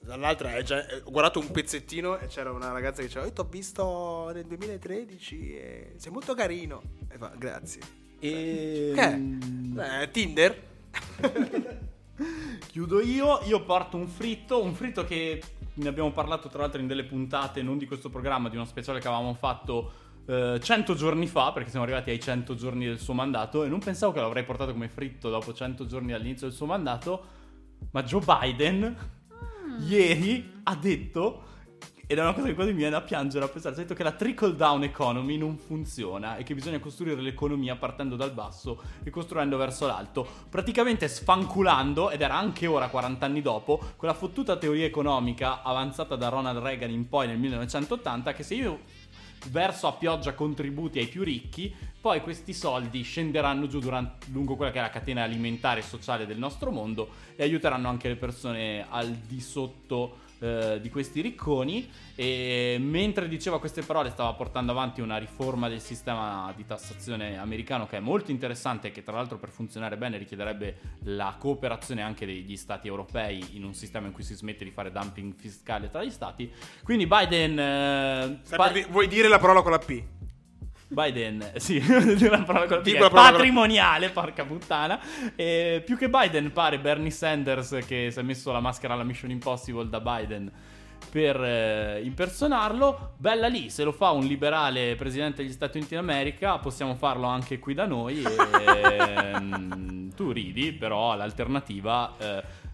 Dall'altra 0.00 0.56
è 0.56 0.62
già, 0.62 0.86
eh, 0.86 1.02
ho 1.04 1.10
guardato 1.10 1.38
un 1.38 1.50
pezzettino 1.50 2.18
e 2.18 2.28
c'era 2.28 2.50
una 2.50 2.72
ragazza 2.72 3.00
che 3.00 3.08
diceva: 3.08 3.26
Io 3.26 3.32
ti 3.32 3.40
ho 3.40 3.48
visto 3.50 4.30
nel 4.32 4.46
2013 4.46 5.56
e 5.56 5.92
sei 5.96 6.12
molto 6.12 6.34
carino. 6.34 6.82
E 7.08 7.18
fa, 7.18 7.32
grazie. 7.36 7.80
E... 8.18 8.92
Che? 8.94 10.02
Eh, 10.02 10.10
Tinder? 10.10 10.62
Chiudo 12.68 13.00
io, 13.00 13.40
io 13.44 13.62
porto 13.64 13.96
un 13.96 14.08
fritto, 14.08 14.62
un 14.62 14.74
fritto 14.74 15.04
che 15.04 15.42
ne 15.74 15.88
abbiamo 15.88 16.10
parlato 16.12 16.48
tra 16.48 16.62
l'altro 16.62 16.80
in 16.80 16.86
delle 16.86 17.04
puntate, 17.04 17.62
non 17.62 17.78
di 17.78 17.86
questo 17.86 18.08
programma, 18.08 18.48
di 18.48 18.56
uno 18.56 18.64
speciale 18.64 19.00
che 19.00 19.06
avevamo 19.06 19.34
fatto 19.34 19.92
eh, 20.26 20.58
100 20.60 20.94
giorni 20.94 21.26
fa, 21.26 21.52
perché 21.52 21.70
siamo 21.70 21.84
arrivati 21.84 22.10
ai 22.10 22.20
100 22.20 22.54
giorni 22.54 22.86
del 22.86 22.98
suo 22.98 23.14
mandato 23.14 23.64
e 23.64 23.68
non 23.68 23.78
pensavo 23.78 24.12
che 24.12 24.20
l'avrei 24.20 24.44
portato 24.44 24.72
come 24.72 24.88
fritto 24.88 25.30
dopo 25.30 25.52
100 25.52 25.86
giorni 25.86 26.12
dall'inizio 26.12 26.48
del 26.48 26.56
suo 26.56 26.66
mandato, 26.66 27.24
ma 27.92 28.02
Joe 28.02 28.22
Biden 28.24 28.96
ieri 29.86 30.60
ha 30.64 30.74
detto 30.74 31.42
ed 32.10 32.16
è 32.16 32.22
una 32.22 32.32
cosa 32.32 32.46
che 32.46 32.54
quasi 32.54 32.70
mi 32.70 32.78
viene 32.78 32.92
da 32.92 33.02
piangere 33.02 33.44
a 33.44 33.48
pensare. 33.48 33.74
Ha 33.74 33.78
detto 33.78 33.92
che 33.92 34.02
la 34.02 34.12
trickle 34.12 34.56
down 34.56 34.82
economy 34.82 35.36
non 35.36 35.58
funziona 35.58 36.38
e 36.38 36.42
che 36.42 36.54
bisogna 36.54 36.78
costruire 36.78 37.20
l'economia 37.20 37.76
partendo 37.76 38.16
dal 38.16 38.32
basso 38.32 38.80
e 39.02 39.10
costruendo 39.10 39.58
verso 39.58 39.86
l'alto. 39.86 40.26
Praticamente 40.48 41.06
sfanculando, 41.06 42.08
ed 42.08 42.22
era 42.22 42.34
anche 42.34 42.66
ora, 42.66 42.88
40 42.88 43.26
anni 43.26 43.42
dopo, 43.42 43.78
quella 43.96 44.14
fottuta 44.14 44.56
teoria 44.56 44.86
economica 44.86 45.62
avanzata 45.62 46.16
da 46.16 46.30
Ronald 46.30 46.62
Reagan 46.62 46.90
in 46.90 47.10
poi 47.10 47.26
nel 47.26 47.36
1980, 47.36 48.32
che 48.32 48.42
se 48.42 48.54
io 48.54 48.80
verso 49.50 49.86
a 49.86 49.92
pioggia 49.92 50.34
contributi 50.34 50.98
ai 50.98 51.06
più 51.06 51.22
ricchi, 51.22 51.74
poi 52.00 52.20
questi 52.20 52.52
soldi 52.52 53.02
scenderanno 53.02 53.66
giù 53.66 53.80
durante- 53.80 54.26
lungo 54.30 54.56
quella 54.56 54.70
che 54.70 54.78
è 54.78 54.82
la 54.82 54.90
catena 54.90 55.22
alimentare 55.22 55.80
e 55.80 55.82
sociale 55.82 56.26
del 56.26 56.38
nostro 56.38 56.70
mondo 56.70 57.08
e 57.36 57.42
aiuteranno 57.42 57.88
anche 57.88 58.08
le 58.08 58.16
persone 58.16 58.86
al 58.88 59.10
di 59.10 59.40
sotto 59.40 60.26
eh, 60.40 60.78
di 60.80 60.90
questi 60.90 61.20
ricconi 61.20 61.90
e 62.14 62.76
mentre 62.80 63.28
diceva 63.28 63.58
queste 63.58 63.82
parole 63.82 64.10
stava 64.10 64.32
portando 64.34 64.72
avanti 64.72 65.00
una 65.00 65.16
riforma 65.16 65.68
del 65.68 65.80
sistema 65.80 66.52
di 66.56 66.64
tassazione 66.64 67.38
americano 67.38 67.86
che 67.86 67.96
è 67.96 68.00
molto 68.00 68.30
interessante 68.30 68.88
e 68.88 68.90
che 68.90 69.02
tra 69.02 69.16
l'altro 69.16 69.38
per 69.38 69.50
funzionare 69.50 69.96
bene 69.96 70.18
richiederebbe 70.18 70.76
la 71.04 71.36
cooperazione 71.38 72.02
anche 72.02 72.26
degli 72.26 72.56
stati 72.56 72.88
europei 72.88 73.56
in 73.56 73.64
un 73.64 73.74
sistema 73.74 74.06
in 74.06 74.12
cui 74.12 74.24
si 74.24 74.34
smette 74.34 74.64
di 74.64 74.70
fare 74.70 74.90
dumping 74.90 75.34
fiscale 75.34 75.90
tra 75.90 76.02
gli 76.02 76.10
stati 76.10 76.50
quindi 76.82 77.06
Biden 77.06 77.58
eh, 77.58 78.38
Stai 78.42 78.58
pa- 78.58 78.70
per 78.70 78.72
di- 78.72 78.90
vuoi 78.90 79.08
dire 79.08 79.28
la 79.28 79.38
parola 79.38 79.62
con 79.62 79.70
la 79.70 79.78
P? 79.78 80.02
Biden, 80.88 81.52
sì, 81.56 81.76
una 81.86 82.42
parola 82.42 82.66
con 82.66 82.82
la 82.84 83.10
patrimoniale, 83.10 84.08
porca 84.10 84.44
puttana. 84.44 84.98
E 85.36 85.82
più 85.84 85.96
che 85.96 86.08
Biden 86.08 86.52
pare 86.52 86.78
Bernie 86.78 87.10
Sanders 87.10 87.78
che 87.86 88.10
si 88.10 88.18
è 88.18 88.22
messo 88.22 88.50
la 88.52 88.60
maschera 88.60 88.94
alla 88.94 89.04
Mission 89.04 89.30
Impossible 89.30 89.88
da 89.88 90.00
Biden 90.00 90.50
per 91.10 91.42
eh, 91.42 92.00
impersonarlo. 92.02 93.14
Bella 93.16 93.48
lì, 93.48 93.70
se 93.70 93.84
lo 93.84 93.92
fa 93.92 94.10
un 94.10 94.24
liberale 94.24 94.96
presidente 94.96 95.42
degli 95.42 95.52
Stati 95.52 95.78
Uniti 95.78 95.94
d'America, 95.94 96.58
possiamo 96.58 96.94
farlo 96.94 97.26
anche 97.26 97.58
qui 97.58 97.74
da 97.74 97.86
noi. 97.86 98.22
E, 98.22 99.38
mm, 99.40 100.10
tu 100.10 100.32
ridi, 100.32 100.72
però 100.72 101.14
l'alternativa... 101.14 102.14
eh, 102.18 102.66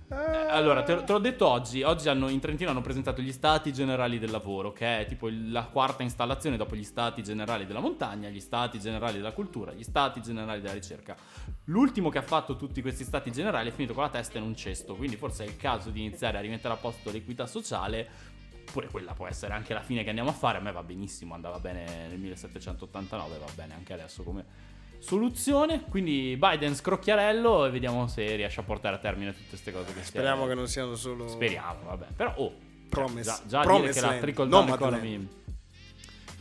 allora, 0.48 0.82
te, 0.82 1.02
te 1.04 1.12
l'ho 1.12 1.18
detto 1.18 1.46
oggi. 1.48 1.82
Oggi 1.82 2.08
hanno, 2.08 2.28
in 2.28 2.40
Trentino 2.40 2.70
hanno 2.70 2.80
presentato 2.80 3.20
gli 3.20 3.32
stati 3.32 3.72
generali 3.72 4.18
del 4.18 4.30
lavoro, 4.30 4.72
che 4.72 5.00
è 5.00 5.06
tipo 5.06 5.28
la 5.30 5.64
quarta 5.64 6.02
installazione 6.02 6.56
dopo 6.56 6.76
gli 6.76 6.84
stati 6.84 7.22
generali 7.22 7.66
della 7.66 7.80
montagna, 7.80 8.28
gli 8.28 8.40
stati 8.40 8.78
generali 8.78 9.16
della 9.16 9.32
cultura, 9.32 9.72
gli 9.72 9.82
stati 9.82 10.22
generali 10.22 10.60
della 10.60 10.74
ricerca. 10.74 11.16
L'ultimo 11.64 12.08
che 12.08 12.18
ha 12.18 12.22
fatto 12.22 12.56
tutti 12.56 12.80
questi 12.82 13.04
stati 13.04 13.32
generali 13.32 13.70
è 13.70 13.72
finito 13.72 13.94
con 13.94 14.02
la 14.02 14.10
testa 14.10 14.38
in 14.38 14.44
un 14.44 14.54
cesto, 14.54 14.94
quindi 14.94 15.16
forse 15.16 15.44
è 15.44 15.46
il 15.46 15.56
caso 15.56 15.90
di 15.90 16.00
iniziare 16.00 16.38
a 16.38 16.40
rimettere 16.40 16.74
a 16.74 16.76
posto 16.76 17.10
l'equità 17.10 17.46
sociale. 17.46 18.32
Pure 18.64 18.88
quella 18.88 19.12
può 19.12 19.26
essere 19.26 19.52
anche 19.52 19.74
la 19.74 19.82
fine 19.82 20.02
che 20.02 20.08
andiamo 20.08 20.30
a 20.30 20.34
fare. 20.34 20.58
A 20.58 20.60
me 20.60 20.72
va 20.72 20.82
benissimo, 20.82 21.34
andava 21.34 21.58
bene 21.58 22.08
nel 22.08 22.18
1789, 22.18 23.38
va 23.38 23.52
bene 23.54 23.74
anche 23.74 23.92
adesso 23.92 24.22
come 24.22 24.73
soluzione. 25.05 25.82
Quindi 25.89 26.36
Biden 26.39 26.74
scrocchiarello 26.74 27.66
e 27.66 27.70
vediamo 27.70 28.06
se 28.06 28.35
riesce 28.36 28.60
a 28.60 28.62
portare 28.62 28.97
a 28.97 28.98
termine 28.98 29.32
tutte 29.32 29.48
queste 29.51 29.72
cose 29.72 29.93
che 29.93 30.02
Speriamo 30.02 30.35
stiamo- 30.36 30.47
che 30.47 30.55
non 30.55 30.68
siano 30.68 30.94
solo. 30.97 31.28
Speriamo, 31.28 31.81
vabbè. 31.85 32.06
Però, 32.16 32.32
oh, 32.36 32.55
Promise. 32.89 33.22
già, 33.22 33.40
già 33.47 33.60
dire 33.60 33.72
Promise 33.74 34.01
che 34.01 34.06
la 34.06 34.18
trickle 34.18 34.48
down 34.48 34.68
Madeleine. 34.68 34.97
economy... 35.06 35.28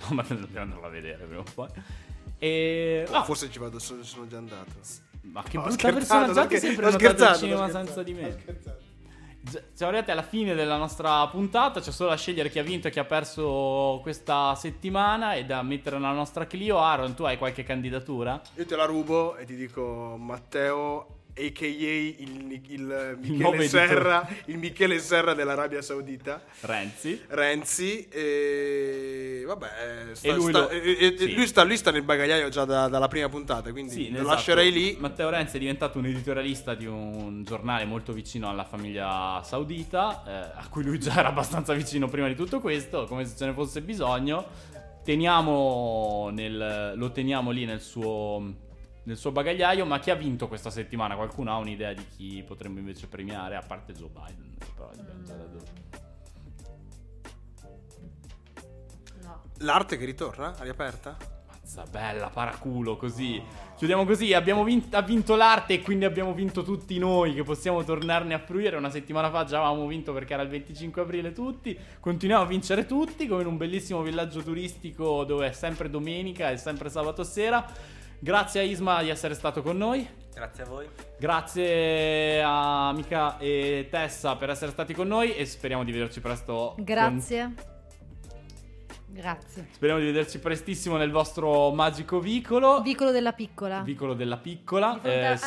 No, 0.09 0.15
ma 0.15 0.23
dobbiamo 0.27 0.59
andarla 0.65 0.87
a 0.87 0.89
vedere 0.89 1.23
prima 1.23 1.39
o 1.39 1.45
poi. 1.53 1.67
E... 2.37 3.05
Oh, 3.09 3.13
ah, 3.13 3.23
forse 3.23 3.49
ci 3.49 3.57
vado, 3.59 3.79
so- 3.79 4.03
sono 4.03 4.27
già 4.27 4.37
andato. 4.37 4.71
ma 5.21 5.41
che 5.43 5.57
Ho 5.57 5.61
brutta 5.61 5.77
scherzato, 5.77 6.25
persona, 6.25 6.33
già 6.33 6.45
ti 6.47 6.59
sempre 6.59 6.91
sto 6.91 6.99
notato 7.01 7.23
al 7.25 7.37
cinema 7.37 7.69
senza 7.69 8.03
di 8.03 8.13
me. 8.13 8.31
scherzando. 8.31 8.79
Già- 8.79 8.82
Siamo 9.45 9.91
arrivati 9.91 10.11
alla 10.11 10.23
fine 10.23 10.55
della 10.55 10.77
nostra 10.77 11.27
puntata, 11.27 11.81
c'è 11.81 11.91
solo 11.91 12.11
da 12.11 12.15
scegliere 12.15 12.49
chi 12.49 12.59
ha 12.59 12.63
vinto 12.63 12.87
e 12.87 12.91
chi 12.91 12.99
ha 12.99 13.03
perso 13.03 13.99
questa 14.01 14.55
settimana 14.55 15.33
e 15.33 15.43
da 15.43 15.61
mettere 15.63 15.97
nella 15.97 16.13
nostra 16.13 16.47
Clio. 16.47 16.79
Aaron, 16.79 17.13
tu 17.13 17.23
hai 17.23 17.37
qualche 17.37 17.63
candidatura? 17.63 18.41
Io 18.55 18.65
te 18.65 18.75
la 18.77 18.85
rubo 18.85 19.35
e 19.35 19.43
ti 19.45 19.55
dico 19.55 20.15
Matteo, 20.17 21.22
a.k.a. 21.35 21.65
il, 21.67 22.15
il 22.19 22.43
Michele. 22.45 23.67
Serra, 23.67 24.27
il 24.45 24.57
Michele 24.57 24.99
Serra 24.99 25.33
dell'Arabia 25.33 25.81
Saudita. 25.81 26.41
Renzi. 26.61 27.21
Renzi 27.27 28.07
e 28.07 29.43
vabbè 29.45 29.67
sta- 30.13 30.27
E 30.27 30.33
lui 30.33 30.49
sta- 30.49 30.59
lo- 30.59 30.69
e- 30.69 31.15
sì. 31.17 31.33
lui, 31.33 31.47
sta, 31.47 31.63
lui 31.63 31.77
sta 31.77 31.91
nel 31.91 32.03
bagagliaio 32.03 32.49
già 32.49 32.65
da- 32.65 32.87
dalla 32.87 33.07
prima 33.07 33.29
puntata 33.29 33.71
quindi 33.71 33.91
Sì, 33.93 34.09
lo 34.09 34.17
esatto. 34.19 34.29
lascerei 34.33 34.71
lì 34.71 34.95
Matteo 34.99 35.29
Renzi 35.29 35.55
è 35.57 35.59
diventato 35.59 35.97
un 35.97 36.05
editorialista 36.05 36.75
di 36.75 36.85
un 36.85 37.43
giornale 37.43 37.85
molto 37.85 38.13
vicino 38.13 38.49
alla 38.49 38.63
famiglia 38.63 39.41
saudita, 39.43 40.23
eh, 40.25 40.31
a 40.59 40.67
cui 40.69 40.83
lui 40.83 40.99
già 40.99 41.17
era 41.17 41.29
abbastanza 41.29 41.73
vicino 41.73 42.07
prima 42.07 42.27
di 42.27 42.35
tutto 42.35 42.59
questo, 42.59 43.05
come 43.05 43.25
se 43.25 43.35
ce 43.35 43.45
ne 43.45 43.53
fosse 43.53 43.81
bisogno. 43.81 44.45
Teniamo 45.03 46.29
nel- 46.31 46.93
lo 46.95 47.11
teniamo 47.11 47.51
lì 47.51 47.65
nel 47.65 47.81
suo, 47.81 48.53
nel 49.03 49.17
suo 49.17 49.31
bagagliaio, 49.31 49.85
ma 49.85 49.99
chi 49.99 50.09
ha 50.11 50.15
vinto 50.15 50.47
questa 50.47 50.69
settimana? 50.69 51.15
Qualcuno 51.15 51.51
ha 51.51 51.57
un'idea 51.57 51.93
di 51.93 52.05
chi 52.07 52.43
potremmo 52.45 52.79
invece 52.79 53.07
premiare, 53.07 53.55
a 53.55 53.61
parte 53.61 53.93
Joe 53.93 54.09
Biden? 54.09 54.55
però. 54.75 54.91
No. 59.21 59.41
l'arte 59.59 59.97
che 59.97 60.05
ritorna 60.05 60.53
aria 60.57 60.73
aperta 60.73 61.33
Mazza 61.63 61.85
bella, 61.89 62.29
paraculo, 62.29 62.97
così. 62.97 63.41
Chiudiamo 63.77 64.05
così, 64.05 64.33
abbiamo 64.33 64.63
vinto, 64.63 64.97
ha 64.97 65.01
vinto 65.01 65.35
l'arte 65.35 65.75
e 65.75 65.81
quindi 65.81 66.03
abbiamo 66.03 66.33
vinto 66.33 66.61
tutti 66.61 66.99
noi 66.99 67.33
che 67.33 67.43
possiamo 67.43 67.83
tornarne 67.83 68.33
a 68.33 68.39
fruire. 68.39 68.75
Una 68.75 68.89
settimana 68.89 69.31
fa 69.31 69.45
già 69.45 69.57
avevamo 69.57 69.87
vinto 69.87 70.11
perché 70.11 70.33
era 70.33 70.43
il 70.43 70.49
25 70.49 71.01
aprile 71.01 71.31
tutti. 71.31 71.77
Continuiamo 71.99 72.43
a 72.43 72.45
vincere 72.45 72.85
tutti 72.85 73.27
come 73.27 73.41
in 73.41 73.47
un 73.47 73.57
bellissimo 73.57 74.01
villaggio 74.01 74.43
turistico 74.43 75.23
dove 75.23 75.47
è 75.47 75.51
sempre 75.53 75.89
domenica 75.89 76.51
e 76.51 76.57
sempre 76.57 76.89
sabato 76.89 77.23
sera. 77.23 77.65
Grazie 78.23 78.61
a 78.61 78.63
Isma 78.63 79.01
di 79.03 79.09
essere 79.09 79.33
stato 79.33 79.61
con 79.61 79.75
noi. 79.75 80.07
Grazie 80.33 80.63
a 80.63 80.65
voi. 80.65 80.87
Grazie 81.19 82.41
a 82.41 82.93
Mica 82.93 83.37
e 83.37 83.89
Tessa 83.91 84.37
per 84.37 84.49
essere 84.49 84.71
stati 84.71 84.93
con 84.93 85.09
noi 85.09 85.35
e 85.35 85.45
speriamo 85.45 85.83
di 85.83 85.91
vederci 85.91 86.21
presto. 86.21 86.71
con- 86.75 86.85
Grazie. 86.85 87.53
Grazie. 89.07 89.67
Speriamo 89.73 89.99
di 89.99 90.07
vederci 90.07 90.39
prestissimo 90.39 90.95
nel 90.95 91.11
vostro 91.11 91.73
magico 91.73 92.21
vicolo. 92.21 92.79
Vicolo 92.81 93.11
della 93.11 93.33
piccola. 93.33 93.81
Vicolo 93.81 94.13
della 94.13 94.37
piccola. 94.37 94.93
Di 94.93 94.99
fronte 95.01 95.31
Eh, 95.31 95.37
sì. 95.37 95.43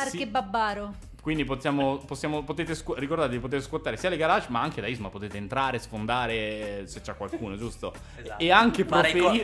Quindi 1.27 1.43
possiamo, 1.43 1.97
possiamo, 1.97 2.41
potete 2.43 2.73
scu- 2.73 2.97
ricordatevi, 2.97 3.39
potete 3.39 3.61
scuotare 3.61 3.97
sia 3.97 4.07
le 4.07 4.15
garage, 4.15 4.45
ma 4.47 4.61
anche 4.61 4.79
da 4.79 4.87
Isma 4.87 5.09
potete 5.09 5.35
entrare, 5.35 5.77
sfondare 5.77 6.83
se 6.85 7.01
c'è 7.01 7.17
qualcuno, 7.17 7.57
giusto? 7.57 7.93
Esatto. 8.15 8.41
E 8.41 8.49
anche, 8.49 8.85
co- 8.85 8.93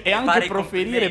e 0.02 0.14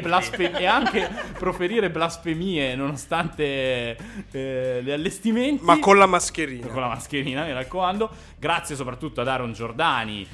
blasfe- 0.01 0.53
e 0.53 0.65
anche 0.65 1.11
proferire 1.39 1.91
blasfemie 1.91 2.75
nonostante 2.75 3.99
eh, 4.31 4.81
gli 4.83 4.91
allestimenti. 4.91 5.63
Ma 5.63 5.79
con 5.79 5.99
la 5.99 6.07
mascherina. 6.07 6.67
Con 6.69 6.81
la 6.81 6.89
mascherina, 6.89 7.45
mi 7.45 7.53
raccomando. 7.53 8.09
Grazie 8.39 8.75
soprattutto 8.75 9.21
ad 9.21 9.29
Aaron 9.29 9.53
Giordani. 9.53 10.27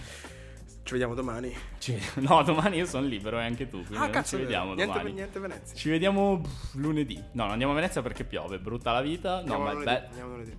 Ci 0.89 0.95
vediamo 0.95 1.13
domani. 1.15 1.55
Ci- 1.77 2.01
No, 2.27 2.43
domani 2.43 2.79
io 2.79 2.87
sono 2.87 3.07
libero 3.07 3.39
e 3.39 3.45
anche 3.45 3.69
tu. 3.69 3.85
Ah, 3.93 4.09
cazzo, 4.09 4.37
ci 4.37 4.37
è 4.37 4.39
vediamo 4.47 4.73
niente, 4.73 4.87
domani. 4.95 5.13
niente 5.13 5.39
Venezia. 5.39 5.77
Ci 5.77 5.91
vediamo 5.91 6.41
lunedì. 6.77 7.23
No, 7.33 7.43
non 7.43 7.51
andiamo 7.51 7.73
a 7.73 7.77
Venezia 7.77 8.01
perché 8.01 8.25
piove, 8.25 8.59
brutta 8.59 8.93
la 8.93 9.03
vita. 9.03 9.33
No, 9.33 9.37
Andiamo 9.41 9.63
ma 9.65 9.71
è 9.71 9.73
lunedì, 9.75 9.91
be- 9.91 10.07
andiamo 10.07 10.31
lunedì. 10.31 10.59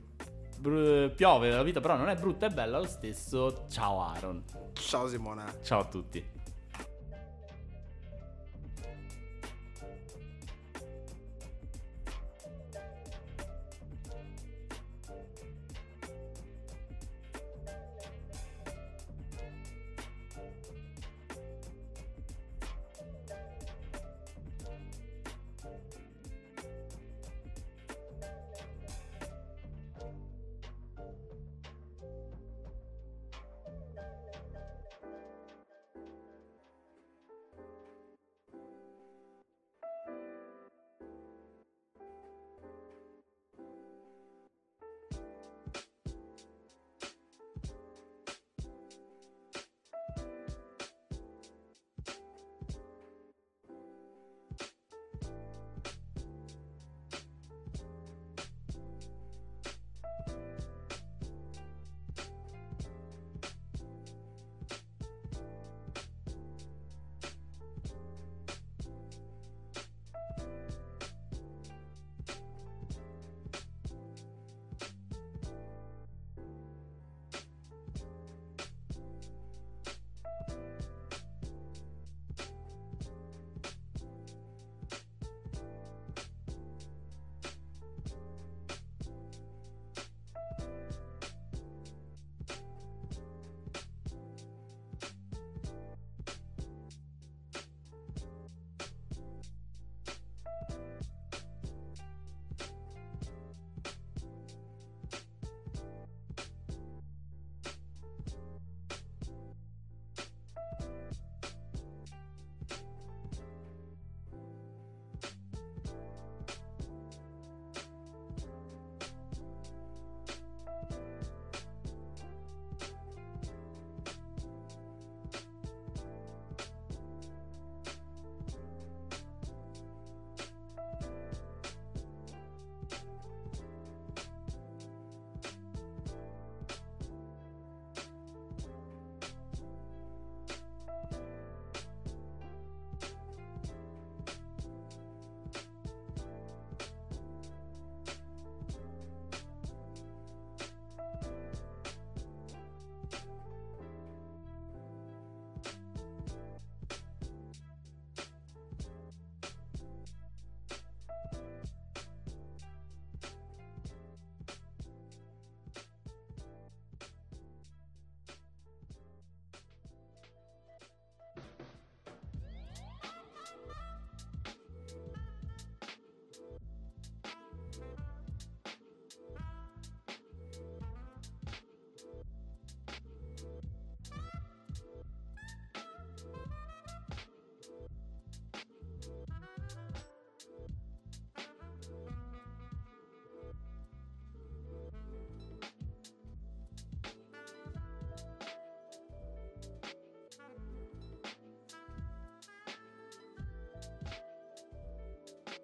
bru- 0.59 1.09
piove 1.15 1.49
la 1.49 1.63
vita, 1.63 1.79
però 1.79 1.95
non 1.95 2.09
è 2.09 2.15
brutta, 2.15 2.45
è 2.45 2.49
bella 2.51 2.77
lo 2.77 2.85
stesso. 2.85 3.65
Ciao 3.71 4.03
Aaron. 4.03 4.43
Ciao 4.73 5.07
Simona. 5.07 5.51
Ciao 5.63 5.79
a 5.79 5.85
tutti. 5.85 6.23